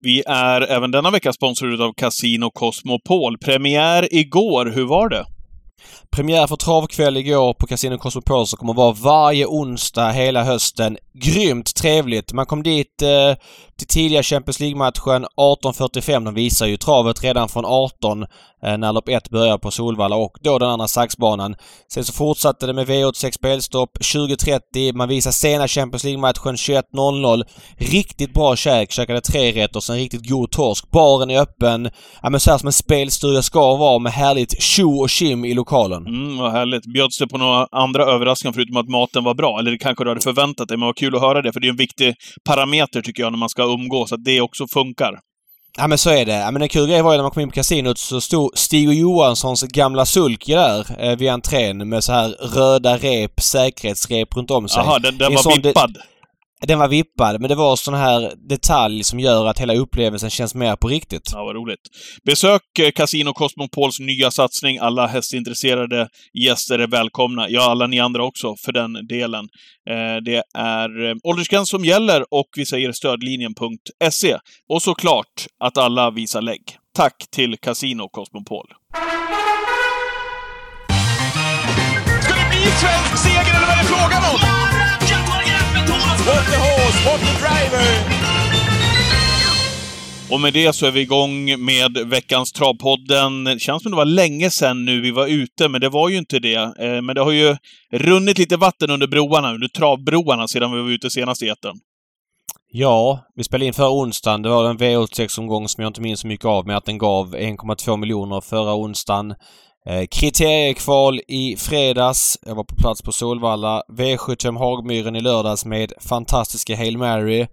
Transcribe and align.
Vi 0.00 0.22
är 0.26 0.60
även 0.60 0.90
denna 0.90 1.10
vecka 1.10 1.32
sponsrade 1.32 1.84
av 1.84 1.92
Casino 1.92 2.50
Cosmopol. 2.50 3.38
Premiär 3.38 4.14
igår, 4.14 4.66
hur 4.66 4.84
var 4.84 5.08
det? 5.08 5.24
Premiär 6.10 6.46
för 6.46 6.56
travkväll 6.56 7.16
igår 7.16 7.54
på 7.54 7.66
Casino 7.66 7.98
Cosmopol 7.98 8.46
som 8.46 8.56
kommer 8.56 8.74
vara 8.74 8.92
varje 8.92 9.46
onsdag 9.46 10.10
hela 10.10 10.44
hösten. 10.44 10.96
Grymt 11.14 11.74
trevligt! 11.74 12.32
Man 12.32 12.46
kom 12.46 12.62
dit 12.62 13.02
eh, 13.02 13.36
till 13.78 13.86
tidiga 13.86 14.22
Champions 14.22 14.60
League-matchen 14.60 15.26
18.45. 15.36 16.24
De 16.24 16.34
visar 16.34 16.66
ju 16.66 16.76
travet 16.76 17.24
redan 17.24 17.48
från 17.48 17.64
18 17.64 18.22
eh, 18.62 18.78
när 18.78 18.92
lopp 18.92 19.08
1 19.08 19.30
börjar 19.30 19.58
på 19.58 19.70
Solvalla 19.70 20.16
och 20.16 20.38
då 20.40 20.58
den 20.58 20.68
andra 20.68 20.88
saxbanan. 20.88 21.56
Sen 21.92 22.04
så 22.04 22.12
fortsatte 22.12 22.66
det 22.66 22.72
med 22.72 22.86
V86 22.86 23.30
spelstopp 23.30 23.98
20.30. 23.98 24.92
Man 24.94 25.08
visar 25.08 25.30
sena 25.30 25.68
Champions 25.68 26.04
League-matchen 26.04 26.56
21.00. 26.56 27.44
Riktigt 27.76 28.34
bra 28.34 28.56
käk. 28.56 28.92
Käkade 28.92 29.20
tre 29.20 29.52
rätter 29.52 29.76
och 29.76 29.84
sen 29.84 29.96
riktigt 29.96 30.28
god 30.28 30.50
torsk. 30.50 30.90
Baren 30.90 31.30
är 31.30 31.40
öppen. 31.40 31.90
Ja 32.22 32.30
men 32.30 32.40
så 32.40 32.50
här 32.50 32.58
som 32.58 32.66
en 32.66 32.72
spelstuga 32.72 33.42
ska 33.42 33.76
vara 33.76 33.98
med 33.98 34.12
härligt 34.12 34.62
tjo 34.62 35.00
och 35.00 35.10
kim 35.10 35.44
i 35.44 35.54
lokalen. 35.54 35.67
Mm, 36.06 36.38
vad 36.38 36.52
härligt. 36.52 36.86
Bjöds 36.86 37.18
det 37.18 37.26
på 37.26 37.38
några 37.38 37.66
andra 37.72 38.04
överraskningar 38.04 38.52
förutom 38.52 38.76
att 38.76 38.88
maten 38.88 39.24
var 39.24 39.34
bra? 39.34 39.58
Eller 39.58 39.70
det 39.70 39.78
kanske 39.78 40.04
du 40.04 40.10
hade 40.10 40.20
förväntat 40.20 40.68
dig, 40.68 40.76
men 40.76 40.86
vad 40.86 40.96
kul 40.96 41.14
att 41.14 41.20
höra 41.20 41.42
det, 41.42 41.52
för 41.52 41.60
det 41.60 41.66
är 41.66 41.70
en 41.70 41.76
viktig 41.76 42.14
parameter 42.44 43.02
tycker 43.02 43.22
jag 43.22 43.32
när 43.32 43.38
man 43.38 43.48
ska 43.48 43.62
umgås, 43.62 44.12
att 44.12 44.24
det 44.24 44.40
också 44.40 44.66
funkar. 44.68 45.18
Ja 45.76 45.86
men 45.86 45.98
så 45.98 46.10
är 46.10 46.26
det. 46.26 46.32
Ja, 46.32 46.50
men 46.50 46.62
en 46.62 46.68
kul 46.68 46.88
grej 46.88 47.02
var 47.02 47.12
ju 47.12 47.16
när 47.16 47.22
man 47.22 47.30
kom 47.30 47.42
in 47.42 47.48
på 47.48 47.54
kasinot 47.54 47.98
så 47.98 48.20
stod 48.20 48.58
Stig 48.58 48.92
Johanssons 48.92 49.62
gamla 49.62 50.06
sulky 50.06 50.54
där 50.54 50.86
eh, 50.98 51.16
vid 51.16 51.30
entrén 51.30 51.88
med 51.88 52.04
så 52.04 52.12
här 52.12 52.28
röda 52.28 52.96
rep, 52.96 53.40
säkerhetsrep 53.40 54.36
runt 54.36 54.50
om 54.50 54.68
sig. 54.68 54.82
Jaha, 54.84 54.98
den, 54.98 55.18
den 55.18 55.30
Det 55.32 55.42
var 55.44 55.62
vippad. 55.62 55.98
Den 56.66 56.78
var 56.78 56.88
vippad, 56.88 57.40
men 57.40 57.48
det 57.48 57.54
var 57.54 57.76
sån 57.76 57.94
här 57.94 58.32
detalj 58.48 59.04
som 59.04 59.20
gör 59.20 59.46
att 59.46 59.58
hela 59.58 59.74
upplevelsen 59.74 60.30
känns 60.30 60.54
mer 60.54 60.76
på 60.76 60.88
riktigt. 60.88 61.30
Ja, 61.32 61.44
vad 61.44 61.56
roligt. 61.56 61.80
Besök 62.24 62.62
eh, 62.78 62.90
Casino 62.90 63.32
Cosmopols 63.32 64.00
nya 64.00 64.30
satsning. 64.30 64.78
Alla 64.78 65.06
hästintresserade 65.06 66.08
gäster 66.44 66.78
är 66.78 66.86
välkomna. 66.86 67.46
Ja, 67.48 67.70
alla 67.70 67.86
ni 67.86 68.00
andra 68.00 68.24
också, 68.24 68.54
för 68.64 68.72
den 68.72 69.06
delen. 69.08 69.44
Eh, 69.90 70.22
det 70.24 70.42
är 70.58 71.08
eh, 71.08 71.14
åldersgräns 71.24 71.70
som 71.70 71.84
gäller 71.84 72.24
och 72.34 72.48
vi 72.56 72.66
säger 72.66 72.92
stödlinjen.se. 72.92 74.38
Och 74.72 74.82
såklart 74.82 75.46
att 75.64 75.78
alla 75.78 76.10
visar 76.10 76.42
lägg. 76.42 76.62
Tack 76.96 77.14
till 77.32 77.56
Casino 77.58 78.08
Cosmopol. 78.08 78.66
Ska 82.22 82.34
det 82.34 82.48
bli 82.50 82.60
svensk 82.60 83.22
seger 83.24 83.56
eller 83.56 83.66
vad 83.66 83.78
är 83.78 83.82
det 83.82 83.88
frågan 83.88 84.22
om? 84.34 84.57
What 86.28 86.44
the 86.52 86.58
horse, 86.58 86.98
what 87.06 87.20
the 87.20 87.32
driver! 87.40 88.18
Och 90.30 90.40
med 90.40 90.52
det 90.52 90.72
så 90.72 90.86
är 90.86 90.90
vi 90.90 91.00
igång 91.00 91.64
med 91.64 91.98
veckans 92.06 92.52
Travpodden. 92.52 93.44
Det 93.44 93.58
känns 93.60 93.82
som 93.82 93.92
det 93.92 93.96
var 93.96 94.04
länge 94.04 94.50
sedan 94.50 94.84
nu 94.84 95.00
vi 95.00 95.10
var 95.10 95.26
ute, 95.26 95.68
men 95.68 95.80
det 95.80 95.88
var 95.88 96.08
ju 96.08 96.16
inte 96.16 96.38
det. 96.38 96.54
Eh, 96.54 97.02
Men 97.02 97.14
det 97.14 97.20
har 97.20 97.30
ju 97.30 97.56
runnit 97.92 98.38
lite 98.38 98.56
vatten 98.56 98.90
under 98.90 99.06
broarna, 99.06 99.54
under 99.54 99.68
travbroarna, 99.68 100.48
sedan 100.48 100.72
vi 100.72 100.82
var 100.82 100.90
ute 100.90 101.10
senast 101.10 101.42
i 101.42 101.48
etern. 101.48 101.76
Ja, 102.70 103.20
vi 103.36 103.44
spelade 103.44 103.66
in 103.66 103.72
förra 103.72 103.90
onsdagen. 103.90 104.42
Det 104.42 104.48
var 104.48 104.70
en 104.70 104.78
V86-omgång 104.78 105.68
som 105.68 105.82
jag 105.82 105.90
inte 105.90 106.00
minns 106.00 106.20
så 106.20 106.26
mycket 106.26 106.46
av, 106.46 106.66
men 106.66 106.76
att 106.76 106.84
den 106.84 106.98
gav 106.98 107.34
1,2 107.36 107.96
miljoner 107.96 108.40
förra 108.40 108.74
onsdagen. 108.74 109.34
Eh, 109.86 110.06
Kriteriekval 110.10 111.20
i 111.28 111.56
fredags. 111.56 112.38
Jag 112.46 112.54
var 112.54 112.64
på 112.64 112.76
plats 112.76 113.02
på 113.02 113.12
Solvalla. 113.12 113.82
V75 113.88 114.58
Hagmyren 114.58 115.16
i 115.16 115.20
lördags 115.20 115.64
med 115.64 115.92
fantastiska 116.00 116.76
Hail 116.76 116.98
Mary. 116.98 117.46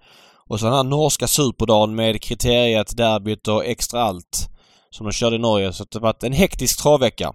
Och 0.49 0.59
så 0.59 0.65
den 0.65 0.75
här 0.75 0.83
norska 0.83 1.27
superdagen 1.27 1.95
med 1.95 2.21
kriteriet, 2.21 2.97
derbyt 2.97 3.47
och 3.47 3.65
extra 3.65 4.01
allt. 4.01 4.49
Som 4.89 5.05
de 5.05 5.11
körde 5.11 5.35
i 5.35 5.39
Norge. 5.39 5.73
Så 5.73 5.83
det 5.83 5.95
har 5.95 6.01
varit 6.01 6.23
en 6.23 6.33
hektisk 6.33 6.81
travvecka. 6.81 7.33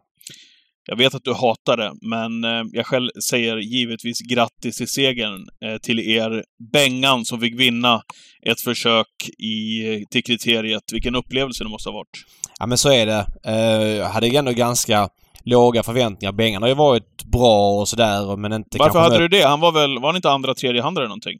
Jag 0.91 0.97
vet 0.97 1.15
att 1.15 1.25
du 1.25 1.33
hatar 1.35 1.77
det, 1.77 1.93
men 2.03 2.45
eh, 2.45 2.63
jag 2.73 2.87
själv 2.87 3.11
säger 3.31 3.57
givetvis 3.57 4.21
grattis 4.21 4.77
till 4.77 4.89
segern 4.89 5.49
eh, 5.65 5.79
till 5.83 5.99
er 6.01 6.45
Bengan 6.73 7.25
som 7.25 7.41
fick 7.41 7.61
vinna 7.61 8.03
ett 8.47 8.61
försök 8.61 9.07
i, 9.39 10.05
till 10.11 10.23
kriteriet. 10.25 10.83
Vilken 10.93 11.15
upplevelse 11.15 11.65
det 11.65 11.71
måste 11.71 11.89
ha 11.89 11.95
varit. 11.95 12.25
Ja 12.59 12.67
men 12.67 12.79
så 12.79 12.93
är 12.93 13.07
det. 13.07 13.27
Eh, 13.47 13.97
Jag 13.97 14.09
hade 14.09 14.27
ändå 14.37 14.53
ganska 14.53 15.09
låga 15.45 15.83
förväntningar. 15.83 16.33
Bengan 16.33 16.63
har 16.63 16.69
ju 16.69 16.75
varit 16.75 17.25
bra 17.25 17.71
och 17.73 17.89
sådär 17.89 18.37
men 18.37 18.53
inte 18.53 18.79
Varför 18.79 18.99
hade 18.99 19.11
mött- 19.11 19.19
du 19.31 19.39
det? 19.39 19.43
Han 19.47 19.61
var 19.61 19.73
väl, 19.73 19.99
var 19.99 20.09
han 20.09 20.17
inte 20.17 20.31
andra, 20.31 20.55
tredje 20.55 20.83
hand 20.83 20.99
eller 20.99 21.09
någonting? 21.09 21.39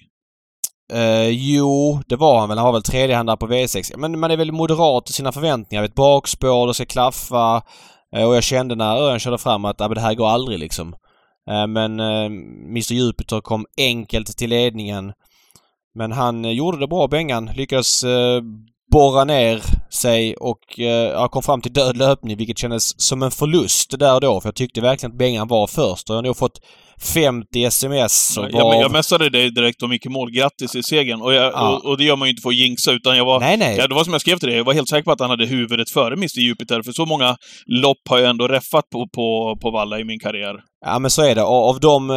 Eh, 0.93 1.29
jo, 1.29 2.03
det 2.09 2.17
var 2.17 2.41
han 2.41 2.49
väl. 2.49 2.59
Han 2.59 2.65
var 2.67 2.73
väl 2.73 2.83
tredjehandare 2.83 3.37
på 3.37 3.47
V6. 3.47 3.97
Men 3.97 4.21
man 4.21 4.31
är 4.31 4.37
väl 4.37 4.53
moderat 4.53 5.11
i 5.11 5.13
sina 5.13 5.33
förväntningar. 5.33 5.85
Ett 5.85 5.95
bakspår, 5.95 6.67
det 6.67 6.75
ska 6.75 6.85
klaffa. 6.85 7.63
Eh, 8.17 8.29
och 8.29 8.37
jag 8.37 8.43
kände 8.43 8.75
när 8.75 8.97
Örjan 8.97 9.19
körde 9.19 9.39
fram 9.39 9.65
att 9.65 9.81
ah, 9.81 9.89
det 9.89 10.01
här 10.01 10.15
går 10.15 10.29
aldrig 10.29 10.59
liksom. 10.59 10.95
Eh, 11.51 11.67
men 11.67 12.01
eh, 12.01 12.25
Mr 12.71 12.93
Jupiter 12.93 13.41
kom 13.41 13.67
enkelt 13.77 14.37
till 14.37 14.51
ledningen. 14.51 15.13
Men 15.95 16.13
han 16.13 16.55
gjorde 16.55 16.79
det 16.79 16.89
bra, 16.89 17.09
Bengan. 17.09 17.51
Lyckades 17.55 18.05
borra 18.93 19.25
ner 19.25 19.63
sig 19.91 20.37
och 20.37 20.81
eh, 20.81 21.29
kom 21.29 21.43
fram 21.43 21.61
till 21.61 21.73
död 21.73 21.97
löpning 21.97 22.37
vilket 22.37 22.59
kändes 22.59 23.01
som 23.01 23.23
en 23.23 23.31
förlust 23.31 23.99
där 23.99 24.15
och 24.15 24.21
då. 24.21 24.41
För 24.41 24.49
jag 24.49 24.55
tyckte 24.55 24.81
verkligen 24.81 25.13
att 25.13 25.19
Bengan 25.19 25.49
var 25.49 25.67
först 25.67 26.11
och 26.11 26.15
jag 26.15 26.19
har 26.19 26.23
nog 26.23 26.37
fått 26.37 26.61
50 27.03 27.65
sms 27.65 28.39
och 28.39 28.47
Jag, 28.51 28.65
var... 28.65 28.75
jag 28.75 28.93
messade 28.93 29.31
dig 29.31 29.51
direkt 29.51 29.83
om 29.83 29.91
Micke 29.91 30.07
Mål. 30.07 30.31
Grattis 30.31 30.71
till 30.71 30.85
segern. 30.85 31.23
Och, 31.23 31.35
jag, 31.35 31.53
Ja. 31.53 31.77
och, 31.77 31.85
och 31.85 31.99
det 31.99 32.05
gör 32.05 32.17
man 32.17 32.29
ju 32.29 32.31
inte 32.31 32.43
för 32.43 32.49
att 32.49 32.57
jinxa, 32.57 32.93
utan 32.93 33.17
jag 33.17 33.25
var... 33.25 33.41
Nej, 33.41 33.57
nej. 33.57 33.77
Ja, 33.79 33.87
det 33.87 33.95
var 33.95 34.05
som 34.05 34.13
jag 34.13 34.21
skrev 34.21 34.39
till 34.39 34.49
dig. 34.49 34.57
Jag 34.57 34.65
var 34.65 34.73
helt 34.75 34.89
säker 34.89 35.03
på 35.03 35.13
att 35.13 35.21
han 35.21 35.31
hade 35.31 35.47
huvudet 35.47 35.91
före 35.91 36.15
Mr 36.15 36.39
Jupiter, 36.39 36.83
för 36.83 36.93
så 36.93 37.07
många 37.07 37.37
lopp 37.67 37.99
har 38.09 38.19
jag 38.19 38.31
ändå 38.31 38.49
reffat 38.49 38.91
på, 38.93 39.09
på, 39.15 39.57
på 39.63 39.71
Valla 39.71 39.99
i 40.01 40.05
min 40.05 40.19
karriär. 40.19 40.55
Ja 40.87 40.99
men 40.99 41.11
så 41.11 41.23
är 41.23 41.35
det. 41.35 41.43
Och 41.43 41.69
av 41.69 41.81
de 41.81 42.11
eh, 42.11 42.17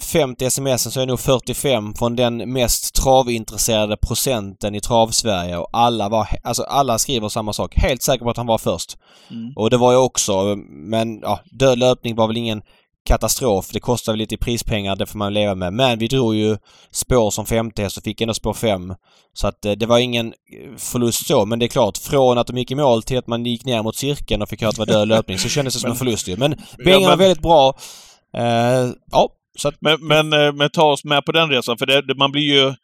50 0.00 0.50
smsen 0.50 0.92
så 0.92 1.00
är 1.00 1.06
nog 1.06 1.20
45 1.20 1.94
från 1.94 2.16
den 2.16 2.52
mest 2.52 2.94
travintresserade 2.94 3.96
procenten 3.96 4.74
i 4.74 4.80
trav-Sverige 4.80 5.56
och 5.56 5.68
alla 5.72 6.08
var, 6.08 6.26
alltså 6.42 6.62
alla 6.62 6.98
skriver 6.98 7.28
samma 7.28 7.52
sak. 7.52 7.72
Helt 7.76 8.02
säker 8.02 8.24
på 8.24 8.30
att 8.30 8.36
han 8.36 8.46
var 8.46 8.58
först. 8.58 8.96
Mm. 9.30 9.52
Och 9.56 9.70
det 9.70 9.76
var 9.76 9.92
jag 9.92 10.04
också. 10.04 10.56
Men 10.70 11.20
ja, 11.22 11.40
död 11.58 11.78
löpning 11.78 12.14
var 12.16 12.26
väl 12.26 12.36
ingen 12.36 12.62
katastrof. 13.04 13.68
Det 13.72 13.80
kostar 13.80 14.12
väl 14.12 14.18
lite 14.18 14.34
i 14.34 14.38
prispengar, 14.38 14.96
det 14.96 15.06
får 15.06 15.18
man 15.18 15.34
leva 15.34 15.54
med. 15.54 15.72
Men 15.72 15.98
vi 15.98 16.08
drog 16.08 16.34
ju 16.34 16.56
spår 16.90 17.30
som 17.30 17.46
femte 17.46 17.82
häst 17.82 17.96
och 17.96 18.02
fick 18.04 18.20
ändå 18.20 18.34
spår 18.34 18.54
fem. 18.54 18.94
Så 19.32 19.46
att 19.46 19.64
eh, 19.64 19.72
det 19.72 19.86
var 19.86 19.98
ingen 19.98 20.26
eh, 20.26 20.76
förlust 20.76 21.26
så. 21.26 21.46
Men 21.46 21.58
det 21.58 21.66
är 21.66 21.68
klart, 21.68 21.98
från 21.98 22.38
att 22.38 22.46
de 22.46 22.58
gick 22.58 22.70
i 22.70 22.74
mål 22.74 23.02
till 23.02 23.18
att 23.18 23.26
man 23.26 23.46
gick 23.46 23.64
ner 23.64 23.82
mot 23.82 23.96
cirkeln 23.96 24.42
och 24.42 24.48
fick 24.48 24.60
höra 24.60 24.68
att 24.68 24.76
det 24.76 24.80
var 24.80 24.86
död 24.86 25.08
löpning 25.08 25.38
så 25.38 25.48
kändes 25.48 25.74
det 25.74 25.80
som 25.80 25.90
en 25.90 25.96
förlust 26.04 26.28
ju. 26.28 26.36
Men 26.36 26.54
Bengan 26.84 27.02
var 27.02 27.08
men- 27.08 27.18
väldigt 27.18 27.42
bra. 27.42 27.78
Eh, 28.36 28.90
ja, 29.10 29.28
så 29.58 29.68
att 29.68 29.74
Men, 29.80 30.06
men, 30.06 30.32
eh, 30.32 30.52
men 30.52 30.70
ta 30.70 30.92
oss 30.92 31.04
med 31.04 31.24
på 31.24 31.32
den 31.32 31.48
resan, 31.50 31.78
för 31.78 31.86
det, 31.86 32.14
man 32.14 32.32
blir 32.32 32.54
ju... 32.54 32.74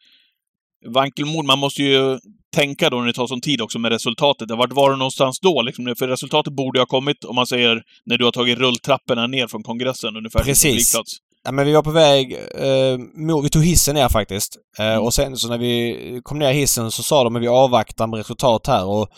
Vankelmod, 0.93 1.45
man 1.45 1.59
måste 1.59 1.83
ju 1.83 2.19
tänka 2.55 2.89
då 2.89 2.97
när 2.97 3.07
det 3.07 3.13
tar 3.13 3.27
sån 3.27 3.41
tid 3.41 3.61
också 3.61 3.79
med 3.79 3.91
resultatet. 3.91 4.51
Vart 4.51 4.73
var 4.73 4.91
du 4.91 4.97
någonstans 4.97 5.39
då? 5.39 5.61
Liksom? 5.61 5.95
För 5.99 6.07
resultatet 6.07 6.53
borde 6.53 6.79
ju 6.79 6.81
ha 6.81 6.87
kommit, 6.87 7.23
om 7.23 7.35
man 7.35 7.47
säger, 7.47 7.83
när 8.05 8.17
du 8.17 8.25
har 8.25 8.31
tagit 8.31 8.57
rulltrapporna 8.57 9.27
ner 9.27 9.47
från 9.47 9.63
kongressen 9.63 10.17
ungefär 10.17 10.43
Precis. 10.43 10.95
Ja, 11.43 11.51
men 11.51 11.65
vi 11.65 11.73
var 11.73 11.83
på 11.83 11.91
väg... 11.91 12.33
Eh, 12.33 13.41
vi 13.43 13.49
tog 13.49 13.63
hissen 13.63 13.95
ner 13.95 14.09
faktiskt. 14.09 14.57
Eh, 14.79 14.85
Mm. 14.91 15.03
Och 15.03 15.13
sen 15.13 15.37
så 15.37 15.49
när 15.49 15.57
vi 15.57 16.21
kom 16.23 16.39
ner 16.39 16.51
hissen 16.51 16.91
så 16.91 17.03
sa 17.03 17.23
de 17.23 17.35
att 17.35 17.41
vi 17.41 17.47
avvaktar 17.47 18.07
med 18.07 18.17
resultat 18.17 18.67
här 18.67 18.85
och 18.85 19.09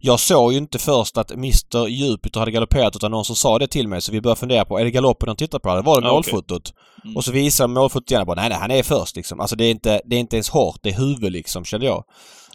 jag 0.00 0.20
såg 0.20 0.52
ju 0.52 0.58
inte 0.58 0.78
först 0.78 1.18
att 1.18 1.30
Mr 1.30 1.88
Jupiter 1.88 2.40
hade 2.40 2.52
galopperat 2.52 2.96
utan 2.96 3.10
någon 3.10 3.24
som 3.24 3.36
sa 3.36 3.58
det 3.58 3.66
till 3.66 3.88
mig 3.88 4.00
så 4.00 4.12
vi 4.12 4.20
började 4.20 4.40
fundera 4.40 4.64
på, 4.64 4.78
är 4.78 4.84
det 4.84 4.90
galoppen 4.90 5.26
de 5.26 5.36
tittar 5.36 5.58
på? 5.58 5.74
Det 5.74 5.82
var 5.82 6.00
det 6.00 6.08
målfotot. 6.08 6.74
Mm. 7.04 7.16
Och 7.16 7.24
så 7.24 7.32
visade 7.32 7.64
de 7.64 7.72
målfotot 7.72 8.10
igen 8.10 8.20
och 8.20 8.26
bara, 8.26 8.40
nej 8.40 8.48
nej 8.48 8.58
han 8.58 8.70
är 8.70 8.82
först 8.82 9.16
liksom. 9.16 9.40
Alltså 9.40 9.56
det 9.56 9.64
är 9.64 9.70
inte, 9.70 10.00
det 10.04 10.16
är 10.16 10.20
inte 10.20 10.36
ens 10.36 10.48
hårt, 10.48 10.78
det 10.82 10.88
är 10.90 10.94
huvud 10.94 11.32
liksom 11.32 11.64
kände 11.64 11.86
jag. 11.86 12.04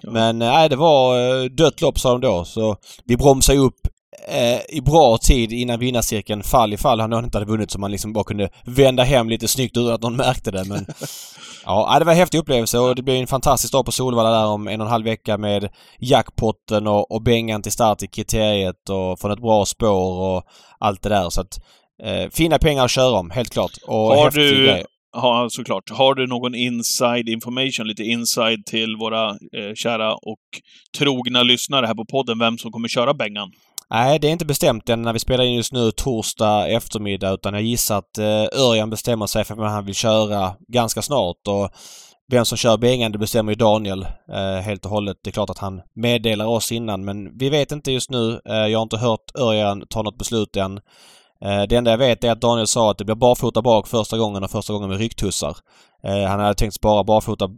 Ja. 0.01 0.11
Men 0.11 0.41
eh, 0.41 0.51
nej 0.51 0.69
det 0.69 0.75
var 0.75 1.17
eh, 1.17 1.43
dött 1.43 1.81
lopp 1.81 1.99
sa 1.99 2.11
de 2.11 2.21
då 2.21 2.45
så 2.45 2.77
vi 3.05 3.17
bromsade 3.17 3.59
upp 3.59 3.87
eh, 4.27 4.77
i 4.77 4.81
bra 4.81 5.17
tid 5.17 5.53
innan 5.53 5.79
vinnarcirkeln 5.79 6.43
fall 6.43 6.73
i 6.73 6.77
fall 6.77 6.99
han 6.99 7.23
inte 7.25 7.37
hade 7.37 7.51
vunnit 7.51 7.71
så 7.71 7.79
man 7.79 7.91
liksom 7.91 8.13
bara 8.13 8.23
kunde 8.23 8.49
vända 8.63 9.03
hem 9.03 9.29
lite 9.29 9.47
snyggt 9.47 9.77
utan 9.77 9.93
att 9.93 10.01
någon 10.01 10.15
märkte 10.15 10.51
det 10.51 10.65
men 10.65 10.85
Ja, 11.65 11.99
det 11.99 12.05
var 12.05 12.11
en 12.11 12.17
häftig 12.17 12.37
upplevelse 12.37 12.79
och 12.79 12.95
det 12.95 13.03
blir 13.03 13.21
en 13.21 13.27
fantastisk 13.27 13.73
dag 13.73 13.85
på 13.85 13.91
Solvalla 13.91 14.29
där 14.29 14.47
om 14.47 14.67
en 14.67 14.81
och 14.81 14.87
en 14.87 14.91
halv 14.91 15.05
vecka 15.05 15.37
med 15.37 15.69
jackpotten 15.99 16.87
och, 16.87 17.11
och 17.11 17.23
Bengan 17.23 17.61
till 17.61 17.71
start 17.71 18.03
i 18.03 18.07
kriteriet 18.07 18.89
och 18.89 19.19
från 19.19 19.31
ett 19.31 19.41
bra 19.41 19.65
spår 19.65 20.21
och 20.21 20.43
allt 20.79 21.01
det 21.01 21.09
där 21.09 21.29
så 21.29 21.41
att 21.41 21.59
eh, 22.03 22.29
fina 22.31 22.57
pengar 22.57 22.85
att 22.85 22.91
köra 22.91 23.19
om, 23.19 23.29
helt 23.31 23.49
klart. 23.49 23.71
Och 23.87 23.97
Har 23.97 24.31
du, 24.31 24.65
grej. 24.65 24.85
ja, 25.13 25.47
såklart. 25.51 25.89
Har 25.89 26.15
du 26.15 26.27
någon 26.27 26.55
inside 26.55 27.29
information, 27.29 27.87
lite 27.87 28.03
inside 28.03 28.65
till 28.65 28.95
våra 28.99 29.29
eh, 29.29 29.73
kära 29.75 30.13
och 30.13 30.45
trogna 30.97 31.43
lyssnare 31.43 31.85
här 31.85 31.95
på 31.95 32.05
podden, 32.05 32.39
vem 32.39 32.57
som 32.57 32.71
kommer 32.71 32.87
köra 32.87 33.13
Bengan? 33.13 33.51
Nej, 33.89 34.19
det 34.19 34.27
är 34.27 34.31
inte 34.31 34.45
bestämt 34.45 34.89
än 34.89 35.01
när 35.01 35.13
vi 35.13 35.19
spelar 35.19 35.43
in 35.43 35.55
just 35.55 35.73
nu 35.73 35.91
torsdag 35.91 36.67
eftermiddag 36.67 37.31
utan 37.31 37.53
jag 37.53 37.63
gissar 37.63 37.97
att 37.97 38.17
eh, 38.17 38.61
Örjan 38.61 38.89
bestämmer 38.89 39.27
sig 39.27 39.43
för 39.43 39.55
vad 39.55 39.69
han 39.69 39.85
vill 39.85 39.95
köra 39.95 40.53
ganska 40.67 41.01
snart 41.01 41.47
och 41.47 41.71
vem 42.31 42.45
som 42.45 42.57
kör 42.57 42.77
Bengan 42.77 43.11
det 43.11 43.17
bestämmer 43.17 43.51
ju 43.51 43.55
Daniel 43.55 44.07
eh, 44.31 44.61
helt 44.61 44.85
och 44.85 44.91
hållet. 44.91 45.17
Det 45.23 45.29
är 45.29 45.31
klart 45.31 45.49
att 45.49 45.57
han 45.57 45.81
meddelar 45.95 46.45
oss 46.45 46.71
innan 46.71 47.05
men 47.05 47.37
vi 47.37 47.49
vet 47.49 47.71
inte 47.71 47.91
just 47.91 48.09
nu. 48.09 48.41
Eh, 48.45 48.55
jag 48.55 48.79
har 48.79 48.83
inte 48.83 48.97
hört 48.97 49.31
Örjan 49.39 49.83
ta 49.89 50.01
något 50.01 50.17
beslut 50.17 50.55
än. 50.55 50.79
Eh, 51.41 51.63
det 51.69 51.75
enda 51.75 51.91
jag 51.91 51.97
vet 51.97 52.23
är 52.23 52.31
att 52.31 52.41
Daniel 52.41 52.67
sa 52.67 52.91
att 52.91 52.97
det 52.97 53.05
blir 53.05 53.15
barfota 53.15 53.61
bak 53.61 53.87
första 53.87 54.17
gången 54.17 54.43
och 54.43 54.51
första 54.51 54.73
gången 54.73 54.89
med 54.89 54.97
rycktussar. 54.97 55.57
Eh, 56.03 56.23
han 56.23 56.39
hade 56.39 56.55
tänkt 56.55 56.75
spara 56.75 57.03
barfota 57.03 57.49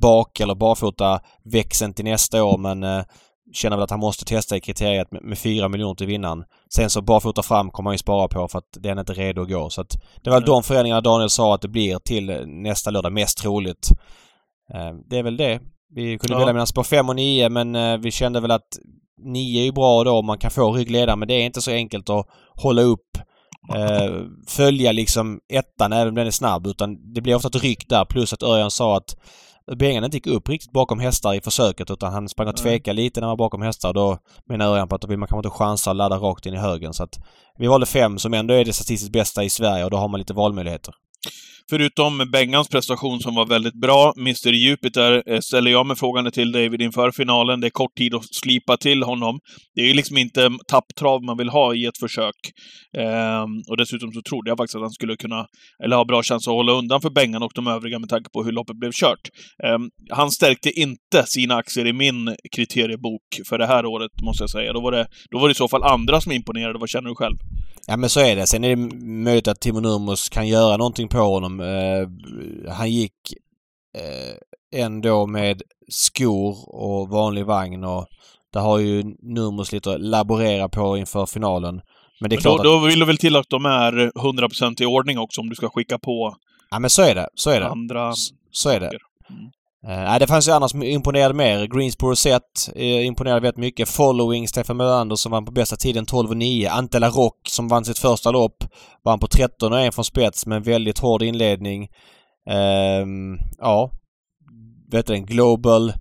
bak 0.00 0.40
eller 0.40 0.54
barfota 0.54 1.20
växeln 1.44 1.94
till 1.94 2.04
nästa 2.04 2.44
år 2.44 2.58
men 2.58 2.82
eh, 2.82 3.04
känner 3.54 3.76
väl 3.76 3.84
att 3.84 3.90
han 3.90 4.00
måste 4.00 4.24
testa 4.24 4.56
i 4.56 4.60
kriteriet 4.60 5.12
med, 5.12 5.22
med 5.22 5.38
4 5.38 5.68
miljoner 5.68 5.94
till 5.94 6.06
vinnaren. 6.06 6.44
Sen 6.74 6.90
så 6.90 7.02
barfota 7.02 7.42
fram 7.42 7.70
kommer 7.70 7.90
han 7.90 7.94
ju 7.94 7.98
spara 7.98 8.28
på 8.28 8.48
för 8.48 8.58
att 8.58 8.68
den 8.72 8.98
är 8.98 9.00
inte 9.00 9.12
redo 9.12 9.42
att 9.42 9.48
gå. 9.48 9.70
Så 9.70 9.80
att 9.80 9.90
det 10.22 10.30
var 10.30 10.36
mm. 10.36 10.46
de 10.46 10.62
förändringarna 10.62 11.00
Daniel 11.00 11.30
sa 11.30 11.54
att 11.54 11.62
det 11.62 11.68
blir 11.68 11.98
till 11.98 12.46
nästa 12.46 12.90
lördag, 12.90 13.12
mest 13.12 13.38
troligt. 13.38 13.88
Eh, 14.74 14.94
det 15.10 15.18
är 15.18 15.22
väl 15.22 15.36
det. 15.36 15.60
Vi 15.94 16.18
kunde 16.18 16.34
ja. 16.34 16.38
välja 16.38 16.52
mellan 16.52 16.66
spår 16.66 16.82
5 16.82 17.08
och 17.08 17.16
9 17.16 17.48
men 17.48 17.74
eh, 17.74 17.98
vi 17.98 18.10
kände 18.10 18.40
väl 18.40 18.50
att 18.50 18.68
9 19.24 19.60
är 19.60 19.64
ju 19.64 19.72
bra 19.72 20.04
då 20.04 20.10
om 20.10 20.26
man 20.26 20.38
kan 20.38 20.50
få 20.50 20.72
ryggledare 20.72 21.16
men 21.16 21.28
det 21.28 21.34
är 21.34 21.46
inte 21.46 21.62
så 21.62 21.70
enkelt 21.70 22.10
att 22.10 22.26
hålla 22.54 22.82
upp 22.82 23.18
eh, 23.74 24.22
följa 24.48 24.92
liksom 24.92 25.40
ettan 25.52 25.92
även 25.92 26.08
om 26.08 26.14
den 26.14 26.26
är 26.26 26.30
snabb 26.30 26.66
utan 26.66 27.12
det 27.14 27.20
blir 27.20 27.34
ofta 27.34 27.48
ett 27.48 27.62
ryck 27.62 27.88
där 27.88 28.04
plus 28.04 28.32
att 28.32 28.42
Örjan 28.42 28.70
sa 28.70 28.96
att 28.96 29.16
inte 30.04 30.16
gick 30.16 30.26
upp 30.26 30.48
riktigt 30.48 30.72
bakom 30.72 31.00
hästar 31.00 31.34
i 31.34 31.40
försöket 31.40 31.90
utan 31.90 32.12
han 32.12 32.28
sprang 32.28 32.48
och 32.48 32.56
tvekade 32.56 32.96
lite 32.96 33.20
när 33.20 33.26
han 33.26 33.38
var 33.38 33.44
bakom 33.44 33.62
hästar. 33.62 33.92
Då 33.92 34.18
menar 34.48 34.66
Örjan 34.66 34.88
på 34.88 34.94
att 34.94 35.02
då 35.02 35.08
vill 35.08 35.18
man 35.18 35.28
kanske 35.28 35.48
inte 35.48 35.58
chansa 35.58 35.90
och 35.90 35.96
ladda 35.96 36.16
rakt 36.16 36.46
in 36.46 36.54
i 36.54 36.58
högen. 36.58 36.94
Så 36.94 37.02
att 37.02 37.18
vi 37.58 37.66
valde 37.66 37.86
fem 37.86 38.18
som 38.18 38.34
ändå 38.34 38.54
är 38.54 38.64
det 38.64 38.72
statistiskt 38.72 39.12
bästa 39.12 39.44
i 39.44 39.50
Sverige 39.50 39.84
och 39.84 39.90
då 39.90 39.96
har 39.96 40.08
man 40.08 40.20
lite 40.20 40.34
valmöjligheter. 40.34 40.94
Förutom 41.70 42.30
Bengans 42.32 42.68
prestation 42.68 43.20
som 43.20 43.34
var 43.34 43.46
väldigt 43.46 43.80
bra, 43.80 44.14
Mr 44.18 44.52
Jupiter, 44.52 45.22
eh, 45.26 45.40
ställer 45.40 45.70
jag 45.70 45.86
mig 45.86 45.96
frågande 45.96 46.30
till 46.30 46.52
David 46.52 46.82
inför 46.82 47.10
finalen. 47.10 47.60
Det 47.60 47.66
är 47.66 47.70
kort 47.70 47.94
tid 47.98 48.14
att 48.14 48.34
slipa 48.34 48.76
till 48.76 49.02
honom. 49.02 49.38
Det 49.74 49.80
är 49.80 49.86
ju 49.86 49.94
liksom 49.94 50.18
inte 50.18 50.50
tapptrav 50.68 51.22
man 51.22 51.38
vill 51.38 51.48
ha 51.48 51.74
i 51.74 51.86
ett 51.86 51.98
försök. 51.98 52.34
Ehm, 52.98 53.50
och 53.68 53.76
dessutom 53.76 54.12
så 54.12 54.22
trodde 54.22 54.50
jag 54.50 54.58
faktiskt 54.58 54.76
att 54.76 54.82
han 54.82 54.90
skulle 54.90 55.16
kunna, 55.16 55.46
eller 55.84 55.96
ha 55.96 56.04
bra 56.04 56.22
chans 56.22 56.48
att 56.48 56.54
hålla 56.54 56.72
undan 56.72 57.00
för 57.00 57.10
Bengan 57.10 57.42
och 57.42 57.52
de 57.54 57.66
övriga 57.66 57.98
med 57.98 58.08
tanke 58.08 58.30
på 58.32 58.44
hur 58.44 58.52
loppet 58.52 58.76
blev 58.76 58.92
kört. 58.92 59.24
Ehm, 59.64 59.82
han 60.10 60.30
stärkte 60.30 60.70
inte 60.70 61.24
sina 61.26 61.54
aktier 61.54 61.86
i 61.86 61.92
min 61.92 62.36
kriteriebok 62.56 63.22
för 63.48 63.58
det 63.58 63.66
här 63.66 63.86
året, 63.86 64.10
måste 64.22 64.42
jag 64.42 64.50
säga. 64.50 64.72
Då 64.72 64.80
var 64.80 64.92
det, 64.92 65.06
då 65.30 65.38
var 65.38 65.48
det 65.48 65.52
i 65.52 65.54
så 65.54 65.68
fall 65.68 65.82
andra 65.82 66.20
som 66.20 66.32
imponerade. 66.32 66.78
Vad 66.78 66.88
känner 66.88 67.08
du 67.08 67.14
själv? 67.14 67.36
Ja 67.86 67.96
men 67.96 68.10
så 68.10 68.20
är 68.20 68.36
det. 68.36 68.46
Sen 68.46 68.64
är 68.64 68.76
det 68.76 69.06
möjligt 69.06 69.48
att 69.48 69.60
Timo 69.60 69.80
Nurmos 69.80 70.28
kan 70.28 70.48
göra 70.48 70.76
någonting 70.76 71.08
på 71.08 71.18
honom. 71.18 71.53
Eh, 71.60 72.08
han 72.72 72.90
gick 72.90 73.14
eh, 73.98 74.80
ändå 74.82 75.26
med 75.26 75.62
skor 75.88 76.74
och 76.74 77.08
vanlig 77.08 77.46
vagn 77.46 77.84
och 77.84 78.06
där 78.52 78.60
har 78.60 78.78
ju 78.78 79.02
Nurmos 79.22 79.72
lite 79.72 79.92
att 79.92 80.00
laborera 80.00 80.68
på 80.68 80.96
inför 80.96 81.26
finalen. 81.26 81.80
Men 82.20 82.30
det 82.30 82.34
är 82.34 82.36
men 82.36 82.42
klart 82.42 82.62
då, 82.62 82.74
att... 82.74 82.82
då 82.82 82.86
vill 82.86 82.98
du 82.98 83.06
väl 83.06 83.18
till 83.18 83.36
att 83.36 83.48
de 83.48 83.66
är 83.66 83.92
100% 83.92 84.82
i 84.82 84.86
ordning 84.86 85.18
också 85.18 85.40
om 85.40 85.48
du 85.48 85.54
ska 85.54 85.68
skicka 85.68 85.98
på 85.98 86.36
Ja 86.70 86.78
men 86.78 86.90
så 86.90 87.02
är 87.02 87.14
det. 87.14 87.28
Så 87.34 87.50
är 87.50 87.60
det. 87.60 87.68
Andra 87.68 88.12
så, 88.12 88.34
så 88.50 88.70
är 88.70 88.80
det. 88.80 88.86
Mm. 88.86 89.50
Uh, 89.88 90.18
det 90.18 90.26
fanns 90.26 90.48
ju 90.48 90.52
annars 90.52 90.70
som 90.70 90.82
imponerade 90.82 91.34
mer. 91.34 91.66
Greensboro 91.66 92.10
Rosette 92.10 92.72
uh, 92.76 93.06
imponerade 93.06 93.40
väldigt 93.40 93.60
mycket. 93.60 93.88
Following, 93.88 94.48
Stefan 94.48 94.76
Melander 94.76 95.16
som 95.16 95.32
vann 95.32 95.44
på 95.44 95.52
bästa 95.52 95.76
tiden 95.76 96.06
12.9. 96.06 96.68
Antela 96.68 97.08
Rock 97.08 97.40
som 97.48 97.68
vann 97.68 97.84
sitt 97.84 97.98
första 97.98 98.30
lopp. 98.30 98.64
Vann 99.04 99.18
på 99.18 99.26
13 99.26 99.72
och 99.72 99.80
en 99.80 99.92
från 99.92 100.04
spets 100.04 100.46
med 100.46 100.56
en 100.56 100.62
väldigt 100.62 100.98
hård 100.98 101.22
inledning. 101.22 101.82
Uh, 102.50 103.06
ja. 103.58 103.90
Vet 104.90 105.06
du 105.06 105.16
Global 105.16 105.92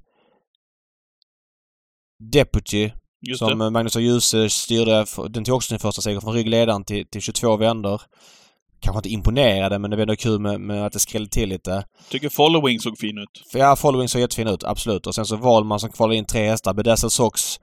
Deputy. 2.31 2.91
Just 3.21 3.39
som 3.39 3.59
det. 3.59 3.69
Magnus 3.69 3.95
och 3.95 4.01
Djuse 4.01 4.49
styrde. 4.49 5.05
Den 5.29 5.43
tog 5.43 5.55
också 5.55 5.67
sin 5.67 5.79
första 5.79 6.01
seger 6.01 6.19
från 6.19 6.33
ryggledaren 6.33 6.83
till, 6.83 7.07
till 7.07 7.21
22 7.21 7.57
vändor 7.57 8.01
kanske 8.83 8.97
inte 8.97 9.09
imponerade 9.09 9.79
men 9.79 9.91
det 9.91 9.97
var 9.97 10.01
ändå 10.01 10.15
kul 10.15 10.39
med, 10.39 10.61
med 10.61 10.85
att 10.85 10.93
det 10.93 10.99
skrällde 10.99 11.29
till 11.29 11.49
lite. 11.49 11.83
Tycker 12.09 12.29
Following 12.29 12.79
såg 12.79 12.97
fin 12.97 13.17
ut. 13.17 13.43
Ja, 13.53 13.75
Following 13.75 14.09
såg 14.09 14.21
jättefin 14.21 14.47
ut, 14.47 14.63
absolut. 14.63 15.07
Och 15.07 15.15
sen 15.15 15.25
så 15.25 15.35
Wahlman 15.35 15.79
som 15.79 15.91
kvalade 15.91 16.17
in 16.17 16.25
tre 16.25 16.49
hästar. 16.49 16.73
Bedazzled 16.73 17.11
Sox 17.11 17.59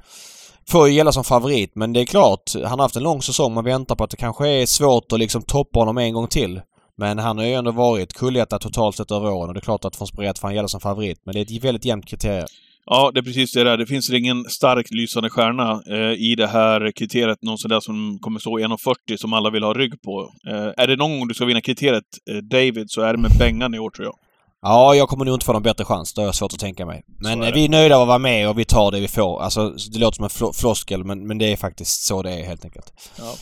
får 0.69 0.88
ju 0.88 0.94
gälla 0.94 1.12
som 1.12 1.25
favorit 1.25 1.72
men 1.75 1.93
det 1.93 2.00
är 2.00 2.06
klart, 2.06 2.52
han 2.55 2.64
har 2.78 2.82
haft 2.82 2.96
en 2.96 3.02
lång 3.02 3.22
säsong. 3.22 3.55
Man 3.55 3.64
väntar 3.64 3.96
på 3.96 4.05
att 4.05 4.11
det 4.11 4.17
kanske 4.17 4.49
är 4.49 4.67
svårt 4.67 5.12
att 5.12 5.19
liksom 5.19 5.43
toppa 5.43 5.78
honom 5.78 5.99
en 5.99 6.14
gång 6.14 6.26
till. 6.26 6.61
Men 6.99 7.19
han 7.19 7.38
har 7.38 7.44
ju 7.44 7.52
ändå 7.55 7.70
varit 7.72 8.12
kullhjärtad 8.12 8.61
totalt 8.61 8.96
sett 8.96 9.11
över 9.11 9.31
åren 9.31 9.49
och 9.49 9.55
det 9.55 9.61
är 9.61 9.62
klart 9.62 9.84
att 9.84 9.96
från 9.96 10.08
Spret 10.08 10.38
får 10.38 10.49
han 10.49 10.55
gälla 10.55 10.69
som 10.69 10.81
favorit. 10.81 11.22
Men 11.25 11.34
det 11.34 11.40
är 11.40 11.56
ett 11.56 11.64
väldigt 11.64 11.84
jämnt 11.84 12.06
kriterium. 12.06 12.46
Ja, 12.93 13.11
det 13.15 13.21
är 13.21 13.23
precis 13.23 13.53
det 13.53 13.65
där. 13.65 13.77
Det 13.77 13.87
finns 13.87 14.11
ingen 14.11 14.45
starkt 14.45 14.91
lysande 14.91 15.31
stjärna 15.31 15.83
eh, 15.87 16.13
i 16.13 16.35
det 16.35 16.47
här 16.47 16.93
kriteriet, 16.93 17.43
någon 17.43 17.59
sån 17.59 17.69
där 17.69 17.81
som 17.81 18.19
kommer 18.21 18.41
stå 18.41 18.59
1,40 18.59 19.17
som 19.17 19.33
alla 19.33 19.51
vill 19.51 19.63
ha 19.63 19.75
rygg 19.75 20.03
på. 20.03 20.33
Eh, 20.49 20.83
är 20.83 20.87
det 20.87 20.97
någon 20.97 21.19
gång 21.19 21.29
du 21.29 21.35
ska 21.35 21.45
vinna 21.45 21.61
kriteriet, 21.61 22.05
eh, 22.31 22.37
David, 22.37 22.91
så 22.91 23.03
är 23.03 23.13
det 23.13 23.19
med 23.19 23.31
Bengan 23.39 23.75
i 23.75 23.79
år 23.79 23.91
tror 23.91 24.07
jag. 24.07 24.15
Ja, 24.63 24.95
jag 24.95 25.09
kommer 25.09 25.25
nog 25.25 25.35
inte 25.35 25.47
få 25.47 25.53
någon 25.53 25.63
bättre 25.63 25.85
chans. 25.85 26.15
Det 26.15 26.21
har 26.21 26.27
jag 26.27 26.35
svårt 26.35 26.53
att 26.53 26.59
tänka 26.59 26.87
mig. 26.87 27.03
Men 27.25 27.41
vi 27.41 27.65
är 27.65 27.69
nöjda 27.69 27.97
av 27.97 28.03
att 28.03 28.09
vara 28.09 28.19
med 28.19 28.49
och 28.49 28.59
vi 28.59 28.65
tar 28.65 28.91
det 28.91 29.01
vi 29.01 29.09
får. 29.09 29.43
Alltså, 29.43 29.69
det 29.93 29.99
låter 29.99 30.17
som 30.17 30.25
en 30.25 30.31
fl 30.31 30.45
floskel, 30.55 31.05
men, 31.05 31.27
men 31.27 31.39
det 31.39 31.53
är 31.53 31.57
faktiskt 31.57 32.07
så 32.07 32.23
det 32.23 32.33
är 32.33 32.45
helt 32.45 32.65
enkelt. 32.65 32.93
Ja. 33.19 33.35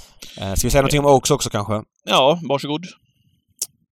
Eh, 0.43 0.55
ska 0.55 0.67
vi 0.67 0.71
säga 0.71 0.83
någonting 0.83 1.01
om 1.01 1.07
Oaks 1.07 1.31
också 1.31 1.51
kanske? 1.51 1.83
Ja, 2.05 2.41
varsågod. 2.49 2.85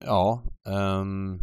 Ja. 0.05 0.43
Um... 0.69 1.39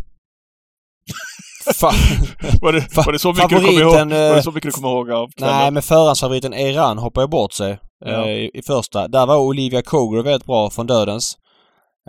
var, 2.62 2.74
det, 2.74 2.96
var 2.96 3.12
det 3.12 3.20
så 3.20 3.28
mycket 3.28 3.52
Favoriten, 3.52 4.10
du 4.10 4.16
ihåg? 4.16 4.30
Var 4.30 4.36
det 4.36 4.44
så 4.44 4.52
mycket 4.52 4.68
du 4.68 4.72
kommer 4.72 4.90
ihåg 4.90 5.12
av 5.12 5.32
kvällen? 5.32 5.56
Nej, 5.56 5.72
men 5.72 5.84
förhandsfavoriten 5.84 6.54
Iran 6.54 6.98
hoppade 6.98 7.28
bort 7.28 7.54
sig 7.54 7.80
ja. 8.06 8.12
eh, 8.12 8.30
i, 8.30 8.52
i, 8.54 8.62
första. 8.62 9.08
Där 9.08 9.26
var 9.26 9.38
Olivia 9.38 9.82
Coger 9.82 10.24
väldigt 10.24 10.46
bra 10.46 10.70
från 10.70 10.88
Dödens. 10.88 11.38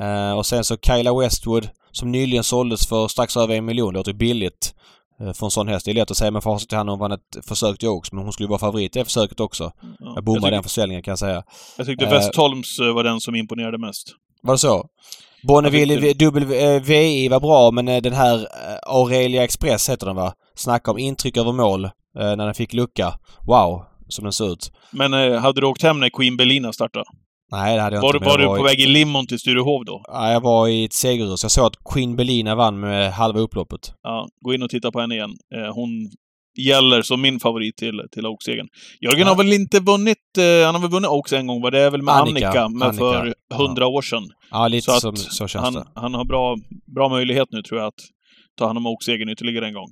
Eh, 0.00 0.32
och 0.32 0.46
sen 0.46 0.64
så 0.64 0.76
Kyla 0.76 1.18
Westwood 1.18 1.68
som 1.92 2.12
nyligen 2.12 2.44
såldes 2.44 2.86
för 2.86 3.08
strax 3.08 3.36
över 3.36 3.54
en 3.54 3.64
miljon. 3.64 3.92
Det 3.92 3.98
låter 3.98 4.12
billigt 4.12 4.74
eh, 5.20 5.32
för 5.32 5.46
en 5.46 5.50
sån 5.50 5.68
häst. 5.68 5.84
Det 5.84 5.92
är 5.92 5.94
lätt 5.94 6.10
att 6.10 6.16
säga 6.16 6.30
med 6.30 6.42
facit 6.42 6.72
i 6.72 6.76
hand. 6.76 6.90
Hon 6.90 6.98
vann 6.98 7.12
ett 7.12 7.46
försök 7.48 7.78
till 7.78 7.88
Oaks, 7.88 8.12
men 8.12 8.24
hon 8.24 8.32
skulle 8.32 8.48
vara 8.48 8.58
favorit 8.58 8.96
i 8.96 8.98
det 8.98 9.04
försöket 9.04 9.40
också. 9.40 9.72
Ja. 9.98 10.12
Jag 10.14 10.24
bommade 10.24 10.50
den 10.50 10.62
försäljningen 10.62 11.02
kan 11.02 11.12
jag 11.12 11.18
säga. 11.18 11.42
Jag 11.76 11.86
tyckte 11.86 12.06
Westholms 12.06 12.78
eh, 12.78 12.94
var 12.94 13.04
den 13.04 13.20
som 13.20 13.34
imponerade 13.34 13.78
mest. 13.78 14.08
Var 14.42 14.54
det 14.54 14.58
så? 14.58 14.86
Bonneville 15.42 16.14
WI 16.80 17.28
var 17.28 17.40
bra 17.40 17.70
men 17.70 17.88
eh, 17.88 18.02
den 18.02 18.12
här 18.12 18.34
eh, 18.34 18.78
Aurelia 18.86 19.44
Express 19.44 19.90
heter 19.90 20.06
den 20.06 20.16
va? 20.16 20.32
Snacka 20.54 20.90
om 20.90 20.98
intryck 20.98 21.36
över 21.36 21.52
mål 21.52 21.84
eh, 21.84 21.90
när 22.14 22.44
den 22.44 22.54
fick 22.54 22.72
lucka. 22.72 23.14
Wow, 23.46 23.84
som 24.08 24.24
den 24.24 24.32
såg 24.32 24.50
ut. 24.50 24.72
Men 24.90 25.12
hade 25.12 25.60
du 25.60 25.66
åkt 25.66 25.82
hem 25.82 26.00
när 26.00 26.08
Queen 26.08 26.36
Belina 26.36 26.72
startade? 26.72 27.04
Nej, 27.52 27.76
det 27.76 27.82
hade 27.82 27.96
jag 27.96 28.02
var 28.02 28.14
inte. 28.14 28.28
Var 28.28 28.38
du 28.38 28.46
på 28.46 28.62
väg 28.62 28.80
i 28.80 28.86
limon 28.86 29.26
till 29.26 29.38
Sturehov 29.38 29.84
då? 29.84 30.02
Ja, 30.04 30.32
jag 30.32 30.40
var 30.40 30.68
i 30.68 30.84
ett 30.84 30.92
segerrus. 30.92 31.42
Jag 31.42 31.50
såg 31.50 31.66
att 31.66 31.92
Queen 31.92 32.16
Belina 32.16 32.54
vann 32.54 32.80
med 32.80 33.12
halva 33.12 33.40
upploppet. 33.40 33.94
Ja, 34.02 34.28
gå 34.40 34.54
in 34.54 34.62
och 34.62 34.70
titta 34.70 34.92
på 34.92 35.00
henne 35.00 35.14
igen. 35.14 35.30
Hon 35.74 36.10
gäller 36.58 37.02
som 37.02 37.20
min 37.20 37.40
favorit 37.40 37.76
till, 37.76 38.02
till 38.12 38.26
Oaks-segern. 38.26 38.68
Jörgen 39.00 39.26
ja. 39.26 39.28
har 39.28 39.36
väl 39.36 39.52
inte 39.52 39.80
vunnit, 39.80 40.38
eh, 40.38 40.66
han 40.66 40.74
har 40.74 40.82
väl 40.82 40.90
vunnit 40.90 41.10
Oaks 41.10 41.32
en 41.32 41.46
gång, 41.46 41.62
var 41.62 41.70
det 41.70 41.80
är 41.80 41.90
väl 41.90 42.02
med 42.02 42.14
Annika, 42.14 42.48
Annika 42.48 42.68
men 42.68 42.82
Annika. 42.82 42.98
för 42.98 43.34
hundra 43.56 43.82
ja. 43.82 43.88
år 43.88 44.02
sedan. 44.02 44.24
Ja, 44.50 44.68
lite 44.68 44.84
så, 44.84 45.00
som, 45.00 45.16
så 45.16 45.48
känns 45.48 45.64
han, 45.64 45.74
det. 45.74 45.86
Han 45.94 46.14
har 46.14 46.24
bra, 46.24 46.56
bra 46.94 47.08
möjlighet 47.08 47.48
nu 47.50 47.62
tror 47.62 47.80
jag 47.80 47.88
att 47.88 48.00
ta 48.58 48.66
hand 48.66 48.78
om 48.78 48.86
Oaks-segern 48.86 49.28
ytterligare 49.28 49.66
en 49.66 49.74
gång. 49.74 49.88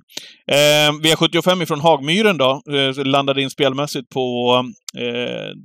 Eh, 0.47 0.91
V75 1.03 1.63
ifrån 1.63 1.79
Hagmyren 1.79 2.37
då, 2.37 2.61
eh, 2.71 3.05
landade 3.05 3.41
in 3.41 3.49
spelmässigt 3.49 4.09
på 4.09 4.55
eh, 4.97 5.55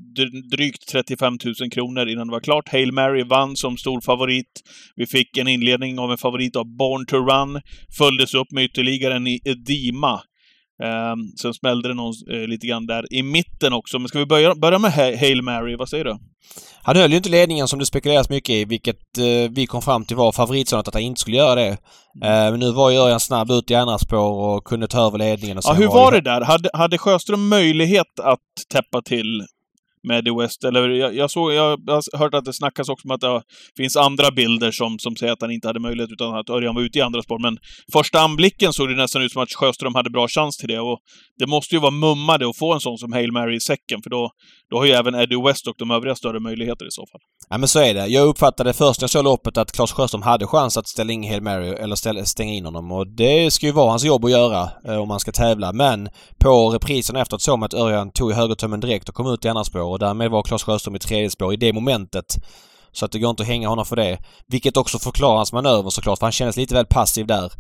drygt 0.51 0.89
35 0.93 1.39
000 1.61 1.71
kronor 1.71 2.09
innan 2.09 2.27
det 2.27 2.33
var 2.33 2.41
klart. 2.41 2.69
Hail 2.69 2.93
Mary 2.93 3.23
vann 3.23 3.57
som 3.57 3.77
stor 3.77 4.01
favorit. 4.01 4.63
Vi 4.97 5.07
fick 5.07 5.37
en 5.37 5.49
inledning 5.49 5.99
av 5.99 6.11
en 6.13 6.19
favorit 6.19 6.57
av 6.57 6.77
Born 6.77 7.07
to 7.07 7.17
Run, 7.17 7.61
följdes 7.99 8.35
upp 8.35 8.51
med 8.51 8.65
ytterligare 8.65 9.15
en 9.15 9.27
Edima 9.27 10.21
Um, 10.83 11.33
sen 11.43 11.55
smällde 11.55 11.89
det 11.89 11.95
någon, 11.95 12.15
uh, 12.33 12.49
lite 12.49 12.67
grann 12.67 12.87
där 12.87 13.13
i 13.13 13.23
mitten 13.23 13.73
också. 13.73 13.99
Men 13.99 14.09
ska 14.09 14.19
vi 14.19 14.27
börja, 14.27 14.55
börja 14.55 14.79
med 14.79 14.93
Hail 14.93 15.43
Mary? 15.43 15.77
Vad 15.77 15.89
säger 15.89 16.05
du? 16.05 16.19
Han 16.83 16.97
höll 16.97 17.11
ju 17.11 17.17
inte 17.17 17.29
ledningen 17.29 17.69
som 17.69 17.79
det 17.79 17.87
spekuleras 17.87 18.31
mycket 18.31 18.51
i, 18.51 18.65
vilket 18.65 18.97
uh, 19.19 19.51
vi 19.51 19.67
kom 19.67 19.83
fram 19.83 20.05
till 20.05 20.17
var 20.17 20.33
favoritzonet 20.33 20.89
att 20.89 20.95
han 20.95 21.03
inte 21.03 21.21
skulle 21.21 21.37
göra 21.37 21.55
det. 21.55 21.71
Uh, 21.71 22.51
men 22.51 22.59
nu 22.59 22.73
var 22.73 22.91
ju 22.91 22.99
Örjan 22.99 23.21
snabb 23.21 23.51
ut 23.51 23.71
i 23.71 23.75
andra 23.75 23.99
spår 23.99 24.33
och 24.33 24.65
kunde 24.65 24.87
ta 24.87 25.07
över 25.07 25.19
ledningen. 25.19 25.59
Och 25.59 25.65
ja, 25.67 25.73
hur 25.73 25.87
var, 25.87 25.95
var 25.95 26.13
det 26.13 26.21
där? 26.21 26.41
Hade, 26.41 26.71
hade 26.73 26.99
Sjöström 26.99 27.49
möjlighet 27.49 28.21
att 28.23 28.41
täppa 28.73 29.03
till 29.03 29.47
med 30.07 30.19
Eddie 30.19 30.41
West. 30.41 30.65
Eller 30.65 30.89
jag, 30.89 31.15
jag, 31.15 31.31
såg, 31.31 31.53
jag 31.53 31.63
har 31.87 32.19
hört 32.19 32.35
att 32.35 32.45
det 32.45 32.53
snackas 32.53 32.89
också 32.89 33.09
om 33.09 33.15
att 33.15 33.21
det 33.21 33.43
finns 33.77 33.97
andra 33.97 34.31
bilder 34.31 34.71
som, 34.71 34.99
som 34.99 35.17
säger 35.17 35.33
att 35.33 35.43
han 35.43 35.51
inte 35.51 35.69
hade 35.69 35.81
möjlighet 35.81 36.11
utan 36.13 36.35
att 36.39 36.51
Örjan 36.51 36.75
var 36.75 36.83
ute 36.83 36.99
i 36.99 37.03
andra 37.03 37.23
spår. 37.23 37.39
Men 37.39 37.59
första 37.93 38.21
anblicken 38.21 38.73
såg 38.73 38.89
det 38.89 38.97
nästan 38.97 39.23
ut 39.23 39.33
som 39.33 39.43
att 39.43 39.53
Sjöström 39.53 39.95
hade 39.95 40.11
bra 40.11 40.29
chans 40.29 40.57
till 40.57 40.69
det. 40.69 40.81
Och 40.81 40.99
det 41.39 41.47
måste 41.47 41.75
ju 41.75 41.81
vara 41.81 41.91
mummade 41.91 42.49
att 42.49 42.59
få 42.59 42.75
en 42.75 42.81
sån 42.81 42.99
som 42.99 43.13
Hail 43.13 43.33
Mary 43.33 43.57
i 43.57 43.61
säcken, 43.61 44.03
för 44.03 44.11
då, 44.11 44.31
då 44.71 44.79
har 44.79 44.85
ju 44.85 44.93
även 44.93 45.15
Eddie 45.15 45.43
West 45.47 45.67
och 45.67 45.75
de 45.79 45.91
övriga 45.91 46.15
större 46.15 46.41
möjligheter 46.41 46.87
i 46.87 46.91
så 46.91 47.07
fall. 47.13 47.21
Ja 47.51 47.59
men 47.59 47.69
så 47.69 47.79
är 47.79 47.95
det. 47.95 48.07
Jag 48.07 48.27
uppfattade 48.27 48.73
först 48.73 49.01
när 49.01 49.05
jag 49.05 49.11
såg 49.11 49.25
loppet 49.25 49.57
att 49.59 49.73
Claes 49.73 49.93
Sjöström 49.93 50.23
hade 50.23 50.47
chans 50.47 50.77
att 50.77 50.89
ställa 50.89 51.13
in 51.13 51.25
Hail 51.25 51.43
Mary 51.43 51.69
eller 51.69 51.97
ställa, 51.97 52.25
stänga 52.25 52.53
in 52.53 52.65
honom 52.65 52.93
och 52.93 53.07
det 53.07 53.51
ska 53.51 53.67
ju 53.67 53.73
vara 53.73 53.91
hans 53.91 54.05
jobb 54.05 54.25
att 54.25 54.31
göra 54.31 54.71
eh, 54.89 54.97
om 54.97 55.09
man 55.09 55.21
ska 55.21 55.33
tävla. 55.33 55.73
Men 55.73 56.09
på 56.39 56.71
reprisen 56.71 57.17
efteråt 57.17 57.43
såg 57.43 57.59
man 57.59 57.67
att 57.67 57.75
Örjan 57.75 58.11
tog 58.11 58.33
högertömmen 58.33 58.81
direkt 58.81 59.09
och 59.09 59.15
kom 59.15 59.33
ut 59.33 59.45
i 59.45 59.49
andra 59.49 59.65
spår 59.65 59.96
och 59.97 60.01
därmed 60.01 60.31
var 60.31 60.43
Claes 60.43 60.63
Sjöström 60.63 60.97
i 60.97 60.99
tredje 60.99 61.31
spår 61.31 61.53
i 61.53 61.57
det 61.57 61.73
momentet. 61.73 62.37
Så 62.93 63.05
att 63.05 63.13
det 63.13 63.19
går 63.19 63.31
inte 63.31 63.43
att 63.43 63.49
hänga 63.49 63.69
honom 63.69 63.85
för 63.85 63.97
det. 63.97 64.19
Vilket 64.47 64.77
också 64.77 64.99
förklarar 64.99 65.37
hans 65.37 65.53
manöver 65.53 65.91
såklart 65.91 66.19
för 66.19 66.27
han 66.27 66.33
kändes 66.33 66.57
lite 66.57 66.75
väl 66.75 66.87
passiv 66.87 67.27
där. 67.27 67.53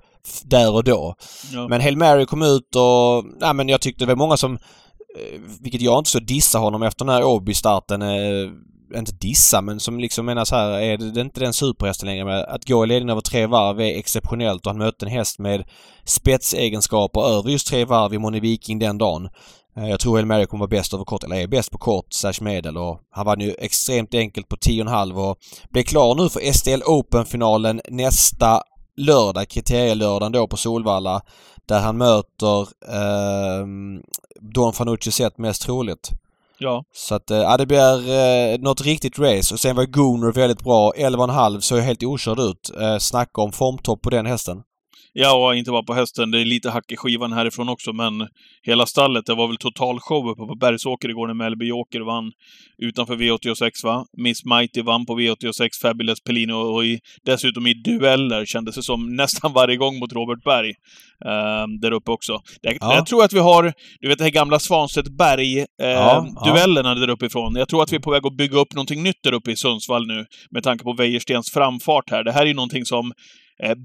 Där 0.45 0.75
och 0.75 0.85
då. 0.85 1.15
Ja. 1.53 1.69
Men 1.69 1.81
Hail 1.81 1.97
Mary 1.97 2.27
kom 2.27 2.43
ut 2.43 2.77
och... 2.77 3.25
Nej 3.41 3.55
men 3.55 3.69
jag 3.69 3.81
tyckte 3.81 4.05
det 4.05 4.09
var 4.09 4.17
många 4.17 4.37
som... 4.37 4.55
Eh, 4.55 5.41
vilket 5.61 5.81
jag 5.81 6.01
inte 6.01 6.11
så 6.11 6.19
dissa 6.19 6.59
honom 6.59 6.83
efter 6.83 7.05
den 7.05 7.15
här 7.15 7.25
Åby-starten. 7.25 8.03
Eh, 8.03 8.51
inte 8.95 9.13
dissa 9.13 9.61
men 9.61 9.81
som 9.81 10.01
liksom 10.01 10.27
menar 10.27 10.45
så 10.45 10.57
här, 10.57 10.71
är 10.71 10.97
det 10.97 11.21
inte 11.21 11.41
den 11.41 11.53
superhästen 11.53 12.09
längre 12.09 12.25
med 12.25 12.45
att 12.45 12.69
gå 12.69 12.85
i 12.85 12.87
ledning 12.87 13.11
över 13.11 13.21
tre 13.21 13.47
varv 13.47 13.81
är 13.81 13.99
exceptionellt 13.99 14.67
och 14.67 14.73
han 14.73 14.79
mötte 14.79 15.07
en 15.07 15.13
häst 15.13 15.39
med 15.39 15.65
spetsegenskaper 16.05 17.21
över 17.39 17.51
just 17.51 17.69
tre 17.69 17.85
varv 17.85 18.15
i 18.15 18.19
Moni 18.19 18.41
Viking 18.41 18.79
den 18.79 18.99
dagen. 18.99 19.29
Eh, 19.77 19.89
jag 19.89 20.01
tror 20.01 20.19
El 20.19 20.27
Mary 20.27 20.47
kommer 20.47 20.61
vara 20.61 20.69
bäst 20.69 20.95
över 20.95 21.05
kort, 21.05 21.25
eller 21.25 21.37
är 21.37 21.47
bäst 21.47 21.71
på 21.71 21.79
kort 21.79 22.07
slash 22.11 22.41
medel 22.41 22.77
och 22.77 23.01
han 23.11 23.27
vann 23.27 23.41
ju 23.41 23.55
extremt 23.59 24.15
enkelt 24.15 24.49
på 24.49 24.57
10,5 24.57 25.31
och 25.31 25.39
blev 25.71 25.83
klar 25.83 26.15
nu 26.15 26.29
för 26.29 26.53
STL 26.53 26.83
Open-finalen 26.87 27.81
nästa 27.89 28.63
lördag, 28.97 29.49
kriterielördagen 29.49 30.33
då 30.33 30.47
på 30.47 30.57
Solvalla. 30.57 31.23
Där 31.67 31.81
han 31.81 31.99
möter 31.99 32.61
eh, 32.89 33.67
Don 34.41 34.73
Fanucci 34.73 35.11
sett 35.11 35.39
mest 35.39 35.63
troligt. 35.63 36.11
Ja. 36.59 36.85
Så 36.95 37.15
att, 37.15 37.31
eh, 37.31 37.39
ja 37.39 37.57
det 37.57 37.67
blir 37.67 38.11
eh, 38.11 38.59
något 38.59 38.81
riktigt 38.81 39.19
race 39.19 39.55
och 39.55 39.61
sen 39.61 39.77
var 39.77 39.85
Gooner 39.85 40.33
väldigt 40.33 40.65
bra. 40.65 40.93
11,5 40.97 41.61
såg 41.61 41.79
helt 41.79 42.03
okörd 42.03 42.39
ut. 42.39 42.71
Eh, 42.81 42.99
snacka 42.99 43.41
om 43.41 43.53
formtopp 43.53 44.03
på 44.03 44.11
den 44.11 44.27
hästen. 44.27 44.63
Ja, 45.19 45.47
och 45.47 45.57
inte 45.57 45.71
bara 45.71 45.83
på 45.83 45.95
hästen. 45.95 46.31
Det 46.31 46.41
är 46.41 46.45
lite 46.45 46.71
hack 46.71 46.93
i 46.93 46.97
skivan 46.97 47.33
härifrån 47.33 47.69
också, 47.69 47.93
men 47.93 48.29
hela 48.63 48.87
stallet, 48.87 49.27
det 49.27 49.35
var 49.35 49.49
väl 49.49 49.57
totalshow 49.57 50.29
uppe 50.29 50.47
på 50.47 50.55
Bergsåker 50.55 51.09
igår 51.09 51.27
när 51.27 51.35
Mellby 51.35 51.67
Joker 51.67 52.01
vann 52.01 52.33
utanför 52.79 53.17
V86, 53.17 53.71
va? 53.85 54.05
Miss 54.17 54.45
Mighty 54.45 54.83
vann 54.83 55.07
på 55.07 55.19
V86, 55.19 55.69
Fabulous 55.83 56.21
Pellini 56.21 56.53
och, 56.53 56.85
i, 56.85 56.99
dessutom 57.25 57.67
i 57.67 57.75
dueller 57.75 58.45
kändes 58.45 58.75
det 58.77 58.83
som 58.83 59.17
nästan 59.17 59.53
varje 59.53 59.77
gång 59.77 59.99
mot 59.99 60.13
Robert 60.13 60.45
Berg. 60.45 60.73
Uh, 61.25 61.67
där 61.81 61.93
uppe 61.93 62.11
också. 62.11 62.41
Det, 62.63 62.77
ja. 62.81 62.95
Jag 62.95 63.07
tror 63.07 63.25
att 63.25 63.33
vi 63.33 63.39
har, 63.39 63.73
du 64.01 64.09
vet 64.09 64.19
det 64.19 64.25
här 64.25 64.31
gamla 64.31 64.59
Svanstedt 64.59 65.09
Berg-duellerna 65.09 66.93
uh, 66.93 66.99
ja, 66.99 67.07
där 67.07 67.11
uppifrån. 67.11 67.57
Jag 67.57 67.69
tror 67.69 67.83
att 67.83 67.93
vi 67.93 67.97
är 67.97 68.01
på 68.01 68.11
väg 68.11 68.27
att 68.27 68.37
bygga 68.37 68.59
upp 68.59 68.75
någonting 68.75 69.03
nytt 69.03 69.23
där 69.23 69.33
uppe 69.33 69.51
i 69.51 69.57
Sundsvall 69.57 70.07
nu, 70.07 70.27
med 70.51 70.63
tanke 70.63 70.85
på 70.85 70.93
Wäjerstens 70.93 71.51
framfart 71.51 72.11
här. 72.11 72.25
Det 72.25 72.33
här 72.33 72.43
är 72.43 72.47
ju 72.47 72.55
någonting 72.55 72.85
som 72.85 73.07
eh, 73.07 73.13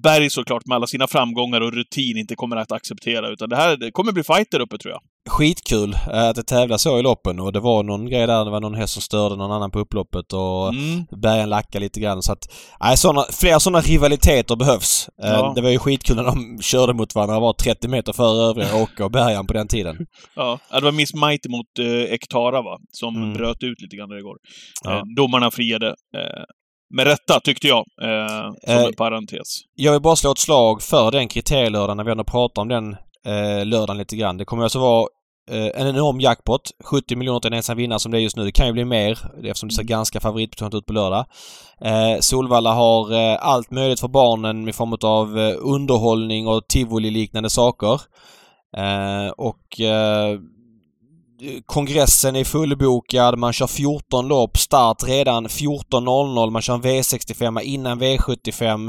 Berg 0.04 0.30
såklart 0.30 0.66
med 0.66 0.76
alla 0.76 0.88
sina 0.88 1.08
framgångar 1.08 1.62
och 1.62 1.74
rutin 1.74 2.18
inte 2.18 2.36
kommer 2.36 2.56
att 2.56 2.72
acceptera, 2.72 3.30
utan 3.30 3.50
det 3.50 3.56
här 3.56 3.78
det 3.78 3.92
kommer 3.92 4.12
bli 4.12 4.24
fight 4.24 4.52
där 4.52 4.60
uppe 4.60 4.78
tror 4.78 4.92
jag. 4.92 5.02
Skitkul 5.30 5.94
eh, 5.94 6.30
att 6.30 6.36
det 6.36 6.44
tävlas 6.44 6.82
så 6.82 7.00
i 7.00 7.02
loppen 7.02 7.40
och 7.40 7.54
det 7.54 7.60
var 7.60 7.84
någon 7.84 8.10
grej 8.10 8.28
där, 8.28 8.46
det 8.46 8.52
var 8.52 8.62
någon 8.62 8.76
häst 8.76 8.94
som 8.94 9.02
störde 9.02 9.36
någon 9.36 9.52
annan 9.52 9.72
på 9.72 9.80
upploppet 9.80 10.34
och 10.34 10.70
mm. 10.70 11.06
Bergen 11.22 11.50
lackade 11.50 11.86
lite 11.86 12.00
grann 12.00 12.22
så 12.22 12.32
att... 12.32 12.54
Nej, 12.80 12.98
såna, 12.98 13.26
fler 13.40 13.60
sådana 13.60 13.82
rivaliteter 13.82 14.56
behövs. 14.56 15.10
Eh, 15.24 15.30
ja. 15.30 15.54
Det 15.56 15.62
var 15.62 15.70
ju 15.70 15.80
skitkul 15.80 16.16
när 16.16 16.24
de 16.24 16.62
körde 16.62 16.94
mot 16.94 17.16
varandra, 17.16 17.40
var 17.40 17.54
30 17.54 17.88
meter 17.88 18.14
före 18.14 18.50
övriga 18.50 18.76
Åke 18.84 19.04
och 19.04 19.12
Bergan 19.12 19.48
på 19.48 19.54
den 19.54 19.68
tiden. 19.68 19.98
Ja, 20.36 20.60
det 20.72 20.82
var 20.82 20.92
Miss 20.92 21.14
Mighty 21.14 21.50
mot 21.50 21.80
eh, 21.80 22.14
Ektara 22.14 22.62
va, 22.62 22.80
som 22.92 23.16
mm. 23.16 23.34
bröt 23.34 23.64
ut 23.64 23.82
lite 23.82 23.96
grann 23.96 24.10
där 24.10 24.18
igår. 24.18 24.38
Ja. 24.84 24.98
Eh, 24.98 25.02
domarna 25.16 25.52
friade. 25.52 25.88
Eh, 25.88 26.44
med 26.94 27.08
rätta, 27.08 27.40
tyckte 27.40 27.68
jag. 27.68 27.86
Eh, 28.02 28.52
som 28.66 28.76
eh, 28.76 28.84
en 28.84 28.94
parentes. 28.94 29.48
Jag 29.76 29.92
vill 29.92 30.02
bara 30.02 30.16
slå 30.16 30.32
ett 30.32 30.38
slag 30.38 30.82
för 30.82 31.12
den 31.12 31.28
kriterielördagen 31.28 31.98
när 31.98 32.04
vi 32.04 32.12
ändå 32.12 32.24
pratar 32.24 32.62
om 32.62 32.68
den 32.68 32.94
eh, 33.26 33.66
lördagen 33.66 33.98
lite 33.98 34.16
grann. 34.16 34.38
Det 34.38 34.46
kommer 34.46 34.64
alltså 34.64 34.80
vara 34.80 35.08
eh, 35.52 35.82
en 35.82 35.88
enorm 35.88 36.20
jackpot. 36.20 36.62
70 36.84 37.16
miljoner 37.16 37.40
till 37.40 37.54
en 37.54 37.58
ensam 37.58 37.78
vinnare 37.78 38.00
som 38.00 38.12
det 38.12 38.18
är 38.18 38.22
just 38.22 38.38
nu. 38.38 38.44
Det 38.44 38.52
kan 38.52 38.68
ju 38.68 38.74
bli 38.74 38.86
mer 38.86 39.12
eftersom 39.44 39.70
det 39.70 39.76
ser 39.76 39.84
ganska 39.84 40.20
favoritbetonat 40.20 40.74
ut 40.74 40.86
på 40.86 40.94
lördag. 40.94 41.26
Eh, 41.82 42.20
Solvalla 42.20 42.74
har 42.74 43.14
eh, 43.14 43.38
allt 43.42 43.72
möjligt 43.72 44.00
för 44.00 44.08
barnen 44.08 44.70
i 44.70 44.74
form 44.74 44.98
av 45.04 45.40
eh, 45.40 45.56
underhållning 45.60 46.48
och 46.48 46.68
tivoli-liknande 46.68 47.50
saker. 47.50 48.02
Eh, 48.78 49.32
och 49.38 49.82
eh, 49.82 50.40
kongressen 51.66 52.36
är 52.36 52.44
fullbokad, 52.44 53.38
man 53.38 53.54
kör 53.54 53.68
14 53.68 54.28
lopp, 54.28 54.58
start 54.58 55.04
redan 55.04 55.48
14.00, 55.48 56.50
man 56.50 56.62
kör 56.62 56.74
en 56.74 56.82
V65 56.82 57.62
innan 57.62 58.02
V75. 58.02 58.88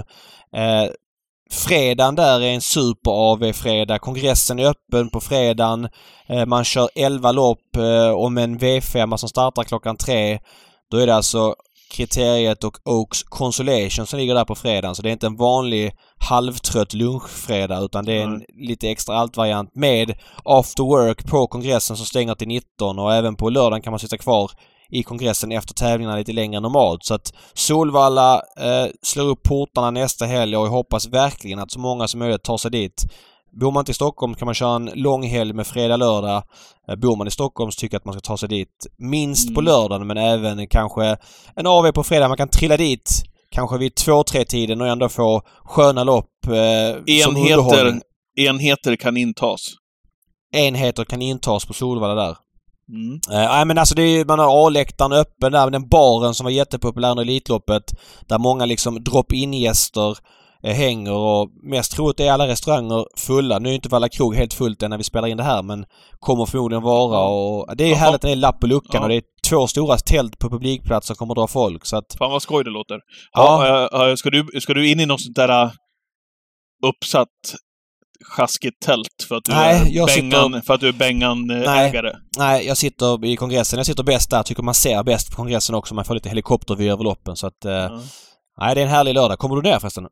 Eh, 0.57 0.91
fredagen 1.51 2.15
där 2.15 2.41
är 2.41 2.55
en 2.55 2.61
super-AV-fredag. 2.61 3.99
Kongressen 3.99 4.59
är 4.59 4.67
öppen 4.67 5.11
på 5.11 5.21
fredagen. 5.21 5.89
Eh, 6.27 6.47
man 6.47 6.65
kör 6.65 6.89
11 6.95 7.33
lopp 7.33 7.77
eh, 7.77 8.11
om 8.11 8.39
en 8.39 8.59
V5 8.59 9.17
som 9.17 9.29
startar 9.29 9.65
klockan 9.65 9.97
3. 9.97 10.39
Då 10.91 10.97
är 10.97 11.07
det 11.07 11.15
alltså 11.15 11.55
kriteriet 11.93 12.65
och 12.65 12.79
Oaks 12.85 13.23
Consolation 13.23 14.07
som 14.07 14.19
ligger 14.19 14.35
där 14.35 14.45
på 14.45 14.55
fredagen. 14.55 14.95
Så 14.95 15.03
det 15.03 15.09
är 15.11 15.13
inte 15.13 15.27
en 15.27 15.37
vanlig 15.37 15.93
halvtrött 16.19 16.95
lunchfredag 16.95 17.85
utan 17.85 18.05
det 18.05 18.13
är 18.13 18.23
en 18.23 18.45
lite 18.55 18.91
extra 18.91 19.17
allt-variant 19.17 19.71
med 19.75 20.15
after 20.45 20.83
work 20.83 21.27
på 21.27 21.47
kongressen 21.47 21.97
som 21.97 22.07
stänger 22.07 22.35
till 22.35 22.49
19 22.49 22.99
och 22.99 23.15
även 23.15 23.37
på 23.37 23.51
lördagen 23.51 23.83
kan 23.83 23.91
man 23.91 24.01
sitta 24.01 24.19
kvar 24.19 24.51
i 24.91 25.03
kongressen 25.03 25.53
efter 25.53 25.75
tävlingarna 25.75 26.17
lite 26.17 26.33
längre 26.33 26.57
än 26.57 26.63
normalt. 26.63 27.05
Så 27.05 27.15
att 27.15 27.33
Solvalla 27.55 28.35
eh, 28.61 28.87
slår 29.03 29.29
upp 29.29 29.43
portarna 29.43 29.91
nästa 29.91 30.25
helg 30.25 30.57
och 30.57 30.67
jag 30.67 30.71
hoppas 30.71 31.09
verkligen 31.09 31.59
att 31.59 31.71
så 31.71 31.81
många 31.81 32.09
som 32.09 32.19
möjligt 32.19 32.43
tar 32.43 32.57
sig 32.57 32.71
dit. 32.71 33.05
Bor 33.61 33.71
man 33.71 33.81
inte 33.81 33.91
i 33.91 33.95
Stockholm 33.95 34.35
kan 34.35 34.47
man 34.47 34.55
köra 34.55 34.77
en 34.77 34.91
lång 34.95 35.23
helg 35.23 35.53
med 35.53 35.67
fredag, 35.67 35.97
lördag. 35.97 36.43
Eh, 36.89 36.97
bor 36.97 37.17
man 37.17 37.27
i 37.27 37.31
Stockholm 37.31 37.71
så 37.71 37.81
tycker 37.81 37.95
jag 37.95 38.01
att 38.01 38.05
man 38.05 38.15
ska 38.15 38.21
ta 38.21 38.37
sig 38.37 38.49
dit 38.49 38.87
minst 38.99 39.45
mm. 39.45 39.55
på 39.55 39.61
lördagen 39.61 40.07
men 40.07 40.17
även 40.17 40.67
kanske 40.67 41.17
en 41.57 41.67
AV 41.67 41.93
på 41.93 42.03
fredag. 42.03 42.29
Man 42.29 42.37
kan 42.37 42.49
trilla 42.49 42.77
dit 42.77 43.25
kanske 43.51 43.79
vid 43.79 43.95
två, 43.95 44.25
tre 44.25 44.45
tiden 44.45 44.81
och 44.81 44.89
ändå 44.89 45.09
få 45.09 45.43
sköna 45.65 46.05
lopp 46.05 46.47
eh, 46.47 47.17
enheter, 47.21 48.01
enheter 48.37 48.97
kan 48.97 49.17
intas. 49.17 49.69
Enheter 50.55 51.05
kan 51.05 51.23
intas 51.23 51.65
på 51.65 51.73
Solvalla 51.73 52.15
där. 52.15 52.37
Mm. 52.89 53.15
Uh, 53.15 53.65
men 53.65 53.79
alltså 53.79 53.95
det 53.95 54.03
är, 54.03 54.25
man 54.25 54.39
har 54.39 54.67
A-läktaren 54.67 55.13
öppen 55.13 55.53
där, 55.53 55.71
den 55.71 55.89
baren 55.89 56.35
som 56.35 56.45
var 56.45 56.51
jättepopulär 56.51 57.11
under 57.11 57.23
Elitloppet. 57.23 57.83
Där 58.29 58.39
många 58.39 58.67
liksom 58.67 59.05
drop-in-gäster 59.05 60.19
hänger 60.63 61.13
och 61.13 61.51
mest 61.63 61.93
troligt 61.93 62.21
är 62.21 62.33
alla 62.33 62.49
restauranger 62.49 63.07
fulla. 63.17 63.59
Nu 63.59 63.69
är 63.69 63.75
inte 63.75 63.89
Valla 63.89 64.09
krog 64.09 64.37
helt 64.37 64.55
fullt 64.55 64.83
än 64.83 64.91
när 64.91 64.99
vi 64.99 65.05
spelar 65.05 65.29
in 65.29 65.37
det 65.37 65.43
här 65.43 65.63
men 65.63 65.85
kommer 66.19 66.47
förmodligen 66.47 66.83
vara 66.83 67.19
och 67.29 67.77
det 67.77 67.85
är 67.85 67.95
härligt 67.95 68.23
när 68.23 68.31
det 68.31 68.35
är 68.35 68.37
lapp 68.37 68.61
på 68.61 68.67
luckan 68.67 68.91
ja. 68.93 69.01
och 69.01 69.09
det 69.09 69.15
är 69.15 69.23
två 69.49 69.67
stora 69.67 69.97
tält 69.97 70.39
på 70.39 70.51
publikplats 70.51 71.07
som 71.07 71.17
kommer 71.17 71.33
att 71.33 71.37
dra 71.37 71.47
folk 71.47 71.87
så 71.87 71.97
att... 71.97 72.15
Fan 72.19 72.31
vad 72.31 72.43
skoj 72.43 72.65
det 72.65 72.71
låter. 72.71 72.99
Ja. 73.33 73.89
ja 73.93 74.17
ska, 74.17 74.31
du, 74.31 74.61
ska 74.61 74.75
du 74.75 74.91
in 74.91 75.01
i 75.01 75.07
något 75.07 75.21
sånt 75.21 75.37
där 75.37 75.71
uppsatt 76.87 77.29
sjaskigt 78.25 78.81
tält 78.81 79.27
för 79.29 79.37
att 79.37 79.45
du 79.45 79.53
Nej, 79.53 79.99
är 79.99 80.07
Bengan, 80.07 80.53
sitter... 80.53 80.67
för 80.67 80.75
att 80.75 80.81
du 80.81 80.89
är 80.89 80.93
Bengan-ägare? 80.93 82.13
Nej, 82.13 82.23
nej, 82.39 82.67
jag 82.67 82.77
sitter 82.77 83.25
i 83.25 83.37
kongressen. 83.37 83.77
Jag 83.77 83.87
sitter 83.87 84.03
bäst 84.03 84.31
där. 84.31 84.43
Tycker 84.43 84.63
man 84.63 84.75
ser 84.75 85.03
bäst 85.03 85.31
på 85.31 85.37
kongressen 85.37 85.75
också. 85.75 85.95
Man 85.95 86.05
får 86.05 86.15
lite 86.15 86.29
helikoptervy 86.29 86.89
över 86.89 87.05
loppen 87.05 87.37
så 87.37 87.47
att... 87.47 87.65
Mm. 87.65 88.01
Nej, 88.61 88.75
det 88.75 88.81
är 88.81 88.85
en 88.85 88.91
härlig 88.91 89.15
lördag. 89.15 89.39
Kommer 89.39 89.57
du 89.57 89.63
ner 89.63 89.79
förresten? 89.79 90.07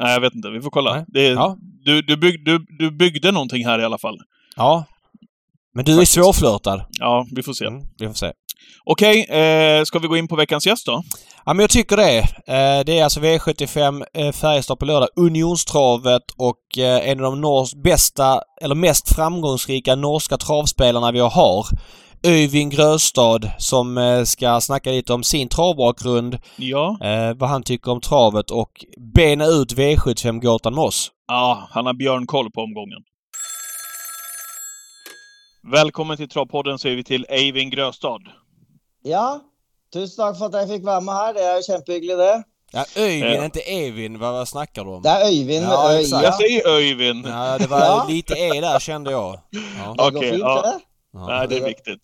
Nej, 0.00 0.12
jag 0.12 0.20
vet 0.20 0.34
inte. 0.34 0.50
Vi 0.50 0.60
får 0.60 0.70
kolla. 0.70 1.04
Det, 1.08 1.28
ja. 1.28 1.56
du, 1.84 2.02
du, 2.02 2.16
bygg, 2.16 2.44
du, 2.44 2.66
du 2.78 2.90
byggde 2.90 3.32
någonting 3.32 3.66
här 3.66 3.78
i 3.78 3.84
alla 3.84 3.98
fall. 3.98 4.18
Ja. 4.56 4.84
Men 5.74 5.84
du 5.84 5.96
Faktiskt. 5.96 6.16
är 6.16 6.22
svårflörtad. 6.22 6.84
Ja, 6.90 7.26
vi 7.36 7.42
får 7.42 7.52
se. 7.52 7.64
Mm, 7.66 7.82
vi 7.98 8.06
får 8.06 8.14
se. 8.14 8.32
Okej, 8.84 9.24
eh, 9.24 9.84
ska 9.84 9.98
vi 9.98 10.08
gå 10.08 10.16
in 10.16 10.28
på 10.28 10.36
veckans 10.36 10.66
gäst 10.66 10.86
då? 10.86 11.02
Ja, 11.44 11.54
men 11.54 11.60
jag 11.60 11.70
tycker 11.70 11.96
det. 11.96 12.18
Eh, 12.18 12.84
det 12.86 12.98
är 12.98 13.04
alltså 13.04 13.20
V75 13.20 14.04
eh, 14.14 14.32
Färjestad 14.32 14.78
på 14.78 14.84
lördag. 14.84 15.08
Unionstravet 15.16 16.22
och 16.36 16.78
eh, 16.78 17.08
en 17.08 17.24
av 17.24 17.40
de 17.40 17.66
bästa, 17.84 18.42
eller 18.62 18.74
mest 18.74 19.14
framgångsrika 19.14 19.94
norska 19.94 20.36
travspelarna 20.36 21.12
vi 21.12 21.18
har. 21.20 21.66
Öyvind 22.24 22.72
Gröstad 22.72 23.40
som 23.58 23.98
eh, 23.98 24.24
ska 24.24 24.60
snacka 24.60 24.90
lite 24.90 25.12
om 25.12 25.22
sin 25.24 25.48
travbakgrund. 25.48 26.38
Ja. 26.56 26.98
Eh, 27.02 27.34
vad 27.36 27.48
han 27.50 27.62
tycker 27.62 27.90
om 27.90 28.00
travet 28.00 28.50
och 28.50 28.84
bena 29.14 29.46
ut 29.46 29.72
V75-gåtan 29.74 30.74
med 30.74 30.84
oss. 30.84 31.10
Ja, 31.28 31.68
han 31.70 31.86
har 31.86 31.94
björnkoll 31.94 32.50
på 32.50 32.60
omgången. 32.60 32.98
Välkommen 35.72 36.16
till 36.16 36.28
Travpodden 36.28 36.78
säger 36.78 36.96
vi 36.96 37.04
till 37.04 37.26
Eivind 37.28 37.72
Gröstad. 37.72 38.18
Ja, 39.02 39.40
tusen 39.92 40.16
takk 40.24 40.38
for 40.38 40.46
at 40.46 40.54
jeg 40.60 40.68
fikk 40.68 40.84
være 40.86 41.00
med 41.00 41.14
her. 41.14 41.34
Det 41.34 41.44
jo 41.56 41.62
kjempehyggelig, 41.66 42.16
det. 42.18 42.42
Ja, 42.72 42.84
Öyvind, 42.96 43.34
Ja. 43.36 43.44
inte 43.44 43.60
Evin. 43.60 44.18
Vad, 44.18 44.32
vad 44.32 44.48
snackar 44.48 44.84
du 44.84 44.90
om? 44.90 45.02
Det 45.02 45.26
Øyvind 45.26 45.64
med 45.64 45.72
Ja, 45.72 46.00
exakt. 46.00 46.24
Jag 46.24 46.34
säger 46.34 46.68
Öyvind. 46.68 47.26
Ja, 47.26 47.58
det 47.58 47.66
var 47.66 47.80
Ja. 47.80 48.06
lite 48.08 48.34
E 48.34 48.60
där 48.60 48.78
kände 48.78 49.10
jag. 49.10 49.38
Ja. 49.78 49.94
Okej, 50.08 50.30
fint, 50.30 50.40
ja. 50.42 50.80
Det. 51.12 51.18
Nej, 51.26 51.48
det 51.48 51.56
är 51.58 51.64
viktigt. 51.64 52.00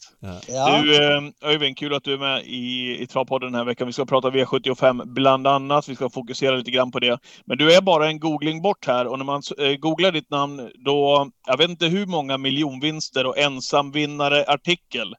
Ja. 0.49 0.83
Du, 0.83 1.17
eh, 1.17 1.23
Öyvind, 1.51 1.77
kul 1.79 1.95
att 1.95 2.05
du 2.05 2.15
är 2.15 2.19
med 2.19 2.43
i, 2.45 2.97
i 3.03 3.07
Travpodden 3.07 3.53
den 3.53 3.59
här 3.59 3.65
veckan. 3.65 3.87
Vi 3.87 3.93
ska 3.93 4.05
prata 4.07 4.31
V75 4.31 5.05
bland 5.05 5.47
annat. 5.47 5.89
Vi 5.89 5.95
ska 5.97 6.11
fokusera 6.11 6.57
lite 6.57 6.71
grann 6.71 6.91
på 6.91 6.99
det. 6.99 7.19
Men 7.45 7.59
du 7.59 7.73
är 7.75 7.81
bara 7.81 8.09
en 8.09 8.21
googling 8.21 8.63
bort 8.63 8.87
här 8.87 9.07
och 9.07 9.19
när 9.19 9.25
man 9.25 9.43
eh, 9.59 9.73
googlar 9.73 10.13
ditt 10.13 10.31
namn 10.31 10.71
då, 10.85 11.31
jag 11.47 11.57
vet 11.59 11.71
inte 11.71 11.87
hur 11.87 12.07
många 12.07 12.39
miljonvinster 12.39 13.27
och 13.27 13.39
ensamvinnare 13.39 14.45
artikel 14.49 15.15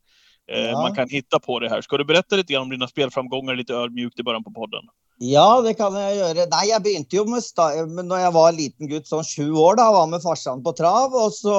eh, 0.51 0.59
Ja. 0.65 0.81
man 0.81 0.95
kan 0.95 1.09
hitta 1.09 1.39
på 1.39 1.59
det 1.59 1.69
här. 1.69 1.81
Ska 1.81 1.97
du 1.97 2.05
berätta 2.05 2.35
lite 2.35 2.53
grann 2.53 2.61
om 2.63 2.69
dina 2.69 2.87
spelframgångar 2.87 3.55
lite 3.55 3.73
ödmjukt 3.73 4.19
i 4.19 4.23
början 4.23 4.43
på 4.43 4.51
podden? 4.51 4.81
Ja, 5.19 5.61
det 5.61 5.73
kan 5.73 5.95
jeg 5.97 6.17
gjøre. 6.19 6.45
Nei, 6.51 6.67
jeg 6.69 6.83
begynte 6.85 7.17
jo 7.17 7.23
med 7.25 8.05
når 8.05 8.19
jeg 8.21 8.33
var 8.35 8.51
liten 8.53 8.89
gutt, 8.91 9.07
sånn 9.09 9.25
sju 9.25 9.49
år, 9.57 9.79
da, 9.79 9.87
var 9.91 10.05
med 10.11 10.21
farsan 10.21 10.61
på 10.63 10.75
trav. 10.77 11.15
Og 11.17 11.33
så, 11.33 11.55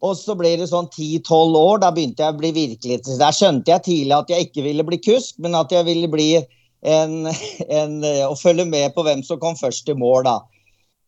och 0.00 0.16
så 0.16 0.34
ble 0.38 0.52
det 0.60 0.68
sånn 0.70 0.90
ti-tolv 0.94 1.56
år. 1.58 1.80
Da 1.82 1.90
begynte 1.94 2.22
jeg 2.22 2.34
å 2.34 2.38
bli 2.38 2.52
virkelig 2.54 3.00
Der 3.18 3.34
skjønte 3.34 3.72
jeg 3.72 3.84
tidlig 3.86 4.14
at 4.14 4.30
jeg 4.30 4.48
ikke 4.48 4.66
ville 4.68 4.86
bli 4.86 5.00
kusk, 5.02 5.34
men 5.42 5.58
at 5.58 5.74
jeg 5.74 5.86
ville 5.88 6.10
bli 6.10 6.30
en, 6.86 7.26
en 7.80 8.04
eh, 8.06 8.24
Å 8.26 8.36
følge 8.38 8.68
med 8.68 8.94
på 8.94 9.06
hvem 9.06 9.24
som 9.26 9.40
kom 9.42 9.58
først 9.58 9.90
i 9.90 9.96
mål, 9.98 10.28
da. 10.28 10.38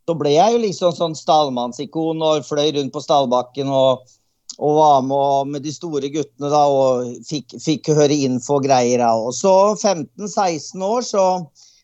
Så 0.09 0.17
ble 0.19 0.33
jeg 0.35 0.57
jo 0.57 0.63
liksom 0.65 0.97
sånn 0.97 1.15
stallmannsikon 1.15 2.25
og 2.27 2.49
fløy 2.49 2.73
rundt 2.75 2.95
på 2.97 3.05
stallbakken 3.05 3.71
og 3.71 4.09
og 4.61 4.75
var 4.77 5.03
med, 5.07 5.53
med 5.55 5.63
de 5.65 5.73
store 5.73 6.11
guttene 6.13 6.51
da, 6.53 6.61
og 6.69 7.25
fikk, 7.25 7.55
fikk 7.63 7.89
høre 7.97 8.17
info 8.27 8.59
og 8.59 8.67
greier. 8.67 9.01
Da. 9.01 9.15
Og 9.17 9.33
så 9.33 9.53
15-16 9.73 10.85
år 10.85 11.07
så 11.07 11.25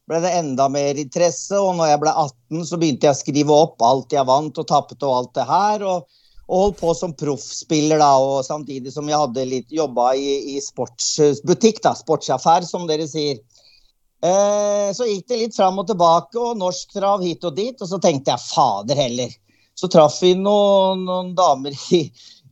ble 0.07 0.21
det 0.23 0.35
enda 0.37 0.69
mer 0.71 0.99
interesse, 1.01 1.57
og 1.57 1.79
når 1.79 1.95
jeg 1.95 2.03
ble 2.03 2.13
18 2.13 2.67
så 2.69 2.79
begynte 2.83 3.09
jeg 3.09 3.17
å 3.17 3.21
skrive 3.21 3.57
opp 3.57 3.83
alt 3.87 4.13
jeg 4.13 4.29
vant 4.29 4.61
og 4.61 4.69
tappet 4.69 5.07
og 5.09 5.15
alt 5.23 5.33
det 5.39 5.47
her. 5.49 5.87
og 5.89 6.05
og 6.47 6.61
holdt 6.61 6.79
på 6.79 6.93
som 6.95 7.15
proffspiller, 7.19 7.99
da, 7.99 8.13
og 8.23 8.45
samtidig 8.47 8.93
som 8.95 9.09
jeg 9.11 9.19
hadde 9.19 9.49
litt 9.51 9.73
jobba 9.75 10.13
i, 10.15 10.55
i 10.55 10.61
sportsbutikk, 10.63 11.83
da, 11.83 11.95
sportsaffær, 11.99 12.67
som 12.69 12.87
dere 12.87 13.09
sier. 13.11 13.41
Eh, 14.25 14.93
så 14.95 15.09
gikk 15.09 15.27
det 15.29 15.41
litt 15.41 15.57
fram 15.59 15.83
og 15.83 15.89
tilbake, 15.91 16.39
og 16.39 16.61
norsk 16.61 16.95
trav 16.95 17.25
hit 17.27 17.45
og 17.45 17.59
dit, 17.59 17.75
og 17.83 17.91
så 17.91 17.99
tenkte 18.03 18.35
jeg 18.35 18.47
fader 18.47 19.03
heller. 19.03 19.35
Så 19.77 19.91
traff 19.93 20.23
vi 20.23 20.33
noen, 20.39 21.03
noen 21.05 21.35
damer 21.37 21.75
i, 21.93 22.07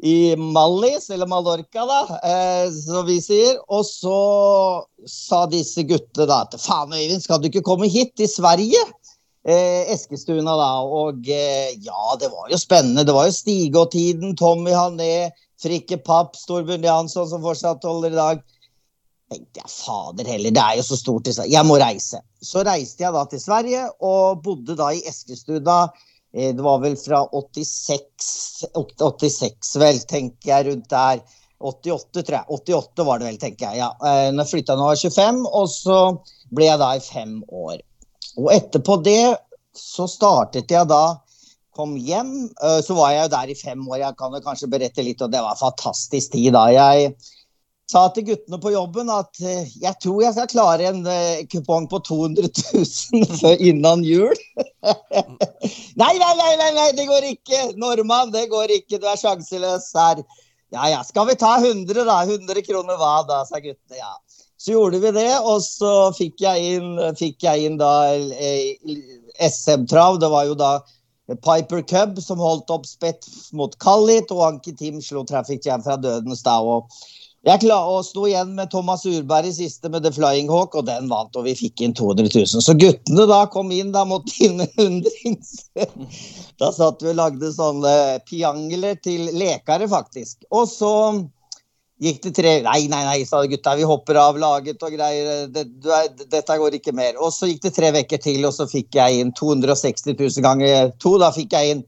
i 0.05 0.17
Mallis, 0.37 1.07
eller 1.15 1.31
Mallorca, 1.31 1.87
da, 1.89 2.01
eh, 2.19 2.67
som 2.75 3.07
vi 3.09 3.21
sier. 3.25 3.57
Og 3.73 3.87
så 3.89 4.19
sa 5.09 5.45
disse 5.49 5.87
guttene 5.89 6.29
da 6.29 6.43
at 6.45 6.59
faen, 6.61 6.93
Øyvind, 6.93 7.23
skal 7.25 7.41
du 7.41 7.49
ikke 7.49 7.65
komme 7.65 7.89
hit 7.89 8.13
til 8.19 8.29
Sverige? 8.29 8.83
Eh, 9.45 9.93
Eskilstuna 9.93 10.55
da. 10.57 10.71
Og 10.83 11.29
eh, 11.29 11.75
ja, 11.85 12.17
det 12.21 12.31
var 12.33 12.49
jo 12.53 12.59
spennende. 12.61 13.05
Det 13.05 13.13
var 13.17 13.29
jo 13.29 13.37
Stige-tiden, 13.37 14.37
Tommy 14.41 14.73
Hané, 14.73 15.31
Frikke 15.63 15.99
Papp, 16.05 16.37
Storbjørn 16.37 16.85
Jansson, 16.85 17.29
som 17.29 17.45
fortsatt 17.45 17.85
holder 17.85 18.15
i 18.15 18.21
dag. 18.21 18.43
tenkte 19.35 19.61
jeg 19.63 19.71
fader 19.73 20.29
heller, 20.29 20.53
det 20.55 20.63
er 20.63 20.77
jo 20.79 20.83
så 20.87 20.97
stort. 21.01 21.27
i 21.29 21.33
Sverige. 21.33 21.53
Jeg 21.53 21.67
må 21.67 21.79
reise. 21.81 22.21
Så 22.45 22.63
reiste 22.65 23.03
jeg 23.05 23.13
da 23.13 23.25
til 23.27 23.41
Sverige 23.41 23.87
og 24.01 24.43
bodde 24.45 24.77
da 24.79 24.91
i 24.95 25.03
Eskilstuna. 25.09 25.79
Eh, 26.35 26.53
Det 26.55 26.63
var 26.65 26.81
vel 26.81 26.97
fra 26.97 27.25
86, 27.33 28.65
86 28.75 29.77
vel, 29.81 29.99
tenker 30.09 30.51
jeg, 30.53 30.67
rundt 30.71 30.91
der. 30.91 31.23
88, 31.61 32.23
tror 32.23 32.37
jeg. 32.39 32.45
88 32.49 33.05
var 33.05 33.19
det 33.19 33.27
vel, 33.29 33.39
tenker 33.39 33.67
jeg. 33.71 33.77
ja. 33.79 33.91
Eh, 34.05 34.33
när 34.33 34.45
jeg 34.45 34.51
flytta 34.51 34.77
da 34.77 34.83
jeg 34.83 34.87
var 34.87 34.97
25, 34.97 35.47
og 35.47 35.69
så 35.69 35.99
ble 36.55 36.65
jeg 36.67 36.79
da 36.79 36.95
i 36.97 37.01
fem 37.01 37.43
år. 37.49 37.79
Og 38.41 38.51
etterpå 38.55 38.99
det 39.05 39.37
så 39.75 40.07
startet 40.11 40.71
jeg 40.71 40.91
da 40.91 41.05
Kom 41.75 41.97
hjem, 41.99 42.51
så 42.87 42.95
var 42.95 43.11
jeg 43.11 43.31
där 43.31 43.37
der 43.37 43.51
i 43.51 43.55
fem 43.55 43.89
år. 43.89 43.97
Jeg 43.99 44.17
kan 44.17 44.31
kanske 44.31 44.45
kanskje 44.47 44.69
berette 44.71 45.03
litt, 45.03 45.23
og 45.23 45.33
det 45.33 45.41
var 45.43 45.57
en 45.57 45.59
fantastisk 45.59 46.31
tid 46.33 46.53
da. 46.55 46.69
Jeg 46.71 47.17
sa 47.91 48.05
til 48.15 48.25
guttene 48.29 48.61
på 48.63 48.71
jobben 48.71 49.11
at 49.11 49.41
jag 49.41 49.67
jeg 49.83 49.99
tror 50.03 50.23
jeg 50.23 50.35
skal 50.37 50.53
klare 50.53 50.87
en 50.87 51.03
kupong 51.51 51.89
på 51.91 51.99
200 51.99 52.49
000 52.75 53.57
innan 53.69 54.05
jul. 54.07 54.39
nei, 56.03 56.15
nei, 56.23 56.33
nei, 56.39 56.55
nei, 56.63 56.71
nei, 56.79 56.89
det 56.95 57.09
går 57.11 57.27
ikke! 57.33 57.75
Nordmann, 57.77 58.31
det 58.31 58.47
går 58.51 58.71
ikke. 58.79 59.03
Du 59.03 59.11
er 59.11 59.19
sjanseløs 59.19 59.91
her. 59.99 60.23
Ja 60.75 60.89
ja, 60.91 61.03
skal 61.03 61.27
vi 61.27 61.35
ta 61.35 61.57
100, 61.59 62.05
da? 62.07 62.23
100 62.23 62.63
kroner 62.71 63.03
hva 63.03 63.17
da, 63.27 63.43
sa 63.51 63.59
guttene. 63.59 63.99
Ja. 63.99 64.15
Så 64.65 64.73
gjorde 64.73 64.99
vi 64.99 65.11
det, 65.11 65.39
och 65.39 65.63
så 65.63 66.13
fick 66.13 66.41
jag 66.41 66.63
in, 66.63 67.17
fick 67.17 67.43
jag 67.43 67.59
in 67.59 67.77
då 67.77 67.85
eh, 67.85 68.51
eh, 68.51 69.51
SM-trav. 69.51 70.19
Det 70.19 70.29
var 70.29 70.45
ju 70.45 70.55
då 70.55 70.85
Piper 71.29 71.83
Cub 71.83 72.23
som 72.23 72.39
holdt 72.39 72.71
opp 72.71 72.87
spett 72.87 73.27
mot 73.53 73.79
Kallit, 73.79 74.31
og 74.31 74.41
Anki 74.47 74.73
Tim 74.77 75.03
slo 75.03 75.25
Traffic 75.25 75.67
Jam 75.67 75.83
fra 75.85 75.97
dødens 75.97 76.43
da. 76.43 76.57
og 76.61 76.89
jeg 77.45 77.61
klar, 77.61 77.91
og 77.93 78.07
sto 78.09 78.25
igjen 78.25 78.55
med 78.57 78.71
Thomas 78.73 79.05
Urberg 79.05 79.51
i 79.51 79.53
siste 79.53 79.91
med 79.93 80.01
The 80.07 80.13
Flying 80.17 80.49
Hawk, 80.49 80.73
og 80.81 80.87
den 80.89 81.11
vant, 81.13 81.37
og 81.37 81.45
vi 81.45 81.53
fikk 81.59 81.83
inn 81.85 81.93
200 81.93 82.33
000. 82.33 82.65
Så 82.65 82.73
guttene 82.81 83.27
da 83.29 83.43
kom 83.53 83.69
inn, 83.69 83.93
da 83.93 84.07
måtte 84.09 84.33
inn 84.47 84.57
med 84.63 84.73
hundrings. 84.81 85.59
Da 86.63 86.71
satt 86.73 87.03
vi 87.03 87.11
og 87.11 87.19
lagde 87.19 87.51
sånne 87.53 87.93
piangler 88.31 88.97
til 89.05 89.29
lekere, 89.37 89.89
faktisk. 89.91 90.47
Og 90.55 90.69
så 90.71 90.93
gikk 92.03 92.23
det 92.25 92.33
tre 92.37 92.55
Nei, 92.65 92.87
nei, 92.91 93.03
nei, 93.07 93.25
sa 93.29 93.43
gutta, 93.49 93.75
vi 93.79 93.87
hopper 93.89 94.19
av 94.21 94.39
laget 94.41 94.83
og 94.83 94.95
greier. 94.95 95.47
Det, 95.53 95.67
du 95.83 95.91
er, 95.95 96.09
dette 96.23 96.59
går 96.61 96.79
ikke 96.79 96.95
mer. 96.97 97.19
Og 97.19 97.33
så 97.35 97.51
gikk 97.51 97.63
det 97.67 97.75
tre 97.77 97.93
uker 97.95 98.23
til, 98.23 98.41
og 98.47 98.55
så 98.57 98.67
fikk 98.71 98.99
jeg 98.99 99.21
inn 99.21 99.35
260 99.39 100.17
000 100.17 100.47
ganger 100.47 100.95
to. 101.03 101.17
Da 101.23 101.31
fikk 101.35 101.55
jeg 101.57 101.77
inn 101.77 101.85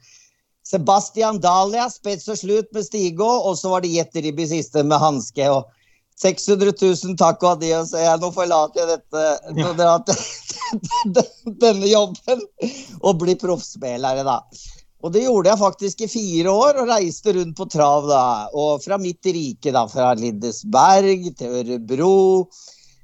Sebastian 0.67 1.39
Dahlia, 1.43 1.87
spets 1.93 2.27
og 2.33 2.41
slutt 2.41 2.73
med 2.75 2.87
Stigå, 2.87 3.29
og 3.47 3.55
så 3.59 3.71
var 3.71 3.85
det 3.85 3.95
Jetterib 3.95 4.41
i 4.43 4.51
siste 4.51 4.83
med 4.83 4.99
hanske. 5.03 5.51
og 5.51 5.73
600 6.17 6.73
000 6.81 7.17
takk 7.21 7.43
og 7.45 7.59
adjø, 7.59 7.83
så 7.85 8.01
jeg 8.01 8.21
nå 8.23 8.31
forlater 8.33 8.81
jeg 8.81 8.89
dette, 8.89 9.25
jeg 9.53 11.27
denne 11.63 11.91
jobben 11.91 12.41
og 13.03 13.19
blir 13.21 13.37
proffspillere, 13.43 14.25
da. 14.25 14.39
Och 15.07 15.13
det 15.13 15.19
gjorde 15.19 15.49
jag 15.49 15.59
faktiskt 15.59 16.01
i 16.01 16.09
fyra 16.09 16.53
år, 16.53 16.81
och 16.81 16.87
reste 16.87 17.33
runt 17.33 17.57
på 17.57 17.67
trav, 17.67 18.07
då. 18.07 18.49
Och 18.61 18.83
från 18.83 19.03
mitt 19.03 19.27
rike 19.27 19.71
då, 19.71 19.89
från 19.89 20.21
Lindesberg 20.21 21.35
till 21.35 21.47
Örebro. 21.47 22.49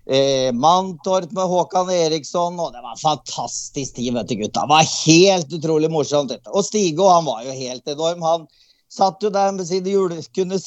Eh, 0.06 0.52
Mantorp 0.52 1.32
med 1.32 1.44
Håkan 1.44 1.90
Eriksson, 1.90 2.60
Och 2.60 2.72
det 2.72 2.82
var 2.82 2.90
en 2.90 2.96
fantastisk 2.96 3.94
tid, 3.94 4.14
vet 4.14 4.28
du, 4.28 4.34
gutta. 4.34 4.60
Det 4.60 4.68
var 4.68 5.06
helt 5.06 5.52
otroligt 5.52 5.90
morsamt. 5.90 6.32
Och 6.32 6.56
Og 6.56 6.64
Stige, 6.64 7.08
han 7.08 7.24
var 7.24 7.42
ju 7.42 7.50
helt 7.50 7.88
enorm. 7.88 8.22
Han 8.22 8.46
satt 8.88 9.18
ju 9.22 9.30
där 9.30 9.52
med 9.52 9.66
sin 9.66 9.86
jul, 9.86 10.22
kunde 10.34 10.58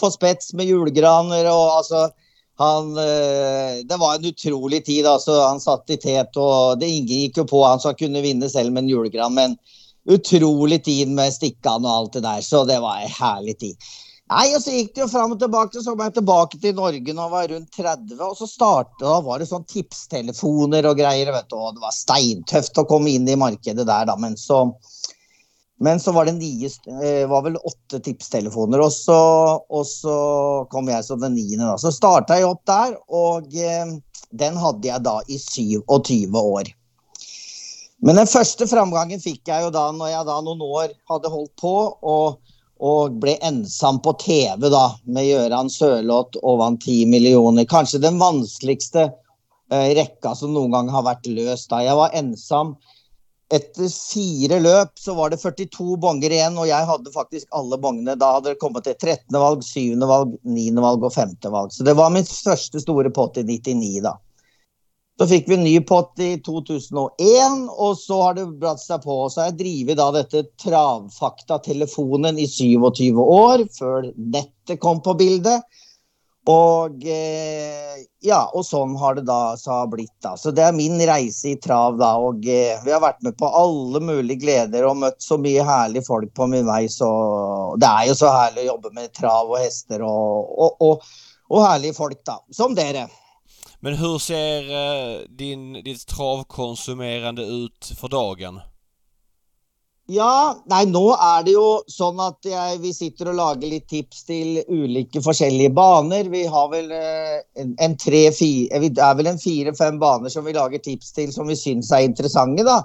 få 0.00 0.10
spets 0.10 0.52
med 0.52 0.66
julgranar 0.66 1.44
och 1.44 1.72
alltså 1.72 2.10
han, 2.58 2.96
eh, 2.96 3.84
det 3.84 3.96
var 3.98 4.14
en 4.14 4.26
otrolig 4.26 4.84
tid. 4.84 5.06
alltså. 5.06 5.40
Han 5.40 5.60
satt 5.60 5.90
i 5.90 5.96
tät 5.96 6.36
och 6.36 6.78
det 6.78 6.88
ingick 6.88 7.36
ju 7.36 7.44
på 7.44 7.64
han 7.64 7.80
så 7.80 7.94
han 8.00 8.12
vinna 8.12 8.48
själv 8.48 8.72
med 8.72 8.82
en 8.82 8.88
julgran. 8.88 9.34
Men 9.34 9.56
Otroligt 10.08 10.84
tid 10.84 11.08
med 11.08 11.32
stickan 11.32 11.84
och 11.84 11.90
allt 11.90 12.12
det 12.12 12.20
där, 12.20 12.40
så 12.40 12.64
det 12.64 12.80
var 12.80 12.96
en 12.96 13.54
tid. 13.54 13.76
Nej, 14.30 14.56
och 14.56 14.62
Så 14.62 14.70
gick 14.70 14.94
det 14.94 15.00
ju 15.00 15.08
fram 15.08 15.32
och 15.32 15.38
tillbaka. 15.38 15.78
så 15.80 15.90
kom 15.90 16.00
jag 16.00 16.14
tillbaka 16.14 16.58
till 16.58 16.74
Norge 16.74 17.14
när 17.14 17.22
jag 17.22 17.30
var 17.30 17.48
runt 17.48 17.72
30. 17.72 18.24
och 18.30 18.36
så 18.36 18.46
startade 18.46 19.10
då 19.14 19.20
var 19.20 19.38
det 19.38 19.46
sån 19.46 19.64
tipstelefoner 19.64 20.86
och 20.86 20.98
grejer. 20.98 21.32
vet 21.32 21.48
du, 21.50 21.56
Och 21.56 21.74
Det 21.74 21.80
var 21.80 21.90
stentufft 21.90 22.78
att 22.78 22.88
komma 22.88 23.08
in 23.08 23.28
i 23.28 23.36
marknaden 23.36 23.86
där 23.86 24.06
då. 24.06 24.16
Men 24.16 24.36
så, 24.36 24.76
men 25.80 26.00
så 26.00 26.12
var 26.12 26.24
det 26.24 26.32
nio, 26.32 26.70
eh, 27.04 27.28
var 27.28 27.42
väl 27.42 27.56
åtta 27.56 28.00
tipstelefoner, 28.00 28.80
och 28.80 28.92
så, 28.92 29.14
och 29.68 29.86
så 29.86 30.66
kom 30.70 30.88
jag 30.88 31.04
som 31.04 31.20
den 31.20 31.34
nionde. 31.34 31.78
Så 31.78 31.92
startade 31.92 32.40
jag 32.40 32.50
upp 32.50 32.62
där 32.66 32.96
och 33.06 33.54
eh, 33.54 33.86
den 34.30 34.56
hade 34.56 34.88
jag 34.88 35.02
då 35.02 35.22
i 35.28 35.38
27 35.38 36.32
år. 36.34 36.62
Men 38.04 38.16
den 38.16 38.26
första 38.26 38.66
framgången 38.66 39.20
fick 39.20 39.48
jag 39.48 39.64
ju 39.64 39.70
då 39.70 39.92
när 39.92 40.08
jag 40.08 40.26
då 40.26 40.40
några 40.40 40.64
år 40.64 40.88
hade 41.04 41.28
hållit 41.28 41.56
på 41.56 41.76
och, 42.00 42.40
och 42.78 43.12
blev 43.12 43.36
ensam 43.40 44.02
på 44.02 44.12
TV 44.12 44.68
då 44.68 44.94
med 45.04 45.26
Göran 45.26 45.70
Sörlott 45.70 46.36
och 46.36 46.58
vann 46.58 46.78
10 46.78 47.06
miljoner. 47.06 47.64
Kanske 47.64 47.98
den 47.98 48.18
vanskligaste 48.18 49.02
eh, 49.72 49.94
rekka 49.94 50.34
som 50.34 50.54
någon 50.54 50.70
gång 50.70 50.88
har 50.88 51.02
varit 51.02 51.26
löst. 51.26 51.70
Då. 51.70 51.82
Jag 51.82 51.96
var 51.96 52.10
ensam. 52.12 52.76
Efter 53.54 54.14
fyra 54.14 54.58
löp 54.58 54.98
så 54.98 55.14
var 55.14 55.30
det 55.30 55.38
42 55.38 55.96
bonger 55.96 56.30
igen 56.30 56.58
och 56.58 56.66
jag 56.66 56.86
hade 56.86 57.12
faktiskt 57.12 57.46
alla 57.50 57.78
bongarna. 57.78 58.14
Då 58.14 58.26
hade 58.26 58.48
det 58.48 58.54
kommit 58.54 58.84
till 58.84 58.94
13. 59.00 59.40
valg, 59.40 59.62
7. 59.74 59.96
valg, 59.96 60.36
9. 60.42 60.80
valg 60.80 61.04
och 61.04 61.14
5. 61.14 61.28
valg. 61.42 61.70
Så 61.72 61.82
det 61.82 61.94
var 61.94 62.10
min 62.10 62.24
första 62.24 62.80
stora 62.80 63.10
pott 63.10 63.36
i 63.36 63.42
99 63.42 64.00
då. 64.02 64.18
Så 65.22 65.28
fikk 65.30 65.44
vi 65.46 65.54
en 65.54 65.60
ny 65.62 65.76
pott 65.86 66.18
i 66.18 66.32
2001, 66.42 67.68
og 67.70 67.92
så 67.94 68.16
har 68.24 68.32
det 68.34 68.48
bratt 68.58 68.80
seg 68.82 69.04
på. 69.04 69.20
Så 69.30 69.38
har 69.38 69.52
jeg 69.52 69.60
drevet 69.60 70.00
da 70.00 70.08
dette 70.16 70.40
Travfakta-telefonen 70.58 72.40
i 72.42 72.48
27 72.50 73.20
år, 73.22 73.62
før 73.76 74.08
nettet 74.18 74.80
kom 74.82 74.98
på 75.04 75.14
bildet. 75.20 75.62
Og 76.50 77.06
eh, 77.06 78.02
ja, 78.26 78.40
og 78.50 78.66
sånn 78.66 78.98
har 78.98 79.14
det 79.14 79.28
da 79.30 79.54
så 79.62 79.76
har 79.76 79.94
blitt. 79.94 80.16
da. 80.26 80.34
Så 80.34 80.50
det 80.50 80.66
er 80.66 80.74
min 80.74 80.98
reise 81.06 81.52
i 81.52 81.56
trav, 81.68 82.02
da. 82.02 82.16
Og 82.18 82.42
eh, 82.42 82.82
vi 82.82 82.90
har 82.90 83.06
vært 83.06 83.22
med 83.22 83.38
på 83.38 83.46
alle 83.46 84.02
mulige 84.02 84.42
gleder 84.42 84.90
og 84.90 84.98
møtt 85.06 85.22
så 85.22 85.38
mye 85.38 85.62
herlige 85.70 86.08
folk 86.10 86.34
på 86.34 86.50
min 86.50 86.66
vei, 86.66 86.88
så 86.90 87.12
det 87.78 87.94
er 87.94 88.10
jo 88.10 88.18
så 88.24 88.34
herlig 88.40 88.66
å 88.66 88.72
jobbe 88.72 88.96
med 88.98 89.14
trav 89.14 89.54
og 89.54 89.62
hester 89.62 90.02
og, 90.02 90.54
og, 90.66 90.82
og, 90.82 91.10
og 91.46 91.68
herlige 91.68 92.00
folk, 92.02 92.24
da. 92.26 92.40
Som 92.50 92.74
dere. 92.74 93.06
Men 93.84 93.94
hur 93.94 94.18
ser 94.18 94.70
eh, 94.70 95.20
din, 95.28 95.72
ditt 95.72 96.06
travkonsumerande 96.06 97.42
ut 97.42 97.92
för 98.00 98.08
dagen? 98.08 98.60
Ja, 100.06 100.62
nej, 100.66 100.86
nu 100.86 100.98
är 100.98 101.42
det 101.42 101.50
ju 101.50 101.78
så 101.86 102.20
att 102.20 102.38
jag, 102.42 102.78
vi 102.78 102.94
sitter 102.94 103.28
och 103.28 103.34
lagar 103.34 103.68
lite 103.68 103.86
tips 103.86 104.24
till 104.24 104.62
olika 104.68 105.22
olika 105.22 105.70
banor. 105.70 106.24
Vi 106.24 106.46
har 106.46 106.68
väl 106.68 106.90
eh, 106.90 107.62
en, 107.62 107.76
en 107.78 107.96
tre, 107.96 108.32
fyra, 108.32 108.78
det 108.78 109.00
eh, 109.00 109.08
är 109.08 109.14
väl 109.14 109.26
en 109.26 109.38
fyra, 109.38 109.74
fem 109.74 109.98
banor 109.98 110.28
som 110.28 110.44
vi 110.44 110.52
lagar 110.52 110.78
tips 110.78 111.12
till 111.12 111.32
som 111.32 111.46
vi 111.46 111.56
syns 111.56 111.92
är 111.92 112.00
intressanta. 112.00 112.84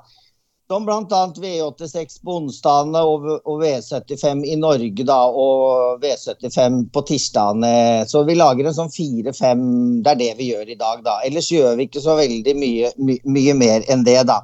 Som 0.68 0.84
bl.a. 0.86 1.00
V86 1.38 2.18
på 2.24 2.34
onsdagene 2.42 3.00
og, 3.08 3.24
og 3.48 3.62
V75 3.62 4.42
i 4.52 4.58
Norge, 4.60 5.06
da, 5.08 5.22
og 5.32 6.02
V75 6.04 6.82
på 6.92 7.04
tirsdagene. 7.08 8.04
Så 8.12 8.26
vi 8.28 8.36
lager 8.36 8.68
en 8.68 8.76
sånn 8.76 8.92
fire-fem 8.92 9.62
Det 10.04 10.12
er 10.12 10.20
det 10.20 10.30
vi 10.42 10.50
gjør 10.52 10.74
i 10.74 10.76
dag, 10.76 11.06
da. 11.06 11.22
Ellers 11.24 11.48
gjør 11.54 11.78
vi 11.80 11.88
ikke 11.88 12.04
så 12.04 12.18
veldig 12.20 12.56
mye, 12.60 12.92
my, 13.00 13.16
mye 13.38 13.56
mer 13.56 13.88
enn 13.88 14.04
det, 14.04 14.20
da. 14.28 14.42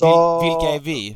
Så- 0.00 0.08
Vil, 0.08 0.48
vilka 0.48 0.74
är 0.74 0.80
vi? 0.80 1.14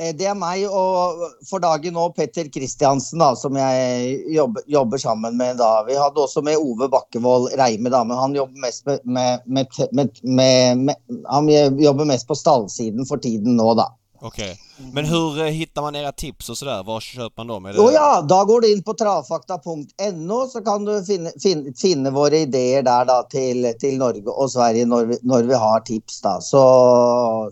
Eh, 0.00 0.14
Det 0.16 0.26
er 0.30 0.34
meg 0.38 0.64
og 0.64 1.20
for 1.48 1.60
dagen 1.60 1.92
nå 1.96 2.06
Petter 2.16 2.48
Kristiansen, 2.52 3.20
da, 3.20 3.34
som 3.36 3.56
jeg 3.60 4.16
jobber, 4.32 4.64
jobber 4.66 4.98
sammen 5.02 5.36
med. 5.36 5.58
da. 5.60 5.84
Vi 5.88 5.98
hadde 6.00 6.24
også 6.24 6.42
med 6.46 6.56
Ove 6.56 6.88
Bakkevold 6.88 7.52
Reime, 7.60 7.92
da, 7.92 8.02
men 8.04 8.16
han 8.16 8.34
jobber 8.34 8.64
mest 8.64 8.86
med, 8.86 9.44
med, 9.46 9.80
med, 10.24 10.94
Han 11.28 11.48
jobber 11.52 12.04
mest 12.08 12.28
på 12.28 12.34
stallsiden 12.38 13.06
for 13.06 13.20
tiden 13.20 13.56
nå, 13.60 13.74
da. 13.74 13.90
Okej. 14.22 14.52
Men 14.92 15.04
hur 15.04 15.38
eh, 15.40 15.46
hittar 15.46 15.82
man 15.82 15.96
era 15.96 16.12
tips 16.12 16.48
och 16.48 16.58
sådär? 16.58 16.82
Var 16.82 17.00
köper 17.00 17.44
man 17.44 17.46
dem? 17.46 17.66
Är 17.66 17.72
det... 17.72 17.92
Ja, 17.92 18.20
da 18.22 18.44
går 18.44 18.60
du 18.60 18.72
inn 18.72 18.82
på 18.82 18.94
travfakta.no, 18.94 20.46
så 20.46 20.60
kan 20.60 20.84
du 20.84 21.04
finne, 21.04 21.32
finne, 21.42 21.72
finne 21.72 22.10
våre 22.10 22.42
ideer 22.44 22.82
der 22.82 23.04
da 23.08 23.22
til, 23.32 23.64
til 23.80 23.96
Norge 23.98 24.28
og 24.28 24.50
Sverige 24.52 24.84
når 24.86 25.04
vi, 25.04 25.18
når 25.22 25.48
vi 25.48 25.54
har 25.54 25.80
tips. 25.80 26.20
da. 26.20 26.36
Så, 26.40 26.62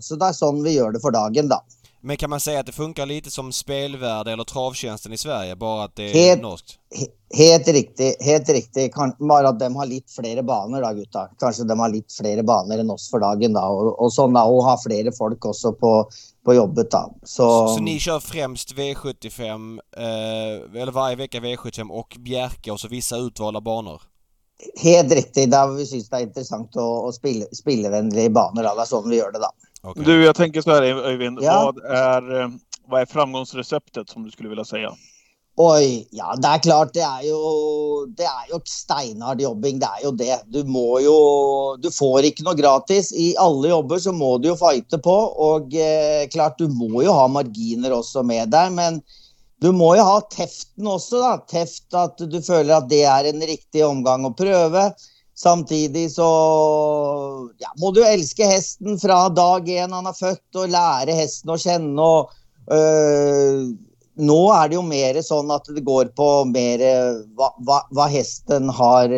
så 0.01 0.15
det 0.15 0.29
er 0.29 0.37
sånn 0.37 0.61
vi 0.65 0.75
gjør 0.77 0.93
det 0.93 1.01
for 1.01 1.13
dagen, 1.15 1.49
da. 1.49 1.61
Men 2.01 2.17
kan 2.17 2.29
man 2.29 2.39
säga 2.39 2.59
att 2.59 2.65
det 2.65 2.71
funkar 2.71 3.05
lite 3.05 3.31
som 3.31 3.51
spelvärde 3.51 4.31
eller 4.31 4.43
travtjänsten 4.43 5.13
i 5.13 5.17
Sverige, 5.17 5.55
bara 5.55 5.83
att 5.83 5.95
det 5.95 6.03
är 6.03 6.13
Helt- 6.29 6.41
norskt? 6.41 6.79
He- 6.95 7.37
Helt 7.37 7.67
riktig. 7.67 8.15
helt 8.19 8.49
riktig. 8.49 8.93
Kan, 8.93 9.15
bare 9.19 9.47
at 9.49 9.59
de 9.59 9.75
har 9.75 9.85
litt 9.85 10.11
flere 10.11 10.43
baner, 10.43 10.81
da, 10.81 10.93
gutta. 10.93 11.27
Kanskje 11.39 11.63
de 11.67 11.79
har 11.79 11.89
litt 11.89 12.11
flere 12.13 12.43
baner 12.43 12.79
enn 12.79 12.89
oss 12.89 13.09
for 13.09 13.19
dagen. 13.19 13.53
da, 13.53 13.67
Og, 13.69 13.99
og 14.01 14.11
sånn 14.13 14.33
da, 14.33 14.43
og 14.43 14.63
har 14.65 14.77
flere 14.83 15.11
folk 15.17 15.45
også 15.45 15.71
på, 15.79 16.09
på 16.45 16.53
jobbet. 16.55 16.91
da. 16.91 17.03
Så, 17.23 17.67
Så, 17.67 17.75
så 17.75 17.81
ni 17.81 17.99
kör 17.99 18.19
främst 18.19 18.73
V75, 18.73 19.79
eh, 19.97 20.81
eller 20.81 20.91
varje 20.91 21.15
vecka 21.15 21.39
V75 21.39 21.89
och 21.91 22.15
Bjerke 22.19 22.71
och 22.71 22.79
så 22.79 22.87
vissa 22.87 23.17
utvalda 23.17 23.61
banor? 23.61 24.01
Helt 24.81 25.11
riktig. 25.11 25.51
Der 25.51 25.67
vi 25.67 25.85
syns 25.85 26.09
det 26.09 26.17
er 26.17 26.21
interessant 26.25 26.75
å, 26.75 26.87
å 27.07 27.11
spille, 27.11 27.45
spillevennlige 27.55 28.29
baner. 28.29 28.63
da. 28.63 28.73
Det 28.75 28.81
er 28.81 28.89
sånn 28.89 29.09
vi 29.09 29.19
gjør 29.21 29.31
det, 29.33 29.39
da. 29.45 29.51
Okej. 29.81 30.03
Du, 30.05 30.23
jag 30.25 30.35
tänker 30.35 30.61
så 30.61 30.71
här 30.71 30.81
Öyvind. 30.81 31.39
Ja. 31.41 31.71
Vad, 31.75 31.85
är, 31.85 32.41
eh, 32.41 32.49
vad 32.87 33.01
är 33.01 33.05
framgångsreceptet 33.05 34.09
som 34.09 34.23
du 34.23 34.31
skulle 34.31 34.49
vilja 34.49 34.65
säga? 34.65 34.91
Oi, 35.59 36.07
ja, 36.11 36.35
det 36.39 36.47
er 36.47 36.59
klart. 36.63 36.93
Det 36.93 37.03
er 37.03 37.23
jo, 37.27 37.39
det 38.15 38.23
er 38.23 38.45
jo 38.51 38.61
steinhard 38.63 39.41
jobbing. 39.41 39.79
Det 39.79 39.87
er 39.87 40.05
jo 40.05 40.11
det. 40.15 40.37
Du 40.47 40.61
må 40.63 41.01
jo 41.03 41.15
Du 41.83 41.89
får 41.91 42.29
ikke 42.29 42.45
noe 42.47 42.55
gratis. 42.55 43.11
I 43.11 43.33
alle 43.39 43.73
jobber 43.73 43.99
så 43.99 44.13
må 44.15 44.37
du 44.39 44.47
jo 44.53 44.55
fighte 44.59 45.01
på. 45.03 45.17
Og 45.49 45.75
eh, 45.75 46.27
klart, 46.31 46.55
du 46.59 46.71
må 46.71 47.03
jo 47.03 47.15
ha 47.15 47.27
marginer 47.27 47.97
også 47.97 48.23
med 48.23 48.55
der, 48.55 48.71
men 48.71 49.01
du 49.59 49.73
må 49.75 49.91
jo 49.99 50.07
ha 50.07 50.19
teften 50.31 50.87
også, 50.87 51.19
da. 51.19 51.33
Teft 51.51 51.91
at 51.91 52.23
du 52.23 52.39
føler 52.39 52.77
at 52.77 52.87
det 52.91 53.03
er 53.03 53.27
en 53.27 53.43
riktig 53.43 53.83
omgang 53.83 54.23
å 54.27 54.35
prøve. 54.35 54.87
Samtidig 55.39 56.09
så 56.11 56.29
ja, 57.63 57.69
må 57.79 57.93
du 57.95 58.01
elske 58.03 58.43
hesten 58.43 58.99
fra 58.99 59.21
dag 59.31 59.69
én 59.71 59.93
han 59.95 60.09
er 60.09 60.17
født, 60.17 60.47
og 60.59 60.73
lære 60.73 61.15
hesten 61.15 61.53
å 61.53 61.59
kjenne. 61.59 62.07
og 62.07 62.75
øh, 62.75 63.69
nå 64.19 64.39
er 64.51 64.67
det 64.67 64.75
jo 64.75 64.83
mer 64.83 65.21
sånn 65.23 65.51
at 65.55 65.69
det 65.71 65.85
går 65.87 66.11
på 66.17 66.27
mer 66.49 66.83
vad 66.83 67.23
hva, 67.39 67.49
hva, 67.63 67.77
hva 67.95 68.07
hesten 68.11 68.67
har 68.75 69.15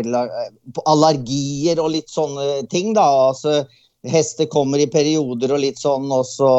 Allergier 0.85 1.81
og 1.81 1.89
litt 1.95 2.13
sånne 2.13 2.67
ting, 2.69 2.93
da. 2.93 3.07
Altså, 3.31 3.63
hester 4.07 4.45
kommer 4.45 4.81
i 4.81 4.89
perioder 4.89 5.55
og 5.55 5.61
litt 5.63 5.81
sånn 5.81 6.05
også 6.13 6.51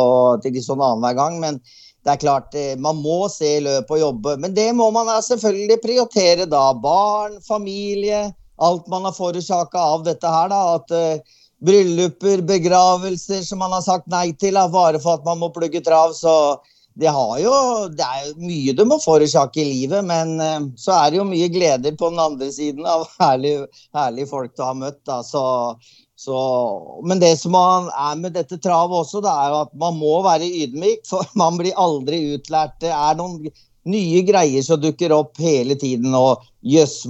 til 0.43 0.57
litt 0.57 0.67
sånn 0.67 0.83
annenhver 0.83 1.19
gang. 1.19 1.39
Men 1.43 1.63
det 2.03 2.17
er 2.17 2.23
klart, 2.23 2.55
eh, 2.59 2.75
man 2.83 2.99
må 2.99 3.29
se 3.31 3.61
löp 3.63 3.91
og 3.95 4.03
jobbe. 4.03 4.37
Men 4.43 4.55
det 4.55 4.73
må 4.75 4.91
man 4.91 5.07
da 5.07 5.21
selvfølgelig 5.23 5.83
prioritere 5.83 6.51
da. 6.51 6.73
Barn, 6.75 7.39
familie, 7.47 8.33
allt 8.63 8.87
man 8.87 9.05
har 9.05 9.13
forårsaka 9.13 9.79
av 9.79 10.03
detta 10.03 10.29
här 10.29 10.49
då, 10.49 10.55
att 10.55 10.91
eh, 10.91 11.23
Brylluper, 11.65 12.43
begravelser 12.43 13.43
som 13.43 13.59
man 13.59 13.73
har 13.73 13.83
sagt 13.83 14.07
nej 14.07 14.37
till 14.37 14.55
bara 14.73 14.99
för 14.99 15.15
att 15.15 15.25
man 15.25 15.39
måste 15.39 15.61
plugga 15.61 15.81
trav. 15.81 16.13
så 16.13 16.61
det, 16.95 17.07
har 17.07 17.39
ju... 17.39 17.45
det 17.89 18.03
är 18.03 18.35
mycket 18.47 18.77
de 18.77 18.83
du 18.83 18.85
må 18.85 19.51
i 19.55 19.65
livet, 19.65 20.05
men 20.05 20.41
eh, 20.41 20.61
så 20.77 20.93
är 20.93 21.11
det 21.11 21.17
ju 21.17 21.25
mycket 21.25 21.53
glädje 21.53 21.93
på 21.93 22.11
den 22.11 22.19
andra 22.19 22.51
sidan 22.51 22.87
av 22.87 23.07
herlige, 23.19 23.67
herlige 23.93 24.27
folk 24.27 24.53
du 24.57 24.63
har 24.63 24.75
mött. 24.75 25.01
Då. 25.05 25.23
Så, 25.25 25.77
så, 26.17 27.03
men 27.05 27.21
det 27.21 27.37
som 27.37 27.53
man 27.53 27.89
är 27.89 28.17
med 28.17 28.33
detta 28.33 28.57
trav 28.57 28.93
också 28.93 29.21
det 29.21 29.29
är 29.29 29.63
att 29.63 29.75
man 29.75 29.97
må 29.97 30.23
vara 30.23 30.45
ydmyk, 30.45 31.07
för 31.07 31.27
man 31.39 31.57
blir 31.57 31.73
aldrig 31.77 32.23
utlärd. 32.23 32.71
Det 32.81 32.89
är 32.89 33.15
någon 33.15 33.49
nya 33.85 34.23
grejer 34.23 34.63
som 34.63 34.81
dyker 34.81 35.11
upp 35.11 35.39
hela 35.39 35.75
tiden. 35.75 36.15
och 36.15 36.43
Jøss, 36.61 37.07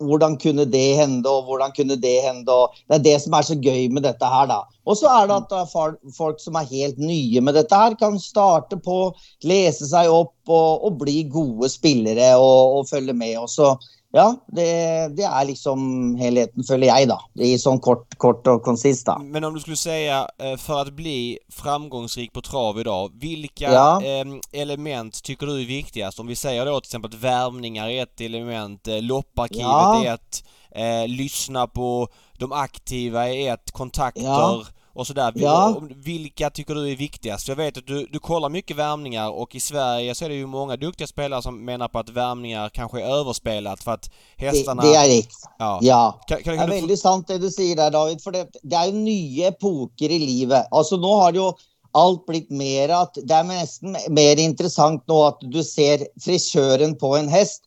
hvordan 0.00 0.36
kunne 0.40 0.64
det 0.64 0.96
hende, 0.96 1.28
og 1.28 1.44
hvordan 1.48 1.72
kunne 1.76 1.96
det 2.00 2.16
hende? 2.24 2.52
og 2.52 2.74
Det 2.88 2.98
er 2.98 3.04
det 3.04 3.16
som 3.22 3.36
er 3.36 3.46
så 3.46 3.56
gøy 3.56 3.88
med 3.92 4.04
dette 4.06 4.32
her, 4.32 4.48
da. 4.50 4.60
Og 4.88 4.96
så 4.96 5.10
er 5.12 5.28
det 5.28 5.36
at 5.36 5.54
eh, 5.58 6.10
folk 6.16 6.40
som 6.42 6.56
er 6.58 6.70
helt 6.70 6.98
nye 6.98 7.40
med 7.44 7.58
dette 7.58 7.76
her, 7.76 7.96
kan 8.00 8.18
starte 8.20 8.80
på, 8.80 8.98
lese 9.44 9.88
seg 9.90 10.10
opp 10.10 10.34
og, 10.48 10.84
og 10.88 10.98
bli 11.02 11.22
gode 11.30 11.68
spillere 11.72 12.32
og, 12.40 12.80
og 12.80 12.88
følge 12.90 13.16
med. 13.16 13.36
Og 13.42 13.50
så, 13.52 13.74
ja, 14.12 14.36
det, 14.46 15.08
det 15.16 15.22
är 15.22 15.44
liksom 15.44 16.16
helheten, 16.16 16.64
føler 16.64 16.86
jeg, 16.86 17.08
da. 17.08 17.18
I 17.38 17.52
sånn 17.58 17.80
kort, 17.80 18.16
kort 18.18 18.46
og 18.50 18.62
konsist, 18.64 19.06
da. 19.06 19.18
Men 19.18 19.44
om 19.44 19.54
du 19.54 19.60
skulle 19.60 19.76
säga, 19.76 20.28
eh, 20.42 20.56
för 20.56 20.80
att 20.82 20.92
bli 20.92 21.38
framgångsrik 21.52 22.32
på 22.32 22.40
trav 22.42 22.80
idag, 22.80 23.10
vilka 23.20 23.72
Ja. 23.72 24.02
eh, 24.02 24.24
element 24.62 25.22
tycker 25.22 25.46
du 25.46 25.60
är 25.62 25.66
viktigast? 25.66 26.20
Om 26.20 26.26
vi 26.26 26.36
säger 26.36 26.66
då 26.66 26.80
till 26.80 26.88
exempel 26.88 27.08
att 27.14 27.22
värvningar 27.22 27.88
är 27.88 28.02
ett 28.02 28.20
element, 28.20 28.88
eh, 28.88 29.02
lopparkivet 29.02 29.64
Ja. 29.64 30.04
är 30.04 30.14
ett, 30.14 30.44
eh, 30.70 31.08
lyssna 31.08 31.66
på 31.66 32.08
de 32.38 32.52
aktiva 32.52 33.28
är 33.28 33.54
ett, 33.54 33.70
kontakter 33.72 34.22
Ja. 34.22 34.62
Och 34.94 35.06
sådär. 35.06 35.32
Ja. 35.34 35.80
Vilka 35.96 36.50
tycker 36.50 36.74
du 36.74 36.90
är 36.90 36.96
viktigast? 36.96 37.48
Jag 37.48 37.56
vet 37.56 37.76
att 37.78 37.86
du, 37.86 38.06
du 38.12 38.18
kollar 38.18 38.48
mycket 38.48 38.76
värvningar 38.76 39.30
och 39.30 39.54
i 39.54 39.60
Sverige 39.60 40.14
så 40.14 40.24
är 40.24 40.28
det 40.28 40.34
ju 40.34 40.46
många 40.46 40.76
duktiga 40.76 41.06
spelare 41.06 41.42
som 41.42 41.64
menar 41.64 41.88
på 41.88 41.98
att 41.98 42.08
värvningar 42.08 42.68
kanske 42.68 43.00
är 43.00 43.04
överspelat 43.20 43.82
för 43.82 43.90
att 43.90 44.10
Det, 44.38 44.46
hästarna... 44.46 44.82
det 44.82 44.88
er 44.94 45.08
riktig. 45.08 45.36
ja. 45.58 45.78
Ja. 45.82 46.20
Kan, 46.28 46.42
kan, 46.42 46.52
Det 46.52 46.58
kan 46.58 46.64
er 46.64 46.66
du 46.66 46.72
få- 46.72 46.80
veldig 46.80 46.98
sant 46.98 47.28
det 47.28 47.38
du 47.38 47.50
sier 47.50 47.76
der, 47.76 47.90
David. 47.90 48.22
For 48.22 48.30
det, 48.30 48.46
det 48.62 48.76
er 48.76 48.86
jo 48.86 48.92
nye 48.92 49.46
epoker 49.48 50.10
i 50.10 50.18
livet. 50.18 50.66
Altså 50.72 50.96
Nå 50.96 51.14
har 51.20 51.32
det 51.32 51.38
jo 51.38 51.52
alt 51.94 52.26
blitt 52.26 52.50
mer 52.54 52.88
at 52.94 53.14
Det 53.18 53.34
er 53.34 53.42
nesten 53.48 53.96
mer 54.14 54.38
interessant 54.38 55.02
nå 55.10 55.22
at 55.26 55.40
du 55.50 55.62
ser 55.66 56.04
frisøren 56.22 56.94
på 56.98 57.16
en 57.18 57.28
hest 57.28 57.66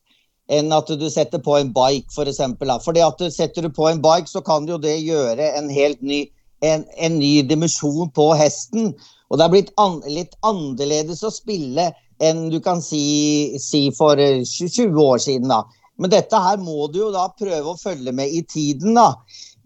enn 0.52 0.72
at 0.76 0.86
du 1.00 1.06
setter 1.10 1.38
på 1.40 1.54
en 1.56 1.70
bike, 1.72 2.08
f.eks. 2.12 2.40
Fordi 2.84 3.00
at 3.00 3.18
du 3.18 3.30
setter 3.30 3.62
du 3.62 3.70
på 3.72 3.86
en 3.88 4.02
bike, 4.04 4.28
så 4.28 4.42
kan 4.44 4.66
jo 4.68 4.76
det 4.78 4.98
gjøre 5.00 5.46
en 5.58 5.70
helt 5.72 6.02
ny 6.04 6.26
en, 6.64 6.86
en 6.96 7.18
ny 7.20 7.34
dimensjon 7.48 8.10
på 8.16 8.30
hesten. 8.38 8.92
Og 9.28 9.38
det 9.38 9.46
har 9.46 9.54
blitt 9.54 9.72
an, 9.80 10.00
litt 10.08 10.36
annerledes 10.46 11.24
å 11.26 11.32
spille 11.34 11.90
enn 12.22 12.46
du 12.52 12.60
kan 12.62 12.82
si, 12.82 13.56
si 13.60 13.88
for 13.96 14.20
20 14.20 15.00
år 15.02 15.22
siden. 15.22 15.50
da. 15.50 15.64
Men 15.98 16.10
dette 16.10 16.38
her 16.40 16.60
må 16.62 16.88
du 16.90 17.00
jo 17.04 17.10
da 17.14 17.28
prøve 17.38 17.72
å 17.72 17.78
følge 17.80 18.14
med 18.14 18.32
i 18.34 18.42
tiden, 18.46 18.96
da. 18.98 19.12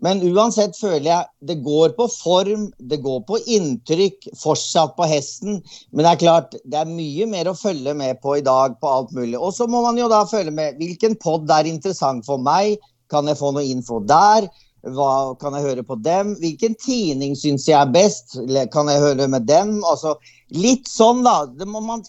Men 0.05 0.21
uansett 0.23 0.77
føler 0.79 1.09
jeg 1.09 1.49
det 1.51 1.57
går 1.67 1.95
på 1.97 2.07
form, 2.13 2.69
det 2.79 3.01
går 3.03 3.25
på 3.27 3.41
inntrykk, 3.57 4.29
fortsatt 4.39 4.95
på 4.99 5.09
hesten. 5.11 5.59
Men 5.91 6.05
det 6.05 6.13
er 6.13 6.21
klart, 6.23 6.55
det 6.63 6.79
er 6.79 6.93
mye 6.93 7.27
mer 7.31 7.51
å 7.51 7.57
følge 7.59 7.97
med 7.99 8.21
på 8.23 8.37
i 8.39 8.45
dag 8.47 8.79
på 8.79 8.93
alt 8.93 9.11
mulig. 9.17 9.35
Og 9.35 9.51
så 9.57 9.67
må 9.71 9.83
man 9.83 9.99
jo 9.99 10.07
da 10.13 10.23
følge 10.31 10.55
med 10.55 10.79
hvilken 10.79 11.19
pod 11.23 11.51
er 11.51 11.71
interessant 11.71 12.27
for 12.29 12.39
meg. 12.39 12.79
Kan 13.11 13.27
jeg 13.27 13.41
få 13.41 13.51
noe 13.57 13.67
info 13.67 13.99
der? 14.07 14.47
Vad 14.83 15.39
kan 15.41 15.53
jag 15.53 15.61
höra 15.61 15.83
på 15.83 15.95
dem? 15.95 16.37
Vilken 16.41 16.75
tidning 16.75 17.37
syns 17.37 17.69
jag 17.69 17.81
är 17.81 17.87
bäst? 17.87 18.33
Kan 18.73 18.89
jag 18.89 19.01
höra 19.01 19.29
med 19.29 19.43
dem? 19.43 19.85
Alltså, 19.85 20.17
lite 20.49 20.91
sånn, 20.91 21.25
då. 21.25 21.55
Det 21.59 21.67
må 21.67 21.81
man, 21.81 22.05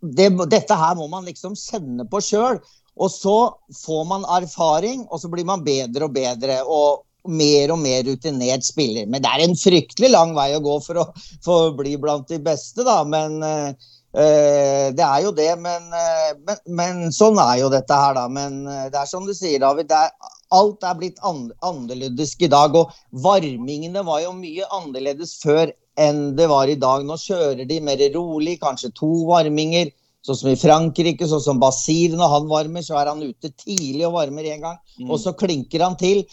det, 0.00 0.28
detta 0.28 0.74
här 0.74 0.94
måste 0.94 1.10
man 1.10 1.24
liksom 1.24 1.56
känna 1.56 2.04
på 2.04 2.20
själv. 2.20 2.58
Och 2.96 3.10
så 3.10 3.54
får 3.86 4.04
man 4.04 4.24
erfaring, 4.24 5.06
och 5.08 5.20
så 5.20 5.28
blir 5.28 5.44
man 5.44 5.64
bättre 5.64 6.04
och 6.04 6.12
bättre 6.12 6.62
och 6.62 7.04
mer 7.28 7.70
och 7.70 7.78
mer 7.78 8.02
rutinerad 8.02 8.64
spelare. 8.64 9.06
Men 9.06 9.22
det 9.22 9.28
är 9.28 9.48
en 9.48 9.56
fryktelig 9.56 10.10
lång 10.10 10.34
väg 10.34 10.54
att 10.54 10.62
gå 10.62 10.80
för 10.80 10.94
att, 10.94 11.14
för 11.44 11.68
att 11.68 11.76
bli 11.76 11.98
bland 11.98 12.24
de 12.28 12.38
bästa. 12.38 12.82
Då. 12.82 13.04
Men 13.04 13.42
eh, 13.42 13.74
det 14.12 15.04
er 15.06 15.20
jo 15.24 15.30
det. 15.34 15.50
Men, 15.62 15.86
eh, 15.94 16.32
men, 16.46 16.60
men, 16.66 17.02
sånn 17.14 17.38
er 17.42 17.60
jo 17.62 17.70
dette 17.72 17.94
her, 17.94 18.16
da. 18.18 18.26
Men 18.28 18.64
eh, 18.66 18.88
det 18.90 18.98
er 19.02 19.10
som 19.10 19.26
du 19.26 19.34
sier, 19.36 19.60
David. 19.62 19.92
Er, 19.94 20.10
alt 20.56 20.82
er 20.86 20.98
blitt 20.98 21.20
an, 21.26 21.48
annerledes 21.66 22.34
i 22.40 22.50
dag. 22.50 22.74
Og 22.74 22.90
varmingene 23.24 24.04
var 24.06 24.24
jo 24.24 24.34
mye 24.36 24.66
annerledes 24.80 25.38
før 25.42 25.70
enn 26.00 26.30
det 26.38 26.50
var 26.50 26.70
i 26.70 26.78
dag. 26.80 27.06
Nå 27.06 27.18
kjører 27.20 27.66
de 27.68 27.80
mer 27.84 28.02
rolig, 28.14 28.58
kanskje 28.62 28.94
to 28.98 29.10
varminger. 29.30 29.92
Sånn 30.26 30.36
som 30.36 30.50
i 30.52 30.58
Frankrike, 30.60 31.24
sånn 31.28 31.40
som 31.40 31.60
Basir 31.62 32.12
når 32.12 32.32
han 32.34 32.48
varmer, 32.50 32.84
så 32.84 32.98
er 33.00 33.08
han 33.08 33.22
ute 33.24 33.54
tidlig 33.56 34.04
og 34.08 34.18
varmer 34.18 34.48
én 34.50 34.64
gang. 34.64 34.80
Mm. 34.98 35.08
Og 35.08 35.20
så 35.22 35.32
klinker 35.32 35.80
han 35.86 35.96
til 36.00 36.26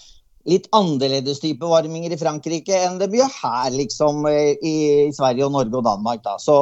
litt 0.48 0.68
annerledes 0.76 1.40
type 1.44 1.68
varminger 1.68 2.14
i 2.16 2.20
Frankrike 2.20 2.76
enn 2.86 2.98
det 3.00 3.10
blir 3.12 3.28
her, 3.28 3.70
liksom, 3.76 4.28
i 4.28 4.76
Sverige 5.16 5.48
og 5.48 5.56
Norge 5.56 5.80
og 5.80 5.88
Danmark. 5.88 6.24
Da. 6.24 6.36
Så, 6.40 6.56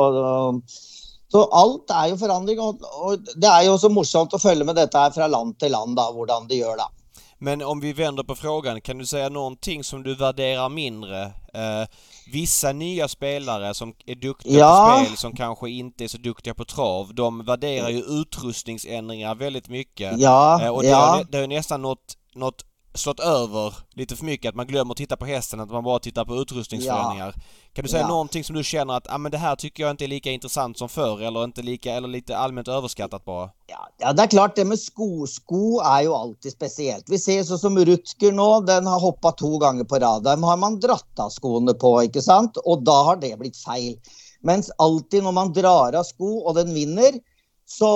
så 1.31 1.45
alt 1.51 1.91
er 1.91 2.11
jo 2.11 2.17
forandring, 2.17 2.59
og, 2.61 2.83
og, 3.01 3.31
det 3.35 3.49
er 3.49 3.65
jo 3.67 3.77
så 3.81 3.89
morsomt 3.89 4.33
å 4.33 4.41
følge 4.41 4.67
med 4.67 4.77
dette 4.77 4.99
her 4.99 5.15
fra 5.15 5.27
land 5.27 5.57
til 5.59 5.73
land, 5.73 5.97
da, 5.97 6.11
hvordan 6.13 6.47
de 6.49 6.61
gjør, 6.61 6.77
da. 6.83 6.91
Men 7.37 7.61
om 7.61 7.79
vi 7.79 7.93
vänder 7.93 8.23
på 8.23 8.35
frågan, 8.35 8.81
kan 8.81 8.97
du 8.97 9.05
säga 9.05 9.29
någonting 9.29 9.83
som 9.83 10.03
du 10.03 10.15
värderar 10.15 10.69
mindre? 10.69 11.23
Eh, 11.53 11.87
vissa 12.31 12.71
nya 12.71 13.07
spelare 13.07 13.73
som 13.73 13.93
är 14.05 14.15
duktiga 14.15 14.59
ja. 14.59 14.97
på 14.99 15.05
spel 15.05 15.17
som 15.17 15.35
kanske 15.35 15.69
inte 15.69 16.03
är 16.03 16.07
så 16.07 16.17
duktiga 16.17 16.53
på 16.53 16.65
trav, 16.65 17.15
de 17.15 17.45
värderar 17.45 17.89
ju 17.89 17.99
utrustningsändringar 17.99 19.35
väldigt 19.35 19.69
mycket. 19.69 20.19
Ja, 20.19 20.63
eh, 20.63 20.69
och 20.69 20.81
det, 20.81 20.89
ja. 20.89 20.97
Har, 20.97 21.23
det 21.23 21.37
har 21.37 21.47
nästan 21.47 21.81
nått, 21.81 22.17
nått 22.35 22.63
slått 22.95 23.19
över 23.19 23.73
lite 23.93 24.15
för 24.15 24.25
mycket, 24.25 24.49
att 24.49 24.55
man 24.55 24.67
glömmer 24.67 24.91
att 24.91 24.97
titta 24.97 25.17
på 25.17 25.25
hästen, 25.25 25.59
att 25.59 25.71
man 25.71 25.83
bara 25.83 25.99
tittar 25.99 26.25
på 26.25 26.35
utrustningsförändringar. 26.35 27.33
Ja. 27.35 27.41
Kan 27.73 27.83
du 27.83 27.89
säga 27.89 28.01
ja. 28.01 28.07
någonting 28.07 28.43
som 28.43 28.55
du 28.55 28.63
känner 28.63 28.93
att 28.93 29.13
ah, 29.13 29.17
men 29.17 29.31
det 29.31 29.37
här 29.37 29.55
tycker 29.55 29.83
jag 29.83 29.91
inte 29.91 30.05
är 30.05 30.07
lika 30.07 30.31
intressant 30.31 30.77
som 30.77 30.89
förr 30.89 31.21
eller 31.21 31.43
inte 31.43 31.61
lika, 31.61 31.93
eller 31.93 32.07
lite 32.07 32.37
allmänt 32.37 32.67
överskattat 32.67 33.25
bara? 33.25 33.49
Ja, 33.67 33.89
ja 33.97 34.13
det 34.13 34.23
är 34.23 34.27
klart 34.27 34.55
det 34.55 34.65
med 34.65 34.79
sko. 34.79 35.27
Sko 35.27 35.79
är 35.81 36.01
ju 36.01 36.13
alltid 36.13 36.51
speciellt. 36.51 37.09
Vi 37.09 37.19
ser 37.19 37.43
så 37.43 37.57
som 37.57 37.79
Rutger 37.79 38.31
nu, 38.31 38.65
den 38.65 38.87
har 38.87 38.99
hoppat 38.99 39.37
två 39.37 39.57
gånger 39.57 39.83
på 39.83 39.95
rad. 39.95 40.23
Dem 40.23 40.43
har 40.43 40.57
man 40.57 40.79
dratt 40.79 41.19
av 41.19 41.29
skorna 41.29 41.73
på, 41.73 42.03
inte 42.03 42.21
sant? 42.21 42.57
Och 42.57 42.83
då 42.83 42.91
har 42.91 43.15
det 43.15 43.39
blivit 43.39 43.57
fel. 43.57 43.95
Men 44.41 44.63
alltid 44.77 45.23
när 45.23 45.31
man 45.31 45.53
drar 45.53 45.93
av 45.93 46.03
sko 46.03 46.37
och 46.37 46.55
den 46.55 46.73
vinner, 46.73 47.13
så, 47.65 47.91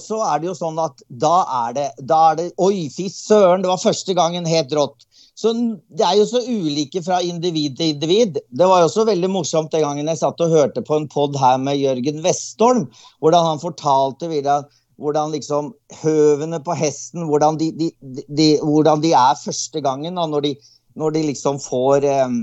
så, 0.00 0.20
er 0.28 0.40
det 0.40 0.50
jo 0.50 0.54
sånn 0.58 0.78
at 0.82 1.00
da 1.08 1.36
er 1.64 1.74
det, 1.76 1.88
da 2.04 2.20
er 2.30 2.38
det 2.40 2.46
Oi, 2.60 2.86
fy 2.92 3.08
søren, 3.08 3.64
det 3.64 3.70
var 3.72 3.80
første 3.80 4.16
gangen 4.16 4.48
helt 4.48 4.72
rått. 4.76 5.06
Så 5.34 5.50
Det 5.90 6.04
er 6.06 6.18
jo 6.20 6.26
så 6.28 6.44
ulike 6.46 7.02
fra 7.02 7.18
individ 7.24 7.78
til 7.78 7.94
individ. 7.96 8.38
Det 8.54 8.68
var 8.70 8.82
jo 8.82 8.90
også 8.90 9.06
veldig 9.08 9.30
morsomt 9.32 9.72
den 9.74 9.82
gangen 9.82 10.10
jeg 10.12 10.20
satt 10.20 10.44
og 10.44 10.52
hørte 10.52 10.84
på 10.84 11.00
en 11.00 11.08
pod 11.10 11.34
her 11.40 11.58
med 11.58 11.80
Jørgen 11.80 12.22
Westholm, 12.22 12.86
hvordan 13.18 13.48
han 13.48 13.62
fortalte 13.64 14.30
videre 14.30 14.62
hvordan 15.02 15.32
liksom 15.34 15.72
høvene 16.02 16.60
på 16.62 16.74
hesten 16.78 17.24
hvordan 17.26 17.58
de, 17.58 17.72
de, 17.74 17.88
de, 18.28 18.48
hvordan 18.62 19.02
de 19.02 19.10
er 19.18 19.40
første 19.40 19.82
gangen. 19.82 20.14
Da, 20.14 20.26
når, 20.30 20.46
de, 20.46 20.52
når 20.94 21.16
de 21.16 21.24
liksom 21.32 21.58
får 21.62 22.06
um, 22.26 22.38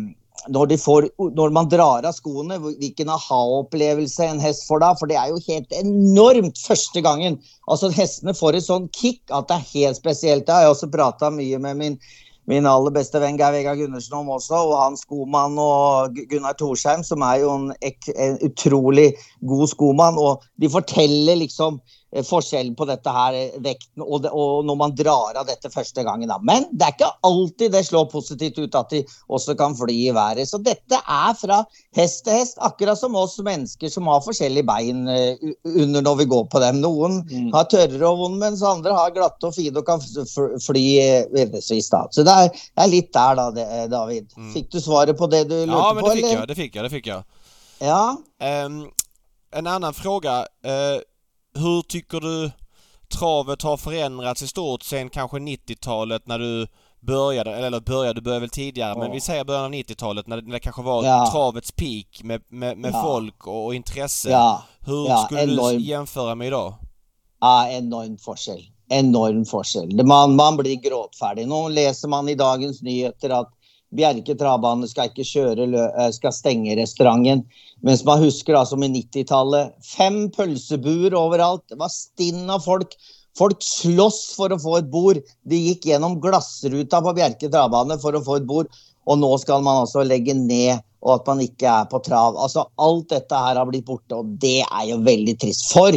når, 0.49 0.73
får, 0.77 1.07
når, 1.35 1.53
man 1.53 1.69
drar 1.69 2.05
av 2.07 2.15
skoene, 2.15 2.57
hvilken 2.61 3.11
aha-opplevelse 3.13 4.25
en 4.25 4.41
hest 4.41 4.65
får 4.67 4.81
da. 4.83 4.91
For 4.97 5.11
det 5.11 5.19
er 5.19 5.29
jo 5.29 5.43
helt 5.47 5.75
enormt 5.77 6.57
første 6.61 7.03
gangen. 7.05 7.37
Altså 7.69 7.91
Hestene 7.93 8.33
får 8.37 8.57
et 8.57 8.67
sånn 8.67 8.89
kick 8.95 9.21
at 9.29 9.49
det 9.51 9.59
er 9.59 9.69
helt 9.75 10.01
spesielt. 10.01 10.47
Det 10.47 10.55
har 10.55 10.65
jeg 10.65 10.75
også 10.75 10.91
prata 10.93 11.31
mye 11.33 11.61
med 11.61 11.79
min, 11.79 11.97
min, 12.49 12.69
aller 12.69 12.93
beste 12.95 13.21
venn 13.21 13.39
Geir 13.39 13.53
Vegard 13.55 13.81
Gundersen 13.81 14.17
om 14.17 14.33
også, 14.33 14.63
og 14.71 14.77
hans 14.81 15.05
skomann 15.05 15.59
og 15.61 16.17
Gunnar 16.31 16.57
Torsheim, 16.59 17.05
som 17.05 17.23
er 17.27 17.43
jo 17.43 17.53
en, 17.59 17.71
en 18.15 18.39
utrolig 18.47 19.11
god 19.47 19.67
skomann. 19.75 20.19
Og 20.19 20.45
de 20.61 20.71
forteller 20.73 21.43
liksom 21.43 21.81
Eh, 22.11 22.25
forskjellen 22.27 22.73
på 22.75 22.83
dette 22.89 23.11
her, 23.15 23.33
eh, 23.33 23.59
vekten, 23.63 24.03
og, 24.03 24.17
det, 24.23 24.31
og, 24.35 24.65
når 24.67 24.75
man 24.75 24.95
drar 24.99 25.37
av 25.39 25.45
dette 25.47 25.69
første 25.71 26.03
gangen. 26.03 26.27
Da. 26.27 26.41
Men 26.43 26.65
det 26.75 26.83
er 26.83 26.95
ikke 26.95 27.11
alltid 27.23 27.71
det 27.71 27.85
slår 27.87 28.09
positivt 28.11 28.57
ut 28.59 28.75
at 28.75 28.89
de 28.91 28.99
også 29.31 29.55
kan 29.55 29.77
fly 29.79 29.95
i 30.09 30.15
været. 30.15 30.49
Så 30.49 30.59
dette 30.59 30.99
er 30.99 31.37
fra 31.39 31.61
hest 31.95 32.25
til 32.25 32.35
hest, 32.35 32.57
akkurat 32.59 32.99
som 32.99 33.15
oss 33.15 33.37
mennesker 33.39 33.87
som 33.91 34.09
har 34.11 34.19
forskjellige 34.25 34.67
bein 34.67 35.05
uh, 35.07 35.39
under 35.71 36.03
når 36.03 36.17
vi 36.19 36.25
går 36.33 36.49
på 36.51 36.59
dem. 36.59 36.81
Noen 36.83 37.21
mm. 37.29 37.53
har 37.55 37.69
tørre 37.71 38.09
og 38.09 38.19
vonde, 38.19 38.41
mens 38.41 38.63
andre 38.67 38.95
har 38.97 39.13
glatte 39.15 39.47
og 39.47 39.55
fine 39.55 39.79
og 39.79 39.87
kan 39.87 40.03
fly 40.03 40.83
virvelsvis. 41.31 41.87
Så 42.11 42.25
det 42.27 42.33
er, 42.33 42.51
det 42.51 42.83
er, 42.83 42.91
litt 42.91 43.13
der, 43.15 43.39
da, 43.39 43.85
David. 43.91 44.27
Mm. 44.35 44.51
Fikk 44.57 44.67
du 44.75 44.81
svaret 44.83 45.15
på 45.15 45.31
det 45.31 45.45
du 45.47 45.61
lurte 45.61 45.79
ja, 45.79 45.93
men 45.95 46.03
det 46.03 46.09
på? 46.09 46.17
Fick 46.19 46.33
jag, 46.33 46.47
det 46.47 46.59
fick 46.59 46.75
jag, 46.75 46.85
det 46.85 46.93
fick 46.97 47.07
jag. 47.07 47.23
Ja. 47.79 48.03
Um, 48.67 48.83
en 49.55 49.67
annan 49.67 49.93
fråga. 49.93 50.41
Uh, 50.67 50.99
hur 51.53 51.81
tycker 51.81 52.19
du 52.19 52.51
travet 53.19 53.61
har 53.61 53.77
förändrats 53.77 54.41
i 54.41 54.47
stort 54.47 54.83
sen 54.83 55.09
kanske 55.09 55.37
90-talet 55.37 56.27
när 56.27 56.39
du 56.39 56.67
började, 56.99 57.55
eller 57.55 57.79
började, 57.79 58.13
du 58.13 58.21
började 58.21 58.39
väl 58.39 58.49
tidigare, 58.49 58.89
ja. 58.89 58.97
men 58.97 59.11
vi 59.11 59.21
säger 59.21 59.43
början 59.43 59.65
av 59.65 59.71
90-talet 59.71 60.27
när 60.27 60.35
det, 60.35 60.41
när 60.41 60.53
det 60.53 60.59
kanske 60.59 60.81
var 60.81 61.03
ja. 61.03 61.29
travets 61.31 61.71
peak 61.71 62.23
med, 62.23 62.41
med, 62.47 62.77
med 62.77 62.93
ja. 62.93 63.03
folk 63.03 63.47
och, 63.47 63.65
och 63.65 63.75
intresse. 63.75 64.29
Hur 64.79 65.25
skulle 65.25 65.43
enorm. 65.43 65.77
du 65.77 65.81
jämföra 65.81 66.35
med 66.35 66.47
idag? 66.47 66.73
Ja, 67.39 67.69
enorm 67.69 68.17
forskel. 68.17 68.61
Enorm 68.89 69.45
forskel. 69.45 70.05
Man, 70.05 70.35
man 70.35 70.57
blir 70.57 70.75
gråtfärdig. 70.75 71.47
Nu 71.47 71.69
läser 71.69 72.07
man 72.07 72.29
i 72.29 72.35
dagens 72.35 72.81
nyheter 72.81 73.29
att 73.29 73.53
Bjerke 73.95 74.35
travbane 74.39 74.87
skal 74.87 75.09
ikke 75.09 75.25
kjøre, 75.27 75.67
eh, 75.67 76.11
skal 76.15 76.35
stenge 76.35 76.77
restauranten. 76.79 77.43
Mens 77.83 78.03
man 78.07 78.21
husker 78.23 78.55
da 78.55 78.65
som 78.65 78.83
i 78.83 78.91
90-tallet. 78.91 79.73
Fem 79.83 80.29
pølsebuer 80.31 81.15
overalt. 81.17 81.65
Det 81.69 81.79
var 81.79 81.91
stinn 81.91 82.49
av 82.49 82.63
folk. 82.63 82.95
Folk 83.37 83.63
sloss 83.63 84.33
for 84.35 84.51
å 84.51 84.59
få 84.59 84.77
et 84.79 84.91
bord. 84.91 85.19
De 85.47 85.59
gikk 85.59 85.87
gjennom 85.89 86.19
glassruta 86.23 87.01
på 87.03 87.15
Bjerke 87.17 87.49
travbane 87.51 87.99
for 87.99 88.15
å 88.15 88.23
få 88.23 88.39
et 88.41 88.47
bord. 88.47 88.71
Og 89.09 89.19
nå 89.19 89.31
skal 89.41 89.63
man 89.65 89.81
altså 89.83 90.03
legge 90.05 90.35
ned, 90.37 90.83
og 91.01 91.15
at 91.15 91.31
man 91.31 91.41
ikke 91.43 91.67
er 91.67 91.87
på 91.89 92.01
trav. 92.05 92.37
Altså 92.37 92.67
Alt 92.77 93.09
dette 93.09 93.39
her 93.45 93.57
har 93.57 93.69
blitt 93.69 93.87
borte, 93.87 94.19
og 94.19 94.35
det 94.43 94.61
er 94.67 94.85
jo 94.91 95.01
veldig 95.03 95.35
trist. 95.41 95.71
For 95.73 95.95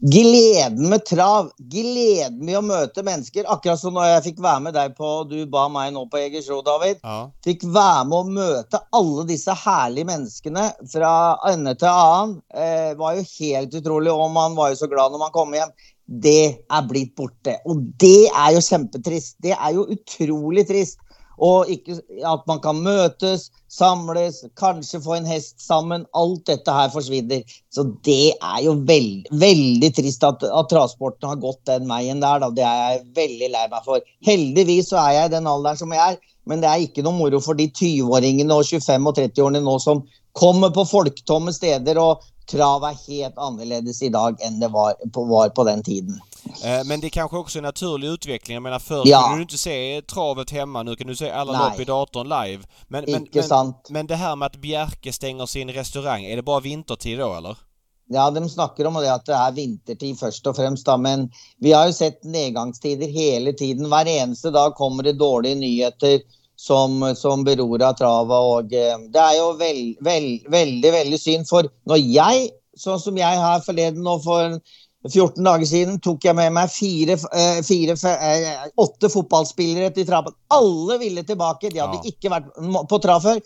Gleden 0.00 0.88
med 0.88 1.02
trav, 1.06 1.48
gleden 1.58 2.38
med 2.46 2.54
å 2.54 2.62
møte 2.62 3.02
mennesker. 3.02 3.48
Akkurat 3.50 3.80
som 3.80 3.96
når 3.96 4.12
jeg 4.12 4.24
fikk 4.28 4.42
være 4.44 4.62
med 4.68 4.76
deg 4.76 4.92
på 4.94 5.08
Du 5.26 5.40
ba 5.50 5.64
meg 5.74 5.90
nå 5.96 6.04
på 6.10 6.20
Egersro, 6.20 6.60
David. 6.62 7.00
Ja. 7.02 7.16
Fikk 7.42 7.64
være 7.66 8.04
med 8.06 8.18
å 8.20 8.36
møte 8.36 8.80
alle 8.94 9.24
disse 9.26 9.56
herlige 9.58 10.06
menneskene 10.12 10.68
fra 10.92 11.12
ende 11.50 11.74
til 11.80 11.90
annen. 11.90 12.36
Eh, 12.54 12.92
var 13.00 13.18
jo 13.18 13.26
helt 13.32 13.74
utrolig, 13.80 14.14
og 14.14 14.30
man 14.36 14.54
var 14.58 14.70
jo 14.70 14.78
så 14.84 14.90
glad 14.92 15.10
når 15.10 15.24
man 15.24 15.34
kom 15.34 15.58
hjem. 15.58 15.74
Det 16.06 16.44
er 16.62 16.86
blitt 16.88 17.16
borte. 17.18 17.58
Og 17.66 17.82
det 17.98 18.30
er 18.30 18.54
jo 18.54 18.62
kjempetrist. 18.64 19.34
Det 19.42 19.56
er 19.58 19.74
jo 19.74 19.88
utrolig 19.98 20.68
trist. 20.70 21.02
Og 21.38 21.70
ikke, 21.70 21.98
at 22.26 22.46
man 22.50 22.60
kan 22.62 22.80
møtes, 22.82 23.48
samles, 23.70 24.40
kanskje 24.58 25.00
få 25.04 25.18
en 25.18 25.28
hest 25.28 25.60
sammen. 25.62 26.06
Alt 26.18 26.46
dette 26.50 26.74
her 26.74 26.90
forsvinner. 26.92 27.44
Så 27.74 27.84
det 28.06 28.34
er 28.34 28.62
jo 28.64 28.74
veld, 28.88 29.28
veldig 29.42 29.92
trist 29.98 30.26
at, 30.26 30.42
at 30.42 30.70
travsporten 30.72 31.30
har 31.30 31.42
gått 31.42 31.62
den 31.70 31.86
veien 31.90 32.22
der. 32.24 32.42
Da. 32.42 32.50
Det 32.54 32.66
er 32.66 32.80
jeg 32.82 33.04
veldig 33.20 33.52
lei 33.54 33.66
meg 33.70 33.86
for. 33.86 34.02
Heldigvis 34.26 34.90
så 34.92 35.02
er 35.04 35.14
jeg 35.18 35.30
i 35.30 35.36
den 35.36 35.50
alderen 35.50 35.80
som 35.80 35.94
jeg 35.94 36.16
er, 36.16 36.34
men 36.48 36.64
det 36.64 36.70
er 36.70 36.86
ikke 36.86 37.04
noe 37.04 37.16
moro 37.18 37.42
for 37.44 37.58
de 37.58 37.68
20-åringene 37.70 38.56
og 38.56 38.66
25- 38.66 39.10
og 39.10 39.20
30-årene 39.20 39.62
nå 39.62 39.76
som 39.84 40.02
kommer 40.38 40.72
på 40.74 40.86
folktomme 40.88 41.52
steder 41.54 41.98
og 42.00 42.24
trav 42.50 42.84
är 42.84 43.12
helt 43.12 43.38
annorlunda 43.38 43.92
idag 44.02 44.42
än 44.42 44.60
det 44.60 44.68
var 44.68 44.94
på, 45.12 45.24
var 45.24 45.48
på 45.48 45.64
den 45.64 45.82
tiden. 45.82 46.20
Eh, 46.64 46.84
men 46.84 47.00
det 47.00 47.10
kanske 47.10 47.36
också 47.36 47.58
är 47.58 47.60
en 47.60 47.64
naturlig 47.64 48.08
utveckling. 48.08 48.54
Jag 48.54 48.62
menar 48.62 48.78
förr 48.78 49.02
ja. 49.04 49.22
kunde 49.22 49.38
du 49.38 49.42
inte 49.42 49.58
se 49.58 50.02
travet 50.02 50.50
hemma. 50.50 50.82
Nu 50.82 50.96
kan 50.96 51.06
du 51.06 51.16
se 51.16 51.30
alla 51.30 51.68
lopp 51.68 51.80
i 51.80 51.84
datorn 51.84 52.28
live. 52.28 52.64
Men, 52.88 53.04
men, 53.08 53.26
men, 53.32 53.74
men, 53.88 54.06
det 54.06 54.16
här 54.16 54.36
med 54.36 54.46
att 54.46 54.56
Bjerke 54.56 55.12
stänger 55.12 55.46
sin 55.46 55.70
restaurang, 55.70 56.24
är 56.24 56.36
det 56.36 56.42
bara 56.42 56.60
vintertid 56.60 57.18
då 57.18 57.34
eller? 57.34 57.56
Ja, 58.10 58.30
de 58.30 58.48
snackar 58.48 58.84
om 58.84 58.94
det 58.94 59.14
att 59.14 59.26
det 59.26 59.34
är 59.34 59.52
vintertid 59.52 60.18
först 60.18 60.46
och 60.46 60.56
främst 60.56 60.86
då, 60.86 60.96
men 60.96 61.30
vi 61.58 61.72
har 61.72 61.86
ju 61.86 61.92
sett 61.92 62.24
nedgångstider 62.24 63.06
hela 63.06 63.52
tiden. 63.52 63.90
Varje 63.90 64.50
dag 64.52 64.74
kommer 64.74 65.02
det 65.02 65.12
dåliga 65.12 65.54
nyheter 65.54 66.20
som, 66.58 66.98
som 67.18 67.44
beror 67.46 67.84
av 67.86 67.96
travet. 68.00 68.50
Og 68.56 68.74
eh, 68.74 68.96
det 69.14 69.22
er 69.24 69.38
jo 69.38 69.52
veld, 69.60 69.94
veld, 70.04 70.48
veldig, 70.50 70.92
veldig 70.98 71.22
synd. 71.22 71.48
For 71.50 71.70
når 71.88 72.02
jeg, 72.02 72.50
sånn 72.78 73.00
som 73.02 73.18
jeg 73.18 73.42
her 73.46 73.64
forleden 73.66 74.06
og 74.10 74.24
for 74.26 74.58
14 75.08 75.44
dager 75.46 75.68
siden 75.70 75.98
tok 76.02 76.24
jeg 76.26 76.34
med 76.34 76.50
meg 76.56 76.70
fire, 76.74 77.14
eh, 77.38 77.60
fire 77.64 77.94
eh, 78.10 78.64
åtte 78.82 79.06
fotballspillere 79.12 79.92
til 79.94 80.08
trappen. 80.08 80.34
Alle 80.52 80.96
ville 81.00 81.22
tilbake. 81.24 81.70
De 81.70 81.78
hadde 81.78 82.00
Ja. 82.02 82.10
ikke 82.10 82.32
vært 82.34 82.50
på 82.90 82.98
trav 83.04 83.22
før. 83.22 83.38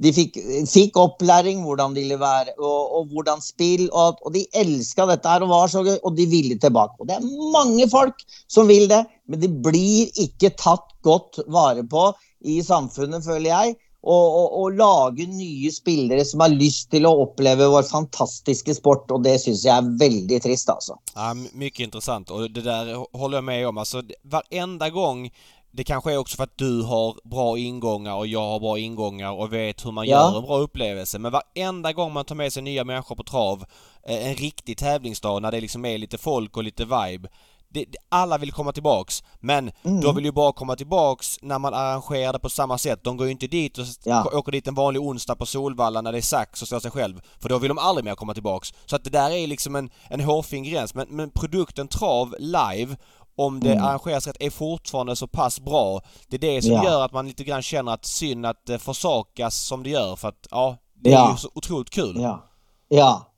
De 0.00 0.14
fikk, 0.16 0.40
fikk 0.72 0.96
opplæring, 0.96 1.60
hvordan 1.66 1.92
de 1.94 2.00
ville 2.06 2.18
være, 2.18 2.56
og, 2.56 2.96
og 2.98 3.12
hvordan 3.12 3.44
spill. 3.44 3.90
Og, 3.92 4.16
og 4.24 4.32
de 4.34 4.46
elska 4.56 5.04
dette 5.12 5.28
her 5.28 5.44
og 5.44 5.52
var 5.52 5.68
så 5.68 5.84
gøy, 5.84 5.98
og 6.00 6.16
de 6.16 6.26
ville 6.32 6.56
tilbake. 6.58 6.96
Og 6.98 7.12
det 7.12 7.20
er 7.20 7.52
mange 7.52 7.86
folk 7.92 8.24
som 8.48 8.72
vil 8.72 8.88
det, 8.90 9.04
men 9.28 9.44
de 9.44 9.52
blir 9.68 10.08
ikke 10.24 10.54
tatt 10.56 10.88
godt 11.04 11.44
vare 11.52 11.84
på 11.84 12.08
i 12.44 12.60
samfunnet, 12.62 13.24
føler 13.24 13.50
jeg. 13.50 13.74
Og, 14.04 14.26
og, 14.36 14.48
og 14.62 14.74
lage 14.76 15.24
nye 15.32 15.70
spillere 15.72 16.24
som 16.28 16.42
har 16.44 16.52
lyst 16.52 16.90
til 16.92 17.06
å 17.08 17.12
oppleve 17.22 17.70
vår 17.72 17.86
fantastiske 17.88 18.74
sport, 18.76 19.08
og 19.10 19.22
det 19.24 19.38
syns 19.40 19.62
jeg 19.64 19.72
er 19.80 19.94
veldig 20.02 20.40
trist, 20.44 20.68
altså. 20.68 20.98
Ja, 21.14 21.30
mycket 21.54 21.84
intressant 21.86 22.30
och 22.30 22.50
det 22.50 22.60
där 22.60 22.94
hå- 22.94 23.06
håller 23.18 23.36
jag 23.36 23.44
med 23.44 23.68
om. 23.68 23.78
Alltså 23.78 24.02
varenda 24.22 24.90
gång 24.90 25.30
det 25.72 25.84
kanske 25.84 26.12
är 26.12 26.16
också 26.18 26.36
för 26.36 26.44
att 26.44 26.58
du 26.58 26.82
har 26.82 27.16
bra 27.24 27.58
ingångar 27.58 28.14
och 28.14 28.26
jag 28.26 28.40
har 28.40 28.60
bra 28.60 28.78
ingångar 28.78 29.32
och 29.32 29.52
vet 29.52 29.84
hur 29.86 29.92
man 29.92 30.06
Ja. 30.06 30.30
gör 30.30 30.38
en 30.38 30.44
bra 30.44 30.58
upplevelse. 30.58 31.18
Men 31.18 31.32
varenda 31.32 31.92
gång 31.92 32.12
man 32.12 32.24
tar 32.24 32.34
med 32.34 32.52
sig 32.52 32.62
nya 32.62 32.84
människor 32.84 33.16
på 33.16 33.22
trav, 33.22 33.64
eh, 34.08 34.28
en 34.28 34.34
riktig 34.34 34.78
tävlingsdag 34.78 35.42
när 35.42 35.50
det 35.52 35.60
liksom 35.60 35.84
är 35.84 35.98
lite 35.98 36.18
folk 36.18 36.56
och 36.56 36.64
lite 36.64 36.84
vibe. 36.84 37.28
Det, 37.74 37.84
alla 38.08 38.38
vill 38.38 38.52
komma 38.52 38.72
tillbaks, 38.72 39.22
men 39.40 39.70
Mm. 39.84 40.00
de 40.00 40.14
vill 40.16 40.24
ju 40.24 40.32
bara 40.32 40.52
komma 40.52 40.76
tillbaks 40.76 41.36
när 41.42 41.58
man 41.58 41.74
arrangerar 41.74 42.32
det 42.32 42.38
på 42.38 42.50
samma 42.50 42.78
sätt. 42.78 43.00
De 43.04 43.16
går 43.16 43.26
ju 43.26 43.32
inte 43.32 43.46
dit 43.46 43.78
och 43.78 43.84
Ja. 44.04 44.30
åker 44.32 44.52
dit 44.52 44.66
en 44.68 44.74
vanlig 44.74 45.02
onsdag 45.02 45.34
på 45.36 45.46
Solvalla 45.46 46.00
när 46.00 46.12
det 46.12 46.18
är 46.18 46.22
sax 46.22 46.62
och 46.62 46.68
slår 46.68 46.80
sig 46.80 46.90
själv. 46.90 47.20
För 47.40 47.48
då 47.48 47.58
vill 47.58 47.68
de 47.68 47.78
aldrig 47.78 48.04
mer 48.04 48.14
komma 48.14 48.34
tillbaks. 48.34 48.74
Så 48.86 48.96
att 48.96 49.04
det 49.04 49.10
där 49.10 49.30
är 49.30 49.46
liksom 49.46 49.76
en, 49.76 49.90
en 50.10 50.20
hårfin 50.20 50.62
gräns. 50.64 50.94
Men, 50.94 51.06
men 51.10 51.30
produkten 51.30 51.88
trav 51.88 52.34
live, 52.38 52.96
om 53.36 53.60
det 53.60 53.72
Mm. 53.72 53.84
arrangeras 53.84 54.26
rätt, 54.26 54.36
är 54.40 54.50
fortfarande 54.50 55.16
så 55.16 55.26
pass 55.26 55.60
bra. 55.60 56.00
Det 56.28 56.36
är 56.36 56.40
det 56.40 56.62
som 56.62 56.72
Ja. 56.72 56.84
gör 56.84 57.04
att 57.04 57.12
man 57.12 57.26
lite 57.28 57.44
grann 57.44 57.62
känner 57.62 57.92
att 57.92 58.04
synd 58.04 58.46
att 58.46 58.66
det 58.66 58.78
försakas 58.78 59.56
som 59.56 59.82
det 59.82 59.90
gör. 59.90 60.16
För 60.16 60.28
att 60.28 60.46
ja, 60.50 60.76
det 60.94 61.10
är 61.10 61.14
Ja. 61.14 61.30
ju 61.30 61.36
så 61.36 61.50
otroligt 61.54 61.90
kul. 61.90 62.16
Ja. 62.20 62.44
ja. 62.88 63.30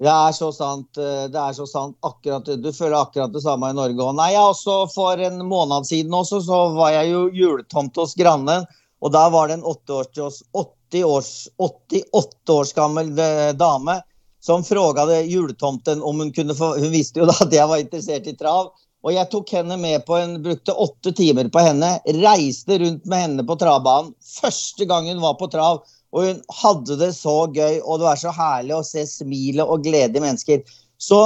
Det 0.00 0.08
er 0.08 0.32
så 0.32 0.48
sant. 0.56 0.96
Eh, 0.96 1.26
det 1.28 1.40
er 1.40 1.56
så 1.56 1.66
sant. 1.68 1.96
Akkurat, 2.06 2.46
du 2.46 2.70
føler 2.72 2.96
akkurat 2.96 3.32
det 3.34 3.42
samme 3.44 3.68
i 3.70 3.76
Norge 3.76 4.00
òg. 4.00 4.14
Nei, 4.16 4.32
også 4.40 4.82
For 4.94 5.20
en 5.20 5.42
måned 5.46 5.88
siden 5.88 6.14
også, 6.16 6.40
så 6.46 6.60
var 6.76 6.94
jeg 6.96 7.12
jo 7.12 7.26
juletomt 7.36 8.00
hos 8.00 8.16
grannen. 8.16 8.64
Og 9.00 9.12
der 9.12 9.32
var 9.32 9.48
det 9.48 9.58
en 9.58 9.66
80 9.68 10.40
80 10.56 11.04
års, 11.04 11.48
88 11.58 12.56
års 12.56 12.72
gammel 12.76 13.12
eh, 13.18 13.50
dame 13.56 14.00
som 14.40 14.64
frågade 14.64 15.20
juletomten 15.28 16.02
om 16.02 16.20
hun 16.20 16.32
kunne 16.32 16.54
få 16.56 16.78
Hun 16.78 16.90
visste 16.90 17.20
jo 17.20 17.28
da 17.28 17.36
at 17.44 17.52
jeg 17.52 17.68
var 17.68 17.82
interessert 17.82 18.26
i 18.26 18.36
trav. 18.36 18.72
Og 19.04 19.14
jeg 19.14 19.28
tok 19.32 19.52
henne 19.56 19.76
med 19.80 20.04
på 20.08 20.16
en 20.16 20.38
Brukte 20.44 20.72
åtte 20.72 21.12
timer 21.16 21.48
på 21.52 21.60
henne. 21.64 21.98
Reiste 22.20 22.78
rundt 22.80 23.04
med 23.08 23.24
henne 23.26 23.44
på 23.44 23.56
travbanen. 23.60 24.12
Første 24.40 24.88
gang 24.88 25.08
hun 25.08 25.20
var 25.20 25.36
på 25.40 25.48
trav. 25.52 25.84
Og 26.10 26.26
hun 26.26 26.40
hadde 26.62 26.96
det 26.98 27.12
så 27.14 27.36
gøy, 27.54 27.78
og 27.80 28.00
det 28.00 28.08
var 28.08 28.18
så 28.18 28.32
herlig 28.34 28.74
å 28.76 28.86
se 28.86 29.04
smilet 29.06 29.66
og 29.66 29.84
glede 29.86 30.18
i 30.18 30.24
mennesker. 30.24 30.64
Så 31.00 31.20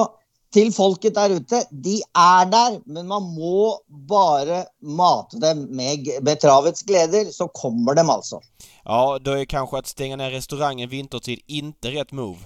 til 0.55 0.71
folket 0.75 1.17
der 1.19 1.35
ute, 1.35 1.65
de 1.85 1.99
er 2.01 2.51
der, 2.51 2.79
men 2.87 3.11
man 3.11 3.27
må 3.35 3.81
bare 4.09 4.65
mate 4.81 5.41
dem 5.43 5.67
med, 5.75 6.09
med 6.23 6.41
travets 6.41 6.87
gleder, 6.87 7.33
så 7.35 7.49
kommer 7.49 7.99
dem 7.99 8.11
altså. 8.11 8.41
Ja, 8.85 9.19
då 9.21 9.31
är 9.31 9.45
kanske 9.45 9.79
att 9.79 9.87
stänga 9.87 10.17
ner 10.17 10.31
restaurangen 10.31 10.89
vintertid 10.89 11.41
inte 11.47 11.89
rätt 11.89 12.13
move. 12.13 12.39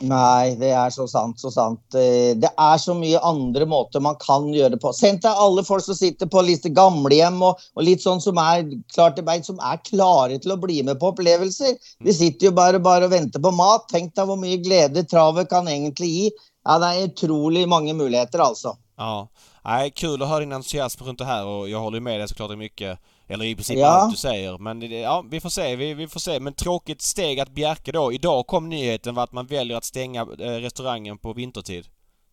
Nei, 0.00 0.54
det 0.60 0.70
er 0.70 0.90
så 0.92 1.06
sant, 1.08 1.40
så 1.40 1.50
sant. 1.50 1.80
Eh, 1.94 2.36
Det 2.36 2.50
er 2.60 2.76
så 2.78 2.94
mye 2.94 3.20
andre 3.24 3.66
måter 3.66 4.00
man 4.00 4.16
kan 4.20 4.46
gjøre 4.54 4.76
det 4.76 4.80
på. 4.82 4.92
Send 4.92 5.22
til 5.22 5.30
alle 5.30 5.64
folk 5.64 5.84
som 5.84 5.96
sitter 5.98 6.28
på 6.30 6.42
lite 6.44 6.68
gamlehjem 6.68 7.40
og, 7.42 7.62
og 7.74 7.84
litt 7.84 8.04
sånn 8.04 8.20
som 8.22 8.38
er 8.42 8.68
klart 8.94 9.18
bein, 9.24 9.44
som 9.44 9.58
er 9.64 9.80
klare 9.88 10.38
til 10.38 10.54
å 10.54 10.60
bli 10.60 10.82
med 10.86 11.00
på 11.00 11.10
opplevelser. 11.12 11.76
De 12.04 12.14
sitter 12.14 12.50
jo 12.50 12.54
bare, 12.56 12.80
bare 12.80 13.08
og 13.08 13.14
venter 13.16 13.42
på 13.42 13.52
mat. 13.56 13.88
Tenk 13.92 14.14
deg 14.14 14.28
hvor 14.28 14.40
mye 14.40 14.60
glede 14.62 15.06
travet 15.08 15.50
kan 15.50 15.68
egentlig 15.72 16.12
gi. 16.12 16.30
Ja, 16.68 16.74
det 16.78 16.88
er 16.98 17.06
utrolig 17.08 17.62
mange 17.68 17.94
muligheter, 17.96 18.38
altså. 18.44 18.74
Ja. 18.96 19.28
Nej, 19.64 19.90
kul 19.90 20.22
att 20.22 20.28
höra 20.28 20.40
din 20.40 20.52
entusiasm 20.52 21.04
runt 21.04 21.18
det 21.18 21.24
här 21.24 21.46
och 21.46 21.68
jag 21.68 21.80
håller 21.80 22.00
med 22.00 22.20
dig 22.20 22.28
såklart 22.28 22.50
i 22.50 22.56
mycket. 22.56 22.98
Eller 23.28 23.44
i 23.44 23.54
princip 23.54 23.78
Ja. 23.78 23.86
allt 23.86 24.10
du 24.10 24.16
säger. 24.16 24.58
Men 24.58 24.80
det, 24.80 24.86
ja, 24.86 25.24
vi 25.30 25.40
får 25.40 25.48
se. 25.48 25.76
Vi, 25.76 25.94
vi 25.94 26.08
får 26.08 26.20
se. 26.20 26.40
Men 26.40 26.52
tråkigt 26.54 27.02
steg 27.02 27.40
att 27.40 27.48
Bjerke 27.48 27.92
då. 27.92 28.12
Idag 28.12 28.46
kom 28.46 28.68
nyheten 28.68 29.18
att 29.18 29.32
man 29.32 29.46
väljer 29.46 29.76
att 29.76 29.84
stänga 29.84 30.20
eh, 30.22 30.26
restaurangen 30.60 31.18
på 31.18 31.32
vintertid. 31.32 31.86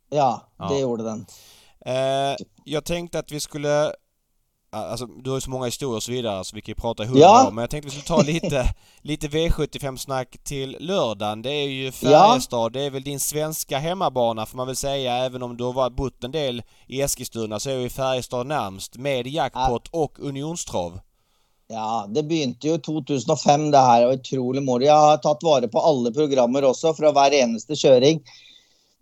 Ja, 0.10 0.42
Ja. 0.60 0.68
det 0.70 0.80
gjorde 0.80 1.04
den. 1.04 1.26
Eh, 1.86 2.36
jag 2.64 2.86
tänkte 2.86 3.20
att 3.20 3.32
vi 3.32 3.40
skulle... 3.40 3.92
Alltså, 4.76 5.06
du 5.06 5.30
har 5.30 5.38
ju 5.38 5.42
så 5.42 5.50
många 5.50 5.66
historier 5.66 5.96
och 5.96 6.04
så 6.04 6.12
vidare 6.12 6.44
så 6.44 6.56
vi 6.56 6.62
kan 6.62 6.72
ju 6.72 6.82
prata 6.82 7.04
i 7.04 7.06
hundra 7.06 7.22
Ja. 7.22 7.48
år. 7.48 7.52
Men 7.52 7.62
jag 7.62 7.70
tänkte 7.70 7.86
vi 7.88 7.92
skulle 8.02 8.18
ta 8.18 8.22
lite, 8.22 8.74
lite 9.02 9.28
V75-snack 9.28 10.38
till 10.44 10.78
lördagen. 10.80 11.42
Det 11.42 11.50
är 11.52 11.68
ju 11.68 11.92
Färjestad. 11.92 12.74
Det 12.74 12.82
är 12.82 12.90
väl 12.90 13.04
din 13.04 13.20
svenska 13.20 13.78
hemmabana 13.78 14.46
får 14.46 14.58
man 14.58 14.68
väl 14.68 14.76
säga. 14.76 15.14
Även 15.16 15.44
om 15.44 15.58
du 15.58 15.64
har 15.64 15.90
bott 15.90 16.24
en 16.24 16.32
del 16.32 16.64
i 16.88 17.02
Eskilstuna 17.02 17.60
så 17.60 17.70
är 17.70 17.78
ju 17.78 17.90
Färjestad 17.90 18.48
närmst. 18.48 18.98
Med 18.98 19.28
jackpot 19.28 19.88
och 19.92 20.20
unionstrav. 20.20 21.00
Ja, 21.68 22.06
det 22.10 22.24
begynte 22.24 22.68
jo 22.68 22.76
i 22.76 22.80
2005 22.80 23.72
det 23.72 23.78
her, 23.82 24.04
og 24.06 24.14
utrolig 24.20 24.62
moro. 24.64 24.84
Jeg 24.86 24.94
har 24.94 25.18
tatt 25.18 25.42
vare 25.44 25.68
på 25.68 25.82
alle 25.82 26.12
programmer 26.14 26.68
fra 26.94 27.12
hver 27.12 27.34
eneste 27.34 27.74
kjøring. 27.76 28.20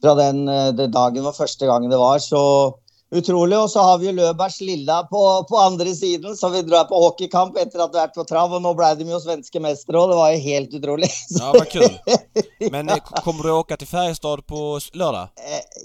Fra 0.04 0.14
den, 0.16 0.48
eh, 0.48 0.72
den 0.72 0.92
dagen 0.92 1.24
var 1.24 1.34
første 1.34 1.66
gang 1.66 1.90
det 1.90 1.98
var, 1.98 2.20
så 2.20 2.74
utrolig. 3.17 3.58
Og 3.58 3.69
så 3.71 3.84
har 3.86 3.99
vi 4.02 4.10
jo 4.10 4.15
Løbergs 4.17 4.60
Lilla 4.62 5.02
på, 5.10 5.21
på 5.49 5.60
andre 5.62 5.93
siden, 5.95 6.38
så 6.38 6.49
vi 6.54 6.63
drar 6.67 6.88
på 6.89 6.99
hockeykamp 7.04 7.58
etter 7.62 7.84
at 7.84 7.93
vi 7.93 7.99
har 7.99 8.08
vært 8.08 8.17
på 8.17 8.26
trav, 8.30 8.54
og 8.54 8.63
nå 8.63 8.73
ble 8.78 8.91
de 8.99 9.08
jo 9.12 9.21
svenske 9.23 9.62
mestere 9.63 10.02
òg. 10.02 10.12
Det 10.13 10.19
var 10.19 10.34
jo 10.34 10.41
helt 10.47 10.78
utrolig. 10.80 11.12
Ja, 11.38 11.52
vad 11.56 11.69
kul. 11.71 11.99
Men 12.73 12.89
eh, 12.89 13.13
kommer 13.23 13.43
du 13.43 13.52
åka 13.52 13.78
till 13.78 13.88
Färjestad 13.88 14.45
på 14.47 14.80
lördag? 14.93 15.30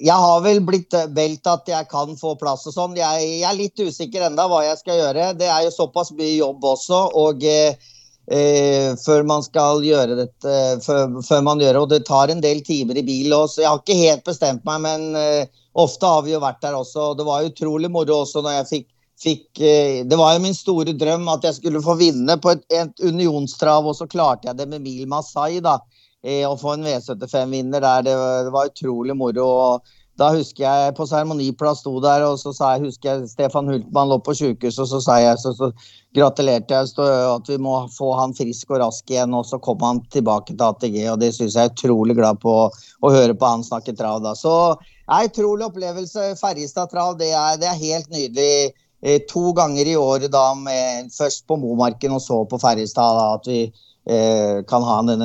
Jeg 0.01 0.15
har 0.15 0.41
vel 0.41 0.61
blitt 0.65 0.95
eh, 0.95 1.09
meldt 1.09 1.47
at 1.51 1.69
jeg 1.69 1.89
kan 1.91 2.17
få 2.17 2.35
plass 2.41 2.67
og 2.71 2.77
sånn. 2.77 2.99
Jeg, 2.99 3.29
jeg 3.41 3.47
er 3.51 3.59
litt 3.59 3.81
usikker 3.81 4.29
enda 4.29 4.49
hva 4.49 4.65
jeg 4.67 4.81
skal 4.83 5.01
gjøre. 5.03 5.31
Det 5.39 5.49
er 5.51 5.67
jo 5.67 5.75
såpass 5.75 6.13
mye 6.17 6.37
jobb 6.39 6.65
også. 6.73 7.05
Og 7.19 7.45
eh, 7.47 7.95
eh, 8.31 8.93
før 9.05 9.25
man 9.29 9.43
skal 9.47 9.83
gjøre 9.85 10.17
dette 10.19 10.53
eh, 10.53 10.77
før, 10.85 11.19
før 11.25 11.43
man 11.47 11.61
gjør 11.63 11.73
det, 11.79 11.83
Og 11.83 11.89
det 11.95 12.03
tar 12.07 12.29
en 12.33 12.41
del 12.45 12.61
timer 12.67 12.99
i 13.01 13.07
bil 13.07 13.33
òg, 13.37 13.49
så 13.53 13.63
jeg 13.65 13.71
har 13.71 13.81
ikke 13.83 13.99
helt 14.03 14.25
bestemt 14.29 14.65
meg. 14.69 14.81
Men 14.85 15.09
eh, 15.17 15.47
ofte 15.79 16.07
har 16.07 16.23
vi 16.27 16.35
jo 16.37 16.41
vært 16.45 16.63
der 16.63 16.77
også. 16.79 17.11
Og 17.13 17.19
det 17.19 17.27
var 17.29 17.47
utrolig 17.49 17.91
moro 17.91 18.23
også 18.25 18.45
når 18.45 18.61
jeg 18.61 18.71
fikk 18.75 18.89
Fikk, 19.19 19.59
eh, 19.67 20.05
det 20.07 20.15
var 20.15 20.37
jo 20.37 20.43
min 20.45 20.55
store 20.55 20.93
drøm 20.95 21.25
at 21.33 21.43
jeg 21.43 21.57
skulle 21.57 21.81
få 21.83 21.97
vinne 21.99 22.37
på 22.39 22.53
et, 22.53 22.61
et 22.71 23.01
unionstrav, 23.03 23.83
og 23.91 23.97
så 23.99 24.07
klarte 24.07 24.47
jeg 24.47 24.55
det 24.61 24.69
med 24.71 24.85
Mil 24.85 25.09
Masai. 25.11 25.59
da, 25.59 25.73
eh, 26.23 26.45
Å 26.47 26.53
få 26.55 26.77
en 26.77 26.85
V75-vinner 26.87 27.83
der. 27.83 28.05
Det, 28.07 28.15
var- 28.15 28.45
det 28.47 28.53
var 28.55 28.71
utrolig 28.71 29.17
moro. 29.19 29.47
og 29.49 29.83
da 30.19 30.33
husker 30.35 30.65
jeg 30.65 30.95
på 30.97 31.07
seremoniplass 31.07 31.85
sto 31.85 31.93
der, 32.03 32.25
og 32.27 32.41
så 32.41 32.51
sa 32.55 32.73
jeg, 32.75 32.89
husker 32.89 33.11
jeg 33.11 33.29
Stefan 33.31 33.71
Hultmann 33.71 34.11
lå 34.11 34.19
på 34.27 34.35
sjukehuset, 34.35 34.81
og 34.83 34.91
så 34.91 35.01
sa 35.05 35.19
jeg, 35.23 35.39
så, 35.39 35.53
så 35.55 35.71
gratulerte 36.17 36.75
jeg 36.75 36.91
stå, 36.91 37.07
at 37.37 37.51
vi 37.53 37.59
må 37.63 37.77
få 37.95 38.11
han 38.19 38.35
frisk 38.35 38.75
og 38.75 38.83
rask 38.83 39.13
igjen, 39.13 39.37
og 39.39 39.47
så 39.47 39.61
kom 39.63 39.85
han 39.87 40.03
tilbake 40.15 40.57
til 40.57 40.67
ATG, 40.67 40.99
og 41.13 41.21
det 41.23 41.31
syns 41.37 41.55
jeg 41.55 41.71
er 41.71 41.75
utrolig 41.77 42.19
glad 42.19 42.43
på 42.43 42.57
å 42.67 43.13
høre 43.15 43.37
på 43.39 43.53
han 43.53 43.63
snakke 43.67 43.95
trav 43.99 44.19
da. 44.27 44.35
Så 44.39 44.53
ja, 44.75 45.23
utrolig 45.23 45.69
opplevelse. 45.71 46.33
Ferjestad 46.41 46.91
trav, 46.91 47.15
det 47.21 47.31
er, 47.31 47.55
det 47.63 47.71
er 47.71 47.83
helt 47.85 48.11
nydelig. 48.13 48.75
Eh, 49.07 49.21
to 49.31 49.53
ganger 49.55 49.87
i 49.87 49.95
året 49.97 50.33
da, 50.35 50.49
med, 50.59 51.13
først 51.15 51.47
på 51.47 51.57
Momarken 51.63 52.17
og 52.17 52.25
så 52.25 52.43
på 52.51 52.59
Ferjestad, 52.59 53.23
at 53.39 53.47
vi 53.47 53.69
kan 54.69 54.83
ha 54.83 55.03
den, 55.03 55.19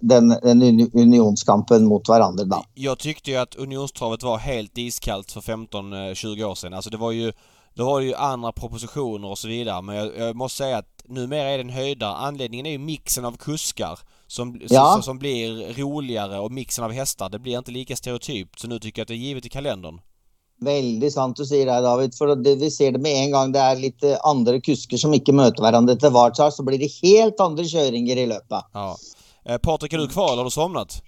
den, 0.00 0.28
den 0.28 0.62
uni- 0.62 0.90
unionskampen 0.94 1.86
mot 1.86 2.08
hverandre 2.08 2.44
da. 2.44 2.64
Jag 2.74 2.98
tyckte 2.98 3.30
ju 3.30 3.36
att 3.36 3.54
unionstravet 3.54 4.22
var 4.22 4.38
helt 4.38 4.78
iskallt 4.78 5.32
för 5.32 5.40
15-20 5.40 6.44
år 6.44 6.54
sedan. 6.54 6.74
Alltså 6.74 6.90
det 6.90 6.96
var 6.96 7.10
ju... 7.12 7.32
Då 7.74 7.84
var 7.84 8.00
det 8.00 8.06
ju 8.06 8.14
andra 8.14 8.52
propositioner 8.52 9.28
och 9.28 9.38
så 9.38 9.48
vidare. 9.48 9.82
Men 9.82 9.96
jag, 9.96 10.18
jag 10.18 10.36
måste 10.36 10.56
säga 10.58 10.78
att 10.78 11.02
numera 11.08 11.48
är 11.48 11.58
den 11.58 11.70
höjda. 11.70 12.06
Anledningen 12.14 12.66
är 12.66 12.70
ju 12.70 12.78
mixen 12.78 13.24
av 13.24 13.36
kuskar 13.36 13.98
som, 14.26 14.60
Ja. 14.68 14.92
som, 14.92 15.02
som 15.02 15.18
blir 15.18 15.74
roligare 15.82 16.38
och 16.38 16.52
mixen 16.52 16.84
av 16.84 16.92
hästar. 16.92 17.28
Det 17.28 17.38
blir 17.38 17.58
inte 17.58 17.70
lika 17.70 17.96
stereotypt. 17.96 18.58
Så 18.58 18.68
nu 18.68 18.78
tycker 18.78 19.00
jag 19.00 19.04
att 19.04 19.08
det 19.08 19.14
är 19.14 19.16
givet 19.16 19.46
i 19.46 19.48
kalendern. 19.48 20.00
Veldig 20.64 21.08
sant 21.12 21.36
du 21.40 21.44
sier 21.48 21.66
det, 21.70 21.78
David. 21.82 22.12
For 22.18 22.34
det, 22.36 22.56
vi 22.60 22.70
ser 22.70 22.92
det 22.92 23.00
med 23.00 23.16
en 23.16 23.30
gang 23.32 23.52
det 23.54 23.60
er 23.64 23.78
litt 23.80 24.04
eh, 24.04 24.18
andre 24.28 24.60
kusker 24.60 25.00
som 25.00 25.14
ikke 25.16 25.32
møter 25.32 25.64
hverandre 25.64 25.96
til 25.96 26.12
Vartsak, 26.12 26.52
så 26.52 26.62
blir 26.66 26.78
det 26.82 26.90
helt 27.02 27.40
andre 27.40 27.64
kjøringer 27.64 28.16
i 28.20 28.26
løpet. 28.34 28.66
Ja. 28.74 28.90
Eh, 29.48 29.56
Patrik, 29.58 29.92
är 29.92 29.98
du 29.98 30.08
kvar 30.08 30.32
eller 30.32 30.44
har 30.44 30.44
du 30.44 30.50
somnat? 30.50 31.02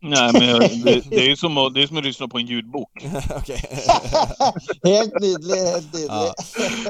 Nej, 0.00 0.30
men 0.32 0.48
jag, 0.48 0.60
det, 0.60 1.10
det 1.10 1.16
är 1.16 1.28
ju 1.28 1.36
som 1.36 1.58
att, 1.58 1.74
det 1.74 1.82
är 1.82 1.86
som 1.86 1.96
att 1.98 2.04
lyssna 2.04 2.28
på 2.28 2.38
en 2.38 2.46
ljudbok. 2.46 2.90
Helt 4.84 5.20
nydelig. 5.20 5.56
helt 5.56 5.92
nydelig. 5.94 6.08
Ja. 6.08 6.34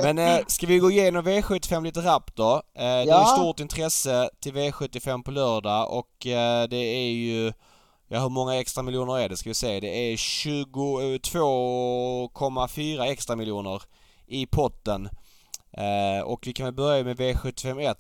Men 0.03 0.19
eh, 0.19 0.39
ska 0.47 0.67
vi 0.67 0.79
gå 0.79 0.91
igenom 0.91 1.25
V75 1.25 1.85
lite 1.85 2.01
rappt 2.01 2.37
då? 2.37 2.53
Eh, 2.55 2.61
det 2.75 2.85
är 2.85 3.03
ju 3.03 3.09
Ja. 3.09 3.27
stort 3.39 3.61
intresse 3.61 4.31
till 4.43 4.53
V75 4.53 5.23
på 5.23 5.31
lördag 5.31 5.93
och 5.93 6.27
eh, 6.27 6.69
det 6.69 6.77
är 6.77 7.11
ju 7.11 7.53
Ja, 8.09 8.21
hur 8.21 8.29
många 8.29 8.55
extra 8.57 8.83
miljoner 8.83 9.19
är 9.19 9.29
det? 9.29 9.37
Ska 9.37 9.51
vi 9.51 9.55
se. 9.55 9.81
Det 9.81 10.13
är 10.13 10.17
22,4 10.17 13.05
extra 13.05 13.37
miljoner 13.37 13.83
i 14.27 14.47
potten. 14.47 15.09
Eh, 15.73 16.21
och 16.25 16.47
vi 16.47 16.53
kan 16.53 16.65
väl 16.67 16.75
börja 16.75 17.05
med 17.05 17.21
V751. 17.21 17.95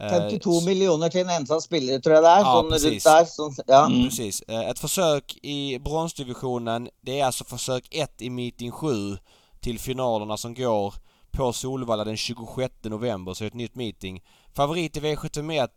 Eh, 0.00 0.10
52 0.10 0.60
miljoner 0.60 1.08
till 1.08 1.20
en 1.20 1.30
ensam 1.30 1.60
spelare 1.60 2.00
tror 2.00 2.14
jag 2.14 2.24
det 2.24 2.28
är. 2.28 2.40
Ja, 2.40 2.60
sån 2.62 2.70
precis. 2.70 3.04
där. 3.04 3.24
Sån, 3.24 3.54
ja. 3.66 3.86
Mm. 3.86 4.04
Precis. 4.04 4.42
Eh, 4.42 4.68
Ett 4.68 4.78
försök 4.78 5.38
i 5.42 5.78
bronsdivisionen. 5.78 6.88
Det 7.00 7.20
är 7.20 7.26
alltså 7.26 7.44
försök 7.44 7.88
1 7.90 8.22
i 8.22 8.30
meeting 8.30 8.70
7 8.70 9.18
till 9.60 9.78
finalerna 9.78 10.36
som 10.36 10.54
går 10.54 10.94
på 11.30 11.52
Solvalla 11.52 12.04
den 12.04 12.16
26 12.16 12.74
november, 12.82 13.34
så 13.34 13.44
ett 13.44 13.54
nytt 13.54 13.74
meeting. 13.74 14.22
Favorit 14.54 14.96
i 14.96 15.00
V751 15.00 15.68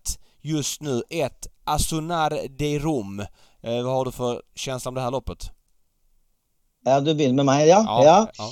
just 0.44 0.82
nu 0.82 1.04
1 1.10 1.32
Asunar 1.66 2.48
de 2.58 2.80
Rom. 2.80 3.20
Eh, 3.64 3.84
vad 3.84 3.94
har 3.94 4.06
du 4.06 4.12
för 4.12 4.42
känsla 4.56 4.90
om 4.90 4.96
det 4.96 5.02
här 5.02 5.12
loppet? 5.12 5.52
ja, 6.86 7.00
du 7.00 7.16
börjar 7.16 7.34
med 7.34 7.46
mig, 7.46 7.68
ja. 7.68 7.84
ja. 7.88 8.28
ja. 8.38 8.52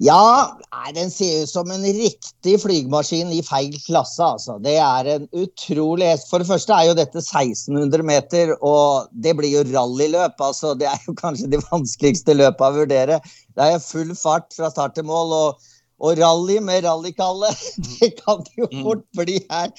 Ja, 0.00 0.58
nei, 0.70 0.92
den 0.94 1.10
ser 1.10 1.42
ut 1.42 1.50
som 1.50 1.70
en 1.74 1.82
riktig 1.82 2.52
flygmaskin 2.62 3.32
i 3.34 3.40
feil 3.42 3.72
klasse, 3.82 4.22
altså. 4.22 4.54
Det 4.62 4.76
er 4.78 5.08
en 5.16 5.24
utrolig 5.34 6.06
hest. 6.06 6.28
For 6.30 6.38
det 6.38 6.46
første 6.46 6.76
er 6.76 6.86
jo 6.86 6.94
dette 6.94 7.18
1600 7.18 8.06
meter, 8.06 8.52
og 8.62 9.10
det 9.10 9.34
blir 9.40 9.56
jo 9.56 9.64
rallyløp. 9.72 10.38
Altså, 10.38 10.76
det 10.78 10.86
er 10.86 11.02
jo 11.08 11.16
kanskje 11.18 11.50
de 11.50 11.58
vanskeligste 11.64 12.38
løpene 12.38 12.70
å 12.70 12.78
vurdere. 12.78 13.18
Det 13.58 13.72
jo 13.72 13.82
full 13.82 14.14
fart 14.14 14.54
fra 14.54 14.70
start 14.70 14.94
til 14.94 15.08
mål, 15.10 15.34
og, 15.34 15.72
og 15.98 16.22
rally 16.22 16.60
med 16.62 16.86
rallykalle, 16.86 17.50
det 17.98 18.14
kan 18.22 18.46
det 18.46 18.54
jo 18.62 18.70
fort 18.84 19.02
bli 19.18 19.40
her. 19.50 19.74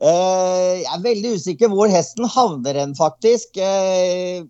Eh, 0.00 0.80
jeg 0.80 0.88
er 0.94 1.02
veldig 1.04 1.34
usikker 1.36 1.68
hvor 1.72 1.90
hesten 1.92 2.28
havner 2.32 2.78
hen, 2.80 2.96
faktisk. 2.96 3.58
Eh, 3.60 4.46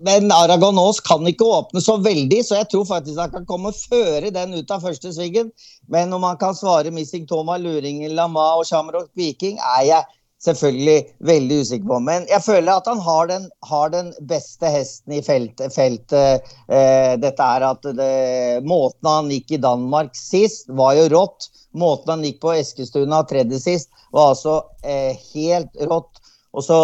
men 0.00 0.30
Aragon 0.32 0.78
Aas 0.80 1.00
kan 1.04 1.26
ikke 1.28 1.44
åpne 1.44 1.82
så 1.84 1.98
veldig, 2.00 2.38
så 2.46 2.60
jeg 2.60 2.70
tror 2.72 2.86
faktisk 2.88 3.18
han 3.20 3.32
kan 3.34 3.44
komme 3.48 3.72
føre 3.76 4.30
den 4.32 4.54
ut 4.56 4.70
av 4.72 4.86
første 4.86 5.12
svingen. 5.12 5.50
Men 5.92 6.14
om 6.16 6.24
han 6.24 6.38
kan 6.40 6.56
svare 6.56 6.92
Missing 6.94 7.26
Toma, 7.28 7.58
Luringen 7.60 8.14
Lama 8.16 8.46
og 8.60 8.64
Shamrock 8.68 9.10
Viking, 9.18 9.58
er 9.58 9.84
jeg 9.90 10.19
selvfølgelig 10.44 10.98
veldig 11.28 11.58
usikker 11.60 11.88
på. 11.88 11.98
Men 12.06 12.26
jeg 12.30 12.42
føler 12.44 12.72
at 12.72 12.88
han 12.88 13.00
har 13.04 13.28
den, 13.30 13.46
har 13.68 13.92
den 13.92 14.12
beste 14.28 14.70
hesten 14.72 15.18
i 15.18 15.22
feltet. 15.24 15.74
feltet. 15.74 16.48
Eh, 16.68 17.14
dette 17.20 17.48
er 17.56 17.66
at 17.68 17.90
det, 17.96 18.64
Måten 18.64 19.10
han 19.10 19.30
gikk 19.32 19.56
i 19.56 19.62
Danmark 19.62 20.16
sist, 20.16 20.68
var 20.68 20.96
jo 20.98 21.08
rått. 21.12 21.50
Måten 21.76 22.16
han 22.16 22.24
gikk 22.26 22.40
på 22.42 22.54
Eskilstuna 22.56 23.22
tredje 23.28 23.60
sist, 23.62 23.92
var 24.12 24.32
altså 24.34 24.62
eh, 24.82 25.14
helt 25.34 25.76
rått. 25.90 26.20
Og 26.50 26.64
så 26.66 26.76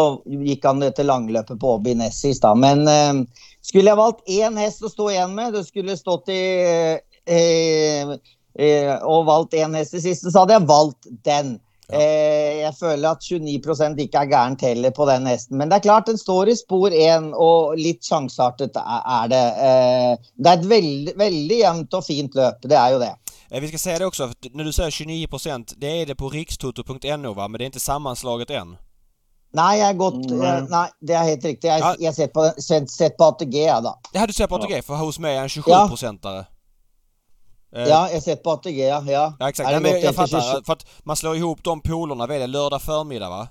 gikk 0.46 0.64
han 0.68 0.82
dette 0.84 1.02
langløpet 1.02 1.58
på 1.58 1.72
Obi 1.78 1.96
sist, 2.14 2.44
da. 2.44 2.54
Men 2.54 2.86
eh, 2.86 3.24
skulle 3.64 3.90
jeg 3.90 3.98
valgt 3.98 4.28
én 4.30 4.58
hest 4.60 4.84
å 4.84 4.92
stå 4.92 5.10
igjen 5.10 5.34
med, 5.34 5.56
det 5.56 5.66
skulle 5.66 5.96
stått 5.98 6.30
i 6.30 6.42
eh, 7.26 8.12
eh, 8.54 8.96
Og 9.02 9.26
valgt 9.26 9.56
én 9.58 9.74
hest 9.74 9.96
i 9.96 10.04
siste, 10.04 10.30
så 10.30 10.44
hadde 10.44 10.60
jeg 10.60 10.68
valgt 10.68 11.08
den. 11.26 11.56
Eh, 11.92 12.60
jeg 12.60 12.74
føler 12.80 13.08
at 13.10 13.20
29 13.22 14.00
ikke 14.02 14.18
er 14.18 14.26
gærent 14.30 14.60
heller 14.60 14.90
på 14.90 15.06
den 15.06 15.26
hesten. 15.26 15.56
Men 15.58 15.68
det 15.70 15.76
er 15.76 15.80
klart, 15.86 16.06
den 16.06 16.18
står 16.18 16.48
i 16.48 16.56
spor 16.56 16.90
én, 16.90 17.32
og 17.34 17.76
litt 17.78 18.02
sjanseartet 18.04 18.74
er 18.76 19.28
det. 19.28 19.44
Eh, 19.68 20.16
det 20.36 20.46
er 20.46 20.58
et 20.58 20.68
veldig, 20.70 21.12
veldig 21.16 21.60
jevnt 21.60 21.94
og 21.94 22.04
fint 22.04 22.34
løp, 22.34 22.62
det 22.62 22.76
er 22.76 22.88
jo 22.96 22.98
det. 22.98 23.12
Eh, 23.50 23.60
Vi 23.60 23.68
ska 23.68 23.78
säga 23.78 23.98
det 23.98 24.06
också, 24.06 24.30
när 24.52 24.64
du 24.64 24.72
säger 24.72 24.90
29% 24.90 25.74
det 25.76 25.86
är 26.02 26.06
det 26.06 26.14
på 26.14 26.28
rikstoto.no 26.28 27.32
va? 27.34 27.48
Men 27.48 27.58
det 27.58 27.64
är 27.64 27.66
inte 27.66 27.80
sammanslaget 27.80 28.50
än. 28.50 28.76
Nei, 29.54 29.78
jeg 29.78 29.88
er 29.90 29.94
godt 29.94 30.30
Mm. 30.30 30.42
eh, 30.42 30.62
Nei, 30.68 30.88
det 31.00 31.14
er 31.14 31.22
helt 31.24 31.44
riktig. 31.44 31.68
Jeg 31.68 31.80
Ja. 31.80 31.94
jeg 32.00 32.06
har 32.08 32.12
sett 32.12 32.32
på, 32.32 32.52
sett, 32.60 32.90
sett 32.90 33.16
på 33.16 33.24
ATG, 33.24 33.54
jeg, 33.54 33.82
da. 33.82 33.92
Det 34.12 34.26
du 34.28 34.32
ser 34.32 34.46
på 34.46 34.58
Ja. 34.58 34.64
ATG, 34.64 34.82
för 34.82 34.94
hos 34.94 35.18
mig 35.18 35.36
är 35.36 35.42
en 35.42 35.48
27-procentare. 35.48 36.38
Eh, 36.38 36.44
Ja, 36.44 36.55
jeg 37.72 37.96
har 37.96 38.20
sett 38.20 38.42
på 38.42 38.50
ATG, 38.50 38.78
ja. 38.88 39.02
ja. 39.06 39.32
Ja 39.40 39.48
exakt, 39.48 39.66
Nej, 39.66 39.74
det 39.74 39.80
men 39.80 39.92
jag 39.92 40.00
til 40.02 40.14
fattar. 40.14 40.40
27? 40.40 40.62
För 40.66 40.72
att 40.72 40.86
man 41.04 41.16
slår 41.16 41.36
ihop 41.36 41.64
de 41.64 41.80
polerna, 41.80 42.26
vad 42.26 42.36
är 42.36 42.40
det, 42.40 42.46
lördag 42.46 42.82
förmiddag 42.82 43.28
va? 43.28 43.48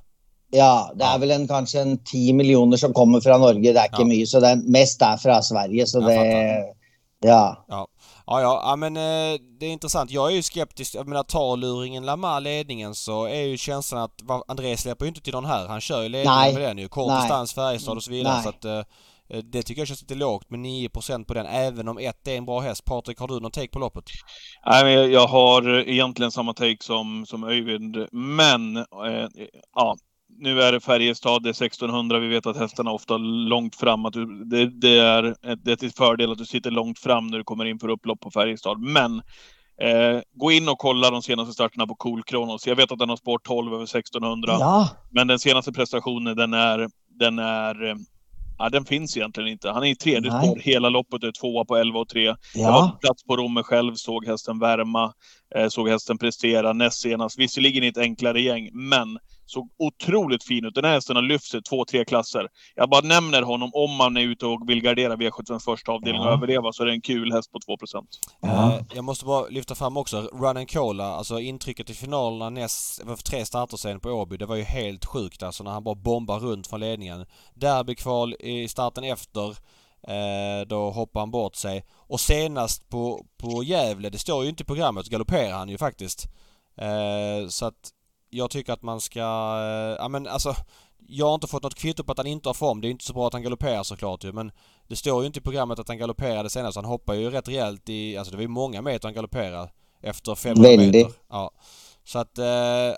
Ja, 0.51 0.91
det 0.95 1.03
Ja. 1.03 1.15
er 1.15 1.19
vel 1.19 1.31
en, 1.31 1.47
kanskje 1.47 1.81
en 1.81 1.97
ti 1.97 2.33
millioner 2.33 2.77
som 2.77 2.93
kommer 2.93 3.21
fra 3.21 3.37
Norge. 3.37 3.73
Det 3.73 3.83
ikke 3.83 4.01
Ja. 4.01 4.05
mye, 4.05 4.25
så 4.27 4.39
det 4.39 4.49
er 4.49 4.55
mest 4.71 5.01
er 5.01 5.17
fra 5.17 5.41
Sverige. 5.41 5.85
Så 5.87 5.99
Jeg 5.99 6.07
det 6.09 6.15
fattar. 6.17 6.75
Ja. 7.23 7.55
Ja. 7.69 7.85
Ja, 8.27 8.41
ja, 8.41 8.61
ja 8.69 8.75
men 8.75 8.97
eh, 8.97 9.39
det 9.59 9.65
är 9.65 9.69
intressant. 9.71 10.11
Jag 10.11 10.31
är 10.31 10.35
ju 10.35 10.41
skeptisk. 10.41 10.95
Jag 10.95 11.07
menar, 11.07 11.23
tar 11.23 11.57
luringen 11.57 12.05
Lamar 12.05 12.41
ledningen 12.41 12.95
så 12.95 13.25
är 13.25 13.41
ju 13.41 13.57
känslan 13.57 14.01
att 14.01 14.21
va, 14.23 14.43
André 14.47 14.77
släpper 14.77 15.05
ju 15.05 15.09
inte 15.09 15.21
till 15.21 15.33
någon 15.33 15.45
här. 15.45 15.67
Han 15.67 15.81
kör 15.81 16.01
ju 16.03 16.09
ledningen 16.09 16.39
Nej. 16.39 16.53
med 16.53 16.61
den 16.61 16.77
ju. 16.77 16.87
Kort 16.87 17.07
Nej. 17.07 17.21
distans, 17.21 17.53
Färjestad 17.53 17.97
och 17.97 18.03
så 18.03 18.11
vidare. 18.11 18.33
Nej. 18.33 18.43
Så 18.43 18.49
att, 18.49 18.65
eh, 18.65 18.81
det 19.43 19.63
tycker 19.63 19.81
jag 19.81 19.87
känns 19.87 20.01
lite 20.01 20.15
lågt 20.15 20.49
med 20.49 20.59
9% 20.59 21.25
på 21.25 21.33
den. 21.33 21.45
Även 21.45 21.87
om 21.87 21.97
ett 21.97 22.27
är 22.27 22.37
en 22.37 22.45
bra 22.45 22.59
häst. 22.59 22.85
Patrik, 22.85 23.19
har 23.19 23.27
du 23.27 23.39
någon 23.39 23.51
take 23.51 23.67
på 23.67 23.79
loppet? 23.79 24.03
Nej, 24.65 24.83
men 24.83 24.93
jag- 24.93 25.11
jag 25.11 25.27
har 25.27 25.69
egentligen 25.89 26.31
samma 26.31 26.53
take 26.53 26.77
som, 26.79 27.25
som 27.25 27.43
Öyvind, 27.43 27.97
men 28.11 28.77
eh, 28.77 29.27
ja, 29.75 29.95
nu 30.39 30.61
är 30.61 30.71
det 30.71 30.79
Färjestad, 30.79 31.43
det 31.43 31.49
är 31.49 31.53
1600, 31.53 32.19
vi 32.19 32.27
vet 32.27 32.45
att 32.45 32.57
hästarna 32.57 32.91
ofta 32.91 33.13
är 33.13 33.47
långt 33.49 33.75
fram. 33.75 34.05
Att 34.05 34.13
du, 34.13 34.43
det, 34.45 34.79
det, 34.81 34.97
är, 34.99 35.35
det 35.63 35.71
är 35.71 35.75
till 35.75 35.91
fördel 35.93 36.31
att 36.31 36.37
du 36.37 36.45
sitter 36.45 36.71
långt 36.71 36.99
fram 36.99 37.27
när 37.27 37.37
du 37.37 37.43
kommer 37.43 37.65
in 37.65 37.79
för 37.79 37.89
upplopp 37.89 38.19
på 38.19 38.31
Färjestad. 38.31 38.79
Men 38.79 39.15
eh, 39.81 40.21
gå 40.33 40.51
in 40.51 40.69
och 40.69 40.77
kolla 40.79 41.09
de 41.11 41.21
senaste 41.21 41.53
starterna 41.53 41.87
på 41.87 41.95
Cool 41.95 42.23
Kronos. 42.23 42.67
Jag 42.67 42.75
vet 42.75 42.91
att 42.91 42.99
den 42.99 43.09
har 43.09 43.17
spår 43.17 43.39
12 43.43 43.73
över 43.73 43.83
1600. 43.83 44.55
ja. 44.59 44.89
Men 45.11 45.27
den 45.27 45.39
senaste 45.39 45.71
prestationen, 45.73 46.35
den 46.35 46.53
är, 46.53 46.89
den 47.19 47.39
är, 47.39 47.87
eh, 47.89 47.95
ja 48.57 48.69
den 48.69 48.85
finns 48.85 49.17
egentligen 49.17 49.49
inte. 49.49 49.69
Han 49.69 49.83
är 49.83 49.87
i 49.87 49.95
tredje 49.95 50.31
Nej. 50.31 50.47
spår 50.47 50.59
hela 50.59 50.89
loppet, 50.89 51.23
är 51.23 51.31
tvåa 51.31 51.65
på 51.65 51.75
11 51.77 51.99
och 51.99 52.09
3. 52.09 52.21
Jag 52.23 52.35
var 52.71 52.79
Ja. 52.79 52.91
på 52.93 52.97
plats 53.07 53.23
på 53.23 53.37
Romme 53.37 53.63
själv, 53.63 53.93
såg 53.95 54.25
hästen 54.25 54.59
värma, 54.59 55.13
eh, 55.55 55.67
såg 55.67 55.89
hästen 55.89 56.17
prestera 56.17 56.73
näst 56.73 57.01
senast. 57.01 57.39
Visserligen 57.39 57.83
i 57.83 57.87
ett 57.87 57.97
enklare 57.97 58.41
gäng, 58.41 58.69
men 58.73 59.17
såg 59.45 59.69
otroligt 59.79 60.43
fin 60.43 60.65
ut. 60.65 60.75
Den 60.75 60.85
här 60.85 60.91
hästen 60.91 61.15
har 61.15 61.23
lyft 61.23 61.45
sig 61.45 61.61
två, 61.61 61.85
tre 61.85 62.05
klasser. 62.05 62.47
Jag 62.75 62.89
bara 62.89 63.01
nämner 63.01 63.41
honom 63.41 63.71
om 63.73 63.95
man 63.95 64.17
är 64.17 64.21
ute 64.21 64.45
och 64.45 64.69
vill 64.69 64.81
gardera 64.81 65.15
V75 65.15 65.59
första 65.59 65.91
avdelning 65.91 66.21
och 66.21 66.27
överleva, 66.31 66.73
så 66.73 66.83
är 66.83 66.87
det 66.87 66.93
en 66.93 67.01
kul 67.01 67.31
häst 67.31 67.51
på 67.51 67.59
2 67.59 67.77
Ja. 68.41 68.73
Eh, 68.73 68.81
Jag 68.95 69.03
måste 69.03 69.25
bara 69.25 69.47
lyfta 69.47 69.75
fram 69.75 69.97
också 69.97 70.21
Run 70.21 70.57
and 70.57 70.71
Cola, 70.71 71.05
alltså 71.05 71.39
intrycket 71.39 71.89
i 71.89 71.93
finalerna 71.93 72.49
näst, 72.49 73.01
för 73.05 73.15
tre 73.15 73.45
starter 73.45 73.77
sen 73.77 73.99
på 73.99 74.09
Åby. 74.09 74.37
Det 74.37 74.45
var 74.45 74.55
ju 74.55 74.63
helt 74.63 75.05
sjukt 75.05 75.43
alltså 75.43 75.63
när 75.63 75.71
han 75.71 75.83
bara 75.83 75.95
bombar 75.95 76.39
runt 76.39 76.67
från 76.67 76.79
ledningen. 76.79 77.25
Derbykval 77.53 78.35
i 78.39 78.67
starten 78.67 79.03
efter. 79.03 79.49
Eh, 80.07 80.67
då 80.67 80.89
hoppar 80.91 81.19
han 81.19 81.31
bort 81.31 81.55
sig. 81.55 81.83
Och 81.97 82.19
senast 82.19 82.89
på, 82.89 83.25
på 83.37 83.63
Gävle, 83.63 84.09
det 84.09 84.17
står 84.17 84.43
ju 84.43 84.49
inte 84.49 84.63
i 84.63 84.65
programmet, 84.65 85.05
galopperar 85.05 85.57
han 85.57 85.69
ju 85.69 85.77
faktiskt. 85.77 86.25
Eh, 86.77 87.47
så 87.49 87.65
att 87.65 87.91
jag 88.35 88.49
tycker 88.49 88.73
att 88.73 88.81
man 88.81 89.01
ska, 89.01 89.19
eh, 89.19 89.95
ja 89.99 90.07
men 90.07 90.27
alltså 90.27 90.55
jag 91.07 91.25
har 91.25 91.35
inte 91.35 91.47
fått 91.47 91.63
något 91.63 91.75
kvitto 91.75 92.03
på 92.03 92.11
att 92.11 92.17
han 92.17 92.27
inte 92.27 92.49
har 92.49 92.53
form. 92.53 92.81
Det 92.81 92.87
är 92.87 92.89
inte 92.89 93.05
så 93.05 93.13
bra 93.13 93.27
att 93.27 93.33
han 93.33 93.43
galopperar 93.43 93.83
såklart 93.83 94.23
ju 94.23 94.31
men 94.31 94.51
det 94.87 94.95
står 94.95 95.21
ju 95.21 95.27
inte 95.27 95.39
i 95.39 95.41
programmet 95.41 95.79
att 95.79 95.87
han 95.87 95.97
galopperade 95.97 96.49
senast. 96.49 96.75
Han 96.75 96.85
hoppar 96.85 97.13
ju 97.13 97.29
rätt 97.29 97.47
rejält 97.47 97.89
i, 97.89 98.17
alltså 98.17 98.31
det 98.31 98.37
var 98.37 98.41
ju 98.41 98.47
många 98.47 98.81
meter 98.81 99.07
han 99.07 99.13
galopperade 99.13 99.69
efter 100.01 100.35
500 100.35 100.69
Väldigt. 100.69 101.07
meter. 101.07 101.19
Ja. 101.29 101.51
Så 102.03 102.19
att, 102.19 102.37
eh, 102.37 102.45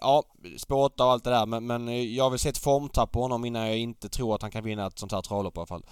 ja, 0.02 0.24
spår 0.58 0.86
åtta 0.86 1.06
och 1.06 1.12
allt 1.12 1.24
det 1.24 1.30
där 1.30 1.46
men, 1.46 1.68
men 1.68 2.14
jag 2.16 2.30
vill 2.30 2.40
se 2.40 2.50
ett 2.50 2.58
formtapp 2.58 3.12
på 3.12 3.22
honom 3.22 3.46
innan 3.46 3.68
jag 3.68 3.78
inte 3.78 4.10
tror 4.10 4.36
att 4.36 4.42
han 4.42 4.52
kan 4.52 4.64
vinna 4.64 4.88
ett 4.88 5.00
sånt 5.00 5.12
här 5.12 5.22
travlopp 5.22 5.58
i 5.58 5.60
alla 5.60 5.68
fall. 5.68 5.86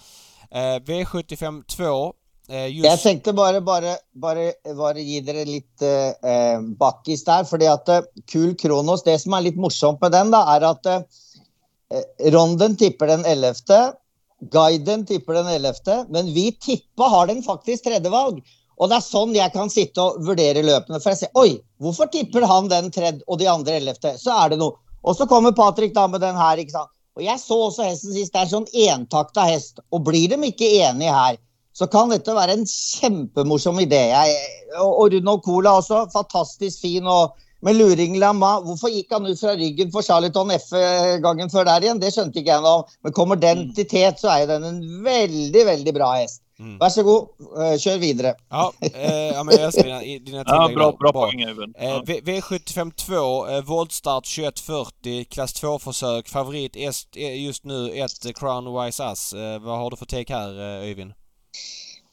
Eh, 0.52 0.80
V75 0.80 1.64
2. 1.64 2.14
Eh, 2.50 2.68
just... 2.68 2.86
Jeg 2.86 3.02
tenkte 3.02 3.34
bare, 3.34 3.62
bare, 3.66 3.98
bare, 4.22 4.50
bare 4.78 5.02
gi 5.02 5.22
dere 5.26 5.46
litt 5.48 5.86
eh, 5.86 6.62
bakkis 6.80 7.26
der. 7.26 7.46
fordi 7.50 7.70
at 7.72 7.90
eh, 7.90 8.06
Kul 8.30 8.54
Kronos, 8.60 9.04
det 9.04 9.18
som 9.24 9.34
er 9.34 9.48
litt 9.48 9.58
morsomt 9.58 10.02
med 10.04 10.14
den, 10.14 10.34
da, 10.34 10.44
er 10.56 10.68
at 10.70 10.90
eh, 10.92 11.06
eh, 11.94 12.30
Ronden 12.36 12.78
tipper 12.78 13.10
den 13.16 13.26
11. 13.26 13.96
Guiden 14.52 15.06
tipper 15.10 15.40
den 15.40 15.48
11., 15.48 16.06
men 16.14 16.30
vi 16.36 16.52
tippa 16.62 17.10
har 17.10 17.28
den 17.32 17.42
faktisk 17.44 17.88
tredje 17.88 18.12
valg. 18.14 18.44
Og 18.76 18.92
det 18.92 18.98
er 19.00 19.06
sånn 19.06 19.32
jeg 19.34 19.54
kan 19.54 19.72
sitte 19.72 20.04
og 20.04 20.20
vurdere 20.28 20.62
løpene. 20.66 21.00
For 21.00 21.14
jeg 21.14 21.24
ser 21.24 21.40
Oi, 21.40 21.56
hvorfor 21.82 22.12
tipper 22.12 22.46
han 22.46 22.68
den 22.70 22.92
tredje 22.94 23.24
og 23.26 23.40
de 23.40 23.48
andre 23.50 23.80
11.? 23.80 24.20
Så 24.22 24.36
er 24.36 24.52
det 24.52 24.60
noe. 24.62 24.76
Og 25.06 25.16
så 25.18 25.26
kommer 25.30 25.56
Patrick 25.56 25.96
da 25.96 26.06
med 26.12 26.22
den 26.22 26.38
her, 26.38 26.60
ikke 26.60 26.76
sant. 26.76 26.92
Og 27.16 27.24
jeg 27.24 27.40
så 27.40 27.58
også 27.70 27.86
hesten 27.88 28.12
sist. 28.12 28.34
Det 28.34 28.42
er 28.42 28.52
sånn 28.52 28.68
entakta 28.90 29.46
hest. 29.48 29.80
Og 29.96 30.04
blir 30.04 30.28
de 30.34 30.40
ikke 30.50 30.68
enige 30.84 31.14
her, 31.16 31.38
så 31.76 31.88
kan 31.92 32.10
dette 32.14 32.32
være 32.36 32.54
en 32.56 32.66
kjempemorsom 32.66 33.80
idé. 33.84 34.00
Jeg, 34.14 34.36
og, 34.80 34.94
og 35.02 35.12
Runo 35.14 35.38
Cola 35.44 35.76
også, 35.82 36.06
fantastisk 36.14 36.82
fin. 36.86 37.08
og 37.08 37.36
med 37.66 37.74
luring 37.80 38.18
Lama, 38.22 38.60
hvorfor 38.62 38.92
gikk 38.94 39.12
han 39.16 39.26
ut 39.26 39.40
fra 39.40 39.56
ryggen 39.58 39.90
for 39.92 40.06
Charloton 40.06 40.52
F 40.54 40.68
gangen 41.24 41.50
før 41.50 41.64
der 41.66 41.82
igjen? 41.88 42.00
Det 42.02 42.12
skjønte 42.14 42.38
ikke 42.44 42.52
jeg 42.52 42.62
nå. 42.62 42.74
Men 43.04 43.14
kommer 43.16 43.40
den 43.42 43.72
til 43.74 43.88
tet, 43.90 44.20
så 44.22 44.30
er 44.30 44.44
jo 44.44 44.50
den 44.52 44.68
en 44.70 44.82
veldig, 45.06 45.64
veldig 45.66 45.94
bra 45.96 46.12
hest. 46.20 46.42
Mm. 46.60 46.76
Vær 46.80 46.92
så 46.94 47.04
god, 47.04 47.26
eh, 47.64 47.74
kjør 47.82 47.98
videre. 48.00 48.34
Ja, 48.54 48.68
eh, 48.82 49.32
ja 49.34 49.42
men 49.44 49.56
jag 49.58 49.66
älskar 49.66 49.84
dina, 49.84 50.00
dina 50.00 50.44
tillägg 50.44 50.72
Ja, 50.72 50.76
bra, 50.76 50.92
bra 51.00 51.12
poäng 51.12 51.42
Öyvind. 51.48 51.76
Eh, 51.80 51.90
Ja. 51.90 52.02
V- 52.06 52.22
V75 52.22 52.92
2, 52.96 53.48
eh, 53.48 53.62
voltstart 53.66 54.26
2140, 54.26 55.26
klass 55.26 55.54
2-försök. 55.54 56.28
Favorit 56.30 56.76
est- 56.76 57.16
just 57.46 57.64
nu 57.66 57.92
ett 57.92 58.36
Crown 58.38 58.66
Wise 58.86 59.04
Ass. 59.04 59.34
Eh, 59.34 59.60
vad 59.60 59.78
har 59.80 59.90
du 59.90 59.98
för 59.98 60.06
take 60.06 60.34
här 60.34 60.50
eh, 60.60 60.88
Öyvind? 60.90 61.14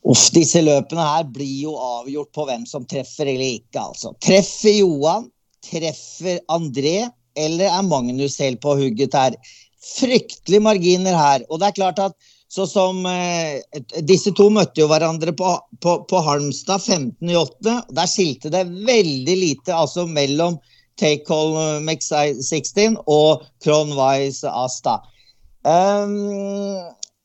Uff, 0.02 0.26
disse 0.34 0.58
løpene 0.64 1.04
her 1.06 1.26
blir 1.30 1.68
jo 1.68 1.76
avgjort 1.78 2.32
på 2.34 2.46
hvem 2.48 2.64
som 2.66 2.86
treffer 2.90 3.28
eller 3.30 3.60
ikke, 3.60 3.84
altså. 3.84 4.14
Treffer 4.24 4.74
Johan? 4.80 5.28
Treffer 5.62 6.40
André? 6.50 7.06
Eller 7.38 7.70
er 7.70 7.86
Magnus 7.86 8.40
helt 8.42 8.60
på 8.64 8.74
hugget 8.80 9.14
her? 9.14 9.36
Fryktelige 9.82 10.62
marginer 10.62 11.14
her. 11.16 11.46
Og 11.48 11.62
det 11.62 11.70
er 11.70 11.78
klart 11.78 12.02
at 12.02 12.16
så 12.52 12.66
som 12.68 13.06
eh, 13.08 13.62
Disse 14.04 14.34
to 14.36 14.50
møtte 14.52 14.82
jo 14.82 14.88
hverandre 14.90 15.32
på, 15.32 15.54
på, 15.80 15.94
på 16.10 16.20
Halmstad 16.26 16.82
15.8. 16.82 17.78
Der 17.96 18.10
skilte 18.10 18.52
det 18.52 18.66
veldig 18.68 19.36
lite 19.38 19.72
altså 19.76 20.04
mellom 20.10 20.58
Take 21.00 21.24
Hall 21.30 21.80
Max 21.86 22.10
16 22.10 22.98
og 23.06 23.46
Kronweiss 23.64 24.42
Asta. 24.44 24.98
Um, 25.62 26.18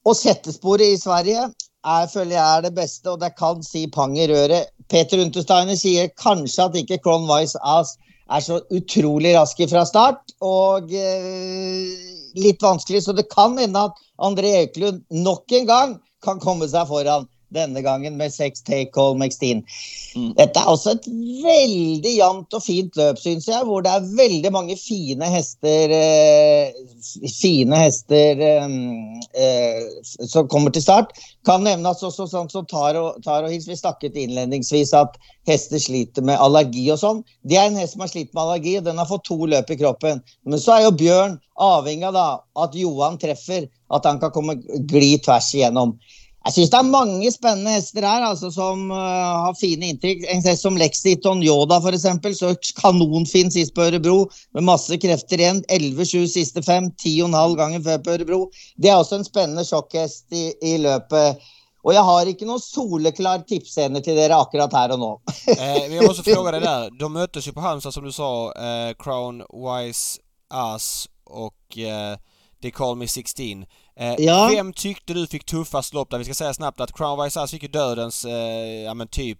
og 0.07 0.15
settesporet 0.15 0.93
i 0.93 0.99
Sverige 1.01 1.49
er, 1.95 2.09
føler 2.11 2.35
jeg 2.35 2.57
er 2.57 2.65
det 2.67 2.73
beste, 2.75 3.11
og 3.11 3.21
det 3.21 3.35
kan 3.39 3.63
si 3.65 3.85
pang 3.93 4.17
i 4.19 4.27
røret. 4.29 4.73
Peter 4.91 5.21
Untersteiner 5.23 5.77
sier 5.79 6.11
kanskje 6.19 6.67
at 6.67 6.77
ikke 6.81 6.99
Cron 7.03 7.27
Wise 7.29 7.59
Ass 7.63 7.95
er 8.27 8.43
så 8.43 8.59
utrolig 8.75 9.33
raske 9.37 9.67
fra 9.71 9.85
start, 9.87 10.35
og 10.43 10.91
eh, 10.91 11.95
litt 12.35 12.63
vanskelig, 12.63 13.05
så 13.05 13.15
det 13.15 13.29
kan 13.31 13.55
hende 13.59 13.87
at 13.87 14.03
André 14.19 14.53
Ekelund 14.63 15.03
nok 15.15 15.55
en 15.55 15.69
gang 15.69 15.95
kan 16.25 16.41
komme 16.43 16.67
seg 16.69 16.89
foran. 16.89 17.27
Denne 17.55 17.81
gangen 17.81 18.17
med 18.19 18.33
seks 18.33 18.63
take 18.67 18.91
hall 18.99 19.15
McSteen. 19.15 19.61
Mm. 20.15 20.33
Dette 20.35 20.59
er 20.59 20.67
også 20.67 20.97
et 20.97 21.05
veldig 21.45 22.11
jevnt 22.11 22.57
og 22.57 22.63
fint 22.65 22.99
løp, 22.99 23.21
syns 23.21 23.47
jeg, 23.47 23.63
hvor 23.67 23.85
det 23.85 23.93
er 23.93 24.09
veldig 24.17 24.51
mange 24.51 24.75
fine 24.79 25.29
hester 25.31 25.93
eh, 25.95 26.75
Fine 27.37 27.79
hester 27.79 28.41
eh, 28.43 28.67
eh, 29.39 29.87
som 30.27 30.49
kommer 30.51 30.75
til 30.75 30.83
start. 30.83 31.15
Kan 31.47 31.63
nevnes 31.63 32.03
også 32.03 32.27
sånn 32.27 32.51
som 32.51 32.67
Taro, 32.67 33.13
Taro. 33.23 33.47
Vi 33.47 33.79
snakket 33.79 34.17
innledningsvis 34.19 34.91
at 34.97 35.15
hester 35.47 35.79
sliter 35.79 36.25
med 36.27 36.41
allergi 36.43 36.83
og 36.91 36.99
sånn. 36.99 37.23
Det 37.47 37.59
er 37.59 37.69
en 37.69 37.79
hest 37.79 37.95
som 37.95 38.03
har 38.03 38.11
slitt 38.11 38.33
med 38.33 38.43
allergi, 38.43 38.77
og 38.79 38.87
den 38.89 38.99
har 38.99 39.07
fått 39.09 39.27
to 39.29 39.39
løp 39.47 39.71
i 39.71 39.79
kroppen. 39.79 40.23
Men 40.43 40.59
så 40.61 40.75
er 40.75 40.87
jo 40.87 40.95
Bjørn 40.99 41.39
avhengig 41.63 42.09
av 42.09 42.17
da, 42.17 42.27
at 42.63 42.75
Johan 42.77 43.17
treffer, 43.21 43.69
at 43.93 44.05
han 44.05 44.19
kan 44.19 44.33
komme 44.35 44.57
gli 44.59 45.15
tvers 45.23 45.53
igjennom. 45.55 45.95
Jeg 46.47 46.53
syns 46.55 46.69
det 46.71 46.77
er 46.79 46.87
mange 46.87 47.29
spennende 47.33 47.73
hester 47.75 48.05
her 48.07 48.23
altså, 48.23 48.47
som 48.55 48.85
uh, 48.87 49.41
har 49.43 49.55
fine 49.59 49.89
inntrykk. 49.91 50.21
En 50.31 50.45
hest 50.45 50.63
som 50.63 50.77
Lexiton 50.79 51.41
Yoda, 51.43 51.81
f.eks. 51.83 52.05
Så 52.39 52.53
kanonfin 52.77 53.51
sist 53.51 53.73
på 53.75 53.83
Ørebro, 53.83 54.29
med 54.55 54.63
masse 54.69 54.95
krefter 55.03 55.43
igjen. 55.43 55.59
11-7 55.67 56.23
siste 56.31 56.63
fem, 56.63 56.87
10,5 57.03 57.57
ganger 57.59 57.83
før 57.83 57.99
på 58.05 58.15
Ørebro. 58.15 58.39
Det 58.79 58.93
er 58.93 58.95
også 58.95 59.19
en 59.19 59.27
spennende 59.27 59.67
sjokkhest 59.67 60.31
i, 60.31 60.45
i 60.63 60.77
løpet. 60.85 61.43
Och 61.83 61.93
jag 61.93 62.01
har 62.01 62.25
inte 62.25 62.45
någon 62.45 62.59
soleklar 62.59 63.39
tipscene 63.39 64.01
till 64.01 64.17
er 64.17 64.29
akkurat 64.29 64.73
här 64.73 64.91
och 64.91 64.99
nu. 64.99 65.19
Eh, 65.51 65.89
men 65.89 65.95
jag 65.95 66.07
måste 66.07 66.23
fråga 66.33 66.51
dig 66.51 66.61
där. 66.61 66.99
De 66.99 67.13
möttes 67.13 67.47
ju 67.47 67.51
på 67.51 67.59
Halmstad 67.59 67.93
som 67.93 68.03
du 68.03 68.11
sa, 68.11 68.53
eh, 68.53 68.95
Crown 68.99 69.43
Wise 69.53 70.19
Ass 70.49 71.07
och 71.23 71.77
eh, 71.77 72.17
The 72.61 72.71
Call 72.71 72.95
Me 72.95 73.07
16. 73.07 73.65
Eh, 73.99 74.15
Ja. 74.17 74.49
Vem 74.55 74.73
tyckte 74.73 75.13
du 75.13 75.27
fick 75.27 75.45
tuffast 75.45 75.93
lopp 75.93 76.11
där? 76.11 76.17
Vi 76.17 76.23
ska 76.25 76.33
säga 76.33 76.53
snabbt 76.53 76.79
att 76.79 76.93
Crown 76.97 77.19
Ass 77.35 77.51
fick 77.51 77.63
ju 77.63 77.69
dödens, 77.69 78.25
eh, 78.25 78.81
ja 78.83 78.93
men 78.93 79.07
typ 79.07 79.39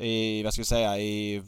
i, 0.00 0.42
vad 0.42 0.52
ska 0.52 0.60
vi 0.62 0.66
säga, 0.66 0.98
i 0.98 1.42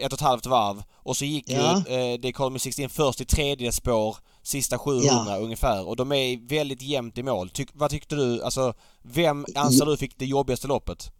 ett 0.00 0.12
och 0.12 0.18
ett 0.18 0.20
halvt 0.20 0.46
varv. 0.46 0.82
Och 0.96 1.16
så 1.16 1.24
gick 1.24 1.44
Ja. 1.50 1.82
ju 1.88 2.30
eh, 2.36 2.50
Me 2.50 2.58
16 2.58 2.88
först 2.88 3.20
i 3.20 3.24
tredje 3.24 3.72
spår, 3.72 4.16
sista 4.42 4.78
700 4.78 5.38
ungefär. 5.38 5.88
Och 5.88 5.96
de 5.96 6.12
är 6.12 6.48
väldigt 6.48 6.82
jämnt 6.82 7.18
i 7.18 7.22
mål. 7.22 7.50
Tyck, 7.50 7.68
vad 7.72 7.90
tyckte 7.90 8.14
du? 8.14 8.42
Alltså, 8.42 8.74
vem 9.02 9.46
anser 9.54 9.86
du 9.86 9.96
fick 9.96 10.18
det 10.18 10.26
jobbigaste 10.26 10.66
loppet? 10.66 11.12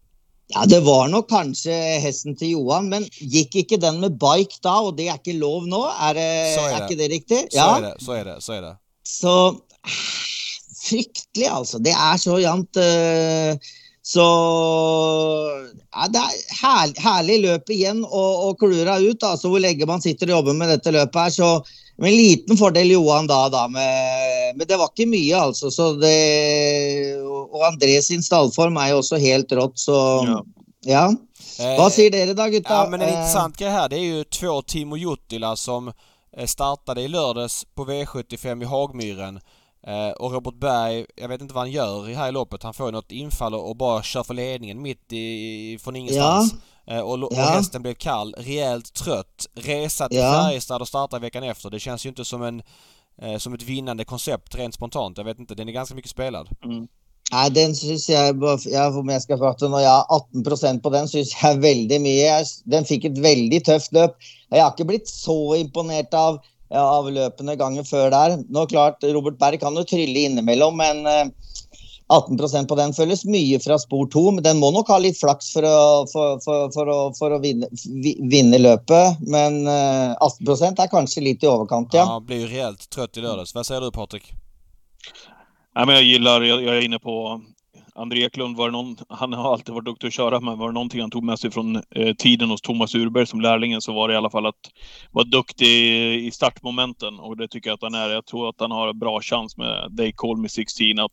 Ja, 0.46 0.64
det 0.66 0.80
var 0.80 1.08
nog 1.08 1.28
kanske 1.28 1.72
hästen 1.98 2.36
till 2.36 2.50
Johan, 2.50 2.88
men 2.88 3.06
gick 3.20 3.54
inte 3.54 3.76
den 3.76 4.00
med 4.00 4.12
bike 4.18 4.54
då 4.62 4.70
och 4.70 4.96
det 4.96 5.08
är 5.08 5.12
inte 5.12 5.32
lov 5.32 5.66
nu? 5.66 5.76
Är, 6.00 6.14
det, 6.14 6.54
Så 6.58 6.66
är 6.66 6.72
är, 6.74 6.76
det. 6.78 6.82
inte 6.82 6.94
det 6.94 7.08
riktigt? 7.08 7.52
Så 7.52 7.58
är 7.76 7.82
det, 7.82 7.96
så 7.98 8.12
är 8.12 8.24
det, 8.24 8.40
så 8.40 8.52
är 8.52 8.62
det. 8.62 8.76
Så 9.02 9.56
fryktelig, 10.88 11.46
altså. 11.48 11.78
Det 11.78 11.92
er 11.92 12.16
så 12.18 12.38
jevnt. 12.42 12.76
eh, 12.76 13.56
Så 14.02 14.24
ja, 15.92 16.06
Det 16.08 16.18
er 16.18 16.38
herlig, 16.62 16.96
herlig 17.04 17.36
løp 17.44 17.70
igjen 17.70 18.00
å, 18.04 18.22
å 18.48 18.54
klura 18.58 18.96
ut. 18.98 19.22
Altså 19.22 19.50
hvor 19.52 19.60
lenge 19.62 19.86
man 19.86 20.02
sitter 20.02 20.30
og 20.30 20.38
jobber 20.40 20.56
med 20.58 20.72
dette 20.72 20.90
løpet 20.94 21.20
her. 21.20 21.30
Så 21.30 21.50
med 22.00 22.10
en 22.10 22.16
liten 22.16 22.56
fordel 22.58 22.90
Johan 22.94 23.28
da, 23.28 23.42
da 23.52 23.66
med, 23.68 24.56
men 24.56 24.66
det 24.66 24.78
var 24.80 24.88
ikke 24.90 25.06
mye, 25.10 25.36
altså. 25.36 25.70
Så 25.70 25.92
det, 26.00 27.20
og 27.22 27.60
André 27.68 28.00
sin 28.02 28.22
stallform 28.24 28.78
er 28.80 28.94
jo 28.94 29.02
også 29.02 29.20
helt 29.20 29.52
rått, 29.52 29.78
så 29.78 29.98
Ja. 30.26 30.40
ja. 30.88 31.04
Eh, 31.60 31.76
Vad 31.78 31.92
säger 31.92 32.10
dere 32.10 32.34
da, 32.34 32.48
gutta? 32.48 32.72
Ja 32.72 32.88
men 32.90 33.02
en 33.02 33.08
Eh, 33.08 33.14
intressant 33.14 33.56
grej 33.56 33.70
här 33.70 33.88
det 33.88 33.96
är 33.96 34.04
ju 34.16 34.24
två 34.24 34.62
Timo 34.62 34.96
Juttila 34.96 35.56
som 35.56 35.92
eh, 36.36 36.46
startade 36.46 37.02
i 37.02 37.08
lördags 37.08 37.64
på 37.76 37.84
V75 37.84 38.62
i 38.62 38.66
Hagmyren. 38.66 39.40
Eh, 39.86 40.10
och 40.10 40.32
Robert 40.32 40.54
Berg, 40.54 41.06
jag 41.16 41.28
vet 41.28 41.40
inte 41.40 41.54
vad 41.54 41.62
han 41.62 41.70
gör 41.70 42.08
i 42.08 42.14
här 42.14 42.28
i 42.28 42.32
loppet. 42.32 42.62
Han 42.62 42.74
får 42.74 42.92
något 42.92 43.12
infall 43.12 43.54
och 43.54 43.68
och 43.70 43.76
bara 43.76 44.02
kör 44.02 44.22
för 44.22 44.34
ledningen 44.34 44.82
mitt 44.82 45.12
i, 45.12 45.78
från 45.82 45.96
ingenstans. 45.96 46.54
Och, 47.04 47.18
lo- 47.18 47.26
och 47.26 47.32
Ja. 47.36 47.42
hästen 47.44 47.82
blev 47.82 47.94
kall, 47.94 48.34
rejält 48.38 48.92
trött. 48.94 49.46
Resa 49.54 50.08
till 50.08 50.18
Ja. 50.18 50.32
Färjestad 50.32 50.82
och 50.82 50.88
starta 50.88 51.18
veckan 51.18 51.42
efter. 51.42 51.70
Det 51.70 51.80
känns 51.80 52.04
ju 52.06 52.08
inte 52.08 52.24
som 52.24 52.42
en 52.42 52.62
eh, 53.22 53.36
som 53.38 53.54
ett 53.54 53.62
vinnande 53.62 54.04
koncept 54.04 54.54
rent 54.54 54.74
spontant. 54.74 55.18
Jag 55.18 55.24
vet 55.24 55.38
inte, 55.38 55.54
den 55.54 55.68
är 55.68 55.72
ganska 55.72 55.94
mycket 55.94 56.10
spelad. 56.10 56.48
Nei, 57.32 57.48
den 57.50 57.76
syns 57.76 58.08
jeg 58.08 58.38
bare- 58.38 58.70
ja, 58.70 58.98
Om 58.98 59.08
jeg 59.08 59.22
skal 59.22 59.38
prate 59.38 59.68
nå, 59.68 59.80
ja, 59.80 60.06
18 60.08 60.80
på 60.80 60.90
den 60.90 61.08
syns 61.08 61.34
jeg 61.42 61.58
veldig 61.60 62.00
mye. 62.00 62.24
Jeg, 62.26 62.46
den 62.64 62.84
fikk 62.84 63.04
et 63.04 63.18
veldig 63.22 63.64
tøft 63.64 63.92
løp. 63.92 64.16
Jeg 64.50 64.62
har 64.62 64.70
ikke 64.72 64.86
blitt 64.88 65.08
så 65.08 65.54
imponert 65.60 66.14
av, 66.14 66.40
ja, 66.40 66.40
av 66.78 67.08
løpene 67.10 67.56
gangen 67.58 67.84
før 67.84 68.10
der. 68.14 68.36
Nå 68.48 68.66
klart, 68.70 69.02
Robert 69.02 69.38
Berg 69.40 69.60
kan 69.60 69.74
jo 69.74 69.82
trylle 69.84 70.26
innimellom, 70.28 70.76
men 70.78 71.06
eh, 71.06 71.30
18 72.10 72.66
på 72.66 72.74
den 72.78 72.92
føles 72.92 73.24
mye 73.24 73.58
fra 73.62 73.78
spor 73.78 74.06
to. 74.10 74.30
Men 74.30 74.42
den 74.44 74.58
må 74.58 74.70
nok 74.74 74.88
ha 74.90 74.98
litt 74.98 75.18
flaks 75.20 75.52
for 75.54 75.62
å, 75.66 76.06
for, 76.12 76.40
for, 76.44 76.70
for 76.74 76.90
å, 76.90 76.98
for 77.18 77.36
å 77.36 77.40
vinne, 77.42 77.68
vi- 78.02 78.18
vinne 78.30 78.58
løpet. 78.58 79.22
Men 79.26 79.66
eh, 79.66 80.14
18 80.20 80.74
er 80.84 80.90
kanskje 80.90 81.22
litt 81.22 81.42
i 81.46 81.50
overkant, 81.50 81.94
ja. 81.94 82.04
Han 82.06 82.26
blir 82.26 82.44
ju 82.44 82.46
rejält 82.50 82.88
trött 82.90 83.16
i 83.16 83.20
lördags. 83.20 83.54
Vad 83.54 83.66
säger 83.66 83.80
du 83.80 83.90
Patrik? 83.90 84.32
Nej, 85.76 85.86
men 85.86 85.94
jag 85.94 86.04
gillar, 86.04 86.42
jag, 86.42 86.62
jag 86.64 86.76
är 86.76 86.80
inne 86.80 86.98
på 86.98 87.40
André 87.94 88.24
Eklund, 88.24 88.56
var 88.56 88.66
det 88.66 88.72
någon, 88.72 88.96
han 89.08 89.32
har 89.32 89.52
alltid 89.52 89.74
varit 89.74 89.84
duktig 89.84 90.06
att 90.06 90.12
köra, 90.12 90.40
men 90.40 90.58
var 90.58 90.68
det 90.68 90.74
någonting 90.74 91.00
han 91.00 91.10
tog 91.10 91.24
med 91.24 91.38
sig 91.38 91.50
från 91.50 91.76
eh, 91.76 92.14
tiden 92.18 92.50
hos 92.50 92.60
Thomas 92.60 92.94
Urberg 92.94 93.26
som 93.26 93.40
lärlingen 93.40 93.80
så 93.80 93.92
var 93.92 94.08
det 94.08 94.14
i 94.14 94.16
alla 94.16 94.30
fall 94.30 94.46
att 94.46 94.70
vara 95.10 95.24
duktig 95.24 95.66
i, 95.66 96.26
i 96.26 96.30
startmomenten 96.30 97.18
och 97.18 97.36
det 97.36 97.48
tycker 97.48 97.70
jag 97.70 97.74
att 97.74 97.82
han 97.82 97.94
är. 97.94 98.08
Jag 98.08 98.26
tror 98.26 98.48
att 98.48 98.60
han 98.60 98.70
har 98.70 98.88
en 98.88 98.98
bra 98.98 99.20
chans 99.20 99.56
med 99.56 99.96
They 99.96 100.12
Call 100.16 100.36
Me 100.36 100.48
16 100.48 100.98
att 100.98 101.12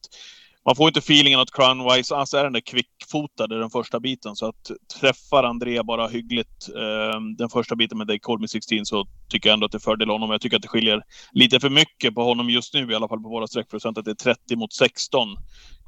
man 0.67 0.75
får 0.75 0.87
inte 0.87 0.99
feelingen 0.99 1.39
att 1.39 1.51
Crown 1.51 1.91
Wise 1.91 2.15
alltså 2.15 2.37
är 2.37 2.43
den 2.43 2.53
där 2.53 2.59
kvickfotade 2.59 3.59
den 3.59 3.69
första 3.69 3.99
biten 3.99 4.35
så 4.35 4.45
att 4.45 4.71
träffar 4.99 5.43
André 5.43 5.83
bara 5.83 6.07
hyggligt 6.07 6.69
eh, 6.75 7.19
den 7.37 7.49
första 7.49 7.75
biten 7.75 7.97
med 7.97 8.07
They 8.07 8.19
Call 8.19 8.39
Me 8.39 8.47
16 8.47 8.85
så 8.85 9.07
tycker 9.29 9.49
jag 9.49 9.53
ändå 9.53 9.65
att 9.65 9.71
det 9.71 9.77
är 9.77 9.79
fördel 9.79 10.09
honom. 10.09 10.31
Jag 10.31 10.41
tycker 10.41 10.55
att 10.55 10.61
det 10.61 10.67
skiljer 10.67 11.01
lite 11.31 11.59
för 11.59 11.69
mycket 11.69 12.15
på 12.15 12.23
honom 12.23 12.49
just 12.49 12.73
nu 12.73 12.91
i 12.91 12.95
alla 12.95 13.07
fall 13.07 13.21
på 13.21 13.29
våra 13.29 13.47
streckprocent 13.47 13.97
att 13.97 14.05
det 14.05 14.11
är 14.11 14.33
30 14.35 14.55
mot 14.55 14.73
16 14.73 15.27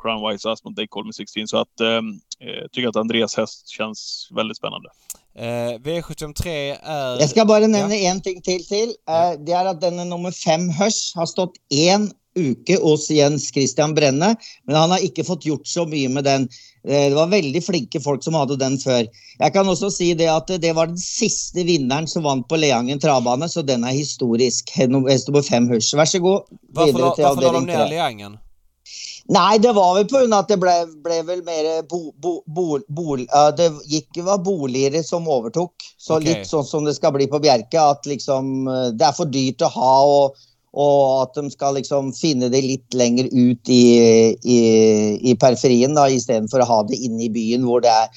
Crown 0.04 0.30
Wise 0.30 0.50
Ass 0.50 0.64
mot 0.64 0.76
They 0.76 0.88
Call 0.88 1.06
Me 1.06 1.14
16 1.14 1.48
så 1.48 1.58
att 1.58 1.80
eh, 1.80 2.02
jag 2.62 2.72
tycker 2.72 2.90
att 2.90 2.96
Andreas 2.96 3.38
häst 3.38 3.70
känns 3.70 4.30
väldigt 4.36 4.58
spännande. 4.58 4.90
Eh, 5.36 5.80
V73 5.80 6.48
är... 6.84 7.20
Jeg 7.20 7.30
skal 7.30 7.48
bare 7.48 7.68
nevne 7.68 7.96
én 7.96 8.22
ting 8.22 8.42
til. 8.44 8.66
til. 8.66 8.96
Eh, 9.10 9.36
Det 9.46 9.54
er 9.54 9.70
at 9.70 9.82
denne 9.82 10.06
nummer 10.06 10.32
fem 10.32 10.70
Hush 10.70 11.18
har 11.18 11.26
stått 11.26 11.56
én 11.74 12.12
uke 12.38 12.78
hos 12.82 13.10
Jens 13.10 13.50
Christian 13.54 13.94
Brenne, 13.98 14.36
men 14.68 14.76
han 14.76 14.92
har 14.94 15.00
ikke 15.06 15.26
fått 15.28 15.48
gjort 15.48 15.68
så 15.68 15.86
mye 15.90 16.10
med 16.10 16.24
den. 16.24 16.50
Eh, 16.88 17.10
Det 17.10 17.16
var 17.16 17.28
veldig 17.28 17.64
flinke 17.64 18.02
folk 18.02 18.24
som 18.24 18.34
hadde 18.38 18.58
den 18.60 18.78
før. 18.78 19.08
Jeg 19.40 19.54
kan 19.54 19.68
også 19.68 19.90
si 19.92 20.14
det 20.14 20.30
at 20.30 20.48
det 20.48 20.76
var 20.76 20.88
den 20.88 20.98
siste 21.02 21.66
vinneren 21.66 22.08
som 22.08 22.24
vant 22.24 22.48
på 22.48 22.60
Leangen 22.60 23.00
travbane, 23.00 23.50
så 23.50 23.66
den 23.66 23.84
er 23.84 23.96
historisk. 23.98 24.70
Hest 24.76 25.28
nummer 25.28 25.42
fem 25.42 25.68
Hush. 25.70 25.96
Vær 25.96 26.06
så 26.06 26.20
god. 26.20 26.46
Videre 26.76 27.10
la, 27.10 27.16
til 27.16 27.24
varför 27.26 27.42
la 27.42 27.42
de 27.42 27.48
avdeling 27.48 27.66
ner 27.68 27.82
tre. 27.86 27.90
Leangen? 27.90 28.38
Nei, 29.30 29.60
det 29.62 29.76
var 29.78 29.94
vel 29.94 30.34
av 30.34 30.40
at 30.40 30.48
det 30.50 30.58
ble, 30.58 30.74
ble 31.06 31.20
vel 31.28 31.44
mer 31.46 31.68
bo, 31.90 32.00
bo, 32.18 32.40
bol, 32.50 32.82
bol, 32.90 33.20
ja, 33.28 33.52
Det 33.54 33.68
gikk 33.86 34.18
var 34.26 34.40
boligere 34.42 35.04
som 35.06 35.28
overtok. 35.30 35.74
Så 36.02 36.18
Ok. 36.18 36.24
litt 36.26 36.48
sånn 36.50 36.66
som 36.66 36.86
det 36.86 36.96
skal 36.96 37.14
bli 37.14 37.28
på 37.28 37.40
Bjerke. 37.40 37.78
At 37.78 38.08
liksom 38.10 38.68
eh, 38.68 38.90
det 38.98 39.06
er 39.06 39.14
for 39.14 39.30
dyrt 39.30 39.62
å 39.62 39.70
ha, 39.70 39.92
og, 40.06 40.36
och 40.72 41.22
att 41.24 41.34
de 41.34 41.52
ska 41.52 41.72
liksom 41.72 42.14
finna 42.14 42.50
det 42.50 42.62
lite 42.62 42.98
längre 42.98 43.28
ut 43.28 43.70
i, 43.70 43.98
i, 44.44 44.60
i 45.32 45.36
periferin 45.36 45.94
då, 45.96 46.08
istället 46.08 46.52
för 46.52 46.60
att 46.60 46.68
ha 46.68 46.84
det 46.84 46.96
inne 46.96 47.24
i 47.24 47.30
byn 47.30 47.62
där 47.66 47.82
det 47.82 47.88
är 47.88 48.08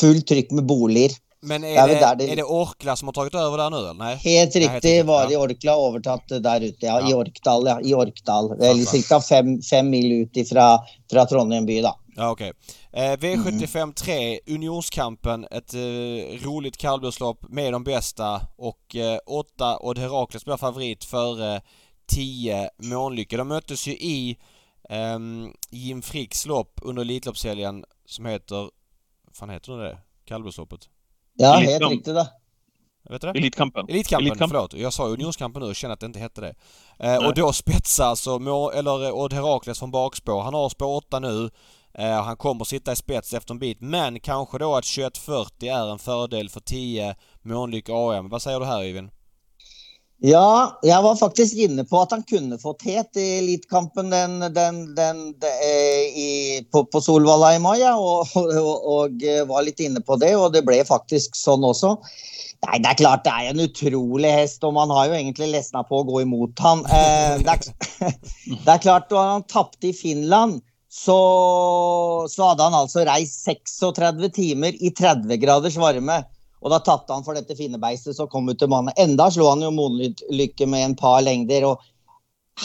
fullt 0.00 0.26
tryck 0.26 0.50
med 0.50 0.66
bolig. 0.66 1.12
Men 1.40 1.64
är, 1.64 1.88
det, 1.88 1.94
där 1.94 2.16
det- 2.16 2.32
är 2.32 2.36
det 2.36 2.44
Orkla 2.44 2.96
som 2.96 3.08
har 3.08 3.12
tagit 3.12 3.34
över 3.34 3.58
där 3.58 3.70
nu 3.70 3.76
eller? 3.76 3.94
Nej? 3.94 4.16
Helt 4.16 4.56
riktigt 4.56 5.06
var 5.06 5.28
det 5.28 5.36
Orkla 5.36 5.72
övertagit 5.88 6.42
där 6.42 6.60
ute, 6.60 6.86
ja, 6.86 7.00
Ja. 7.00 7.10
i 7.10 7.14
Orkdal. 7.14 7.66
Ja, 7.66 7.80
i 7.80 7.94
Orkdal. 7.94 8.48
Det 8.48 8.54
Fattar. 8.66 8.84
cirka 8.84 9.20
fem, 9.20 9.62
fem 9.62 9.90
mil 9.90 10.12
ut 10.12 10.36
ifrån 10.36 10.78
från 11.12 11.26
Trondheim 11.26 11.66
by 11.66 11.80
då. 11.80 11.94
Ja, 12.18 12.30
okej. 12.30 12.52
Eh, 12.92 13.12
V75 13.16 13.92
3, 13.92 14.40
Unionskampen, 14.46 15.46
ett 15.50 15.74
eh, 15.74 16.46
roligt 16.46 16.76
kallblodslopp 16.76 17.48
med 17.48 17.72
de 17.72 17.84
bästa 17.84 18.40
och 18.56 18.96
eh, 18.96 19.18
8 19.26 19.76
och 19.76 19.98
Herakles 19.98 20.44
blir 20.44 20.56
favorit 20.56 21.04
före 21.04 21.60
10 22.06 22.70
Månlycke. 22.82 23.36
De 23.36 23.48
möttes 23.48 23.86
ju 23.86 23.92
i 23.92 24.38
ehm, 24.88 25.52
Jim 25.70 26.02
Fricks 26.02 26.46
lopp 26.46 26.80
under 26.82 27.02
Elitloppshelgen 27.02 27.84
som 28.06 28.26
heter... 28.26 28.70
Vad 29.26 29.34
fan 29.34 29.50
heter 29.50 29.72
det? 29.72 29.98
Kallblodsloppet? 30.24 30.88
Ja, 31.34 31.52
helt 31.52 31.90
riktigt 31.90 32.14
det. 32.14 32.28
Vet 33.10 33.20
du 33.20 33.32
det? 33.32 33.38
Elitkampen. 33.38 33.86
Elitkampen, 33.88 34.26
Elitkamp. 34.26 34.52
förlåt. 34.52 34.74
Jag 34.74 34.92
sa 34.92 35.06
Unionskampen 35.08 35.62
nu 35.62 35.68
och 35.68 35.76
kände 35.76 35.94
att 35.94 36.00
det 36.00 36.06
inte 36.06 36.18
hette 36.18 36.40
det. 36.40 36.54
Eh, 36.98 37.26
och 37.26 37.34
då 37.34 37.52
spetsar 37.52 38.04
alltså 38.04 38.30
eller 38.74 39.06
eh, 39.06 39.14
Odd 39.14 39.32
Herakles 39.32 39.78
från 39.78 39.90
bakspår. 39.90 40.42
Han 40.42 40.54
har 40.54 40.68
spår 40.68 40.96
8 40.96 41.18
nu. 41.18 41.50
Eh, 41.94 42.22
han 42.22 42.36
kommer 42.36 42.64
sitta 42.64 42.92
i 42.92 42.96
spets 42.96 43.32
efter 43.32 43.54
en 43.54 43.58
bit. 43.58 43.80
Men 43.80 44.20
kanske 44.20 44.58
då 44.58 44.76
att 44.76 44.84
2140 44.84 45.68
är 45.68 45.92
en 45.92 45.98
fördel 45.98 46.48
för 46.48 46.60
10 46.60 47.16
Månlykke 47.42 47.92
AM. 47.92 48.28
Vad 48.28 48.42
säger 48.42 48.60
du 48.60 48.66
här 48.66 48.84
Ivin? 48.84 49.10
Ja, 50.20 50.78
jag 50.82 51.02
var 51.02 51.16
faktiskt 51.16 51.54
inne 51.54 51.84
på 51.84 52.00
att 52.00 52.10
han 52.10 52.22
kunde 52.22 52.58
fått 52.58 52.82
het 52.82 53.16
i 53.16 53.38
Elitkampen 53.38 54.10
den, 54.10 54.40
den, 54.40 54.94
den, 54.94 55.34
eh, 55.42 56.18
i, 56.18 56.66
på, 56.72 56.84
på 56.84 57.00
Solvalla 57.00 57.54
i 57.54 57.58
maj 57.58 57.80
ja, 57.80 57.96
och, 57.96 58.36
och, 58.36 58.96
och 58.96 59.22
eh, 59.22 59.46
var 59.46 59.62
lite 59.62 59.82
inne 59.82 60.00
på 60.00 60.16
det 60.16 60.36
och 60.36 60.52
det 60.52 60.62
blev 60.62 60.84
faktiskt 60.84 61.36
sån 61.36 61.64
också. 61.64 61.98
Nej, 62.66 62.80
det 62.80 62.88
är 62.88 62.94
klart 62.94 63.24
det 63.24 63.30
är 63.30 63.50
en 63.50 63.60
otrolig 63.60 64.28
häst 64.28 64.64
och 64.64 64.72
man 64.72 64.90
har 64.90 65.06
ju 65.06 65.14
egentligen 65.20 65.50
ledsnat 65.50 65.88
på 65.88 66.00
att 66.00 66.06
gå 66.06 66.22
emot 66.22 66.58
han. 66.58 66.78
Eh, 66.78 67.38
det, 67.38 67.50
är, 67.50 67.60
det 68.64 68.70
är 68.70 68.78
klart, 68.78 69.10
då 69.10 69.16
han 69.16 69.42
tappade 69.42 69.86
i 69.86 69.92
Finland 69.92 70.62
så, 70.88 72.26
så 72.30 72.42
hade 72.42 72.62
han 72.62 72.74
alltså 72.74 72.98
rest 72.98 73.44
36 73.44 74.34
timmar 74.34 74.84
i 74.84 74.90
30 74.90 75.36
graders 75.36 75.76
värme. 75.76 76.24
Och 76.60 76.70
då 76.70 76.78
tappade 76.78 77.12
han 77.12 77.24
för 77.24 77.34
detta 77.34 77.54
finnebeistet 77.54 78.16
så 78.16 78.26
kom 78.26 78.48
ut 78.48 78.58
till 78.58 78.68
mannen. 78.68 78.94
Enda 78.96 79.30
slog 79.30 79.48
han 79.48 79.60
ju 79.60 79.70
Månlycke 79.70 80.66
med 80.66 80.84
en 80.84 80.96
par 80.96 81.22
längder 81.22 81.64
och 81.64 81.80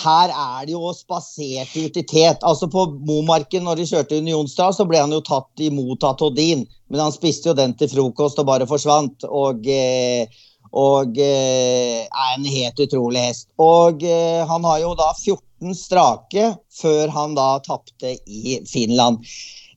här 0.03 0.29
är 0.29 0.65
det 0.65 0.71
ju 0.71 0.93
spasert 0.93 1.77
ut 1.77 1.97
i 1.97 2.03
tet. 2.03 2.43
Alltså 2.43 2.67
på 2.67 2.85
Momarken 2.85 3.63
när 3.63 3.75
de 3.75 3.85
körde 3.85 4.17
Unionsdag 4.17 4.73
så 4.73 4.85
blev 4.85 5.01
han 5.01 5.11
ju 5.11 5.21
tatt 5.21 5.59
emot 5.59 6.03
av 6.03 6.13
Todin. 6.13 6.67
Men 6.89 6.99
han 6.99 7.11
spiste 7.11 7.49
ju 7.49 7.55
den 7.55 7.77
till 7.77 7.89
frukost 7.89 8.39
och 8.39 8.45
bara 8.45 8.67
försvann. 8.67 9.15
Och, 9.23 9.67
eh, 9.67 10.27
och 10.71 11.17
eh, 11.17 12.01
är 12.01 12.37
en 12.37 12.45
helt 12.45 12.79
otrolig 12.79 13.19
häst. 13.19 13.49
Och 13.55 14.03
eh, 14.03 14.47
han 14.47 14.63
har 14.63 14.77
ju 14.77 14.83
då 14.83 15.13
14 15.25 15.43
strake 15.75 16.55
för 16.81 17.07
han 17.07 17.35
då 17.35 17.61
tappade 17.63 18.11
i 18.11 18.65
Finland. 18.67 19.17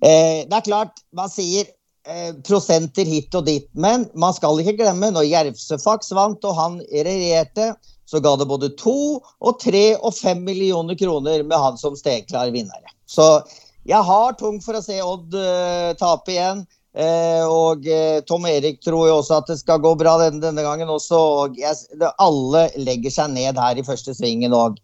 Eh, 0.00 0.48
det 0.48 0.56
är 0.56 0.60
klart, 0.60 0.92
man 1.16 1.30
säger 1.30 1.66
eh, 2.08 2.34
prosenter 2.42 3.04
hit 3.04 3.34
och 3.34 3.44
dit, 3.44 3.70
men 3.72 4.08
man 4.14 4.34
ska 4.34 4.60
inte 4.60 4.72
glömma 4.72 5.10
när 5.10 5.22
Järvsöfax 5.22 6.12
vann 6.12 6.36
och 6.42 6.54
han 6.54 6.80
regerade 6.80 7.74
så 8.04 8.20
gav 8.20 8.38
det 8.38 8.46
både 8.46 8.68
2 8.68 9.20
och 9.38 9.60
tre 9.60 9.96
och 9.96 10.14
fem 10.14 10.44
miljoner 10.44 10.98
kronor 10.98 11.42
med 11.42 11.58
han 11.58 11.78
som 11.78 11.96
stegklar 11.96 12.50
vinnare. 12.50 12.84
Så 13.06 13.42
jag 13.84 14.02
har 14.02 14.32
tungt 14.32 14.64
för 14.64 14.74
att 14.74 14.84
se 14.84 15.02
Odd 15.02 15.34
eh, 15.34 15.96
tape 15.98 16.32
igen. 16.32 16.66
Eh, 16.96 17.46
och 17.48 17.86
eh, 17.86 18.20
Tom 18.20 18.46
Erik 18.46 18.80
tror 18.80 19.08
ju 19.08 19.14
också 19.14 19.34
att 19.34 19.46
det 19.46 19.56
ska 19.56 19.76
gå 19.76 19.94
bra 19.94 20.18
den, 20.18 20.40
denna 20.40 20.62
gången 20.62 20.88
också. 20.88 21.16
Och 21.18 21.58
yes, 21.58 21.88
det, 21.88 22.08
alla 22.08 22.68
lägger 22.76 23.10
sig 23.10 23.28
ned 23.28 23.58
här 23.58 23.78
i 23.78 23.84
första 23.84 24.14
svingen 24.14 24.52
och 24.52 24.76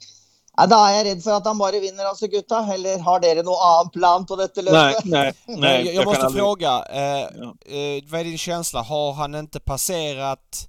ja, 0.57 0.67
då 0.67 0.77
är 0.77 0.93
jag 0.97 1.07
rädd 1.07 1.23
för 1.23 1.31
att 1.31 1.45
han 1.47 1.59
bara 1.59 1.71
vinner 1.81 2.05
alltså 2.05 2.27
gutta. 2.27 2.69
Eller 2.75 2.99
har 2.99 3.21
ni 3.21 3.43
någon 3.43 3.55
annan 3.63 3.91
plan 3.91 4.27
på 4.27 4.37
detta 4.37 4.61
Nej, 4.63 4.73
löpet? 4.73 5.05
nej, 5.05 5.33
nej. 5.47 5.87
jag, 5.87 5.95
jag 5.95 6.05
måste 6.05 6.27
aldrig- 6.27 6.43
fråga. 6.43 6.85
Eh, 6.93 7.01
Ja. 7.01 7.55
eh, 7.77 8.03
vad 8.11 8.21
är 8.21 8.25
din 8.25 8.39
känsla? 8.39 8.83
Har 8.83 9.13
han 9.13 9.35
inte 9.35 9.61
passerat 9.61 10.69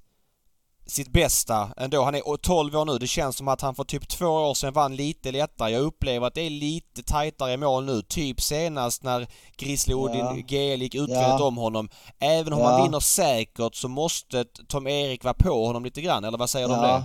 sitt 0.87 1.07
bästa 1.13 1.69
ändå? 1.77 2.03
Han 2.03 2.15
är 2.15 2.37
12 2.37 2.75
år 2.75 2.85
nu. 2.85 2.97
Det 2.97 3.07
känns 3.07 3.37
som 3.37 3.47
att 3.47 3.61
han 3.61 3.75
för 3.75 3.83
typ 3.83 4.07
två 4.07 4.25
år 4.25 4.53
sedan 4.53 4.73
vann 4.73 4.95
lite 4.95 5.31
lättare. 5.31 5.71
Jag 5.71 5.81
upplever 5.81 6.27
att 6.27 6.33
det 6.35 6.41
är 6.41 6.49
lite 6.49 7.03
tajtare 7.03 7.53
i 7.53 7.57
mål 7.57 7.85
nu. 7.85 8.01
Typ 8.01 8.41
senast 8.41 9.03
när 9.03 9.27
Grizzly 9.57 9.93
Odin 9.93 10.19
Ja. 10.25 10.33
GL 10.47 10.81
gick 10.81 10.95
utvändigt 10.95 11.39
Ja. 11.39 11.43
om 11.45 11.57
honom. 11.57 11.89
Även 12.19 12.53
om 12.53 12.59
Ja. 12.59 12.67
han 12.71 12.83
vinner 12.83 12.99
säkert 12.99 13.75
så 13.75 13.87
måste 13.87 14.45
Tom-Erik 14.67 15.23
vara 15.23 15.33
på 15.33 15.65
honom 15.67 15.83
lite 15.83 16.01
grann. 16.01 16.23
Eller 16.23 16.37
vad 16.37 16.49
säger 16.49 16.67
du 16.67 16.73
om 16.73 16.81
det? 16.81 17.03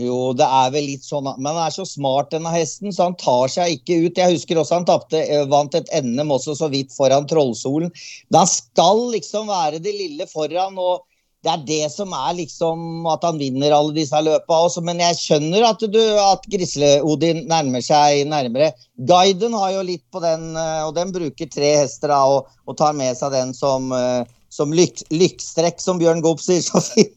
Jo, 0.00 0.32
det 0.32 0.44
är 0.44 0.70
väl 0.70 0.84
lite 0.84 1.04
sånn 1.04 1.24
Men 1.24 1.56
han 1.56 1.66
är 1.66 1.70
så 1.70 1.86
smart 1.86 2.30
denne 2.30 2.48
hästen, 2.48 2.92
så 2.92 3.02
han 3.02 3.16
tar 3.16 3.48
sig 3.48 3.72
inte 3.72 3.92
ut. 3.92 4.18
Jag 4.18 4.30
husker 4.30 4.58
också 4.58 4.74
han 4.74 4.84
tappade, 4.84 5.24
eh, 5.26 5.46
vant 5.46 5.74
ett 5.74 6.04
NM 6.04 6.30
också 6.30 6.54
så 6.54 6.68
vitt 6.68 6.96
foran 6.96 7.26
Trollsolen. 7.26 7.90
Men 8.28 8.38
han 8.38 8.46
skal 8.46 9.10
liksom 9.10 9.46
vara 9.46 9.70
det 9.70 9.92
lilla 9.92 10.26
foran 10.26 10.78
och 10.78 11.04
det 11.42 11.48
är 11.48 11.66
det 11.66 11.92
som 11.92 12.12
är 12.12 12.34
liksom 12.34 13.06
att 13.06 13.22
han 13.22 13.38
vinner 13.38 13.70
alla 13.70 13.92
disse 13.92 14.20
löpa 14.20 14.60
også. 14.64 14.80
Men 14.80 15.00
jag 15.00 15.16
skjønner 15.16 15.62
att 15.62 15.80
du, 15.80 16.18
Grisle-Odin 16.46 17.48
närmar 17.48 17.80
sig 17.80 18.24
närmare. 18.24 18.72
Guiden 18.96 19.54
har 19.54 19.70
ju 19.70 19.82
lite 19.82 20.10
på 20.10 20.20
den 20.20 20.56
eh, 20.56 20.82
og 20.82 20.88
och 20.88 20.94
den 20.94 21.12
bruker 21.12 21.46
tre 21.46 21.76
hästar 21.76 22.08
da, 22.08 22.24
och, 22.24 22.46
og 22.66 22.76
tar 22.76 22.92
med 22.92 23.16
sig 23.16 23.30
den 23.30 23.54
som 23.54 23.92
uh, 23.92 24.24
som 24.48 24.72
lyx, 24.72 25.04
lyxsträck 25.10 25.80
som 25.80 25.98
Björn 25.98 26.20
Goop 26.20 26.40
säger 26.40 26.62
så 26.62 26.80
fint. 26.80 27.14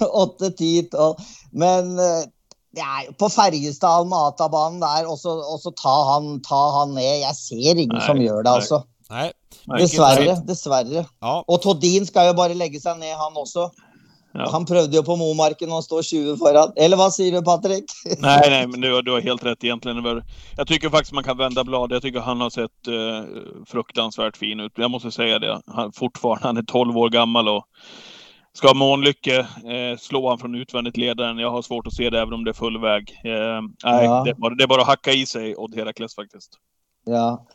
8-10 0.00 0.88
tolv. 0.90 1.14
Men 1.50 1.98
eh, 1.98 2.24
ja, 2.76 3.12
på 3.18 3.28
Färjestad 3.28 4.06
med 4.06 4.18
Atabanen 4.18 4.80
där 4.80 5.10
och 5.10 5.18
så, 5.18 5.52
och 5.54 5.60
så 5.60 5.70
tar 5.70 6.12
han, 6.12 6.42
tar 6.42 6.78
han 6.78 6.94
ner. 6.94 7.14
Jag 7.14 7.36
ser 7.36 7.76
ingen 7.76 7.96
Nej, 7.96 8.06
som 8.06 8.22
gör 8.22 8.42
det 8.42 8.50
nej. 8.50 8.52
alltså. 8.52 8.84
Nej. 9.10 9.32
Nej, 9.64 9.82
Dessvärre, 9.82 10.42
dessvärre. 10.44 11.06
Ja. 11.20 11.44
Och 11.46 11.62
Todin 11.62 12.06
ska 12.06 12.26
ju 12.26 12.34
bara 12.34 12.54
lägga 12.54 12.80
sig 12.80 12.98
ner 12.98 13.16
han 13.16 13.36
också. 13.36 13.70
Ja. 14.32 14.48
Han 14.52 14.66
prövade 14.66 14.96
ju 14.96 15.02
på 15.02 15.16
Momarken 15.16 15.72
och 15.72 15.84
stå 15.84 16.02
20 16.02 16.36
föran. 16.36 16.72
Eller 16.76 16.96
vad 16.96 17.12
säger 17.12 17.32
du 17.32 17.42
Patrik? 17.44 17.84
Nej, 18.18 18.50
nej, 18.50 18.66
men 18.66 18.80
du, 18.80 18.94
har- 18.94 19.02
du 19.02 19.10
har 19.12 19.20
helt 19.20 19.44
rätt 19.44 19.64
egentligen. 19.64 20.22
Jag 20.56 20.66
tycker 20.66 20.88
faktiskt 20.90 21.12
man 21.12 21.24
kan 21.24 21.36
vända 21.38 21.64
blad. 21.64 21.92
Jag 21.92 22.02
tycker 22.02 22.20
han 22.20 22.40
har 22.40 22.50
sett 22.50 22.86
eh, 22.88 23.24
fruktansvärt 23.66 24.36
fin 24.36 24.60
ut. 24.60 24.72
Jag 24.76 24.90
måste 24.90 25.10
säga 25.10 25.38
det. 25.38 25.60
Han, 25.66 25.92
fortfarande, 25.92 26.46
han 26.46 26.56
är 26.56 26.62
12 26.62 26.98
år 26.98 27.08
gammal 27.08 27.48
och 27.48 27.64
ska 28.52 28.74
Månlycke 28.74 29.38
eh, 29.40 29.98
slå 29.98 30.28
han 30.28 30.38
från 30.38 30.54
utvändigt 30.54 30.96
ledaren? 30.96 31.38
Jag 31.38 31.50
har 31.50 31.62
svårt 31.62 31.86
att 31.86 31.94
se 31.94 32.10
det 32.10 32.20
även 32.20 32.34
om 32.34 32.44
det 32.44 32.50
är 32.50 32.54
full 32.54 32.80
väg. 32.80 33.10
Eh, 33.24 33.30
nej, 33.84 34.04
Ja. 34.04 34.22
det, 34.24 34.30
är 34.30 34.34
bara, 34.34 34.54
det 34.54 34.62
är 34.64 34.68
bara 34.68 34.80
att 34.82 34.86
hacka 34.86 35.12
i 35.12 35.26
sig 35.26 35.56
Odd 35.56 35.74
Herakles 35.76 36.14
faktiskt. 36.14 36.50
Ja. 37.06 37.46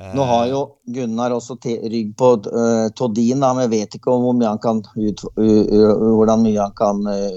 Eh, 0.00 0.14
Nu 0.14 0.20
har 0.20 0.46
ju 0.46 0.66
Gunnar 0.94 1.30
också 1.30 1.56
te- 1.56 1.88
rygg 1.88 2.16
på 2.16 2.32
uh, 2.32 2.88
Todin, 2.94 3.40
da, 3.40 3.54
men 3.54 3.62
jag 3.62 3.68
vet 3.68 3.94
inte 3.94 4.10
om 4.10 4.24
hur 4.24 4.32
mycket 4.32 4.48
han 4.48 4.58
kan, 4.58 4.84
ut, 4.96 5.22
uh, 5.38 5.44
uh, 5.44 5.98
hur 5.98 6.36
mycket 6.36 6.60
han 6.62 6.72
kan 6.72 7.06
eh, 7.06 7.30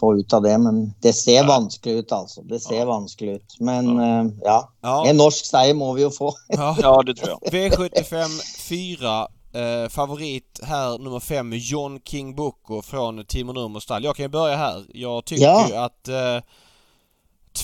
få 0.00 0.16
ut 0.16 0.32
av 0.32 0.42
det. 0.42 0.58
Men 0.58 0.92
det 1.00 1.12
ser 1.12 1.46
vanskligt 1.46 1.94
ut 1.96 2.12
alltså. 2.12 2.42
Det 2.42 2.60
ser 2.60 2.78
Ja. 2.78 2.84
vanskligt 2.84 3.36
ut. 3.36 3.56
Men 3.60 3.98
eh, 4.00 4.32
ja, 4.42 4.72
Ja. 4.82 5.06
en 5.06 5.16
norsk 5.16 5.44
seger 5.46 5.74
må 5.74 5.92
vi 5.92 6.02
ju 6.02 6.10
få. 6.10 6.32
ja. 6.48 6.76
Ja, 6.82 7.02
det 7.06 7.14
tror 7.14 7.28
jag. 7.42 7.52
V75 7.52 8.24
4. 8.68 9.28
Eh, 9.52 9.88
favorit 9.88 10.60
här 10.62 10.98
nummer 10.98 11.20
5, 11.20 11.52
John 11.54 12.00
King 12.04 12.34
Boko 12.36 12.82
från 12.82 13.24
Timo 13.24 13.52
Nurmos 13.52 13.82
stall. 13.82 14.04
Jag 14.04 14.16
kan 14.16 14.24
ju 14.24 14.28
börja 14.28 14.56
här. 14.56 14.84
Jag 14.94 15.24
tycker 15.24 15.44
Ja. 15.44 15.66
ju 15.68 15.74
att 15.76 16.08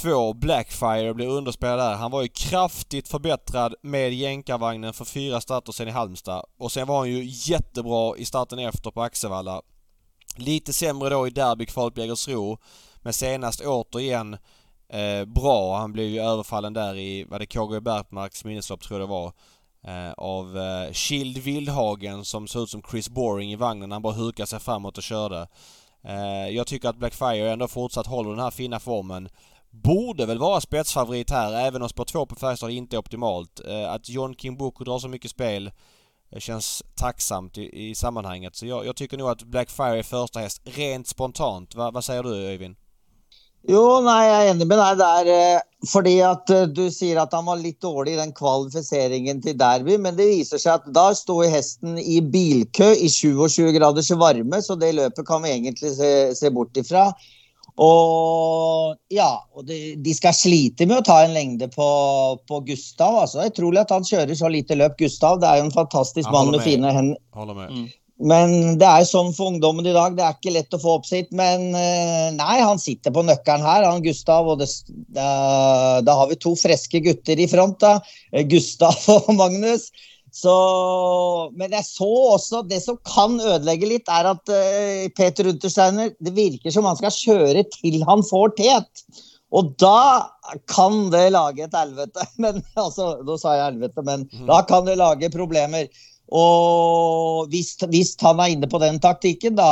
2, 0.02 0.32
Blackfire 0.32 1.14
blir 1.14 1.26
underspelad 1.26 1.78
där. 1.78 1.94
Han 1.94 2.10
var 2.10 2.22
ju 2.22 2.28
kraftigt 2.28 3.08
förbättrad 3.08 3.74
med 3.82 4.12
jänkarvagnen 4.12 4.92
för 4.92 5.04
fyra 5.04 5.40
starter 5.40 5.72
sen 5.72 5.88
i 5.88 5.90
Halmstad. 5.90 6.44
Och 6.58 6.72
sen 6.72 6.86
var 6.86 6.98
han 6.98 7.10
ju 7.10 7.24
jättebra 7.24 8.16
i 8.16 8.24
starten 8.24 8.58
efter 8.58 8.90
på 8.90 9.02
Axevalla. 9.02 9.62
Lite 10.36 10.72
sämre 10.72 11.08
då 11.08 11.26
i 11.26 11.30
derbykvalet 11.30 11.94
på 11.94 12.00
Jägersro. 12.00 12.58
Men 12.96 13.12
senast 13.12 13.60
återigen 13.60 14.36
eh, 14.88 15.24
bra. 15.24 15.78
Han 15.78 15.92
blev 15.92 16.06
ju 16.06 16.20
överfallen 16.20 16.72
där 16.72 16.96
i, 16.96 17.24
vad 17.24 17.40
det 17.40 17.46
KG 17.46 17.80
Bergmarks 17.80 18.44
minneslopp 18.44 18.82
tror 18.82 19.00
jag 19.00 19.08
det 19.08 19.12
var. 19.12 19.32
Eh, 19.86 20.12
av 20.12 20.58
eh, 20.58 20.92
Shield 20.92 21.38
Wildhagen 21.38 22.24
som 22.24 22.48
såg 22.48 22.62
ut 22.62 22.70
som 22.70 22.82
Chris 22.90 23.08
Boring 23.08 23.52
i 23.52 23.56
vagnen. 23.56 23.92
Han 23.92 24.02
bara 24.02 24.14
hukade 24.14 24.46
sig 24.46 24.60
framåt 24.60 24.96
och 24.98 25.02
körde. 25.02 25.48
Eh, 26.04 26.48
jag 26.48 26.66
tycker 26.66 26.88
att 26.88 26.96
Blackfire 26.96 27.52
ändå 27.52 27.68
fortsatt 27.68 28.06
håller 28.06 28.30
den 28.30 28.38
här 28.38 28.50
fina 28.50 28.80
formen. 28.80 29.28
Borde 29.82 30.26
väl 30.26 30.38
vara 30.38 30.60
spetsfavorit 30.60 31.30
här 31.30 31.66
även 31.66 31.82
om 31.82 31.88
spår 31.88 32.04
2 32.04 32.26
på 32.26 32.34
Färjestad 32.34 32.70
inte 32.70 32.96
är 32.96 32.98
optimalt. 32.98 33.60
Eh, 33.68 33.92
att 33.92 34.08
John 34.08 34.34
King 34.34 34.56
Boko 34.56 34.84
drar 34.84 34.98
så 34.98 35.08
mycket 35.08 35.30
spel 35.30 35.70
eh, 36.30 36.38
känns 36.38 36.82
tacksamt 36.94 37.58
i, 37.58 37.90
i 37.90 37.94
sammanhanget. 37.94 38.56
Så 38.56 38.66
jag, 38.66 38.86
jag 38.86 38.96
tycker 38.96 39.16
nog 39.16 39.28
att 39.28 39.42
Blackfire 39.42 39.98
är 39.98 40.02
första 40.02 40.40
häst 40.40 40.62
rent 40.64 41.08
spontant. 41.08 41.74
Va, 41.74 41.90
vad 41.90 42.04
säger 42.04 42.22
du 42.22 42.34
Öyvind? 42.34 42.76
Jo, 43.68 44.00
nej, 44.00 44.30
jag 44.30 44.46
är 44.46 44.50
enig 44.50 44.66
med 44.66 44.78
dig 44.78 44.96
där. 44.96 45.26
Eh, 45.26 45.60
för 45.92 45.92
Fordi 45.92 46.74
du 46.74 46.90
säger 46.90 47.16
att 47.16 47.32
han 47.32 47.44
var 47.44 47.56
lite 47.56 47.86
dålig 47.86 48.12
i 48.12 48.16
den 48.16 48.32
kvalificeringen 48.32 49.42
till 49.42 49.58
Derby, 49.58 49.98
men 49.98 50.16
det 50.16 50.26
visar 50.26 50.58
sig 50.58 50.72
att 50.72 50.94
där 50.94 51.14
står 51.14 51.44
hästen 51.44 51.98
i 51.98 52.22
bilkö 52.22 52.92
i 52.92 53.08
27 53.08 53.72
graders 53.72 54.10
varme, 54.10 54.62
så 54.62 54.74
det 54.74 54.92
løpet 54.92 55.26
kan 55.26 55.42
vi 55.42 55.50
egentligen 55.50 55.94
se, 55.94 56.34
se 56.34 56.50
bort 56.50 56.76
ifrån. 56.76 57.12
Og 57.82 58.94
ja, 59.10 59.32
og 59.50 59.66
de, 59.66 59.96
de 59.98 60.14
skal 60.14 60.36
slite 60.36 60.86
med 60.86 61.00
å 61.00 61.06
ta 61.06 61.18
en 61.24 61.34
lengde 61.34 61.66
på, 61.72 61.88
på 62.46 62.60
Gustav. 62.68 63.24
Altså. 63.24 63.40
Det 63.40 63.48
er 63.48 63.54
utrolig 63.56 63.82
at 63.82 63.94
han 63.94 64.06
kjører 64.06 64.38
så 64.38 64.50
lite 64.52 64.78
løp, 64.78 64.94
Gustav. 65.00 65.40
Det 65.42 65.50
er 65.50 65.60
jo 65.60 65.66
en 65.66 65.74
fantastisk 65.74 66.30
mann 66.30 66.52
holder 66.52 66.60
med 66.60 66.62
med. 66.62 66.68
fine 66.70 66.94
hender. 66.94 67.74
Mm. 67.74 67.84
Men 68.22 68.78
det 68.78 68.86
er 68.86 69.02
jo 69.02 69.08
sånn 69.10 69.32
for 69.34 69.50
ungdommen 69.50 69.86
i 69.90 69.94
dag. 69.94 70.14
Det 70.14 70.22
er 70.22 70.36
ikke 70.36 70.54
lett 70.54 70.76
å 70.76 70.78
få 70.78 70.98
opp 71.00 71.08
sitt. 71.08 71.32
Men 71.34 71.72
eh, 71.74 72.30
nei, 72.36 72.56
han 72.62 72.78
sitter 72.78 73.14
på 73.14 73.24
nøkkelen 73.26 73.66
her, 73.66 73.88
han 73.88 74.04
Gustav. 74.04 74.46
Og 74.52 74.62
det, 74.62 74.70
da, 75.16 75.28
da 76.06 76.18
har 76.20 76.30
vi 76.30 76.38
to 76.38 76.54
friske 76.58 77.02
gutter 77.02 77.42
i 77.42 77.50
front, 77.50 77.80
da. 77.82 77.96
Eh, 78.30 78.46
Gustav 78.46 78.94
og 79.18 79.32
Magnus. 79.34 79.90
Så, 80.34 80.54
men 81.54 81.70
jeg 81.70 81.86
så 81.86 82.08
også 82.34 82.64
Det 82.66 82.80
som 82.82 82.96
kan 83.06 83.36
ødelegge 83.38 83.86
litt, 83.86 84.08
er 84.10 84.32
at 84.32 84.50
eh, 84.50 85.04
Peter 85.14 85.46
Untersteiner 85.46 86.10
Det 86.18 86.32
virker 86.34 86.74
som 86.74 86.88
han 86.88 86.98
skal 86.98 87.14
kjøre 87.14 87.62
til 87.76 88.02
han 88.08 88.24
får 88.26 88.56
tet. 88.58 89.04
Og 89.54 89.70
da 89.78 90.26
kan 90.66 91.12
det 91.14 91.28
lage 91.36 91.68
et 91.68 91.76
helvete. 91.78 92.26
Men 92.42 92.58
altså, 92.74 93.12
Nå 93.22 93.38
sa 93.38 93.54
jeg 93.54 93.68
helvete, 93.68 94.02
men 94.02 94.26
da 94.48 94.64
kan 94.66 94.86
det 94.88 94.98
lage 94.98 95.30
problemer. 95.30 95.86
Og 96.34 97.46
hvis, 97.52 97.76
hvis 97.92 98.16
han 98.24 98.40
er 98.42 98.56
inne 98.56 98.70
på 98.70 98.80
den 98.82 98.98
taktikken, 99.02 99.54
da 99.60 99.68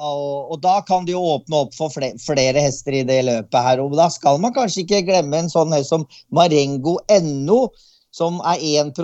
og, 0.00 0.54
og 0.54 0.60
da 0.64 0.78
kan 0.88 1.04
det 1.04 1.12
jo 1.12 1.20
åpne 1.34 1.58
opp 1.66 1.74
for 1.76 1.92
flere, 1.92 2.16
flere 2.22 2.62
hester 2.64 2.96
i 2.96 3.04
det 3.06 3.20
løpet 3.28 3.66
her. 3.66 3.82
Og 3.84 3.94
da 3.98 4.08
skal 4.12 4.40
man 4.40 4.54
kanskje 4.56 4.86
ikke 4.86 5.04
glemme 5.10 5.42
en 5.42 5.52
sånn 5.52 5.74
hest 5.76 5.92
som 5.92 6.06
Marengo 6.34 6.96
NO, 7.20 7.66
som 8.10 8.40
er 8.40 8.58
1 8.58 8.98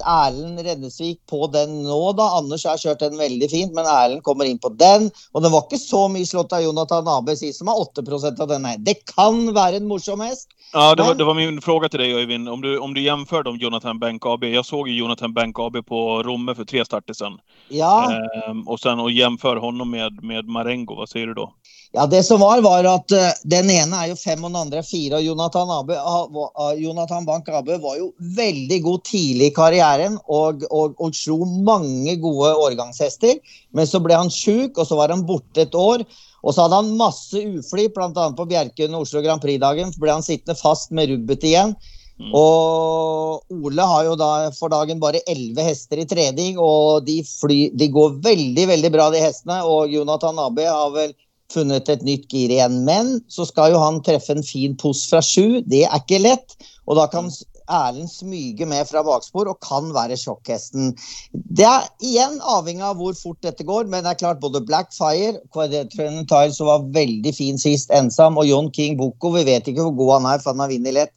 Erlend 0.00 0.60
Rennesvik 0.62 1.20
på 1.26 1.46
den 1.52 1.82
nå, 1.82 2.12
da. 2.18 2.28
Anders 2.38 2.64
har 2.64 2.78
kjørt 2.78 3.02
den 3.02 3.18
veldig 3.18 3.50
fint, 3.50 3.74
men 3.74 3.86
Erlend 3.86 4.22
kommer 4.22 4.46
inn 4.48 4.58
på 4.62 4.70
den. 4.78 5.10
Og 5.34 5.42
den 5.42 5.52
var 5.52 5.66
ikke 5.66 5.80
så 5.82 6.06
mye 6.08 6.26
slått 6.26 6.52
av 6.52 6.62
Jonathan 6.62 7.08
Abe 7.08 7.36
sist, 7.36 7.58
som 7.58 7.68
er 7.68 7.80
8% 7.82 8.40
av 8.40 8.48
den 8.48 8.64
her. 8.64 8.78
Det 8.78 9.00
kan 9.14 9.48
være 9.54 9.82
en 9.82 9.88
morsom 9.90 10.20
hest. 10.20 10.48
Ja, 10.72 10.94
det 10.94 11.02
var, 11.02 11.08
Men- 11.10 11.18
det 11.18 11.24
var 11.24 11.34
min 11.34 11.60
fråga 11.60 11.88
till 11.88 12.00
dig 12.00 12.14
Öyvind. 12.14 12.48
Om 12.48 12.60
du, 12.60 12.78
om 12.78 12.94
du 12.94 13.00
jämför 13.00 13.42
dem 13.42 13.56
Jonathan 13.56 13.98
Bank 13.98 14.26
AB. 14.26 14.44
Jag 14.44 14.66
såg 14.66 14.88
ju 14.88 14.94
Jonathan 14.96 15.34
Bank 15.34 15.58
AB 15.58 15.82
på 15.86 16.22
Romme 16.22 16.54
för 16.54 16.64
tre 16.64 16.84
starter 16.84 17.14
sedan. 17.14 17.38
Ja. 17.68 18.12
Ehm, 18.12 18.68
och 18.68 18.80
sen 18.80 19.00
och 19.00 19.10
jämför 19.10 19.56
honom 19.56 19.90
med, 19.90 20.24
med 20.24 20.46
Marengo. 20.46 20.94
Vad 20.94 21.08
säger 21.08 21.26
du 21.26 21.34
då? 21.34 21.52
Ja, 21.92 22.06
det 22.08 22.22
som 22.24 22.40
var, 22.40 22.62
var 22.64 22.86
at 22.88 23.12
eh, 23.12 23.34
den 23.44 23.68
ene 23.68 23.98
er 24.00 24.08
jo 24.08 24.16
fem, 24.16 24.40
og 24.40 24.48
den 24.48 24.60
andre 24.62 24.80
er 24.80 24.86
fire. 24.88 25.18
Og 25.18 25.26
Jonathan, 25.26 25.68
var- 25.88 26.52
ah, 26.56 26.72
Jonathan 26.80 27.26
Bank 27.28 27.50
Abe 27.52 27.76
var 27.82 27.98
jo 27.98 28.06
veldig 28.36 28.78
god 28.86 29.02
tidlig 29.04 29.50
i 29.50 29.54
karrieren 29.54 30.16
og, 30.24 30.64
og, 30.70 30.94
og 30.96 31.12
slo 31.16 31.42
mange 31.44 32.14
gode 32.22 32.54
årgangshester. 32.64 33.36
Men 33.76 33.88
så 33.90 34.00
ble 34.00 34.16
han 34.16 34.32
sjuk, 34.32 34.78
og 34.80 34.88
så 34.88 34.96
var 34.96 35.12
han 35.12 35.26
borte 35.28 35.66
et 35.66 35.76
år. 35.76 36.06
Og 36.42 36.54
så 36.56 36.64
hadde 36.64 36.78
han 36.80 36.94
masse 36.96 37.36
uflyt, 37.38 37.92
bl.a. 37.94 38.24
på 38.38 38.46
Bjerke 38.48 38.86
under 38.88 39.04
Oslo 39.04 39.20
Grand 39.22 39.44
Prix-dagen. 39.44 39.92
ble 40.00 40.14
han 40.16 40.24
sittende 40.24 40.56
fast 40.58 40.94
med 40.96 41.12
rubbet 41.12 41.44
igjen. 41.44 41.74
Mm. 42.22 42.30
Og 42.38 43.52
Ole 43.52 43.84
har 43.92 44.06
jo 44.08 44.14
da 44.16 44.30
for 44.56 44.72
dagen 44.72 45.00
bare 45.02 45.20
elleve 45.28 45.64
hester 45.68 46.00
i 46.00 46.08
trening, 46.08 46.56
og 46.56 47.04
de, 47.04 47.20
fly, 47.26 47.66
de 47.76 47.90
går 47.92 48.16
veldig, 48.24 48.66
veldig 48.72 48.92
bra, 48.96 49.10
de 49.12 49.20
hestene. 49.26 49.60
Og 49.68 49.92
Jonathan 49.92 50.40
Abe 50.40 50.66
har 50.70 50.90
vel 50.96 51.12
funnet 51.52 51.88
et 51.92 52.04
nytt 52.06 52.28
gir 52.32 52.52
igjen. 52.52 52.82
Men 52.88 53.18
så 53.32 53.46
skal 53.48 53.74
jo 53.74 53.80
han 53.82 54.02
treffe 54.04 54.34
en 54.36 54.46
fin 54.46 54.76
post 54.80 55.08
fra 55.10 55.22
sju. 55.24 55.62
Det 55.68 55.84
er 55.86 55.98
ikke 56.00 56.22
lett. 56.24 56.56
Og 56.86 56.98
da 56.98 57.06
kan 57.12 57.30
Erlend 57.72 58.10
smyge 58.10 58.66
med 58.66 58.88
fra 58.88 59.04
bakspor 59.06 59.48
og 59.50 59.60
kan 59.64 59.92
være 59.94 60.16
sjokkhesten. 60.18 60.92
Det 61.32 61.66
er 61.68 61.86
igjen 62.04 62.40
avhengig 62.42 62.84
av 62.84 62.98
hvor 62.98 63.14
fort 63.16 63.38
dette 63.46 63.64
går, 63.64 63.86
men 63.86 64.04
det 64.04 64.12
er 64.12 64.20
klart 64.24 64.42
både 64.42 64.64
Blackfire, 64.66 65.38
Quadretrian 65.54 66.26
Tile 66.26 66.52
som 66.56 66.68
var 66.68 66.88
veldig 66.94 67.34
fin 67.36 67.60
sist, 67.62 67.92
ensam, 67.94 68.36
og 68.40 68.48
John 68.50 68.70
King 68.74 68.98
Boko, 68.98 69.30
vi 69.36 69.46
vet 69.48 69.70
ikke 69.70 69.86
hvor 69.86 69.96
god 70.00 70.14
han 70.18 70.30
er, 70.34 70.42
for 70.42 70.52
han 70.52 70.64
har 70.64 70.72
vunnet 70.74 70.96
lett, 70.98 71.14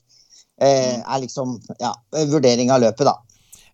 eh, 0.62 1.02
er 1.02 1.24
liksom 1.26 1.58
ja, 1.82 1.96
vurdering 2.14 2.72
av 2.72 2.86
løpet, 2.86 3.10
da. 3.10 3.18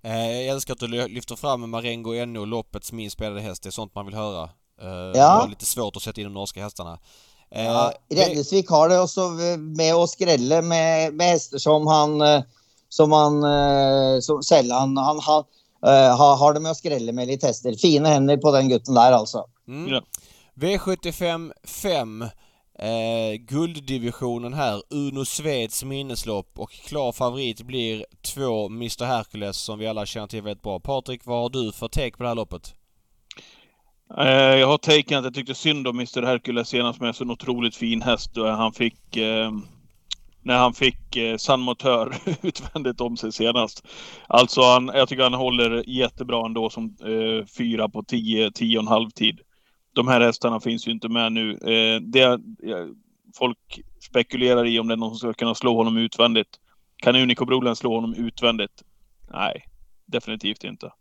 Eh, 0.04 0.32
Jag 0.32 0.56
älskar 0.56 0.74
att 0.74 0.80
du 0.80 0.88
lyfter 0.88 1.36
fram 1.36 1.70
Marengo 1.70 2.26
NO, 2.26 2.46
loppets 2.46 2.92
minst 2.92 3.14
spelade 3.14 3.42
häst. 3.42 3.64
Det 3.64 3.70
är 3.70 3.72
sånt 3.72 3.96
man 3.96 4.06
vill 4.06 4.16
höra. 4.16 4.50
Eh, 4.82 5.12
Det 5.14 5.20
var 5.20 5.48
lite 5.48 5.66
svårt 5.66 5.96
att 5.96 6.02
sätta 6.02 6.22
in 6.22 6.28
de 6.28 6.34
norska 6.34 6.64
hästarna. 6.64 7.00
Eh, 7.52 7.64
Ja, 7.66 7.94
det- 8.08 8.16
Rennesvik 8.16 8.70
har 8.70 8.90
det 8.90 9.00
også 9.00 9.30
med 9.58 9.96
å 9.96 10.08
skrelle 10.08 10.62
med, 10.62 11.14
med 11.14 11.28
hester 11.28 11.58
som 11.58 11.88
han 11.88 12.22
eh, 12.22 12.42
som 12.90 13.12
han 13.12 13.42
som 14.22 14.44
selv 14.44 14.72
han, 14.72 14.98
han, 14.98 15.20
han 15.20 15.44
har, 15.82 16.36
har 16.36 16.54
det 16.54 16.60
med 16.60 16.72
å 16.72 16.76
skrelle 16.76 17.12
med 17.12 17.28
litt 17.28 17.44
hester. 17.44 17.74
Fine 17.82 18.06
hender 18.06 18.38
på 18.38 18.52
den 18.52 18.70
gutten 18.70 18.96
der, 18.96 19.12
altså. 19.12 19.46
Mm. 19.68 19.88
Ja. 19.94 20.02
V75 20.56 21.52
5. 21.64 22.22
Eh, 22.80 23.34
gulddivisionen 23.40 24.54
här. 24.54 24.82
Uno 24.90 25.26
Sveds 25.26 25.84
minneslopp 25.84 26.60
och 26.60 26.72
klar 26.72 27.12
favorit 27.12 27.62
blir 27.62 28.06
två 28.22 28.66
Mr 28.66 29.06
Hercules 29.06 29.58
som 29.58 29.80
vi 29.80 29.88
alla 29.88 30.06
känner 30.06 30.28
till 30.28 30.42
väldigt 30.42 30.64
bra. 30.64 30.80
Patrik, 30.80 31.26
vad 31.26 31.42
har 31.42 31.50
du 31.50 31.72
för 31.72 31.88
take 31.88 32.12
på 32.18 32.24
det 32.24 32.30
här 32.30 32.36
loppet? 32.36 32.74
Eh, 34.18 34.60
jag 34.60 34.68
har 34.68 34.78
taken 34.78 35.18
att 35.18 35.24
jag 35.24 35.34
tyckte 35.34 35.56
synd 35.56 35.88
om 35.88 35.96
Mr 35.96 36.22
Hercules 36.22 36.68
senast 36.68 37.02
med 37.02 37.22
en 37.22 37.32
otroligt 37.32 37.76
fin 37.76 38.02
häst. 38.02 38.38
Och 38.38 38.48
han 38.48 38.74
fick, 38.74 39.18
eh, 39.18 39.52
när 40.42 40.58
han 40.58 40.74
fick 40.74 41.16
eh, 41.16 41.38
San 41.38 41.60
Motör 41.60 42.16
utvändigt 42.42 43.02
om 43.02 43.18
sig 43.18 43.32
senast. 43.32 43.88
Alltså 44.28 44.62
han, 44.62 44.92
jag 44.94 45.08
tycker 45.08 45.24
han 45.24 45.34
håller 45.34 45.90
jättebra 45.90 46.46
ändå 46.46 46.70
som 46.70 46.96
eh, 47.06 47.46
fyra 47.46 47.90
på 47.90 48.04
tio, 48.04 48.52
tio 48.52 48.78
och 48.78 48.84
en 48.84 48.88
halv 48.88 49.10
tid. 49.10 49.40
De 49.94 50.08
här 50.08 50.22
hästarna 50.22 50.60
finns 50.60 50.88
ju 50.88 50.92
inte 50.92 51.10
med 51.10 51.32
nu. 51.32 51.52
Eh, 51.52 52.02
det, 52.02 52.24
eh, 52.24 52.88
folk 53.38 53.82
spekulerar 54.10 54.66
i 54.66 54.80
om 54.80 54.88
det 54.88 54.94
är 54.94 54.98
någon 54.98 55.16
som 55.16 55.18
ska 55.18 55.34
kunna 55.34 55.56
slå 55.56 55.76
honom 55.76 55.98
utvändigt. 55.98 56.60
Kan 56.96 57.16
Unico 57.16 57.46
Brolen 57.46 57.76
slå 57.76 57.96
honom 57.96 58.14
utvändigt? 58.14 58.84
Nej, 59.34 59.66
definitivt 60.06 60.64
inte. 60.64 60.92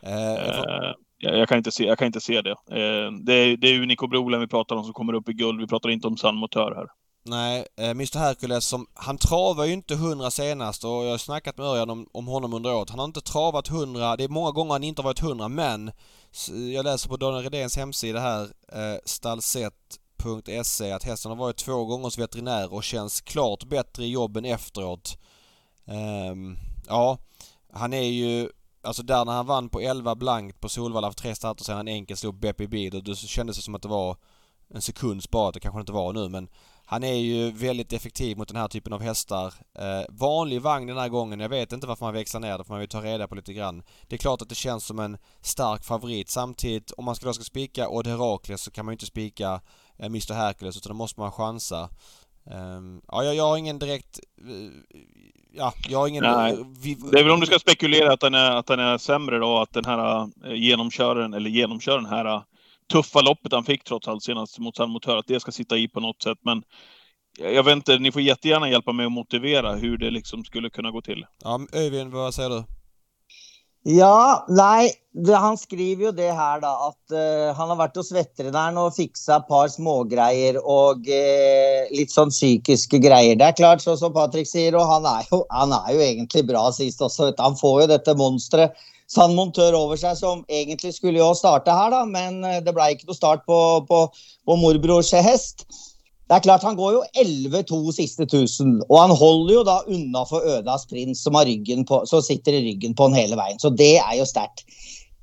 Eh, 0.00 0.92
jag 1.18 1.38
jag, 1.38 1.48
kan 1.48 1.58
inte 1.58 1.72
se, 1.72 1.84
jag 1.84 1.98
kan 1.98 2.06
inte 2.06 2.20
se 2.20 2.42
det. 2.42 2.50
Eh, 2.50 3.12
det, 3.24 3.32
är, 3.32 3.56
det 3.56 3.68
är 3.68 3.80
Unico 3.80 4.06
Brolen 4.06 4.40
vi 4.40 4.46
pratar 4.46 4.76
om 4.76 4.84
som 4.84 4.92
kommer 4.92 5.12
upp 5.12 5.28
i 5.28 5.32
guld. 5.32 5.60
Vi 5.60 5.66
pratar 5.66 5.88
inte 5.88 6.06
om 6.06 6.16
San 6.16 6.36
Motör 6.36 6.74
här. 6.74 6.86
Nej, 7.28 7.66
eh, 7.76 7.90
Mr 7.90 8.18
Hercules 8.18 8.64
som, 8.64 8.86
han 8.94 9.18
travar 9.18 9.64
ju 9.64 9.72
inte 9.72 9.94
100 9.94 10.30
senast 10.30 10.84
och 10.84 10.90
jag 10.90 11.10
har 11.10 11.18
snackat 11.18 11.58
med 11.58 11.66
Örjan 11.66 11.90
om, 11.90 12.08
om 12.12 12.26
honom 12.26 12.54
under 12.54 12.74
året. 12.74 12.90
Han 12.90 12.98
har 12.98 13.06
inte 13.06 13.20
travat 13.20 13.70
100, 13.70 14.16
det 14.16 14.24
är 14.24 14.28
många 14.28 14.50
gånger 14.50 14.72
han 14.72 14.84
inte 14.84 15.02
har 15.02 15.04
varit 15.04 15.22
100 15.22 15.48
men 15.48 15.92
jag 16.72 16.84
läser 16.84 17.08
på 17.08 17.16
Daniel 17.16 17.42
Redéns 17.42 17.76
hemsida 17.76 18.20
här, 18.20 18.42
eh, 18.72 18.98
stallset.se 19.04 20.92
att 20.92 21.04
hästen 21.04 21.30
har 21.30 21.36
varit 21.36 21.56
två 21.56 21.84
gånger 21.84 22.04
hos 22.04 22.18
veterinär 22.18 22.72
och 22.72 22.84
känns 22.84 23.20
klart 23.20 23.64
bättre 23.64 24.04
i 24.04 24.10
jobben 24.10 24.44
efteråt. 24.44 25.18
Eh, 25.86 26.34
ja, 26.88 27.18
han 27.72 27.92
är 27.92 28.08
ju 28.08 28.48
Alltså 28.86 29.02
där 29.02 29.24
när 29.24 29.32
han 29.32 29.46
vann 29.46 29.68
på 29.68 29.80
11 29.80 30.14
blankt 30.14 30.60
på 30.60 30.68
Solvalla 30.68 31.10
för 31.10 31.16
tre 31.16 31.34
starter 31.34 31.64
sedan 31.64 31.76
han 31.76 31.88
enkelt 31.88 32.20
slog 32.20 32.38
Beppe 32.38 32.66
Bil, 32.66 32.92
då, 32.92 33.00
då 33.00 33.14
kändes 33.14 33.56
det 33.56 33.62
som 33.62 33.74
att 33.74 33.82
det 33.82 33.88
var 33.88 34.16
en 34.68 34.82
sekund 34.82 35.22
sparat, 35.22 35.54
det 35.54 35.60
kanske 35.60 35.80
inte 35.80 35.92
var 35.92 36.12
nu 36.12 36.28
men 36.28 36.48
han 36.88 37.04
är 37.04 37.14
ju 37.14 37.50
väldigt 37.50 37.92
effektiv 37.92 38.38
mot 38.38 38.48
den 38.48 38.56
här 38.56 38.68
typen 38.68 38.92
av 38.92 39.02
hästar. 39.02 39.54
Eh, 39.78 40.04
vanlig 40.08 40.62
vagn 40.62 40.86
den 40.86 40.98
här 40.98 41.08
gången. 41.08 41.40
Jag 41.40 41.48
vet 41.48 41.72
inte 41.72 41.86
varför 41.86 42.04
man 42.04 42.14
växlar 42.14 42.40
ner 42.40 42.58
det, 42.58 42.64
för 42.64 42.72
man 42.72 42.80
vill 42.80 42.88
ta 42.88 43.02
reda 43.02 43.28
på 43.28 43.34
lite 43.34 43.52
grann. 43.52 43.82
Det 44.08 44.16
är 44.16 44.18
klart 44.18 44.42
att 44.42 44.48
det 44.48 44.54
känns 44.54 44.84
som 44.84 44.98
en 44.98 45.18
stark 45.40 45.84
favorit. 45.84 46.28
Samtidigt, 46.28 46.90
om 46.90 47.04
man 47.04 47.16
ska 47.16 47.26
då 47.26 47.32
ska 47.32 47.44
spika 47.44 47.88
Odd 47.88 48.06
Herakles 48.06 48.62
så 48.62 48.70
kan 48.70 48.84
man 48.84 48.92
ju 48.92 48.94
inte 48.94 49.06
spika 49.06 49.60
eh, 49.96 50.06
Mr 50.06 50.34
Hercules 50.34 50.76
utan 50.76 50.90
då 50.90 50.96
måste 50.96 51.20
man 51.20 51.32
chansa. 51.32 51.88
Ehm, 52.50 53.00
ja, 53.08 53.24
jag, 53.24 53.34
jag 53.34 53.44
har 53.44 53.56
ingen 53.56 53.78
direkt... 53.78 54.20
eh, 54.38 55.00
ja, 55.56 55.72
jag 55.88 55.98
har 55.98 56.08
ingen... 56.08 56.22
Nej. 56.22 56.58
Det 57.12 57.18
är 57.18 57.24
väl 57.24 57.32
om 57.32 57.40
du 57.40 57.46
ska 57.46 57.58
spekulera 57.58 58.12
att 58.12 58.20
den 58.20 58.34
är, 58.34 58.50
att 58.50 58.66
den 58.66 58.80
är 58.80 58.98
sämre 58.98 59.38
då, 59.38 59.58
att 59.58 59.72
den 59.72 59.84
här 59.84 60.28
eh, 60.44 60.54
genomköraren, 60.54 61.34
eller 61.34 61.50
genomkör 61.50 61.96
den 61.96 62.06
här 62.06 62.24
eh, 62.24 62.42
tuffa 62.92 63.20
loppet 63.20 63.52
han 63.52 63.64
fick 63.64 63.84
trots 63.84 64.08
allt 64.08 64.22
senast 64.22 64.58
mot 64.58 64.76
San 64.76 64.90
Motör, 64.90 65.16
att 65.16 65.26
det 65.26 65.40
ska 65.40 65.52
sitta 65.52 65.76
i 65.76 65.88
på 65.88 66.00
något 66.00 66.22
sätt. 66.22 66.38
Men 66.42 66.62
jag 67.38 67.54
jag 67.54 67.64
vet 67.64 67.76
inte, 67.76 67.98
ni 67.98 68.12
får 68.12 68.22
jättegärna 68.22 68.70
hjälpa 68.70 68.92
mig 68.92 69.06
att 69.06 69.12
motivera 69.12 69.74
hur 69.74 69.98
det 69.98 70.10
liksom 70.10 70.44
skulle 70.44 70.70
kunna 70.70 70.90
gå 70.90 71.02
till. 71.02 71.26
Ja, 71.44 71.60
Öyvind, 71.72 72.12
vad 72.12 72.34
säger 72.34 72.50
du? 72.50 72.64
Ja, 73.88 74.46
nej, 74.48 74.92
det, 75.12 75.34
han 75.34 75.58
skriver 75.58 76.04
ju 76.04 76.12
det 76.12 76.32
här 76.32 76.60
då 76.60 76.66
att 76.66 77.12
uh, 77.12 77.18
eh, 77.18 77.54
han 77.54 77.68
har 77.68 77.76
varit 77.76 77.96
hos 77.96 78.12
veterinären 78.12 78.78
och 78.78 78.94
fixat 78.94 79.42
ett 79.42 79.48
par 79.48 79.68
smågrejer 79.68 80.66
och 80.66 80.96
uh, 80.96 81.14
eh, 81.14 81.98
lite 81.98 82.12
sån 82.12 82.30
psykiska 82.30 82.98
grejer. 82.98 83.36
Det 83.36 83.44
är 83.44 83.52
klart, 83.52 83.82
så 83.82 83.96
som 83.96 84.12
Patrik 84.12 84.48
säger 84.48 84.74
och 84.74 84.86
han 84.86 85.04
är 85.04 85.22
ju 85.30 85.42
han 85.48 85.72
är 85.72 85.92
ju 85.92 86.02
egentligen 86.02 86.46
bra 86.46 86.72
sist 86.72 87.02
också. 87.02 87.34
Han 87.38 87.56
får 87.56 87.80
ju 87.80 87.86
detta 87.86 88.14
monstret 88.14 88.72
San 89.06 89.34
montör 89.34 89.84
över 89.84 89.96
sig 89.96 90.16
som 90.16 90.44
egentligen 90.48 90.94
skulle 90.94 91.18
jag 91.18 91.36
starta 91.36 91.70
här 91.70 91.90
då, 91.90 92.06
men 92.06 92.44
eh, 92.44 92.60
det 92.60 92.72
blev 92.72 92.90
inte 92.90 93.14
start 93.14 93.46
på, 93.46 93.86
på, 93.88 94.12
på 94.44 94.56
morbrors 94.56 95.12
häst. 95.12 95.66
Det 96.26 96.34
er 96.34 96.42
klart, 96.42 96.62
Han 96.66 96.76
går 96.76 96.92
jo 96.92 97.02
11-2 97.22 97.92
siste 97.94 98.26
1000, 98.26 98.80
og 98.88 98.96
han 98.98 99.14
holder 99.14 99.54
jo 99.54 99.62
da 99.66 99.76
unna 99.86 100.24
for 100.26 100.42
Ødas 100.42 100.86
prins, 100.90 101.22
som, 101.22 101.38
på, 101.86 102.00
som 102.06 102.22
sitter 102.22 102.52
i 102.58 102.64
ryggen 102.64 102.96
på 102.98 103.06
han 103.06 103.14
hele 103.14 103.38
veien. 103.38 103.60
Så 103.62 103.70
det 103.70 103.96
er 104.00 104.16
jo 104.18 104.26
sterkt. 104.26 104.64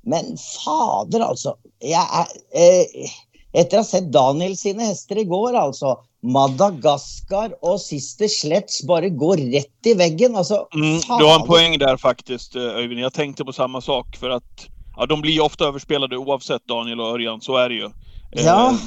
Men 0.08 0.38
fader, 0.40 1.26
altså. 1.28 1.58
Er, 1.84 2.32
eh, 2.56 3.12
etter 3.54 3.80
å 3.80 3.84
ha 3.84 3.88
sett 3.88 4.12
Daniel 4.16 4.56
sine 4.60 4.88
hester 4.94 5.20
i 5.20 5.28
går, 5.28 5.60
altså. 5.60 5.98
Madagaskar 6.24 7.52
og 7.68 7.82
Sister 7.84 8.32
Sledge 8.32 8.86
bare 8.88 9.10
går 9.12 9.44
rett 9.52 9.92
i 9.92 9.94
veggen. 10.00 10.38
Altså, 10.40 10.68
Mm, 10.74 11.02
du 11.20 11.26
har 11.26 11.40
en 11.40 11.48
poäng 11.48 11.78
där 11.80 11.98
faktiskt, 11.98 12.56
eh, 12.56 12.62
Öyvind. 12.62 13.02
Jag 13.02 13.14
tänkte 13.14 13.46
på 13.46 13.54
samma 13.54 13.82
sak 13.82 14.16
för 14.16 14.30
att 14.30 14.68
ja, 14.98 15.06
de 15.06 15.22
blir 15.22 15.42
ofta 15.42 15.66
överspelade 15.66 16.18
oavsett 16.18 16.68
Daniel 16.68 17.00
och 17.02 17.08
Örjan, 17.08 17.42
så 17.42 17.58
är 17.58 17.70
det 17.70 17.76
ju. 17.76 17.86
Eh, 17.86 18.46
Ja. 18.46 18.78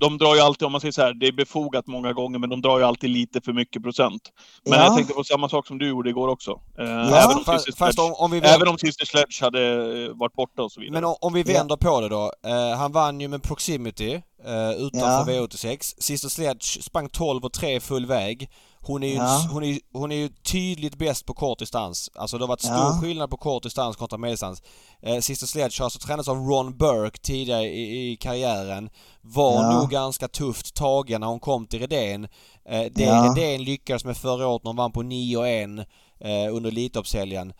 De 0.00 0.18
drar 0.18 0.34
ju 0.34 0.40
alltid, 0.40 0.66
om 0.66 0.72
man 0.72 0.80
säger 0.80 0.92
så 0.92 1.02
här, 1.02 1.14
det 1.14 1.26
är 1.26 1.32
befogat 1.32 1.86
många 1.86 2.12
gånger, 2.12 2.38
men 2.38 2.50
de 2.50 2.60
drar 2.62 2.78
ju 2.78 2.84
alltid 2.84 3.10
lite 3.10 3.40
för 3.40 3.52
mycket 3.52 3.82
procent. 3.82 4.22
Men 4.64 4.78
Ja. 4.78 4.84
jag 4.84 4.96
tänkte 4.96 5.14
på 5.14 5.24
samma 5.24 5.48
sak 5.48 5.66
som 5.66 5.78
du 5.78 5.88
gjorde 5.88 6.10
igår 6.10 6.28
också. 6.28 6.50
Eh, 6.78 6.84
Ja, 6.84 7.16
även, 7.24 7.36
om 7.36 7.44
Fast, 7.44 7.64
Sister 7.64 7.78
fast 7.84 7.94
Sledge, 7.94 8.08
om, 8.10 8.14
om 8.24 8.30
vi 8.30 8.38
även 8.38 8.68
om 8.68 8.78
Sister 8.78 9.06
Sledge 9.06 9.42
hade 9.42 9.62
eh, 10.04 10.10
varit 10.16 10.34
borta 10.34 10.62
och 10.62 10.72
så 10.72 10.80
vidare. 10.80 10.92
men 10.92 11.04
om, 11.04 11.14
om 11.20 11.32
vi 11.32 11.42
vänder 11.42 11.76
på 11.76 12.00
det 12.00 12.08
då. 12.08 12.32
Eh, 12.46 12.76
han 12.78 12.92
vann 12.92 13.20
ju 13.20 13.28
med 13.28 13.42
Proximity 13.42 14.12
eh, 14.44 14.70
utanför 14.70 15.32
Ja. 15.32 15.46
V86. 15.46 15.94
Sister 15.98 16.28
Sledge 16.28 16.82
sprang 16.82 17.08
12 17.08 17.44
och 17.44 17.52
3 17.52 17.80
full 17.80 18.06
väg. 18.06 18.50
Hon 18.82 19.02
är 19.02 19.08
ju, 19.08 19.14
Ja. 19.14 19.48
hon 19.52 19.64
är, 19.64 19.78
hon 19.92 20.12
är 20.12 20.16
ju 20.16 20.28
tydligt 20.28 20.96
bäst 20.98 21.26
på 21.26 21.34
kort 21.34 21.58
distans. 21.58 22.10
Alltså 22.14 22.38
det 22.38 22.42
har 22.44 22.48
varit 22.48 22.60
stor 22.60 22.74
Ja. 22.74 22.98
skillnad 23.02 23.30
på 23.30 23.36
kort 23.36 23.62
distans 23.62 23.96
kontra 23.96 24.18
medeldistans. 24.18 24.62
Eh, 25.02 25.18
Sister 25.20 25.46
Sledge 25.46 25.80
har 25.80 25.84
alltså 25.84 25.98
tränats 25.98 26.28
av 26.28 26.36
Ron 26.36 26.76
Burke 26.76 27.18
tidigare 27.22 27.64
i, 27.64 28.12
i 28.12 28.16
karriären. 28.16 28.90
Var 29.20 29.54
Ja. 29.54 29.80
nog 29.80 29.90
ganska 29.90 30.28
tufft 30.28 30.74
tagen 30.74 31.20
när 31.20 31.26
hon 31.28 31.40
kom 31.40 31.66
till 31.66 31.80
Redén. 31.80 32.24
Eh, 32.68 32.84
det 32.92 33.02
Ja. 33.04 33.34
Redén 33.36 33.64
lyckades 33.64 34.04
med 34.04 34.16
förra 34.16 34.46
året 34.48 34.64
när 34.64 34.68
hon 34.68 34.76
vann 34.76 34.92
på 34.92 35.02
9-1 35.02 35.84
eh, 36.20 36.54
under 36.56 36.70
Elitloppshelgen. 36.70 37.52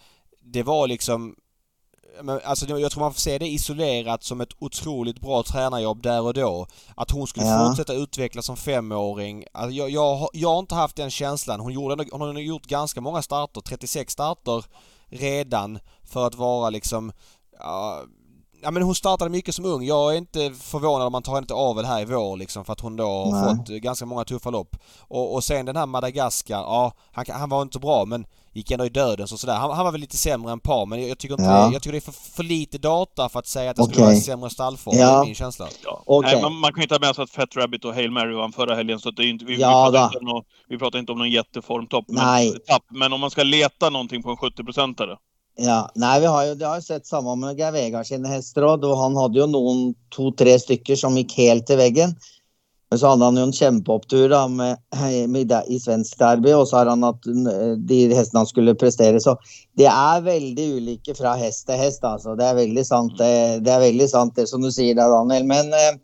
Det 0.44 0.62
var 0.62 0.86
liksom 0.86 1.34
men 2.22 2.40
alltså 2.44 2.78
jag 2.78 2.92
tror 2.92 3.00
man 3.02 3.12
får 3.12 3.20
se 3.20 3.38
det 3.38 3.48
isolerat 3.48 4.24
som 4.24 4.40
ett 4.40 4.52
otroligt 4.58 5.20
bra 5.20 5.42
tränarjobb 5.42 6.02
där 6.02 6.22
och 6.22 6.34
då. 6.34 6.66
Att 6.96 7.10
hon 7.10 7.26
skulle 7.26 7.46
Ja. 7.46 7.68
fortsätta 7.68 7.92
utvecklas 7.92 8.46
som 8.46 8.56
femåring. 8.56 9.44
Alltså 9.52 9.70
jag, 9.70 9.90
jag, 9.90 10.16
har- 10.16 10.30
jag 10.32 10.48
har 10.52 10.58
inte 10.58 10.74
haft 10.74 10.96
den 10.96 11.10
känslan. 11.10 11.60
Hon, 11.60 11.72
gjorde, 11.72 12.04
hon 12.12 12.20
har 12.20 12.32
gjort 12.38 12.66
ganska 12.66 13.00
många 13.00 13.22
starter, 13.22 13.60
36 13.60 14.12
starter 14.12 14.64
redan 15.08 15.78
för 16.04 16.26
att 16.26 16.34
vara 16.34 16.70
liksom 16.70 17.12
ja, 17.58 18.00
Ja 18.62 18.70
men 18.70 18.82
hon 18.82 18.94
startade 18.94 19.30
mycket 19.30 19.54
som 19.54 19.64
ung. 19.64 19.82
Jag 19.84 20.12
är 20.12 20.18
inte 20.18 20.50
förvånad 20.50 21.06
om 21.06 21.12
man 21.12 21.22
tar 21.22 21.34
henne 21.34 21.46
till 21.46 21.56
avel 21.56 21.84
här 21.84 22.00
i 22.00 22.04
vår 22.04 22.36
liksom 22.36 22.64
för 22.64 22.72
att 22.72 22.80
hon 22.80 22.96
då 22.96 23.06
har 23.06 23.32
Nej. 23.32 23.56
fått 23.56 23.68
ganska 23.68 24.06
många 24.06 24.24
tuffa 24.24 24.50
lopp. 24.50 24.76
Och, 25.00 25.34
och 25.34 25.44
sen 25.44 25.66
den 25.66 25.76
här 25.76 25.86
Madagaskar, 25.86 26.58
ja 26.58 26.92
han, 27.12 27.24
han 27.28 27.48
var 27.48 27.62
inte 27.62 27.78
bra 27.78 28.04
men 28.04 28.26
gick 28.52 28.70
ändå 28.70 28.86
i 28.86 28.88
döden 28.88 29.28
så 29.28 29.38
sådär. 29.38 29.54
Han, 29.54 29.70
han 29.70 29.84
var 29.84 29.92
väl 29.92 30.00
lite 30.00 30.16
sämre 30.16 30.52
än 30.52 30.60
par 30.60 30.86
men 30.86 31.00
jag, 31.00 31.10
jag 31.10 31.18
tycker 31.18 31.34
inte 31.34 31.44
Ja. 31.44 31.72
jag 31.72 31.82
tycker 31.82 31.92
det 31.92 31.98
är 31.98 32.12
för, 32.12 32.12
för 32.12 32.42
lite 32.42 32.78
data 32.78 33.28
för 33.28 33.38
att 33.38 33.46
säga 33.46 33.70
att 33.70 33.76
det 33.76 33.82
skulle 33.84 34.04
Okej. 34.04 34.14
vara 34.14 34.20
sämre 34.22 34.50
stallform. 34.50 34.98
Ja. 34.98 35.06
Det 35.06 35.22
är 35.22 35.24
min 35.24 35.34
känsla. 35.34 35.68
Ja. 35.84 36.02
Okej. 36.06 36.32
Nej, 36.32 36.42
man, 36.42 36.54
man 36.54 36.72
kan 36.72 36.80
ju 36.80 36.82
inte 36.82 36.94
ha 36.94 37.00
med 37.00 37.14
sig 37.14 37.22
att 37.22 37.30
Fat 37.30 37.56
Rabbit 37.56 37.84
och 37.84 37.94
Hail 37.94 38.10
Mary 38.10 38.34
vann 38.34 38.52
förra 38.52 38.74
helgen, 38.74 38.98
så 39.00 39.08
att 39.08 39.16
det 39.16 39.22
är 39.24 39.30
inte, 39.30 39.44
vi, 39.44 39.60
Ja, 39.60 39.90
vi, 39.90 39.92
pratar 39.92 40.06
inte 40.06 40.18
om 40.18 40.24
någon, 40.24 40.44
vi 40.68 40.78
pratar 40.78 40.98
inte 40.98 41.12
om 41.12 41.18
någon 41.18 41.30
jätteformtopp. 41.30 42.04
Nej. 42.08 42.50
Men, 42.50 42.60
tapp, 42.66 42.82
men 42.90 43.12
om 43.12 43.20
man 43.20 43.30
ska 43.30 43.42
leta 43.42 43.90
någonting 43.90 44.22
på 44.22 44.30
en 44.30 44.36
70-procentare. 44.36 45.16
Ja, 45.58 45.90
nei, 45.94 46.20
vi 46.20 46.26
har 46.26 46.44
jo, 46.46 46.54
det 46.54 46.66
har 46.66 46.76
jo 46.76 46.82
sett 46.82 47.06
samme 47.06 47.34
med 47.36 47.58
Geir 47.58 47.72
Vegard 47.72 48.06
sine 48.06 48.28
hester 48.28 48.64
òg. 48.64 48.84
Han 48.96 49.16
hadde 49.16 49.38
jo 49.42 49.46
noen 49.50 49.94
to-tre 50.14 50.54
stykker 50.58 50.96
som 50.96 51.16
gikk 51.18 51.34
helt 51.36 51.66
til 51.68 51.76
veggen. 51.76 52.14
Men 52.90 52.98
så 52.98 53.06
hade 53.06 53.24
han 53.24 53.36
ju 53.36 53.42
en 53.42 53.52
kjempeopptur 53.52 54.28
da, 54.28 54.48
med, 54.48 54.78
med, 55.28 55.52
i 55.68 55.80
svensk 55.80 56.18
derby, 56.18 56.52
och 56.52 56.68
så 56.68 56.76
har 56.76 56.86
han 56.86 57.02
hatt 57.02 57.26
eh, 57.26 57.72
de 57.78 58.14
hestene 58.14 58.38
han 58.38 58.46
skulle 58.46 58.74
prestere. 58.74 59.20
Så 59.20 59.38
det 59.80 59.88
er 59.88 60.24
veldig 60.26 60.66
ulike 60.76 61.14
fra 61.16 61.32
hest 61.40 61.64
til 61.70 61.80
hest, 61.80 62.04
altså. 62.04 62.34
Det 62.36 62.44
er 62.44 62.58
veldig 62.58 62.84
sant, 62.84 63.14
det, 63.16 63.64
det 63.64 63.72
er 63.72 63.86
veldig 63.86 64.08
sant 64.10 64.36
det 64.36 64.44
som 64.50 64.60
du 64.60 64.68
sier 64.74 64.98
der, 64.98 65.08
Daniel. 65.08 65.46
Men 65.48 65.72
eh, 65.76 65.94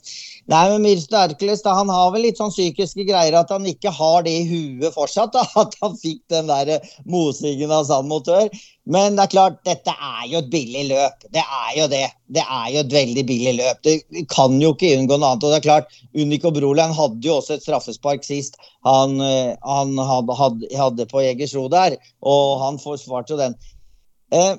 Nei, 0.46 0.68
men 0.70 0.84
Mirsto 0.84 1.16
Erkeles 1.18 1.64
da, 1.64 1.72
han 1.74 1.88
har 1.90 2.12
vel 2.14 2.22
litt 2.28 2.38
sånn 2.38 2.52
psykiske 2.52 3.02
greier 3.08 3.34
at 3.34 3.50
han 3.50 3.64
ikke 3.66 3.90
har 3.90 4.22
det 4.22 4.30
i 4.30 4.44
huet 4.46 4.94
fortsatt. 4.94 5.32
da, 5.34 5.42
At 5.64 5.74
han 5.82 5.96
fikk 5.98 6.20
den 6.30 6.46
der 6.50 6.70
eh, 6.76 6.92
mosingen 7.10 7.74
av 7.74 7.88
sandmotør. 7.88 8.46
Men 8.86 9.18
det 9.18 9.24
er 9.24 9.32
klart, 9.32 9.58
dette 9.66 9.90
er 9.90 10.28
jo 10.30 10.38
et 10.38 10.52
billig 10.52 10.84
løp. 10.92 11.26
Det 11.34 11.42
er 11.42 11.72
jo 11.80 11.88
det. 11.90 12.04
Det 12.30 12.44
er 12.44 12.68
jo 12.76 12.84
et 12.84 12.94
veldig 12.94 13.24
billig 13.26 13.56
løp. 13.58 13.82
Det 13.82 13.96
kan 14.30 14.54
jo 14.62 14.70
ikke 14.76 14.92
unngå 15.00 15.18
noe 15.18 15.32
annet. 15.32 15.48
Og 15.48 15.50
det 15.50 15.58
er 15.58 15.66
klart, 15.66 15.98
Unico 16.14 16.54
Broland 16.54 16.94
hadde 16.94 17.26
jo 17.26 17.40
også 17.40 17.56
et 17.56 17.66
straffespark 17.66 18.22
sist. 18.26 18.54
Han, 18.86 19.18
eh, 19.18 19.56
han 19.66 19.98
hadde, 19.98 20.38
hadde, 20.38 20.70
hadde 20.78 21.08
på 21.10 21.26
Jegersro 21.26 21.66
der, 21.72 21.98
og 22.22 22.62
han 22.62 22.78
forsvarte 22.78 23.34
jo 23.34 23.42
den. 23.42 23.58
Eh, 24.34 24.54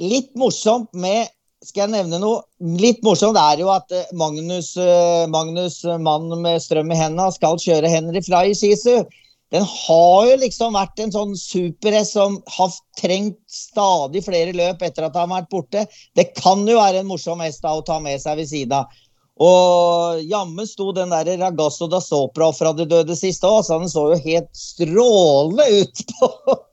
litt 0.00 0.32
morsomt 0.38 0.92
med 0.96 1.28
skal 1.62 1.84
jeg 1.84 1.92
nevne 1.92 2.18
noe? 2.18 2.42
Litt 2.80 3.02
morsomt 3.06 3.38
er 3.38 3.60
jo 3.62 3.68
at 3.70 3.92
eh, 3.94 4.08
Magnus, 4.18 4.72
eh, 4.80 5.26
Magnus 5.30 5.82
mannen 5.84 6.32
mann 6.32 6.46
med 6.46 6.62
strøm 6.62 6.90
i 6.90 6.98
henda, 6.98 7.28
skal 7.34 7.60
kjøre 7.60 7.90
Henry 7.92 8.22
Fly 8.24 8.48
i 8.50 8.56
Sisu. 8.58 9.04
Den 9.52 9.66
har 9.68 10.26
jo 10.30 10.36
liksom 10.40 10.74
vært 10.78 11.00
en 11.04 11.12
sånn 11.12 11.34
superhest 11.36 12.16
som 12.16 12.38
har 12.54 12.72
trengt 12.96 13.36
stadig 13.52 14.24
flere 14.24 14.54
løp 14.56 14.80
etter 14.82 15.06
at 15.06 15.18
han 15.18 15.28
har 15.28 15.42
vært 15.42 15.52
borte. 15.52 15.86
Det 16.16 16.30
kan 16.38 16.64
jo 16.66 16.78
være 16.80 17.02
en 17.02 17.10
morsom 17.10 17.44
hest 17.44 17.60
da 17.62 17.74
å 17.76 17.84
ta 17.84 17.98
med 18.00 18.22
seg 18.22 18.40
ved 18.40 18.48
siden 18.48 18.78
av. 18.80 19.02
Og 19.42 20.22
jammen 20.28 20.66
sto 20.68 20.90
den 20.96 21.12
der 21.12 21.28
Ragazzo 21.40 21.88
da 21.90 22.00
Sopra 22.04 22.50
fra 22.56 22.72
det 22.76 22.88
døde 22.90 23.16
siste 23.16 23.48
òg, 23.48 23.62
så 23.66 23.78
den 23.80 23.92
så 23.92 24.06
jo 24.12 24.18
helt 24.24 24.50
strålende 24.56 25.68
ut 25.82 26.02
på 26.10 26.30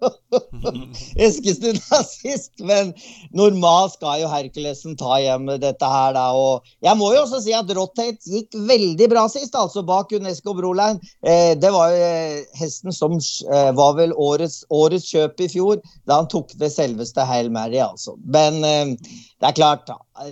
Eskilstuna 1.25 2.01
sist. 2.05 2.53
Men 2.65 2.91
normalt 3.35 3.95
skal 3.95 4.21
jo 4.23 4.29
Herkulesen 4.31 4.97
ta 4.99 5.19
hjem 5.21 5.47
dette 5.61 5.89
her, 5.89 6.13
da. 6.17 6.27
Og 6.37 6.67
jeg 6.85 6.97
må 6.99 7.11
jo 7.13 7.23
også 7.23 7.41
si 7.43 7.55
at 7.55 7.71
Rottate 7.75 8.19
gikk 8.29 8.57
veldig 8.69 9.09
bra 9.11 9.25
sist, 9.31 9.55
altså 9.57 9.83
bak 9.87 10.13
Unesco 10.15 10.53
Broline. 10.57 10.99
Eh, 11.25 11.55
det 11.59 11.71
var 11.75 11.93
jo 11.93 12.03
eh, 12.05 12.43
hesten 12.59 12.95
som 12.95 13.17
eh, 13.17 13.71
var 13.77 13.95
vel 13.99 14.13
årets, 14.17 14.61
årets 14.69 15.09
kjøp 15.09 15.45
i 15.45 15.49
fjor, 15.51 15.81
da 16.09 16.21
han 16.21 16.29
tok 16.31 16.53
det 16.61 16.71
selveste 16.73 17.25
Hail 17.25 17.51
Mary, 17.53 17.79
altså. 17.83 18.17
Men 18.25 18.61
eh, 18.67 18.95
det 19.39 19.51
er 19.51 19.57
klart. 19.57 19.89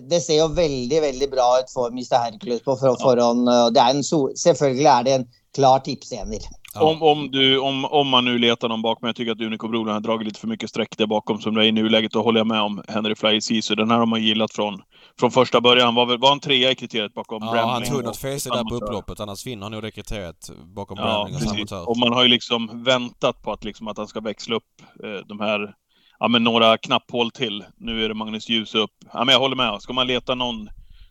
Det 0.09 0.19
ser 0.23 0.41
jo 0.41 0.51
veldig, 0.55 1.01
veldig 1.03 1.31
bra 1.31 1.47
ut 1.61 1.71
for 1.71 1.93
Mr. 1.93 2.17
Hercules 2.19 2.63
på 2.65 2.75
förhand. 2.75 3.01
forhånd. 3.01 3.49
Det 3.73 3.81
er 3.81 3.93
en 3.95 4.03
so 4.03 4.27
selvfølgelig 4.35 4.89
er 4.91 5.05
det 5.05 5.13
en 5.15 5.27
klar 5.57 5.79
tipsener. 5.79 6.39
Ja. 6.73 6.81
Om, 6.83 7.03
om, 7.03 7.31
du, 7.31 7.59
om, 7.59 7.85
om 7.85 8.07
man 8.07 8.25
nu 8.25 8.37
letar 8.39 8.69
någon 8.69 8.81
bakom, 8.81 9.07
jag 9.07 9.15
tycker 9.15 9.31
att 9.31 9.41
Unico 9.41 9.67
Broland 9.67 9.93
har 9.93 9.99
dragit 9.99 10.27
lite 10.27 10.39
för 10.39 10.47
mycket 10.47 10.69
streck 10.69 10.97
där 10.97 11.07
bakom 11.07 11.41
som 11.41 11.55
det 11.55 11.65
är 11.65 11.67
i 11.67 11.71
nuläget, 11.71 12.11
då 12.11 12.21
håller 12.21 12.39
jag 12.39 12.47
med 12.47 12.61
om 12.61 12.83
Henry 12.87 13.15
Fly 13.15 13.41
Sisu. 13.41 13.75
Den 13.75 13.91
här 13.91 13.97
har 13.97 14.05
man 14.05 14.23
gillat 14.23 14.53
från, 14.53 14.81
från 15.19 15.31
första 15.31 15.61
början. 15.61 15.95
Var, 15.95 16.05
väl, 16.05 16.17
var 16.17 16.31
en 16.31 16.39
trea 16.39 16.71
i 16.71 16.75
kriteriet 16.75 17.13
bakom 17.13 17.43
Ja, 17.45 17.51
Bramling 17.51 17.73
han 17.73 17.83
tog 17.83 17.97
och- 17.97 18.03
något 18.03 18.17
fel 18.17 18.39
där 18.45 18.69
på 18.69 18.75
upploppet 18.75 19.19
annars 19.19 19.45
vinner 19.45 19.63
han 19.63 19.71
nog 19.71 19.81
det 19.81 19.91
kriteriet 19.91 20.49
bakom 20.75 20.97
Ja, 20.99 21.27
Browning 21.31 21.65
och. 21.71 21.89
Och 21.89 21.97
man 21.97 22.13
har 22.13 22.23
ju 22.23 22.29
liksom 22.29 22.83
väntat 22.83 23.41
på 23.43 23.51
att, 23.51 23.63
liksom 23.63 23.87
att 23.87 23.97
han 23.97 24.07
ska 24.07 24.19
växla 24.19 24.55
upp 24.55 24.63
eh, 25.03 25.27
de 25.27 25.39
här, 25.39 25.73
ja 26.19 26.27
men 26.27 26.43
några 26.43 26.77
knapphål 26.77 27.31
till. 27.31 27.63
Nu 27.77 28.03
är 28.05 28.09
det 28.09 28.15
Magnus 28.15 28.49
Ljus 28.49 28.75
upp. 28.75 28.91
Ja 29.13 29.23
men 29.23 29.33
jag 29.33 29.39
håller 29.39 29.55
med. 29.55 29.81
Ska 29.81 29.93
man 29.93 30.07
leta 30.07 30.35
någon 30.35 30.69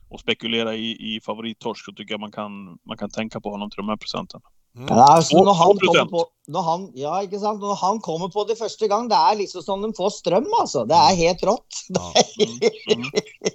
och 0.09 0.21
spekulera 0.21 0.75
i, 0.75 0.91
i 0.91 1.21
favorittorsk 1.21 1.85
så 1.85 1.93
tycker 1.93 2.15
jag 2.15 2.21
man 2.21 2.33
kan, 2.33 2.51
man 2.89 2.99
kan 2.99 3.11
tänka 3.11 3.41
på 3.41 3.51
honom 3.51 3.71
till 3.71 3.77
de 3.77 3.89
här 3.89 3.97
procenten. 3.97 4.41
Mm. 4.77 4.89
Altså, 4.93 5.37
når, 5.37 5.55
han 5.55 5.69
2%. 5.69 5.87
kommer 5.87 6.05
på, 6.05 6.27
når, 6.49 6.63
han, 6.63 6.83
ja, 6.95 7.21
ikke 7.25 7.39
sant? 7.41 7.63
når 7.65 7.75
han 7.81 8.01
kommer 8.01 8.29
på 8.29 8.45
det 8.45 8.59
første 8.59 8.89
gang, 8.89 9.07
det 9.09 9.17
er 9.17 9.39
liksom 9.39 9.63
som 9.65 9.81
de 9.83 9.89
får 9.97 10.11
strøm, 10.19 10.49
altså. 10.61 10.83
Det 10.85 10.97
er 10.97 11.17
helt 11.17 11.45
rått. 11.49 11.79
Det 11.89 12.03
Ja. 12.03 12.11
Mm, 12.47 13.01
mm. 13.01 13.11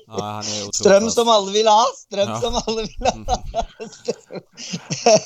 Ja, 0.08 0.40
är 0.40 0.72
strøm 0.74 1.10
som 1.10 1.30
alle 1.30 1.52
vil 1.54 1.68
ha! 1.70 1.86
Strøm 1.96 2.30
Ja. 2.30 2.40
som 2.42 2.58
alle 2.66 2.88
vil 2.90 3.06
ha! 3.06 3.12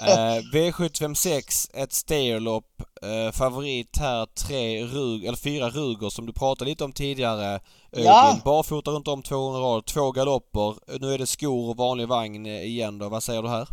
Eh, 0.05 0.41
V756, 0.53 1.69
ett 1.73 1.93
steerlopp. 1.93 2.81
Eh, 3.01 3.31
favorit 3.31 3.97
här, 3.97 4.25
tre 4.25 4.83
rug, 4.83 5.25
eller 5.25 5.37
fyra 5.37 5.69
Ruger 5.69 6.09
som 6.09 6.25
du 6.25 6.33
pratade 6.33 6.69
lite 6.69 6.83
om 6.83 6.91
tidigare. 6.91 7.59
Ja. 7.95 8.29
Ögin, 8.29 8.41
barfota 8.45 8.91
runt 8.91 9.07
om 9.07 9.23
200 9.23 9.59
rad, 9.59 9.85
två 9.85 10.11
galopper. 10.11 10.99
Nu 10.99 11.13
är 11.13 11.17
det 11.17 11.27
skor 11.27 11.69
och 11.69 11.77
vanlig 11.77 12.07
vagn 12.07 12.45
eh, 12.45 12.63
igen 12.63 12.97
då. 12.97 13.09
Vad 13.09 13.23
säger 13.23 13.41
du 13.41 13.49
här? 13.49 13.67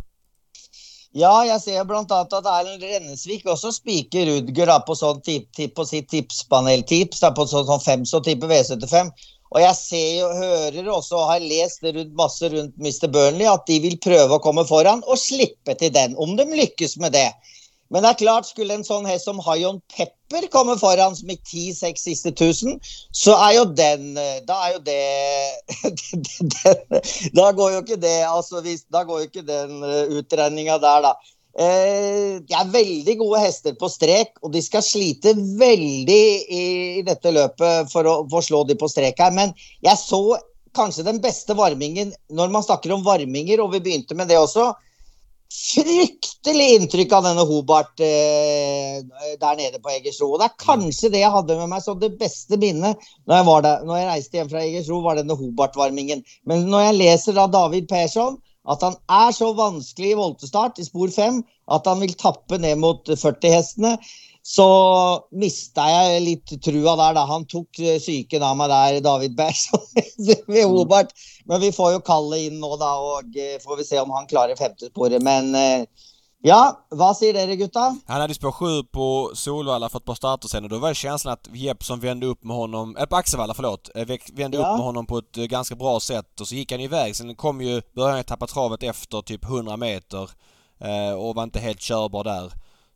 Ja, 1.15 1.45
jeg 1.45 1.61
ser 1.61 1.83
blant 1.85 2.11
annet 2.11 2.33
at 2.33 2.47
Erlend 2.49 2.81
Rennesvik 2.81 3.43
også 3.45 3.69
spiker 3.75 4.25
Rudger 4.25 4.71
på, 4.87 4.95
sånn 4.97 5.19
tip, 5.21 5.51
tip, 5.53 5.75
på 5.77 5.85
sitt 5.85 6.07
tipspaneltips. 6.09 7.21
På 7.37 7.45
sånn, 7.45 7.67
sånn 7.67 7.83
fem, 7.83 8.05
så 8.09 8.21
tipper 8.25 8.49
V75. 8.49 9.11
Og 9.53 9.61
jeg 9.61 9.77
ser 9.77 10.07
jo, 10.17 10.29
hører 10.39 10.89
også 10.89 11.19
og 11.19 11.29
har 11.29 11.43
lest 11.45 11.85
rundt, 11.85 12.15
masse 12.17 12.49
rundt 12.49 12.73
Mr. 12.81 13.05
Burnley 13.13 13.45
at 13.45 13.67
de 13.69 13.77
vil 13.83 13.99
prøve 14.01 14.39
å 14.39 14.41
komme 14.41 14.65
foran 14.65 15.05
og 15.05 15.21
slippe 15.21 15.77
til 15.77 15.93
den, 15.93 16.17
om 16.17 16.33
de 16.39 16.47
lykkes 16.49 16.97
med 17.03 17.13
det. 17.13 17.27
Men 17.93 18.01
det 18.01 18.09
er 18.09 18.21
klart, 18.23 18.47
skulle 18.49 18.73
en 18.73 18.85
sånn 18.85 19.05
hest 19.05 19.27
som 19.29 19.41
Hayon 19.45 19.77
Pepper 19.93 20.47
komme 20.53 20.73
foran, 20.81 21.13
som 21.13 21.29
gikk 21.29 21.43
10-6 21.45 22.05
siste 22.07 22.31
1000, 22.33 22.79
så 23.13 23.35
er 23.37 23.51
jo 23.59 23.67
den 23.77 24.17
eh, 24.17 24.39
Da 24.47 24.57
er 24.65 24.79
jo 24.79 24.81
det 24.87 25.03
den, 26.55 27.03
Da 27.37 27.51
går 27.53 27.75
jo 27.75 27.83
ikke 27.83 27.99
det 28.01 28.17
altså 28.25 28.63
hvis, 28.65 28.87
Da 28.89 29.03
går 29.05 29.21
jo 29.21 29.29
ikke 29.29 29.45
den 29.45 29.85
eh, 29.85 30.17
utregninga 30.17 30.79
der, 30.81 31.05
da. 31.05 31.13
Eh, 31.53 32.39
de 32.41 32.55
er 32.57 32.71
veldig 32.73 33.13
gode 33.19 33.43
hester 33.43 33.75
på 33.77 33.91
strek, 33.93 34.39
og 34.41 34.55
de 34.55 34.61
skal 34.65 34.81
slite 34.81 35.35
veldig 35.37 36.23
i, 36.49 36.63
i 36.97 37.03
dette 37.05 37.29
løpet 37.29 37.93
for 37.93 38.09
å, 38.09 38.15
for 38.25 38.41
å 38.41 38.47
slå 38.47 38.63
de 38.65 38.77
på 38.79 38.89
strek 38.89 39.21
her. 39.21 39.35
Men 39.37 39.53
jeg 39.85 40.01
så 40.01 40.39
kanskje 40.73 41.05
den 41.05 41.21
beste 41.21 41.53
varmingen 41.53 42.15
når 42.33 42.49
man 42.49 42.65
snakker 42.65 42.95
om 42.95 43.05
varminger, 43.05 43.61
og 43.61 43.75
vi 43.75 43.83
begynte 43.85 44.17
med 44.17 44.33
det 44.33 44.41
også. 44.41 44.71
Fryktelig 45.53 46.67
inntrykk 46.75 47.11
av 47.13 47.27
denne 47.27 47.43
Hobart 47.45 48.01
eh, 48.01 49.03
der 49.41 49.59
nede 49.59 49.81
på 49.83 49.91
Egersro. 49.93 50.31
Og 50.33 50.41
det 50.41 50.47
er 50.49 50.63
kanskje 50.63 51.11
det 51.13 51.21
jeg 51.21 51.33
hadde 51.33 51.57
med 51.59 51.69
meg 51.75 51.83
som 51.85 51.99
det 52.01 52.09
beste 52.17 52.57
minnet 52.57 52.97
når 53.29 53.37
jeg, 53.37 53.47
var 53.49 53.65
der, 53.65 53.85
når 53.85 53.99
jeg 53.99 54.09
reiste 54.09 54.39
hjem 54.39 54.49
fra 54.49 54.63
Egersro, 54.63 54.99
var 55.05 55.19
denne 55.19 55.37
Hobart-varmingen. 55.37 56.23
Men 56.49 56.65
når 56.71 56.87
jeg 56.87 56.99
leser 56.99 57.37
da 57.37 57.45
David 57.53 57.87
Persson, 57.91 58.39
at 58.69 58.83
han 58.85 58.95
er 59.11 59.33
så 59.35 59.51
vanskelig 59.55 60.13
i 60.13 60.17
voltestart 60.17 60.79
i 60.79 60.87
spor 60.87 61.11
5 61.11 61.41
at 61.75 61.87
han 61.89 62.01
vil 62.03 62.13
tappe 62.19 62.59
ned 62.59 62.79
mot 62.81 63.07
40-hestene, 63.07 63.97
så 64.45 64.65
mista 65.31 65.85
jeg 65.87 66.21
litt 66.25 66.51
trua 66.63 66.97
der, 66.99 67.13
da. 67.15 67.23
Han 67.29 67.45
tok 67.47 67.79
eh, 67.79 67.95
psyken 67.99 68.43
av 68.43 68.57
meg 68.59 68.67
der, 68.69 68.97
David 69.05 69.37
Persson, 69.37 69.79
ved 70.51 70.65
Hobart. 70.67 71.13
Men 71.47 71.61
vi 71.63 71.71
får 71.71 71.93
jo 71.93 72.01
Kalle 72.03 72.41
inn 72.49 72.59
nå, 72.59 72.73
da, 72.81 72.89
og 72.99 73.37
eh, 73.39 73.55
får 73.63 73.79
vi 73.79 73.85
se 73.87 74.01
om 74.03 74.11
han 74.11 74.27
klarer 74.27 74.59
femtesporet. 74.59 75.23
Men 75.23 75.55
eh, 75.55 75.85
ja, 76.43 76.85
vad 76.91 77.17
säger 77.17 77.33
dere 77.33 77.55
gutta? 77.55 77.95
Han 78.07 78.21
hade 78.21 78.33
spår 78.33 78.51
7 78.51 78.83
på 78.83 79.31
Solvalla 79.35 79.89
för 79.89 79.99
ett 79.99 80.05
par 80.05 80.15
starter 80.15 80.47
sen 80.47 80.63
och 80.63 80.69
då 80.69 80.79
var 80.79 80.89
det 80.89 80.95
känslan 80.95 81.33
att 81.33 81.47
Jeppsson 81.53 81.99
vände 81.99 82.25
upp 82.25 82.43
med 82.43 82.55
honom, 82.55 82.95
eller 82.95 83.07
på 83.07 83.15
Axevalla 83.15 83.53
förlåt, 83.53 83.89
vände 84.33 84.57
Ja. 84.57 84.61
upp 84.63 84.77
med 84.77 84.85
honom 84.85 85.05
på 85.05 85.17
ett 85.17 85.35
ganska 85.35 85.75
bra 85.75 85.99
sätt 85.99 86.41
och 86.41 86.47
så 86.47 86.55
gick 86.55 86.71
han 86.71 86.81
iväg. 86.81 87.15
Sen 87.15 87.35
kom 87.35 87.61
ju, 87.61 87.81
började 87.95 88.15
han 88.15 88.23
tappa 88.23 88.47
travet 88.47 88.83
efter 88.83 89.21
typ 89.21 89.45
100 89.45 89.77
meter 89.77 90.29
och 91.17 91.35
var 91.35 91.43
inte 91.43 91.59
helt 91.59 91.79
körbar 91.79 92.23
där. 92.23 92.51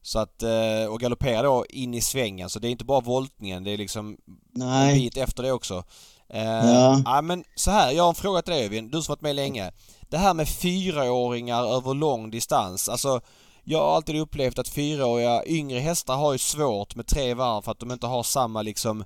Så 0.08 0.20
att, 0.20 0.44
eh, 0.44 0.86
och 0.90 1.00
galopperade 1.00 1.48
då 1.48 1.66
in 1.70 1.94
i 1.94 2.02
svängen 2.02 2.50
så 2.50 2.60
det 2.60 2.68
är 2.68 2.70
inte 2.70 2.86
bara 2.86 3.00
voltningen, 3.02 3.64
det 3.64 3.72
är 3.72 3.78
liksom 3.78 4.08
en 4.08 4.18
Nej. 4.54 4.96
bit 4.96 5.18
efter 5.18 5.44
det 5.44 5.52
också. 5.52 5.84
Eh, 6.30 6.44
Ja. 6.44 7.02
ja. 7.06 7.22
men 7.22 7.44
så 7.56 7.72
här, 7.72 7.92
jag 7.92 8.04
har 8.04 8.10
en 8.10 8.16
fråga 8.16 8.42
till 8.42 8.54
dig 8.54 8.64
Öyvind, 8.64 8.92
du 8.92 9.02
som 9.02 9.12
varit 9.12 9.22
med 9.22 9.36
länge. 9.36 9.72
Det 10.10 10.18
här 10.18 10.34
med 10.34 10.48
fyraåringar 10.50 11.64
över 11.64 11.94
lång 11.94 12.32
distans, 12.32 12.90
alltså 12.90 13.22
jag 13.64 13.80
har 13.80 13.96
alltid 13.96 14.16
upplevt 14.16 14.60
att 14.60 14.68
fyraåriga 14.68 15.46
yngre 15.46 15.80
hästar 15.80 16.16
har 16.16 16.34
ju 16.34 16.40
svårt 16.40 16.96
med 16.96 17.08
tre 17.08 17.34
varv 17.34 17.62
för 17.62 17.72
att 17.72 17.80
de 17.80 17.92
inte 17.92 18.08
har 18.08 18.24
samma 18.24 18.62
liksom 18.62 19.04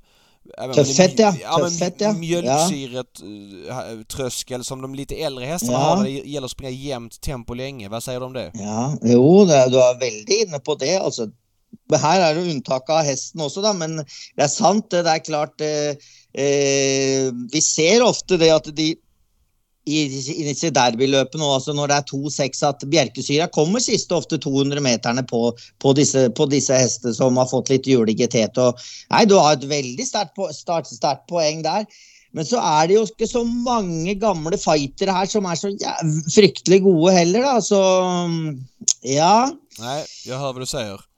Tuffhet, 0.75 1.19
ja. 1.19 1.31
men 1.59 1.69
Tuffhet, 1.69 2.01
ja. 2.01 2.13
Mjölksyret 2.13 3.21
eh, 3.69 4.01
tröskel 4.07 4.63
som 4.63 4.81
de 4.81 4.95
lite 4.95 5.15
äldre 5.15 5.45
hästarna 5.45 5.73
Ja. 5.73 5.95
har 5.95 6.03
det 6.03 6.09
gäller 6.09 6.45
att 6.45 6.51
springa 6.51 6.71
jämnt 6.71 7.21
tempo 7.21 7.53
länge. 7.53 7.89
Vad 7.89 8.03
säger 8.03 8.19
du 8.19 8.25
om 8.25 8.33
det? 8.33 8.51
Ja, 8.53 8.97
jo, 9.01 9.45
du 9.45 9.53
er 9.53 9.99
veldig 9.99 10.41
inne 10.47 10.59
på 10.59 10.75
det. 10.75 10.95
altså. 10.97 11.29
Men 11.89 11.99
Her 11.99 12.19
er 12.21 12.35
det 12.35 12.51
unntak 12.51 12.89
av 12.89 13.05
hesten 13.05 13.41
også, 13.41 13.61
da, 13.61 13.71
men 13.73 13.95
det 14.01 14.43
er 14.43 14.47
sant. 14.51 14.89
Det, 14.91 15.03
det 15.05 15.11
er 15.13 15.23
klart 15.23 15.61
eh, 15.61 15.95
eh, 16.43 17.31
Vi 17.53 17.61
ser 17.61 18.03
ofte 18.03 18.37
det 18.37 18.49
at 18.51 18.67
de 18.75 18.95
i, 19.86 20.03
i 20.05 20.43
disse 20.45 20.69
derbyløpene, 20.75 21.47
altså 21.55 21.73
når 21.73 21.89
det 21.89 21.97
er 21.97 22.07
2-6, 22.11 22.61
at 22.67 22.86
Bjerkesyra 22.91 23.47
kommer 23.53 23.82
siste 23.82 24.13
ofte 24.15 24.38
200 24.41 24.84
meterne 24.86 25.23
på, 25.27 25.47
på, 25.82 25.93
disse, 25.97 26.27
på 26.38 26.45
disse 26.51 26.77
hestene 26.77 27.15
som 27.17 27.39
har 27.41 27.49
fått 27.49 27.73
litt 27.73 27.89
julegetet. 27.89 28.61
Nei, 29.11 29.25
du 29.25 29.38
har 29.39 29.57
et 29.57 29.67
veldig 29.69 30.05
sterkt 30.05 31.27
poeng 31.32 31.65
der. 31.65 31.89
Men 32.32 32.47
så 32.47 32.61
er 32.63 32.88
det 32.88 32.95
jo 32.95 33.03
ikke 33.09 33.27
så 33.27 33.41
mange 33.43 34.13
gamle 34.15 34.55
fightere 34.59 35.11
her 35.11 35.27
som 35.27 35.47
er 35.49 35.57
så 35.59 35.73
ja, 35.82 35.97
fryktelig 36.32 36.79
gode 36.86 37.15
heller, 37.17 37.43
da. 37.43 37.57
Så 37.59 37.82
ja. 39.03 39.51
Nej, 39.79 40.05
jag 40.25 40.39
hör 40.39 40.53
vad 40.53 40.61
du 40.61 40.65
säger. 40.65 41.11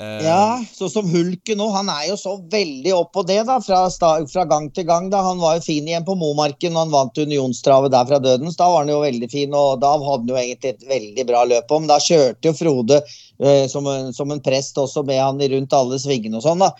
Eh, 0.00 0.24
ja, 0.24 0.64
så 0.72 0.88
som 0.88 1.08
Hulken 1.12 1.58
nå, 1.60 1.66
han 1.74 1.90
er 1.92 2.06
jo 2.08 2.14
så 2.16 2.30
veldig 2.52 2.92
opp 2.96 3.10
på 3.12 3.24
det, 3.28 3.42
da, 3.44 3.58
fra, 3.60 3.82
sta- 3.92 4.14
fra 4.32 4.46
gang 4.48 4.70
til 4.72 4.86
gang. 4.88 5.10
da. 5.12 5.20
Han 5.26 5.42
var 5.42 5.58
jo 5.58 5.66
fin 5.66 5.88
igjen 5.88 6.06
på 6.06 6.14
Momarken 6.16 6.72
når 6.72 6.86
han 6.86 6.94
vant 6.94 7.20
unionstravet 7.20 7.92
der 7.92 8.06
fra 8.08 8.20
Dødens. 8.24 8.56
Da 8.56 8.70
var 8.72 8.86
han 8.86 8.92
jo 8.94 9.02
veldig 9.02 9.28
fin, 9.32 9.52
og 9.52 9.82
da 9.82 9.90
hadde 9.98 10.08
han 10.08 10.32
jo 10.32 10.38
egentlig 10.40 10.72
et 10.72 10.88
veldig 10.88 11.26
bra 11.28 11.44
løp 11.50 11.76
om. 11.76 11.90
Da 11.90 11.98
kjørte 12.00 12.48
jo 12.48 12.56
Frode 12.56 13.02
eh, 13.02 13.66
som, 13.68 13.90
en, 13.92 14.08
som 14.16 14.32
en 14.32 14.40
prest 14.40 14.80
også 14.80 15.04
med 15.04 15.20
han 15.20 15.44
rundt 15.52 15.76
alle 15.76 16.00
svingene 16.00 16.40
og 16.40 16.46
sånn, 16.48 16.64
da. 16.64 16.72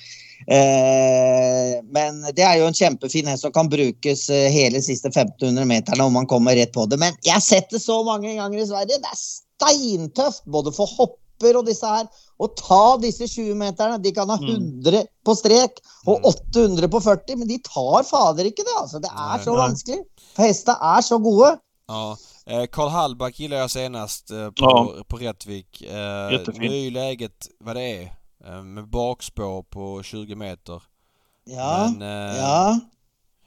Eh, 0.49 1.75
men 1.93 2.23
det 2.33 2.47
er 2.47 2.57
jo 2.62 2.71
en 2.71 2.77
kjempefin 2.81 3.29
hest 3.29 3.45
som 3.45 3.53
kan 3.53 3.68
brukes 3.68 4.25
eh, 4.33 4.49
hele 4.55 4.81
siste 4.81 5.12
1500 5.12 5.68
meterne 5.68 6.09
om 6.09 6.16
man 6.16 6.29
kommer 6.31 6.57
rett 6.57 6.73
på 6.73 6.89
det. 6.89 6.97
Men 7.05 7.21
jeg 7.21 7.37
har 7.37 7.45
sett 7.45 7.68
det 7.75 7.83
så 7.85 8.01
mange 8.07 8.33
ganger 8.39 8.62
i 8.62 8.68
Sverige. 8.73 8.97
Det 9.05 9.12
er 9.12 9.21
steintøft 9.21 10.49
både 10.49 10.73
for 10.73 10.89
hopper 10.97 11.61
og 11.61 11.68
disse 11.68 11.85
her 11.89 12.09
å 12.41 12.49
ta 12.57 12.97
disse 13.03 13.26
20-meterne. 13.28 13.99
De 14.03 14.12
kan 14.16 14.28
ha 14.32 14.36
Mm. 14.41 14.49
100 14.82 15.03
på 15.24 15.34
strek 15.36 15.80
og 16.07 16.24
800 16.24 16.88
på 16.88 17.01
40, 17.05 17.36
men 17.36 17.49
de 17.49 17.59
tar 17.59 18.03
fader 18.09 18.45
ikke 18.49 18.64
det. 18.64 18.76
altså. 18.80 18.99
Det 19.01 19.11
Nei, 19.14 19.38
så 19.45 19.57
vanskelig. 19.57 19.99
For 20.36 20.43
hestene 20.49 20.78
er 20.97 21.01
så 21.03 21.18
gode. 21.22 21.59
Ja. 21.88 22.16
Eh, 22.47 22.66
Karl 22.72 22.88
Hallback 22.88 23.38
gillar 23.41 23.57
jag 23.59 23.70
senast 23.70 24.30
eh, 24.30 24.49
på, 24.51 24.64
Ja. 24.64 25.03
på 25.09 25.16
Rättvik. 25.16 25.82
Eh. 25.82 26.41
Nu 26.57 26.66
är 26.66 26.84
ju 26.84 26.91
läget 26.91 27.49
vad 27.61 27.76
det 27.76 27.82
är. 28.03 28.62
Med 28.62 28.88
bakspår 28.88 29.62
på 29.62 30.03
20 30.03 30.34
meter. 30.34 30.82
Ja, 31.45 31.91
Men, 31.99 32.36
ja, 32.36 32.80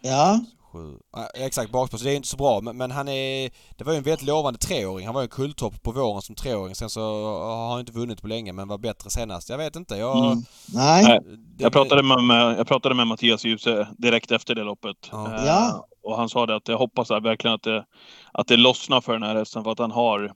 ja. 0.01 0.39
Sju. 0.73 0.97
Ja, 1.15 1.27
exakt, 1.33 1.71
bakspår. 1.71 1.97
Så 1.97 2.03
det 2.03 2.11
är 2.11 2.15
inte 2.15 2.27
så 2.27 2.37
bra. 2.37 2.61
Men, 2.61 2.77
men 2.77 2.91
han 2.91 3.07
är... 3.07 3.49
Det 3.77 3.83
var 3.83 3.91
ju 3.93 3.97
en 3.97 4.03
väldigt 4.03 4.25
lovande 4.27 4.59
treåring. 4.59 5.05
Han 5.05 5.15
var 5.15 5.21
ju 5.21 5.25
en 5.25 5.29
kulltopp 5.29 5.83
på 5.83 5.91
våren 5.91 6.21
som 6.21 6.35
treåring. 6.35 6.75
Sen 6.75 6.89
så 6.89 7.01
har 7.43 7.69
han 7.71 7.79
inte 7.79 7.91
vunnit 7.91 8.21
på 8.21 8.27
länge 8.27 8.53
men 8.53 8.67
var 8.67 8.77
bättre 8.77 9.09
senast. 9.09 9.49
Jag 9.49 9.57
vet 9.57 9.75
inte. 9.75 9.95
Jag... 9.95 10.25
Mm. 10.25 10.43
Nej. 10.73 11.05
det- 11.05 11.63
Jag 11.63 11.71
pratade 11.73 12.03
med, 12.03 12.23
med, 12.23 12.59
jag 12.59 12.67
pratade 12.67 12.95
med 12.95 13.07
Mattias 13.07 13.45
Djuse 13.45 13.87
direkt 13.97 14.31
efter 14.31 14.55
det 14.55 14.63
loppet. 14.63 14.97
Ja. 15.11 15.35
Eh. 15.35 15.75
Och 16.03 16.17
han 16.17 16.29
sa 16.29 16.45
det 16.45 16.55
att 16.55 16.67
jag 16.67 16.77
hoppas 16.77 17.11
verkligen 17.11 17.55
att 17.55 17.63
det, 17.63 17.85
att 18.31 18.47
det 18.47 18.57
lossnar 18.57 19.01
för 19.01 19.13
den 19.13 19.23
här 19.23 19.35
hästen 19.35 19.63
för 19.63 19.71
att 19.71 19.79
han 19.79 19.91
har, 19.91 20.33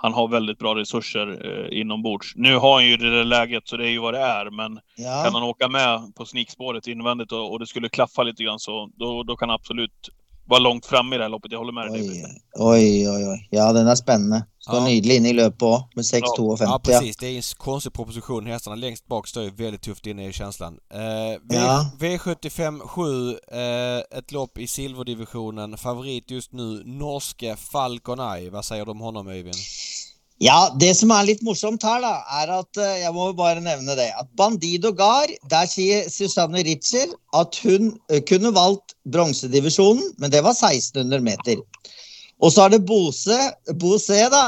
han 0.00 0.12
har 0.14 0.28
väldigt 0.28 0.58
bra 0.58 0.74
resurser 0.74 1.26
eh, 1.46 1.80
inombords. 1.80 2.32
Nu 2.36 2.56
har 2.56 2.74
han 2.74 2.86
ju 2.86 2.96
det 2.96 3.16
där 3.16 3.24
läget 3.24 3.62
så 3.68 3.76
det 3.76 3.84
är 3.86 3.90
ju 3.90 3.98
vad 3.98 4.14
det 4.14 4.20
är, 4.20 4.50
men 4.50 4.74
kan 4.74 5.04
Ja. 5.04 5.30
han 5.32 5.42
åka 5.42 5.68
med 5.68 6.14
på 6.16 6.24
snikspåret 6.26 6.86
invändigt 6.86 7.32
och, 7.32 7.52
och 7.52 7.58
det 7.58 7.66
skulle 7.66 7.88
klaffa 7.88 8.22
lite 8.22 8.42
grann 8.42 8.58
så 8.58 8.88
då, 8.96 9.22
då 9.22 9.36
kan 9.36 9.48
han 9.48 9.54
absolut 9.60 10.08
vara 10.46 10.60
långt 10.60 10.86
framme 10.86 11.14
i 11.14 11.18
det 11.18 11.24
här 11.24 11.28
loppet. 11.30 11.52
Jag 11.52 11.58
håller 11.58 11.72
med 11.72 11.92
dig. 11.92 12.24
Oi, 12.58 13.08
oi. 13.08 13.24
oi. 13.24 13.46
Ja, 13.50 13.72
den 13.72 13.88
er 13.88 13.94
spennende. 13.94 14.44
Står 14.60 14.76
Ja. 14.76 14.84
nydelig 14.84 15.16
inne 15.16 15.28
i 15.28 15.32
løpet 15.32 15.62
òg, 15.62 15.82
med 15.94 16.04
6,52. 16.04 16.56
Ja 16.60 16.64
Ja, 16.64 16.80
precis, 16.84 17.16
det 17.16 17.26
är 17.26 17.36
en 17.36 17.42
konstig 17.58 17.92
proposition. 17.92 18.46
Hästarna 18.46 18.76
längst 18.76 19.06
bak 19.06 19.26
står 19.26 19.42
ju 19.44 19.50
väldigt 19.50 19.82
tufft 19.82 20.06
inne 20.06 20.28
i 20.28 20.32
känslan. 20.32 20.78
Eh, 20.94 21.00
v, 21.42 21.54
Ja. 21.56 21.90
V75 22.00 22.80
7, 22.88 23.30
eh, 23.52 24.18
ett 24.18 24.32
lopp 24.32 24.58
i 24.58 24.66
silverdivisionen. 24.66 25.76
Favorit 25.76 26.30
just 26.30 26.52
nu, 26.52 26.82
norske 26.84 27.56
Falcon 27.56 28.20
Eye. 28.20 28.50
Vad 28.50 28.64
säger 28.64 28.84
du 28.84 28.90
om 28.90 29.00
honom 29.00 29.28
Öyvind? 29.28 29.54
Ja, 30.38 30.70
det 30.78 30.92
som 30.94 31.10
er 31.10 31.26
litt 31.26 31.40
morsomt 31.42 31.82
her, 31.82 31.98
da, 32.04 32.20
er 32.40 32.52
at 32.60 32.78
eh, 32.78 33.00
Jeg 33.02 33.14
må 33.16 33.32
bare 33.38 33.62
nevne 33.62 33.96
det. 33.98 34.10
At 34.20 34.28
Bandido 34.38 34.92
Gar, 34.94 35.32
der 35.50 35.66
sier 35.70 36.06
Susanne 36.12 36.62
Ritcher 36.66 37.10
at 37.38 37.58
hun 37.64 37.96
eh, 38.12 38.22
kunne 38.22 38.52
valgt 38.54 38.94
bronsedivisjonen, 39.10 40.12
men 40.22 40.34
det 40.34 40.44
var 40.46 40.54
1600 40.54 41.24
meter. 41.26 41.64
Og 42.38 42.54
så 42.54 42.68
er 42.68 42.76
det 42.76 42.86
Bose, 42.86 43.38
Bose 43.82 44.20
da. 44.30 44.44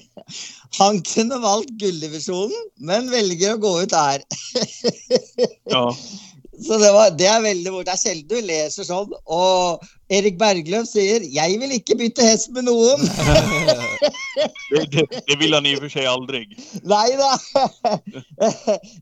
Han 0.80 1.02
kunne 1.04 1.40
valgt 1.42 1.72
gulldivisjonen, 1.82 2.68
men 2.80 3.10
velger 3.12 3.58
å 3.58 3.62
gå 3.62 3.76
ut 3.84 3.96
her. 3.96 4.24
Ja. 5.70 5.84
Så 6.60 6.76
det, 6.78 6.92
var, 6.92 7.10
det 7.16 7.26
er 7.26 7.40
veldig. 7.44 7.72
Det 7.86 7.92
er 7.94 8.00
sjelden 8.00 8.28
du 8.28 8.46
leser 8.46 8.86
sånn. 8.86 9.12
Og 9.32 9.84
Erik 10.10 10.38
Bergløf 10.40 10.88
sier 10.90 11.22
'Jeg 11.22 11.58
vil 11.60 11.72
ikke 11.76 11.96
bytte 12.00 12.26
hest 12.26 12.50
med 12.56 12.68
noen'. 12.68 13.04
Det, 14.70 14.86
det, 14.92 15.02
det 15.28 15.36
vill 15.38 15.54
han 15.54 15.66
i 15.66 15.74
och 15.76 15.80
för 15.80 15.88
sig 15.88 16.06
aldrig. 16.06 16.46
Nei 16.82 17.10
da! 17.18 17.30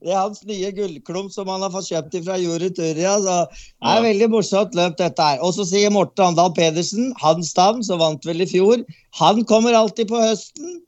Det 0.01 0.11
er 0.11 0.17
hans 0.17 0.41
nye 0.49 0.71
gullklump 0.75 1.33
som 1.33 1.49
han 1.53 1.63
har 1.63 1.71
fått 1.71 1.91
kjøpt 1.93 2.17
fra 2.25 2.39
Juri 2.41 2.71
Turria. 2.75 3.15
Så 3.23 3.37
det 3.53 3.93
er 3.93 4.03
veldig 4.09 4.31
morsomt 4.33 4.75
løp, 4.75 4.97
dette 4.99 5.29
her. 5.29 5.39
Og 5.45 5.55
så 5.55 5.69
sier 5.69 5.93
Morten 5.95 6.33
Andal 6.33 6.51
Pedersen, 6.57 7.13
hans 7.23 7.53
dam, 7.55 7.85
som 7.87 8.01
vant 8.03 8.27
vel 8.27 8.43
i 8.43 8.49
fjor, 8.51 8.83
han 9.21 9.45
kommer 9.45 9.77
alltid 9.77 10.11
på 10.11 10.19
høsten. 10.21 10.81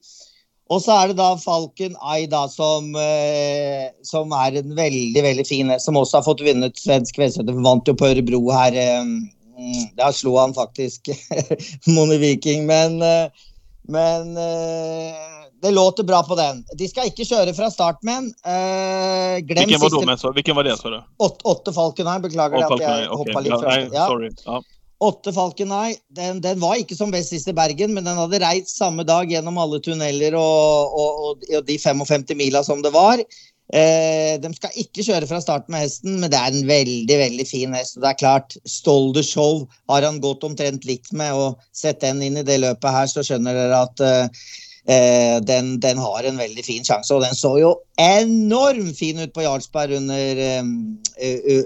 Og 0.70 0.78
så 0.84 0.94
er 0.94 1.10
det 1.10 1.18
da 1.18 1.32
Falken 1.40 1.96
Ai, 1.98 2.28
da, 2.30 2.44
som, 2.50 2.92
eh, 2.94 3.90
som 4.06 4.30
er 4.38 4.60
en 4.60 4.74
veldig, 4.76 5.22
veldig 5.26 5.46
fin 5.48 5.72
hest, 5.72 5.88
som 5.88 5.98
også 5.98 6.20
har 6.20 6.26
fått 6.28 6.44
vunnet 6.46 6.78
svensk 6.78 7.18
V75. 7.18 7.62
Vant 7.66 7.90
jo 7.90 7.96
på 7.98 8.06
Ørebro 8.12 8.44
her. 8.54 8.78
Eh, 8.78 9.02
mm, 9.02 9.86
da 9.98 10.12
slo 10.14 10.36
han 10.38 10.54
faktisk 10.54 11.10
Moni 11.94 12.20
Viking, 12.22 12.68
men 12.70 13.00
eh, 13.02 13.46
men 13.90 14.36
eh, 14.36 15.14
det 15.62 15.70
låter 15.70 16.02
bra 16.02 16.22
på 16.22 16.34
den. 16.34 16.64
De 16.78 16.88
skal 16.88 17.10
ikke 17.10 17.26
kjøre 17.26 17.54
fra 17.56 17.70
start 17.72 18.02
med 18.06 18.14
den. 18.22 18.28
Eh, 18.46 19.40
glem 19.44 19.64
Vilken 19.64 19.80
var, 19.82 19.90
siste 19.90 20.06
med, 20.06 20.20
så, 20.22 20.32
vilken 20.36 20.56
var 20.56 20.68
det 20.68 20.76
sa 20.78 20.92
du? 20.94 21.00
åtte, 21.18 21.72
Falken 21.74 22.06
her. 22.06 22.22
Beklager 22.22 22.60
Ja, 22.60 22.68
det 22.68 22.78
at 22.78 22.84
jeg 22.86 23.08
okej. 23.08 23.16
hoppa 23.22 23.42
litt 23.46 23.56
fra. 23.56 23.74
Ja. 23.80 24.06
sorry. 24.06 24.30
Ja. 24.46 24.60
Åtte 25.00 25.32
Falken, 25.32 25.70
Eye. 25.72 25.96
Den, 26.12 26.42
den, 26.44 26.58
var 26.60 26.76
ikke 26.76 26.96
som 26.96 27.12
best 27.12 27.32
sist 27.32 27.48
i 27.48 27.56
Bergen, 27.56 27.94
men 27.96 28.04
den 28.04 28.18
hadde 28.20 28.42
reist 28.42 28.76
samme 28.76 29.06
dag 29.08 29.30
gjennom 29.32 29.56
alle 29.62 29.80
tunneler 29.80 30.36
og, 30.36 30.92
og, 30.92 31.22
og, 31.30 31.46
og 31.56 31.64
de 31.64 31.78
55 31.80 32.36
mila 32.36 32.60
som 32.66 32.82
det 32.84 32.92
var. 32.92 33.22
Eh, 33.70 34.34
de 34.42 34.50
skal 34.56 34.78
ikke 34.82 35.04
kjøre 35.06 35.28
fra 35.30 35.38
starten 35.42 35.70
med 35.72 35.84
hesten, 35.84 36.16
men 36.18 36.32
det 36.32 36.38
er 36.38 36.52
en 36.52 36.66
veldig 36.66 37.18
veldig 37.20 37.46
fin 37.46 37.76
hest. 37.78 37.96
og 37.96 38.04
det 38.04 38.10
er 38.10 38.22
klart, 38.22 38.56
Stolder 38.66 39.24
Show 39.24 39.62
har 39.88 40.04
han 40.04 40.18
gått 40.22 40.44
omtrent 40.46 40.84
likt 40.88 41.14
med. 41.16 41.32
og 41.32 41.60
Sett 41.72 42.02
den 42.02 42.22
inn 42.26 42.40
i 42.40 42.46
det 42.46 42.58
løpet 42.60 42.96
her, 42.96 43.06
så 43.08 43.24
skjønner 43.24 43.56
dere 43.56 43.84
at 43.86 44.04
eh, 44.04 44.48
Eh, 44.86 45.42
den, 45.42 45.80
den, 45.80 45.98
har 45.98 46.24
en 46.24 46.36
väldigt 46.36 46.66
fin 46.66 46.84
chans 46.84 47.10
och 47.10 47.20
den 47.20 47.34
såg 47.34 47.58
ju 47.58 47.74
enormt 47.96 48.98
fin 48.98 49.18
ut 49.18 49.32
på 49.32 49.42
Jarlsberg 49.42 49.96
under, 49.96 50.36
uh, 50.36 50.64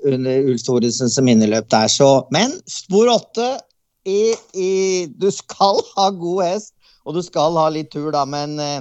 under 0.02 0.38
Ulf 0.38 0.62
Thoresens 0.62 1.20
minneløp 1.20 1.70
där. 1.70 1.88
Så, 1.88 2.28
men 2.30 2.52
spor 2.66 3.08
åtte 3.08 3.58
Du 5.14 5.32
ska 5.32 5.80
ha 5.96 6.10
god 6.10 6.44
häst 6.44 6.74
och 7.04 7.14
du 7.14 7.22
ska 7.22 7.40
ha 7.40 7.68
lite 7.68 7.90
tur, 7.90 8.12
da, 8.12 8.24
men 8.24 8.58
eh, 8.58 8.80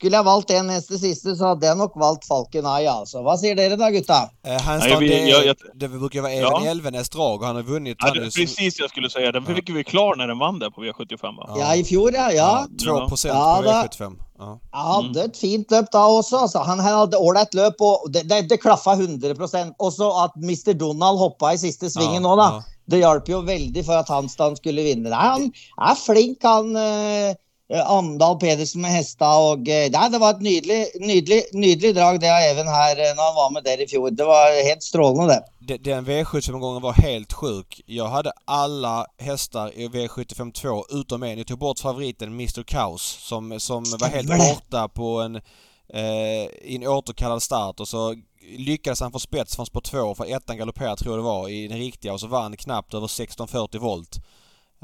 skulle 0.00 0.16
jeg 0.16 0.24
valgt 0.24 0.50
en 0.56 0.70
hest 0.72 0.88
det 0.88 0.98
siste, 0.98 1.34
så 1.36 1.50
hadde 1.50 1.66
jeg 1.68 1.76
nok 1.76 1.96
valgt 2.00 2.24
Falken 2.24 2.64
Eye. 2.64 2.88
Alltså. 2.88 3.20
Vad 3.22 3.40
säger 3.40 3.56
dere 3.58 3.76
da, 3.76 3.90
gutta? 3.92 4.30
Eh, 4.46 4.60
Hansson, 4.62 5.00
det, 5.00 5.28
jag, 5.28 5.46
jag, 5.46 5.56
det 5.74 5.88
brukar 5.88 6.20
vara 6.20 6.32
även 6.32 6.64
ja. 6.64 6.70
Elvenäs 6.70 7.08
drag 7.08 7.40
och 7.40 7.46
han 7.46 7.56
har 7.56 7.62
vunnit. 7.62 7.96
Ja, 8.00 8.14
det, 8.14 8.20
precis 8.20 8.78
jag 8.78 8.90
skulle 8.90 9.10
säga. 9.10 9.32
Den 9.32 9.46
fick 9.46 9.70
vi 9.70 9.84
klar 9.84 10.16
när 10.16 10.28
den 10.28 10.38
vann 10.38 10.58
där 10.58 10.70
på 10.70 10.80
V75 10.80 11.36
va? 11.36 11.56
Ja, 11.58 11.74
i 11.74 11.84
fjol 11.84 12.14
ja. 12.14 12.32
ja. 12.32 12.66
2 12.84 13.08
procent 13.08 13.34
på 13.34 13.68
V75. 13.68 14.16
Ja. 14.38 14.60
Jag 14.72 14.78
hade 14.78 15.24
ett 15.24 15.36
fint 15.36 15.70
löp 15.70 15.92
då 15.92 16.18
också. 16.18 16.36
Alltså. 16.36 16.58
Han 16.58 16.80
hade 16.80 17.16
ålreit 17.16 17.54
löp 17.54 17.74
och 17.80 18.10
det, 18.10 18.22
det, 18.22 18.42
det 18.42 18.56
klaffade 18.56 19.04
100 19.04 19.34
procent. 19.34 19.74
Och 19.78 19.92
så 19.92 20.24
att 20.24 20.36
Mr 20.36 20.72
Donald 20.72 21.18
hoppade 21.18 21.54
i 21.54 21.58
sista 21.58 21.90
svingen 21.90 22.22
ja, 22.22 22.36
då. 22.36 22.62
Det 22.84 22.98
hjalp 22.98 23.28
ju 23.28 23.42
väldigt 23.42 23.86
för 23.86 23.96
att 23.96 24.08
Hansson 24.08 24.56
skulle 24.56 24.82
vinna. 24.82 25.16
Han 25.16 25.52
är 25.76 25.94
flink 25.94 26.38
han. 26.42 26.76
Eh, 26.76 27.34
Amdal 27.70 28.38
Pedersen 28.38 28.82
med 28.82 28.90
hesta 28.90 29.28
og 29.38 29.68
eh, 29.70 29.86
Nei, 29.94 30.06
det 30.10 30.18
var 30.18 30.34
et 30.34 30.42
nydelig, 30.42 30.78
nydelig, 30.98 31.42
nydelig 31.54 31.92
drag 31.94 32.18
det 32.20 32.30
av 32.32 32.42
Even 32.42 32.68
her 32.68 32.98
eh, 32.98 33.14
när 33.14 33.22
han 33.22 33.34
var 33.34 33.50
med 33.50 33.64
där 33.64 33.80
i 33.80 33.86
fjol. 33.86 34.16
Det 34.16 34.24
var 34.24 34.64
helt 34.64 34.82
strålande 34.82 35.42
det. 35.58 35.78
Den 35.78 36.06
V75-gången 36.06 36.82
var 36.82 36.92
helt 36.92 37.32
sjuk. 37.32 37.80
Jag 37.86 38.08
hade 38.08 38.32
alla 38.44 39.06
hästar 39.18 39.72
i 39.74 39.88
V75 39.88 40.52
2 40.52 40.84
utom 40.90 41.22
en. 41.22 41.38
Jag 41.38 41.46
tog 41.46 41.58
bort 41.58 41.78
favoriten 41.78 42.28
Mr 42.28 42.62
Kaos 42.62 43.02
som, 43.02 43.60
som 43.60 43.84
var 44.00 44.08
helt 44.08 44.28
borta 44.28 44.88
på 44.88 45.20
en, 45.20 45.36
eh, 45.36 46.74
en 46.74 46.86
återkallad 46.86 47.42
start 47.42 47.80
och 47.80 47.88
så 47.88 48.14
lyckades 48.58 49.00
han 49.00 49.12
få 49.12 49.18
spets 49.18 49.56
från 49.56 49.66
spår 49.66 49.80
2 49.80 50.14
för 50.14 50.36
ettan 50.36 50.56
galopperade 50.56 50.96
tror 50.96 51.12
jag 51.12 51.18
det 51.18 51.28
var 51.28 51.48
i 51.48 51.68
den 51.68 51.78
riktiga 51.78 52.12
och 52.12 52.20
så 52.20 52.26
vann 52.26 52.56
knappt 52.56 52.94
över 52.94 53.06
1640 53.06 53.80
volt. 53.80 54.20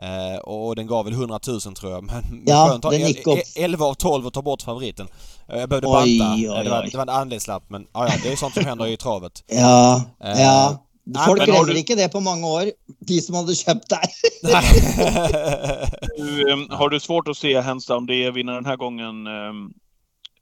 Eh, 0.02 0.38
och 0.38 0.76
den 0.76 0.86
gav 0.86 1.04
väl 1.04 1.14
100 1.14 1.40
000 1.46 1.60
tror 1.60 1.92
jag. 1.92 2.04
Men 2.04 2.42
ja, 2.46 2.68
skönt, 2.70 2.82
den 2.82 3.06
gick 3.06 3.26
upp. 3.26 3.38
11 3.56 3.84
av 3.86 3.94
12 3.94 4.26
och 4.26 4.32
ta 4.32 4.42
bort 4.42 4.62
favoriten. 4.62 5.08
Eh, 5.48 5.58
jag 5.60 5.68
behövde 5.68 5.88
oj, 5.88 6.18
banta. 6.18 6.34
Oj, 6.34 6.50
oj. 6.50 6.64
Det, 6.64 6.70
var, 6.70 6.82
det 6.82 6.96
var 6.96 7.02
en 7.02 7.08
anledslapp 7.08 7.64
men 7.68 7.86
ja, 7.92 8.08
ja, 8.08 8.14
det 8.22 8.32
är 8.32 8.36
sånt 8.36 8.54
som 8.54 8.64
händer 8.64 8.86
i 8.86 8.96
travet. 8.96 9.44
Ja, 9.48 10.02
eh, 10.24 10.42
ja. 10.42 10.82
Folk 11.26 11.44
glömmer 11.44 11.64
du... 11.64 11.78
inte 11.78 11.94
det 11.94 12.08
på 12.08 12.20
många 12.20 12.46
år, 12.46 12.64
de 12.98 13.20
som 13.20 13.34
hade 13.34 13.54
köpt 13.54 13.88
där. 13.88 14.06
du, 16.16 16.52
um, 16.52 16.68
har 16.70 16.88
du 16.88 17.00
svårt 17.00 17.28
att 17.28 17.36
se 17.36 17.60
Handsdown 17.60 18.06
det 18.06 18.30
vinna 18.30 18.52
den 18.52 18.66
här 18.66 18.76
gången, 18.76 19.26
um, 19.26 19.72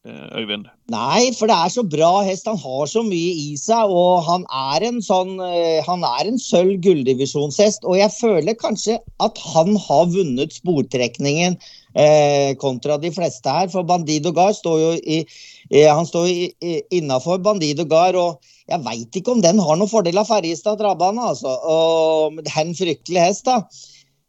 Eh, 0.05 0.41
Øyvind? 0.41 0.67
Nei, 0.93 1.31
for 1.33 1.49
det 1.49 1.57
er 1.57 1.71
så 1.73 1.83
bra 1.89 2.11
hest. 2.27 2.49
Han 2.51 2.59
har 2.61 2.89
så 2.91 3.01
mye 3.07 3.31
i 3.41 3.55
seg. 3.57 3.89
Og 3.89 4.25
han 4.27 4.45
er 4.53 4.85
en 4.91 5.01
sånn 5.05 5.39
eh, 5.41 5.81
Han 5.87 6.05
er 6.05 6.29
en 6.29 6.41
sølv 6.41 6.77
gulldivisjonshest. 6.85 7.87
Og 7.89 7.97
jeg 7.97 8.13
føler 8.13 8.59
kanskje 8.61 8.99
at 9.25 9.41
han 9.55 9.73
har 9.87 10.11
vunnet 10.13 10.53
sportrekningen 10.59 11.57
eh, 11.97 12.53
kontra 12.61 12.99
de 13.01 13.15
fleste 13.17 13.57
her. 13.57 13.71
For 13.73 13.89
Bandido 13.89 14.35
Gar 14.37 14.53
står 14.59 14.83
jo 14.83 14.91
i 15.01 15.23
eh, 15.71 15.89
Han 15.89 16.05
står 16.05 16.29
innafor 16.93 17.41
Bandido 17.41 17.89
Gar. 17.89 18.21
og 18.21 18.53
jeg 18.69 18.81
veit 18.81 19.17
ikke 19.19 19.33
om 19.35 19.43
den 19.45 19.59
har 19.61 19.77
noen 19.77 19.91
fordel 19.91 20.17
av 20.21 20.29
Ferjestad 20.29 20.79
travbane, 20.81 21.21
altså. 21.21 21.51
Og, 21.69 22.39
en 22.49 22.71
fryktelig 22.77 23.21
hest, 23.21 23.45
da. 23.45 23.59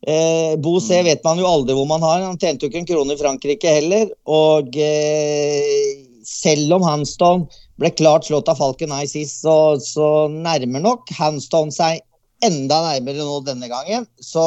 Eh, 0.03 0.55
Bo 0.61 0.79
C 0.79 0.99
mm. 0.99 1.05
vet 1.07 1.23
man 1.23 1.39
jo 1.39 1.47
aldri 1.49 1.75
hvor 1.77 1.87
man 1.89 2.03
har. 2.05 2.23
Han 2.25 2.39
tjente 2.41 2.65
jo 2.65 2.71
ikke 2.71 2.83
en 2.83 2.89
krone 2.89 3.15
i 3.15 3.21
Frankrike 3.21 3.77
heller. 3.79 4.11
Og 4.27 4.75
eh, 4.77 6.03
selv 6.25 6.75
om 6.77 6.85
Hanston 6.85 7.45
ble 7.81 7.91
klart 7.95 8.27
slått 8.27 8.49
av 8.51 8.59
Falken 8.59 8.93
Eye 8.95 9.09
sist, 9.09 9.41
så, 9.43 9.77
så, 9.81 10.27
nærmer 10.31 10.83
nok 10.83 11.09
Hanston 11.17 11.73
seg 11.73 12.03
enda 12.45 12.81
nærmere 12.83 13.23
nå 13.25 13.39
denne 13.47 13.69
gangen. 13.71 14.05
Så 14.21 14.43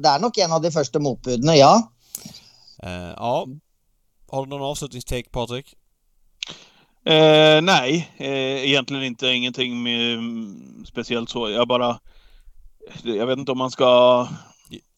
det 0.00 0.08
er 0.08 0.22
nok 0.22 0.38
en 0.40 0.56
av 0.56 0.64
de 0.64 0.72
første 0.74 1.02
motbudene, 1.02 1.58
ja. 1.58 1.74
Eh, 2.82 3.12
ja. 3.12 3.36
Har 4.32 4.44
du 4.44 4.48
någon 4.48 4.70
avslutningstake, 4.70 5.28
Patrik? 5.30 5.74
Eh, 7.04 7.58
nej, 7.60 8.08
eh, 8.16 8.64
egentligen 8.64 9.04
inte. 9.04 9.26
Ingenting 9.26 9.82
med, 9.82 10.12
mm, 10.18 10.84
speciellt 10.86 11.30
så. 11.30 11.50
Jag 11.50 11.68
bara... 11.68 11.98
Jag 13.02 13.26
vet 13.26 13.38
inte 13.38 13.52
om 13.52 13.58
man 13.58 13.70
ska 13.70 14.26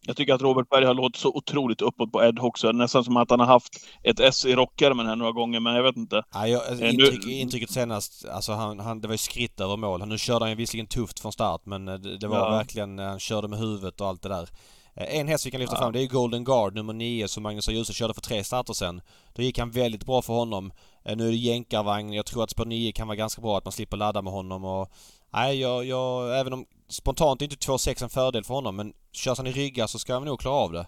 jag 0.07 0.17
tycker 0.17 0.35
att 0.35 0.43
Robert 0.43 0.69
Berg 0.69 0.85
har 0.85 0.95
låtit 0.95 1.17
så 1.17 1.29
otroligt 1.29 1.81
uppåt 1.81 2.13
på 2.13 2.25
Ed 2.25 2.39
också. 2.39 2.73
Nästan 2.73 3.05
som 3.05 3.17
att 3.17 3.31
han 3.31 3.41
har 3.41 3.47
haft 3.47 3.87
ett 4.03 4.21
S 4.21 4.47
i 4.47 4.55
rockärmen 4.55 5.07
här 5.07 5.17
några 5.17 5.33
gånger, 5.33 5.61
men 5.61 5.75
jag 5.75 5.83
vet 5.83 5.97
inte. 5.97 6.23
Ja, 6.33 6.49
jag, 6.49 6.63
alltså, 6.69 6.85
intryck, 6.85 7.27
intrycket 7.27 7.71
senast, 7.71 8.25
alltså 8.25 8.53
han, 8.53 8.81
han, 8.81 9.01
det 9.01 9.09
var 9.09 9.15
ju 9.15 9.19
skritt 9.19 9.61
över 9.61 9.77
mål. 9.77 10.09
Nu 10.09 10.19
körde 10.19 10.45
han 10.45 10.51
ju 10.51 10.57
visserligen 10.57 10.87
tufft 10.87 11.21
från 11.21 11.33
start, 11.33 11.61
men 11.65 11.89
eh, 11.89 11.95
det, 11.95 12.19
det 12.19 12.29
var 12.29 12.39
ja. 12.39 12.51
verkligen, 12.51 12.99
han 12.99 13.21
körde 13.21 13.49
med 13.49 13.59
huvudet 13.59 14.01
och 14.01 14.07
allt 14.07 14.23
det 14.23 14.29
där. 14.29 14.49
Eh, 14.95 15.19
en 15.19 15.29
häst 15.29 15.47
vi 15.47 15.51
kan 15.51 15.61
lyfta 15.61 15.77
ja. 15.77 15.81
fram 15.81 15.93
det 15.93 16.03
är 16.03 16.07
Golden 16.07 16.45
Guard 16.45 16.75
nummer 16.75 16.93
9 16.93 17.29
som 17.29 17.43
Magnus 17.43 17.69
Djuse 17.69 17.93
körde 17.93 18.15
för 18.15 18.21
tre 18.21 18.45
starter 18.45 18.73
sen. 18.73 19.01
Då 19.35 19.43
gick 19.43 19.59
han 19.59 19.71
väldigt 19.71 20.07
bra 20.07 20.23
för 20.23 20.33
honom. 20.33 20.73
Nu 21.05 21.27
är 21.27 21.31
det 21.31 21.37
jänkarvagn. 21.37 22.13
Jag 22.13 22.27
tror 22.27 22.45
att 22.45 22.51
spår 22.51 22.65
9 22.65 22.93
kan 22.93 23.09
vara 23.09 23.17
ganska 23.17 23.43
bra 23.43 23.59
att 23.59 23.65
man 23.65 23.73
slipper 23.73 23.97
ladda 23.97 24.23
med 24.23 24.33
honom 24.33 24.65
och... 24.65 24.91
Nej, 25.35 25.61
jag, 25.61 25.85
jag 25.85 26.41
även 26.41 26.53
om 26.53 26.65
spontant 26.91 27.43
är 27.43 27.45
inte 27.45 27.57
2,6 27.57 28.03
en 28.03 28.11
fördel 28.11 28.45
för 28.45 28.55
honom 28.55 28.77
men 28.77 28.93
körs 29.13 29.39
han 29.39 29.47
i 29.47 29.53
ryggar 29.53 29.87
så 29.87 29.99
ska 29.99 30.15
han 30.15 30.25
nog 30.25 30.41
klara 30.41 30.55
av 30.55 30.73
det. 30.73 30.87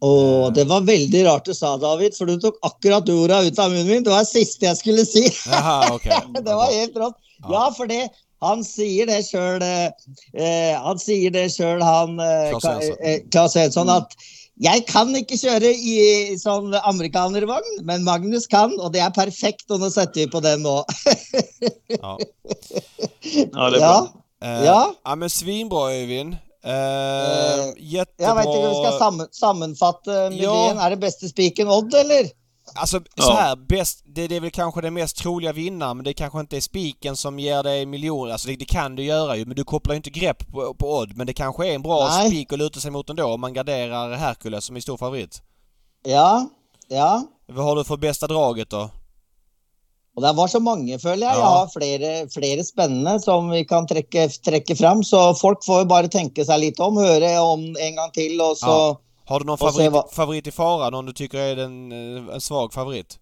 Åh, 0.00 0.52
det 0.52 0.64
var 0.64 0.80
väldigt 0.80 1.26
rart 1.26 1.44
du 1.44 1.54
sa 1.54 1.76
David, 1.76 2.16
för 2.16 2.26
du 2.26 2.40
tog 2.40 2.54
akkurat 2.62 3.08
orden 3.08 3.46
ut 3.46 3.58
av 3.58 3.70
munnen 3.70 3.86
min. 3.86 4.02
Det 4.02 4.10
var 4.10 4.18
det 4.18 4.26
sista 4.26 4.66
jag 4.66 4.76
skulle 4.76 5.06
säga. 5.06 5.30
Jaha, 5.46 5.94
okay. 5.94 6.18
det 6.44 6.54
var 6.54 6.72
helt 6.72 6.96
rått. 6.96 7.14
Ja. 7.38 7.48
ja, 7.50 7.74
för 7.76 7.86
det, 7.86 8.08
han 8.40 8.64
säger 8.64 9.06
det 9.06 9.22
själv, 9.22 9.62
eh, 9.62 10.82
han 10.82 10.98
säger 10.98 11.30
det 11.30 11.50
själv, 11.50 11.82
han, 11.82 12.20
eh, 12.20 13.28
Claes 13.30 13.52
Svensson, 13.52 13.88
eh, 13.88 13.94
att 13.94 14.12
jag 14.54 14.86
kan 14.86 15.16
inte 15.16 15.38
köra 15.38 15.64
i 15.64 16.36
sån 16.38 16.74
amerikanervagn, 16.74 17.80
men 17.82 18.04
Magnus 18.04 18.46
kan 18.46 18.80
och 18.80 18.92
det 18.92 18.98
är 18.98 19.10
perfekt 19.10 19.70
och 19.70 19.80
nu 19.80 19.90
sätter 19.90 20.20
vi 20.20 20.30
på 20.30 20.40
den 20.40 20.62
nu. 20.62 20.68
ja. 20.68 20.84
ja, 23.52 23.70
det 23.70 23.76
är 23.76 23.80
bra. 23.80 24.08
Uh, 24.44 24.64
ja. 24.64 24.94
ja 25.04 25.14
men 25.14 25.30
svinbra 25.30 25.92
Öyvind. 25.92 26.36
Uh, 26.66 26.70
uh, 26.70 27.72
jättebra. 27.76 28.28
Jag 28.28 28.34
vet 28.34 28.46
inte 28.46 28.58
hur 28.58 28.68
vi 28.68 28.88
ska 28.88 28.98
sam 28.98 29.28
sammanfatta 29.32 30.10
med 30.10 30.32
ja. 30.32 30.80
Är 30.80 30.90
det 30.90 30.96
bästa 30.96 31.28
spiken 31.28 31.68
Odd 31.68 31.94
eller? 31.94 32.43
Alltså 32.74 33.00
så 33.16 33.32
här, 33.32 33.56
bäst, 33.56 34.02
det, 34.06 34.28
det, 34.28 34.36
är 34.36 34.40
väl 34.40 34.50
kanske 34.50 34.80
den 34.80 34.94
mest 34.94 35.16
troliga 35.16 35.52
vinnaren 35.52 35.96
men 35.96 36.04
det 36.04 36.14
kanske 36.14 36.40
inte 36.40 36.56
är 36.56 36.60
spiken 36.60 37.16
som 37.16 37.38
ger 37.38 37.62
dig 37.62 37.86
miljoner. 37.86 38.32
Alltså 38.32 38.48
det, 38.48 38.56
det, 38.56 38.64
kan 38.64 38.96
du 38.96 39.02
göra 39.02 39.36
ju 39.36 39.44
men 39.46 39.56
du 39.56 39.64
kopplar 39.64 39.94
ju 39.94 39.96
inte 39.96 40.10
grepp 40.10 40.52
på, 40.52 40.74
på 40.74 40.96
Odd. 40.98 41.16
Men 41.16 41.26
det 41.26 41.32
kanske 41.32 41.68
är 41.68 41.74
en 41.74 41.82
bra 41.82 42.08
Nej. 42.08 42.28
spik 42.28 42.52
att 42.52 42.58
luta 42.58 42.80
sig 42.80 42.90
mot 42.90 43.10
ändå 43.10 43.24
om 43.24 43.40
man 43.40 43.52
garderar 43.52 44.12
Hercules 44.16 44.64
som 44.64 44.76
är 44.76 44.80
stor 44.80 44.96
favorit. 44.96 45.42
Ja, 46.06 46.48
ja. 46.88 47.22
Vad 47.46 47.64
har 47.64 47.76
du 47.76 47.84
för 47.84 47.96
bästa 47.96 48.26
draget 48.26 48.70
då? 48.70 48.90
Och 50.16 50.22
det 50.22 50.32
var 50.32 50.48
så 50.48 50.60
många 50.60 50.98
føler 50.98 51.26
jeg. 51.26 51.36
Ja. 51.36 51.40
Jeg 51.40 51.46
har 51.46 51.68
flera 51.68 52.28
flere 52.30 52.64
spennende 52.64 53.20
som 53.20 53.50
vi 53.50 53.64
kan 53.64 53.86
trekke, 53.86 54.28
trekke 54.28 54.76
fram. 54.76 55.04
Så 55.04 55.34
folk 55.34 55.64
får 55.64 55.78
ju 55.78 55.84
bara 55.84 56.08
tänka 56.08 56.44
sig 56.44 56.58
lite 56.58 56.82
om, 56.82 56.96
höra 56.96 57.42
om 57.42 57.76
en 57.80 57.96
gång 57.96 58.10
till 58.12 58.40
och 58.40 58.56
så 58.58 58.66
ja. 58.66 59.00
Har 59.26 59.40
du 59.40 59.46
någon 59.46 59.58
favorit, 59.58 60.12
favorit 60.12 60.46
i 60.46 60.50
fara? 60.50 60.90
Någon 60.90 61.06
du 61.06 61.12
tycker 61.12 61.38
är 61.38 61.56
en, 61.56 61.92
en 62.28 62.40
svag 62.40 62.72
favorit? 62.72 63.18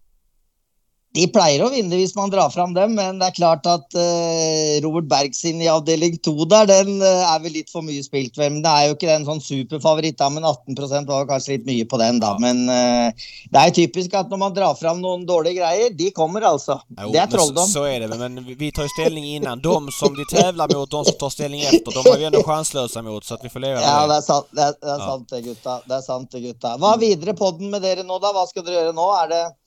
De 1.13 1.27
pleier 1.29 1.61
å 1.61 1.69
vinne 1.69 1.93
hvis 1.93 2.15
man 2.17 2.31
drar 2.33 2.49
fram 2.49 2.71
dem, 2.73 2.95
men 2.97 3.19
det 3.21 3.27
er 3.27 3.35
klart 3.37 3.67
at 3.69 3.85
uh, 3.93 4.79
Robert 4.81 5.05
Berg 5.11 5.35
sin 5.37 5.59
i 5.61 5.67
avdeling 5.69 6.15
to 6.25 6.33
der, 6.49 6.65
den 6.65 6.95
uh, 7.03 7.27
er 7.29 7.43
vel 7.43 7.53
litt 7.53 7.69
for 7.69 7.85
mye 7.85 8.01
spilt. 8.01 8.39
Men 8.41 8.63
det 8.65 8.71
er 8.71 8.87
jo 8.87 8.95
ikke 8.95 9.11
den 9.11 9.27
sånn 9.27 9.43
superfavoritt, 9.45 10.17
da, 10.17 10.31
men 10.33 10.47
18 10.49 11.05
var 11.05 11.27
kanskje 11.29 11.59
litt 11.59 11.69
mye 11.69 11.85
på 11.85 11.99
den, 12.01 12.17
da. 12.23 12.33
Men 12.41 12.63
uh, 12.65 13.29
det 13.53 13.61
er 13.61 13.75
typisk 13.77 14.17
at 14.17 14.33
når 14.33 14.41
man 14.41 14.57
drar 14.57 14.73
fram 14.79 15.03
noen 15.05 15.27
dårlige 15.29 15.61
greier, 15.61 15.93
de 15.93 16.09
kommer 16.17 16.47
alltså. 16.49 16.79
Jo, 16.97 17.11
det 17.13 17.21
är 17.21 17.29
trolldom. 17.35 17.69
Så, 17.69 17.77
så 17.77 17.85
är 17.93 18.07
det, 18.07 18.17
men 18.17 18.41
vi 18.57 18.71
tar 18.73 18.89
ju 18.89 18.93
ställning 18.97 19.29
innan. 19.35 19.61
De 19.61 19.91
som 19.93 20.17
vi 20.17 20.25
tävlar 20.33 20.73
mot, 20.73 20.91
de 20.91 21.05
som 21.05 21.17
tar 21.21 21.29
ställning 21.29 21.61
efter, 21.61 21.93
de 21.93 22.09
har 22.09 22.17
vi 22.17 22.25
ändå 22.25 22.43
chanslösa 22.43 23.01
mot, 23.01 23.23
så 23.23 23.37
att 23.37 23.45
vi 23.45 23.49
får 23.49 23.59
leva 23.59 23.79
med 23.79 23.89
ja, 23.89 24.01
det. 24.01 24.07
det 24.07 24.17
är 24.17 24.21
sant, 24.21 24.47
det, 24.51 24.61
är, 24.61 24.73
det 24.81 24.91
är 24.91 24.99
sant 24.99 25.29
det, 25.29 25.41
gutta. 25.41 25.81
Det 25.85 25.95
är 25.95 26.01
sant 26.01 26.31
det, 26.31 26.39
gutta. 26.39 26.77
Vad 26.77 26.99
vidare 26.99 27.33
podden 27.33 27.69
med 27.69 27.81
dere 27.81 28.03
nu 28.03 28.17
då? 28.17 28.31
Vad 28.33 28.49
ska 28.49 28.61
ni 28.61 28.71
göra 28.71 28.91
nu? 28.91 29.01
Är 29.01 29.27
det 29.29 29.62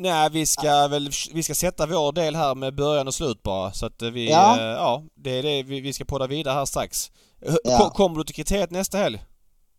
Nej, 0.00 0.28
vi 0.32 0.46
ska 0.46 0.88
väl 0.88 1.10
vi 1.32 1.42
ska 1.42 1.54
sätta 1.54 1.86
vår 1.86 2.12
del 2.12 2.36
här 2.36 2.54
med 2.54 2.74
början 2.74 3.06
och 3.08 3.14
slut 3.14 3.42
bara. 3.42 3.72
Så 3.72 3.86
att 3.86 4.02
vi, 4.02 4.30
ja, 4.30 4.56
eh, 4.58 4.64
ja 4.64 5.02
det 5.14 5.30
är 5.38 5.42
det 5.42 5.62
vi, 5.62 5.80
vi 5.80 5.92
ska 5.92 6.04
podda 6.04 6.26
vidare 6.26 6.54
här 6.54 6.64
strax. 6.64 7.10
Ja. 7.64 7.78
ko- 7.78 7.90
Kommer 7.90 8.16
du 8.18 8.24
till 8.24 8.34
kriteriet 8.34 8.70
nästa 8.70 8.98
helg? 8.98 9.22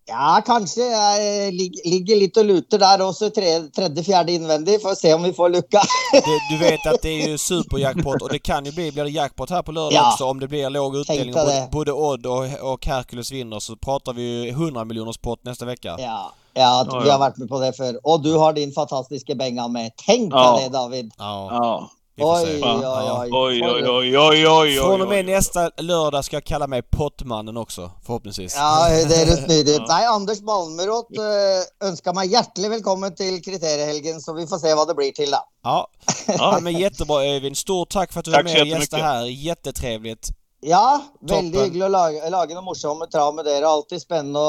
Ja, 0.05 0.41
kanske. 0.45 0.81
Jag 0.81 1.53
lig, 1.53 1.81
ligger 1.85 2.15
lite 2.15 2.39
och 2.39 2.45
lutar 2.45 2.77
där 2.79 3.01
också. 3.01 3.29
Tre, 3.29 3.59
tredje, 3.59 4.03
fjärde 4.03 4.31
invändig. 4.31 4.81
Får 4.81 4.95
se 4.95 5.13
om 5.13 5.23
vi 5.23 5.33
får 5.33 5.49
lucka. 5.49 5.81
Det, 6.13 6.39
du 6.51 6.57
vet 6.69 6.87
att 6.87 7.01
det 7.01 7.09
är 7.09 7.27
ju 7.27 7.37
superjackpot 7.37 8.21
och 8.21 8.29
det 8.29 8.39
kan 8.39 8.65
ju 8.65 8.71
bli, 8.71 8.91
blir 8.91 9.03
det 9.03 9.09
jackpot 9.09 9.49
här 9.49 9.61
på 9.63 9.71
lördag 9.71 9.93
Ja. 9.93 10.11
också 10.11 10.25
om 10.25 10.39
det 10.39 10.47
blir 10.47 10.69
låg 10.69 10.95
utdelning 10.95 11.33
både, 11.33 11.67
både 11.71 11.91
Odd 11.91 12.25
och, 12.25 12.71
och 12.73 12.85
Hercules 12.85 13.31
vinner 13.31 13.59
så 13.59 13.75
pratar 13.75 14.13
vi 14.13 14.21
ju 14.21 14.49
100 14.49 14.85
miljoners 14.85 15.17
pott 15.17 15.43
nästa 15.43 15.65
vecka. 15.65 15.95
Ja, 15.99 16.33
ja, 16.53 16.87
Ja, 16.91 16.99
vi 16.99 17.09
har 17.09 17.19
varit 17.19 17.37
med 17.37 17.49
på 17.49 17.59
det 17.59 17.73
förr. 17.73 17.99
Och 18.03 18.21
du 18.23 18.33
har 18.33 18.53
din 18.53 18.71
fantastiska 18.71 19.35
Benga 19.35 19.67
med. 19.67 19.91
Tänk 20.05 20.33
Ja. 20.33 20.55
dig 20.57 20.63
det 20.69 20.77
David. 20.77 21.11
Ja, 21.17 21.47
Ja. 21.51 21.89
Oj, 22.23 22.61
oj, 22.63 22.85
oj. 22.85 23.29
Oj, 23.31 23.63
oj, 23.63 23.89
oj, 23.89 24.17
oj, 24.17 24.47
oj, 24.47 24.77
Från 24.77 25.01
och 25.01 25.07
med 25.07 25.25
nästa 25.25 25.71
lördag 25.77 26.25
ska 26.25 26.35
jag 26.35 26.43
kalla 26.43 26.67
mig 26.67 26.81
Pottmannen 26.81 27.57
också, 27.57 27.91
förhoppningsvis. 28.05 28.55
Ja, 28.55 28.89
det 28.89 29.15
är 29.15 29.45
smidigt. 29.45 29.75
Ja. 29.79 29.85
Nej, 29.89 30.05
Anders 30.05 30.41
Malmrot 30.41 31.17
eh, 31.17 31.87
önskar 31.87 32.13
mig 32.13 32.27
hjärtligt 32.31 32.71
välkommen 32.71 33.15
till 33.15 33.43
kriteriehelgen 33.43 34.21
så 34.21 34.33
vi 34.33 34.47
får 34.47 34.57
se 34.57 34.73
vad 34.73 34.87
det 34.87 34.93
blir 34.93 35.11
till 35.11 35.31
då. 35.31 35.37
Ja. 35.63 35.87
Ja. 36.27 36.59
men 36.61 36.73
jättebra 36.73 37.23
Öyvind. 37.23 37.57
Stort 37.57 37.89
tack 37.89 38.13
för 38.13 38.19
att 38.19 38.25
du 38.25 38.31
Tack 38.31 38.45
var 38.45 38.53
med 38.53 38.61
och 38.61 38.67
gästade 38.67 39.03
här. 39.03 39.25
Jättetrevligt. 39.25 40.29
Ja, 40.63 41.01
väldigt 41.21 41.53
Toppen. 41.53 41.65
hyggligt 41.65 41.83
att 41.85 41.91
laga, 41.91 42.29
laga 42.29 42.55
något 42.55 42.63
morsomt 42.63 43.11
trav 43.11 43.35
med 43.35 43.47
er. 43.47 43.61
Alltid 43.61 44.01
spännande 44.01 44.39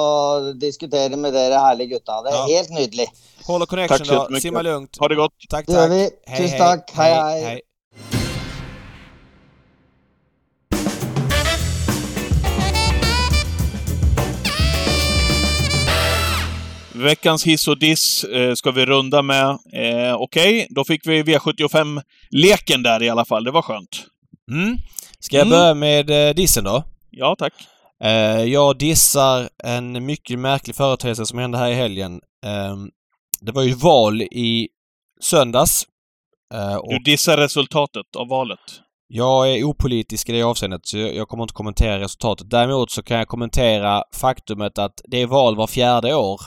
att 0.51 0.61
diskutera 0.61 1.17
med 1.17 1.35
er 1.35 1.51
härliga 1.51 1.89
gutta. 1.89 2.23
Det 2.23 2.31
är 2.31 2.35
Ja. 2.35 2.47
helt 2.47 2.71
nydligt. 2.71 3.11
Håller 3.47 3.67
Tack 3.67 3.89
connection 3.89 4.07
så 4.07 4.29
då. 4.29 4.41
Simma 4.41 4.63
lugnt. 4.63 4.97
Ha 5.01 5.09
det 5.09 5.15
gott. 5.15 5.33
Tack, 5.51 5.67
Det 5.67 5.73
gör 5.73 5.89
tack. 5.89 5.91
vi. 5.93 6.37
Tusen 6.43 6.59
tack. 6.59 6.91
Hej, 6.95 7.43
hej. 7.45 7.61
Veckans 16.95 17.45
hiss 17.47 17.69
och 17.69 17.79
diss 17.79 18.25
eh, 18.25 18.55
ska 18.55 18.71
vi 18.71 18.87
runda 18.87 19.23
med. 19.23 19.49
Eh, 19.73 20.15
Okej, 20.19 20.67
då 20.71 20.85
fick 20.85 21.07
vi 21.07 21.23
V75-leken 21.23 22.83
där 22.83 23.03
i 23.03 23.09
alla 23.11 23.25
fall. 23.25 23.45
Det 23.45 23.51
var 23.51 23.63
skönt. 23.63 24.05
Mm. 24.51 24.77
Ska 25.25 25.37
jag 25.37 25.47
Mm. 25.47 25.59
börja 25.59 25.75
med 25.75 26.29
eh, 26.29 26.35
dissen 26.35 26.65
då? 26.65 26.85
Ja, 27.11 27.37
tack. 27.39 27.53
Eh, 28.05 28.43
jag 28.45 28.79
dissar 28.79 29.49
en 29.65 30.07
mycket 30.07 30.39
märklig 30.39 30.77
företeelse 30.77 31.27
som 31.27 31.39
hände 31.39 31.59
här 31.59 31.71
i 31.71 31.75
helgen. 31.75 32.21
Eh, 32.47 32.77
det 33.41 33.53
var 33.53 33.63
ju 33.63 33.73
val 33.75 34.23
i 34.23 34.69
söndags. 35.21 35.87
Eh, 36.55 36.81
Du 36.89 36.99
dissar 36.99 37.37
resultatet 37.37 38.17
av 38.19 38.29
valet. 38.29 38.59
jag 39.09 39.51
är 39.53 39.65
opolitisk 39.65 40.29
i 40.29 40.33
det 40.33 40.43
avseendet 40.43 40.81
så 40.87 40.99
jag 40.99 41.29
kommer 41.29 41.45
inte 41.45 41.55
kommentera 41.55 42.01
resultatet. 42.01 42.51
Däremot 42.51 42.91
så 42.91 43.03
kan 43.03 43.17
jag 43.19 43.29
kommentera 43.29 44.03
faktumet 44.15 44.79
att 44.79 45.01
det 45.05 45.21
är 45.23 45.27
val 45.27 45.57
var 45.57 45.67
fjärde 45.67 46.15
år. 46.15 46.41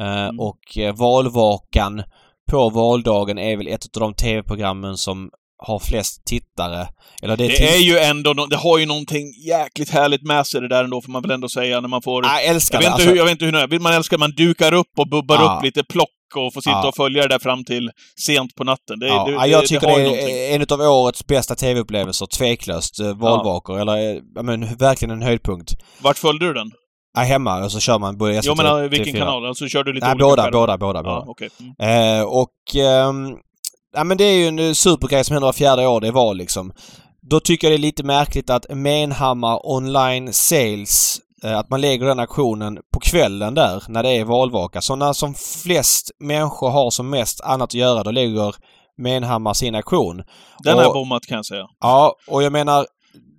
Mm. 0.00 0.40
Och 0.40 0.58
valvakan 0.94 2.02
på 2.50 2.70
valdagen 2.70 3.38
är 3.38 3.56
väl 3.56 3.68
ett 3.68 3.96
av 3.96 4.00
de 4.00 4.14
tv-programmen 4.14 4.96
som 4.96 5.30
har 5.66 5.78
flest 5.78 6.24
tittare. 6.24 6.88
Eller 7.22 7.36
det 7.36 7.44
är, 7.44 7.48
Det 7.48 7.74
är 7.74 7.78
ju 7.78 7.98
ändå, 7.98 8.30
no- 8.32 8.46
det 8.50 8.56
har 8.56 8.78
ju 8.78 8.86
någonting 8.86 9.26
jäkligt 9.48 9.90
härligt 9.90 10.22
med 10.22 10.46
sig 10.46 10.60
det 10.60 10.68
där 10.68 10.84
ändå, 10.84 11.02
får 11.02 11.10
man 11.12 11.22
väl 11.22 11.30
ändå 11.30 11.48
säga, 11.48 11.80
när 11.80 11.88
man 11.88 12.02
får... 12.02 12.24
Jag 12.24 12.44
älskar 12.44 12.82
Jag 12.82 12.82
vet, 12.82 12.84
det. 12.84 12.86
inte 12.86 12.94
Alltså, 12.94 13.08
hur, 13.10 13.16
jag 13.16 13.24
vet 13.24 13.32
inte 13.32 13.44
hur 13.44 13.52
det 13.52 13.76
är. 13.76 13.78
Man 13.80 13.92
älskar 13.94 14.18
man 14.18 14.30
dukar 14.30 14.74
upp 14.74 14.90
och 14.98 15.08
bubbar 15.08 15.34
Ja. 15.36 15.56
upp 15.58 15.64
lite 15.64 15.84
plock 15.84 16.08
och 16.36 16.54
får 16.54 16.60
sitta 16.60 16.70
Ja. 16.70 16.88
och 16.88 16.94
följa 16.96 17.22
det 17.22 17.28
där 17.28 17.38
fram 17.38 17.64
till 17.64 17.90
sent 18.26 18.54
på 18.54 18.64
natten. 18.64 18.98
Det, 18.98 19.06
ja, 19.06 19.24
det, 19.24 19.32
ja, 19.32 19.46
jag 19.46 19.66
tycker 19.66 19.86
det, 19.86 20.52
är 20.52 20.54
en 20.56 20.66
av 20.70 20.80
årets 20.92 21.26
bästa 21.26 21.54
tv-upplevelser, 21.54 22.26
tveklöst. 22.26 23.00
eh, 23.00 23.14
Valvakor, 23.16 23.80
eller 23.80 23.96
eh, 24.14 24.20
ja, 24.34 24.42
men 24.42 24.76
verkligen 24.76 25.10
en 25.10 25.22
höjdpunkt. 25.22 25.72
Vart 26.00 26.18
följde 26.18 26.46
du 26.46 26.52
den? 26.52 26.70
Ja, 27.16 27.20
hemma 27.22 27.64
och 27.64 27.72
så 27.72 27.80
kör 27.80 27.98
man 27.98 28.18
både 28.18 28.42
SVT 28.42 28.46
Jo 28.46 28.54
men 28.56 28.66
äh, 28.66 28.88
vilken 28.88 29.14
TV4. 29.14 29.18
kanal? 29.18 29.46
Alltså 29.46 29.68
kör 29.68 29.84
du 29.84 29.92
lite 29.92 30.06
Nej, 30.06 30.14
olika 30.14 30.26
båda, 30.26 30.50
båda, 30.50 30.78
båda, 30.78 31.02
båda. 31.02 31.14
Ja, 31.16 31.24
okej. 31.28 31.48
Mm. 31.80 32.18
Eh, 32.20 32.24
och... 32.24 32.50
ehm, 32.76 33.36
ja 33.94 34.04
men 34.04 34.16
det 34.16 34.24
är 34.24 34.36
ju 34.36 34.48
en 34.48 34.58
eh, 34.58 34.72
supergrej 34.72 35.24
som 35.24 35.34
händer 35.34 35.46
var 35.46 35.52
fjärde 35.52 35.86
år, 35.86 36.00
det 36.00 36.10
val 36.10 36.36
liksom. 36.36 36.72
Då 37.20 37.40
tycker 37.40 37.66
jag 37.66 37.72
det 37.72 37.76
är 37.76 37.86
lite 37.86 38.02
märkligt 38.02 38.50
att 38.50 38.66
Menhammar 38.70 39.60
online 39.72 40.32
sales, 40.32 41.20
eh, 41.44 41.58
att 41.58 41.70
man 41.70 41.80
lägger 41.80 42.06
den 42.06 42.20
aktionen 42.20 42.78
på 42.92 43.00
kvällen 43.00 43.54
där, 43.54 43.82
när 43.88 44.02
det 44.02 44.10
är 44.10 44.24
valvaka. 44.24 44.80
Så 44.80 44.96
när 44.96 45.12
som 45.12 45.34
flest 45.34 46.10
människor 46.20 46.70
har 46.70 46.90
som 46.90 47.10
mest 47.10 47.40
annat 47.40 47.70
att 47.70 47.74
göra, 47.74 48.02
då 48.02 48.10
lägger 48.10 48.54
Menhammar 48.98 49.54
sin 49.54 49.74
aktion. 49.74 50.22
Den 50.58 50.76
har 50.76 50.82
jag 50.82 50.92
bommat 50.92 51.26
kan 51.26 51.36
jag 51.36 51.46
säga. 51.46 51.66
Ja, 51.80 52.14
och 52.28 52.42
jag 52.42 52.52
menar, 52.52 52.86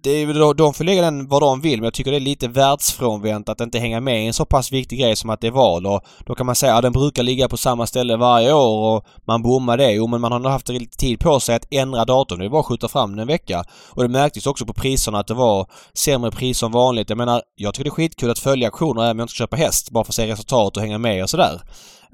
det 0.05 0.11
är, 0.11 0.53
de 0.53 0.73
får 0.73 0.83
lägga 0.83 1.01
den 1.01 1.27
vad 1.27 1.41
de 1.41 1.61
vill, 1.61 1.79
men 1.79 1.83
jag 1.83 1.93
tycker 1.93 2.11
det 2.11 2.17
är 2.17 2.21
lite 2.21 2.47
världsfrånvänt 2.47 3.49
att 3.49 3.61
inte 3.61 3.79
hänga 3.79 3.99
med 3.99 4.23
i 4.23 4.27
en 4.27 4.33
så 4.33 4.45
pass 4.45 4.71
viktig 4.71 4.99
grej 4.99 5.15
som 5.15 5.29
att 5.29 5.41
det 5.41 5.47
är 5.47 5.51
val. 5.51 5.85
Och 5.85 6.01
då 6.25 6.35
kan 6.35 6.45
man 6.45 6.55
säga 6.55 6.75
att 6.75 6.81
den 6.81 6.91
brukar 6.91 7.23
ligga 7.23 7.47
på 7.47 7.57
samma 7.57 7.87
ställe 7.87 8.17
varje 8.17 8.53
år 8.53 8.95
och 8.95 9.05
man 9.27 9.41
bommar 9.41 9.77
det. 9.77 9.91
Jo, 9.91 10.07
men 10.07 10.21
man 10.21 10.31
har 10.31 10.39
nog 10.39 10.51
haft 10.51 10.69
lite 10.69 10.97
tid 10.97 11.19
på 11.19 11.39
sig 11.39 11.55
att 11.55 11.67
ändra 11.71 12.05
datum. 12.05 12.39
Det 12.39 12.49
var 12.49 12.59
att 12.59 12.65
skjuta 12.65 12.87
fram 12.87 13.11
den 13.11 13.19
en 13.19 13.27
vecka. 13.27 13.63
Och 13.89 14.03
det 14.03 14.09
märktes 14.09 14.47
också 14.47 14.65
på 14.65 14.73
priserna 14.73 15.19
att 15.19 15.27
det 15.27 15.33
var 15.33 15.67
sämre 15.93 16.31
pris 16.31 16.57
som 16.57 16.71
vanligt. 16.71 17.09
Jag 17.09 17.17
menar, 17.17 17.41
jag 17.55 17.73
tycker 17.73 17.83
det 17.83 17.89
är 17.89 17.91
skitkul 17.91 18.31
att 18.31 18.39
följa 18.39 18.67
auktioner 18.67 19.01
även 19.01 19.11
om 19.11 19.19
jag 19.19 19.23
inte 19.23 19.33
ska 19.33 19.43
köpa 19.43 19.55
häst, 19.55 19.91
bara 19.91 20.03
för 20.03 20.11
att 20.11 20.15
se 20.15 20.27
resultat 20.27 20.77
och 20.77 20.83
hänga 20.83 20.97
med 20.97 21.23
och 21.23 21.29
sådär. 21.29 21.61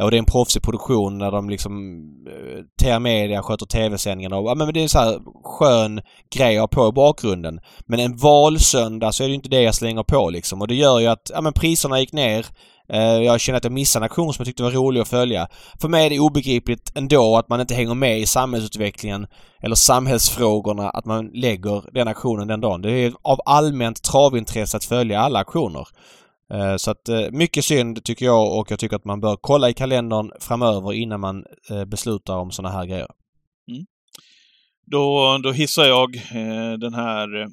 Och 0.04 0.12
det 0.12 0.18
är 0.18 0.20
en 0.20 0.26
proffsig 0.26 0.62
produktion 0.62 1.18
när 1.18 1.32
de 1.32 1.50
liksom 1.50 2.04
eh, 2.28 2.64
TR 2.82 3.00
Media 3.00 3.42
sköter 3.42 3.66
tv-sändningarna 3.66 4.38
och 4.38 4.50
ja, 4.50 4.56
men 4.56 4.74
det 4.74 4.80
är 4.80 4.84
en 4.84 4.90
så 4.90 5.00
här 5.00 5.20
skön 5.44 6.02
grej 6.36 6.58
att 6.58 6.62
ha 6.62 6.68
på 6.68 6.90
i 6.90 6.92
bakgrunden. 6.92 7.60
Men 7.86 8.00
en 8.00 8.18
valsöndag 8.18 9.12
så 9.12 9.24
är 9.24 9.28
det 9.28 9.32
ju 9.32 9.36
inte 9.36 9.50
det 9.50 9.62
jag 9.62 9.76
slänger 9.76 10.04
på 10.04 10.30
liksom 10.30 10.62
och 10.62 10.68
det 10.68 10.76
gör 10.76 11.00
ju 11.00 11.08
att 11.08 11.32
ja, 11.34 11.42
men 11.42 11.54
priserna 11.54 12.00
gick 12.00 12.14
ner. 12.14 12.46
Eh, 12.94 13.02
jag 13.02 13.40
känner 13.40 13.58
att 13.58 13.64
jag 13.64 13.74
missade 13.74 14.04
en 14.04 14.06
aktion 14.06 14.34
som 14.34 14.42
jag 14.42 14.48
tyckte 14.48 14.64
var 14.64 14.72
rolig 14.72 15.02
att 15.02 15.08
följa. 15.08 15.48
För 15.82 15.88
mig 15.88 16.06
är 16.06 16.10
det 16.10 16.20
obegripligt 16.20 16.92
ändå 16.96 17.38
att 17.38 17.50
man 17.50 17.62
inte 17.62 17.76
hänger 17.76 17.94
med 17.94 18.20
i 18.20 18.26
samhällsutvecklingen 18.26 19.28
eller 19.64 19.76
samhällsfrågorna 19.76 20.90
att 20.90 21.06
man 21.06 21.32
lägger 21.34 21.94
den 21.94 22.08
aktionen 22.08 22.48
den 22.48 22.62
dagen. 22.62 22.82
Det 22.82 22.92
är 22.92 23.14
av 23.22 23.40
allmänt 23.46 24.04
travintresse 24.04 24.78
att 24.78 24.86
följa 24.86 25.20
alla 25.20 25.40
aktioner. 25.40 25.88
Eh, 26.54 26.76
så 26.78 26.92
att 26.92 27.10
eh, 27.10 27.32
mycket 27.32 27.66
synd 27.66 28.04
tycker 28.04 28.26
jag 28.26 28.60
och 28.60 28.72
jag 28.72 28.80
tycker 28.80 28.96
att 28.96 29.06
man 29.06 29.20
bör 29.20 29.38
kolla 29.42 29.70
i 29.70 29.74
kalendern 29.74 30.32
framöver 30.40 30.94
innan 30.94 31.20
man 31.20 31.46
eh, 31.70 31.86
beslutar 31.86 32.38
om 32.38 32.52
sådana 32.52 32.76
här 32.76 32.86
grejer. 32.86 33.08
Mm. 33.72 33.86
Då, 34.86 35.38
då 35.44 35.52
hissar 35.52 35.86
jag 35.86 36.12
den 36.80 36.94
här 36.94 37.48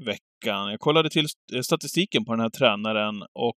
veckan. 0.00 0.70
Jag 0.70 0.80
kollade 0.80 1.10
till 1.10 1.26
statistiken 1.62 2.24
på 2.24 2.32
den 2.32 2.40
här 2.40 2.50
tränaren 2.50 3.22
och 3.32 3.56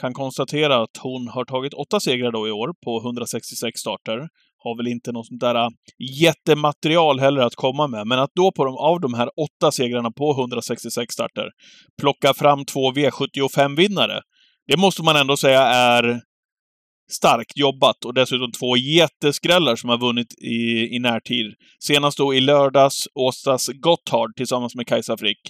kan 0.00 0.12
konstatera 0.14 0.82
att 0.82 0.96
hon 1.00 1.28
har 1.28 1.44
tagit 1.44 1.74
åtta 1.74 2.00
segrar 2.00 2.32
då 2.32 2.48
i 2.48 2.50
år 2.50 2.74
på 2.84 3.00
166 3.00 3.80
starter. 3.80 4.28
Har 4.58 4.76
väl 4.76 4.86
inte 4.86 5.12
något 5.12 5.26
sånt 5.26 5.40
där 5.40 5.54
äh, 5.54 5.68
jättematerial 6.20 7.20
heller 7.20 7.40
att 7.40 7.54
komma 7.54 7.86
med, 7.86 8.06
men 8.06 8.18
att 8.18 8.30
då 8.34 8.52
på 8.52 8.64
de, 8.64 8.76
av 8.76 9.00
de 9.00 9.14
här 9.14 9.28
åtta 9.36 9.72
segrarna 9.72 10.10
på 10.10 10.30
166 10.30 11.12
starter 11.12 11.48
plocka 12.00 12.34
fram 12.34 12.64
två 12.64 12.92
V75-vinnare. 12.92 14.20
Det 14.66 14.76
måste 14.76 15.02
man 15.02 15.16
ändå 15.16 15.36
säga 15.36 15.62
är 15.62 16.20
starkt 17.10 17.56
jobbat 17.56 18.04
och 18.04 18.14
dessutom 18.14 18.52
två 18.52 18.76
jätteskrällar 18.76 19.76
som 19.76 19.90
har 19.90 19.98
vunnit 19.98 20.34
i, 20.38 20.88
i 20.96 20.98
närtid. 20.98 21.54
Senast 21.78 22.18
då 22.18 22.34
i 22.34 22.40
lördags, 22.40 23.08
Åstas 23.14 23.68
Gotthard 23.68 24.36
tillsammans 24.36 24.74
med 24.74 24.86
Kajsa 24.86 25.16
Frick 25.16 25.40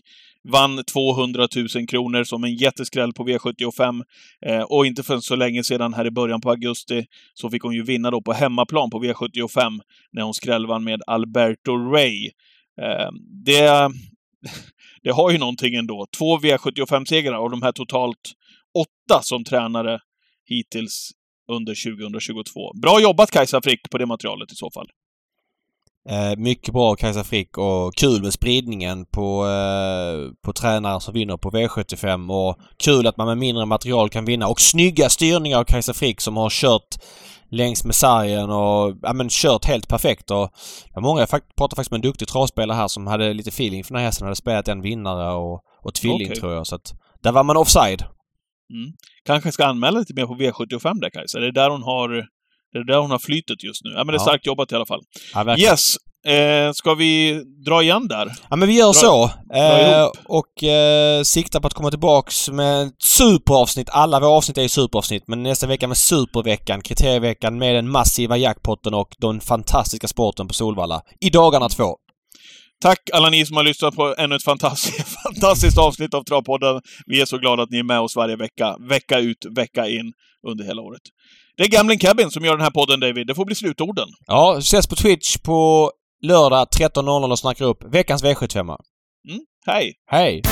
vann 0.48 0.84
200 0.84 1.48
000 1.74 1.86
kronor 1.86 2.24
som 2.24 2.44
en 2.44 2.54
jätteskräll 2.54 3.12
på 3.12 3.24
V75. 3.24 4.02
Eh, 4.46 4.62
och 4.62 4.86
inte 4.86 5.02
för 5.02 5.20
så 5.20 5.36
länge 5.36 5.64
sedan, 5.64 5.94
här 5.94 6.06
i 6.06 6.10
början 6.10 6.40
på 6.40 6.50
augusti, 6.50 7.06
så 7.34 7.50
fick 7.50 7.62
hon 7.62 7.74
ju 7.74 7.82
vinna 7.82 8.10
då 8.10 8.22
på 8.22 8.32
hemmaplan 8.32 8.90
på 8.90 9.02
V75 9.02 9.80
när 10.12 10.22
hon 10.22 10.34
skrällvann 10.34 10.84
med 10.84 11.02
Alberto 11.06 11.92
Rey. 11.92 12.30
Eh, 12.80 13.10
det, 13.44 13.90
det 15.02 15.10
har 15.10 15.30
ju 15.30 15.38
någonting 15.38 15.74
ändå. 15.74 16.06
Två 16.18 16.38
V75-segrar 16.38 17.34
av 17.34 17.50
de 17.50 17.62
här 17.62 17.72
totalt 17.72 18.32
åtta 18.74 19.22
som 19.22 19.44
tränare 19.44 20.00
hittills 20.48 21.10
under 21.48 21.98
2022. 21.98 22.72
Bra 22.82 23.00
jobbat 23.00 23.30
Kajsa 23.30 23.62
Frick 23.62 23.90
på 23.90 23.98
det 23.98 24.06
materialet 24.06 24.52
i 24.52 24.54
så 24.54 24.70
fall. 24.70 24.86
Eh, 26.08 26.36
mycket 26.36 26.74
bra 26.74 26.94
Kajsa 26.94 27.24
Frick 27.24 27.58
och 27.58 27.94
kul 27.94 28.22
med 28.22 28.32
spridningen 28.32 29.06
på, 29.06 29.46
eh, 29.46 30.32
på 30.44 30.52
tränare 30.52 31.00
som 31.00 31.14
vinner 31.14 31.36
på 31.36 31.50
V75 31.50 32.30
och 32.32 32.56
kul 32.84 33.06
att 33.06 33.16
man 33.16 33.26
med 33.26 33.38
mindre 33.38 33.66
material 33.66 34.08
kan 34.08 34.24
vinna 34.24 34.48
och 34.48 34.60
snygga 34.60 35.08
styrningar 35.08 35.58
av 35.58 35.64
Kajsa 35.64 35.94
Frick 35.94 36.20
som 36.20 36.36
har 36.36 36.50
kört 36.50 36.96
längs 37.50 37.84
med 37.84 37.94
sargen 37.94 38.50
och 38.50 38.96
ja, 39.02 39.12
men 39.12 39.28
kört 39.30 39.64
helt 39.64 39.88
perfekt 39.88 40.30
och 40.30 40.50
var 40.94 41.02
många, 41.02 41.20
jag 41.20 41.28
pratade 41.28 41.76
faktiskt 41.76 41.90
med 41.90 41.98
en 41.98 42.02
duktig 42.02 42.28
travspelare 42.28 42.76
här 42.76 42.88
som 42.88 43.06
hade 43.06 43.32
lite 43.32 43.48
feeling 43.48 43.84
för 43.84 43.94
den 43.94 44.00
här 44.00 44.06
hästen, 44.06 44.24
hade 44.24 44.36
spelat 44.36 44.68
en 44.68 44.82
vinnare 44.82 45.32
och, 45.32 45.60
och 45.82 45.94
tvilling 45.94 46.26
Okej. 46.26 46.36
tror 46.36 46.52
jag 46.52 46.66
så 46.66 46.74
att 46.74 46.94
där 47.22 47.32
var 47.32 47.44
man 47.44 47.56
offside. 47.56 48.04
Mm. 48.74 48.92
Kanske 49.24 49.52
ska 49.52 49.64
anmäla 49.66 49.98
lite 49.98 50.14
mer 50.14 50.26
på 50.26 50.34
V75 50.34 51.00
där 51.00 51.10
Kajsa. 51.10 51.38
Det 51.38 51.46
är 51.46 51.52
där 51.52 51.70
hon 51.70 51.82
har, 51.82 52.08
det 52.72 52.78
är 52.78 52.84
där 52.86 52.98
hon 52.98 53.10
har 53.10 53.18
flytet 53.18 53.64
just 53.64 53.84
nu. 53.84 53.90
Ja, 53.90 53.96
men 54.04 54.06
det 54.06 54.12
är 54.12 54.20
Ja. 54.20 54.24
starkt 54.24 54.46
jobbat 54.46 54.72
i 54.72 54.74
alla 54.74 54.86
fall. 54.86 55.00
Ja. 55.34 55.58
Yes! 55.58 55.96
Eh, 56.26 56.72
ska 56.72 56.94
vi 56.94 57.42
dra 57.66 57.82
igen 57.82 58.08
där? 58.08 58.32
Ja 58.50 58.56
men 58.56 58.68
vi 58.68 58.74
gör 58.78 58.88
Dra- 58.88 58.92
så. 58.92 59.30
dra 59.52 59.56
Eh, 59.58 60.08
och 60.28 60.62
eh, 60.64 61.22
siktar 61.22 61.60
på 61.60 61.66
att 61.66 61.74
komma 61.74 61.90
tillbaks 61.90 62.48
med 62.50 62.86
ett 62.86 63.02
superavsnitt. 63.02 63.88
Alla 63.90 64.20
våra 64.20 64.30
avsnitt 64.30 64.58
är 64.58 64.62
ju 64.62 64.68
superavsnitt 64.68 65.28
men 65.28 65.42
nästa 65.42 65.66
vecka 65.66 65.88
med 65.88 65.96
superveckan, 65.96 66.80
kriterieveckan 66.82 67.58
med 67.58 67.74
den 67.74 67.90
massiva 67.90 68.36
jackpotten 68.36 68.94
och 68.94 69.14
den 69.18 69.40
fantastiska 69.40 70.08
sporten 70.08 70.48
på 70.48 70.54
Solvalla. 70.54 71.02
I 71.20 71.30
dagarna 71.30 71.68
två. 71.68 71.96
Tack 72.80 73.10
alla 73.12 73.30
ni 73.30 73.46
som 73.46 73.56
har 73.56 73.64
lyssnat 73.64 73.94
på 73.94 74.14
ännu 74.18 74.36
ett 74.36 74.44
fantastiskt, 74.44 75.18
fantastiskt 75.24 75.78
avsnitt 75.78 76.14
av 76.14 76.22
Travpodden. 76.22 76.80
Vi 77.06 77.20
är 77.20 77.24
så 77.24 77.38
glada 77.38 77.62
att 77.62 77.70
ni 77.70 77.78
är 77.78 77.82
med 77.82 78.00
oss 78.00 78.16
varje 78.16 78.36
vecka. 78.36 78.76
Vecka 78.88 79.18
ut, 79.18 79.46
vecka 79.56 79.88
in 79.88 80.12
under 80.48 80.64
hela 80.64 80.82
året. 80.82 81.02
Det 81.56 81.62
är 81.62 81.68
Gambling 81.68 81.98
Cabin 81.98 82.30
som 82.30 82.44
gör 82.44 82.52
den 82.52 82.64
här 82.64 82.70
podden, 82.70 83.00
David. 83.00 83.26
Det 83.26 83.34
får 83.34 83.44
bli 83.44 83.54
slutorden. 83.54 84.08
Ja, 84.26 84.56
ses 84.58 84.86
på 84.86 84.96
Twitch 84.96 85.36
på 85.36 85.92
lördag 86.22 86.66
13.00 86.78 87.30
och 87.30 87.38
snackar 87.38 87.64
upp 87.64 87.94
veckans 87.94 88.24
V75. 88.24 88.58
Mm. 89.28 89.40
Hej! 89.66 89.94
Hej! 90.10 90.42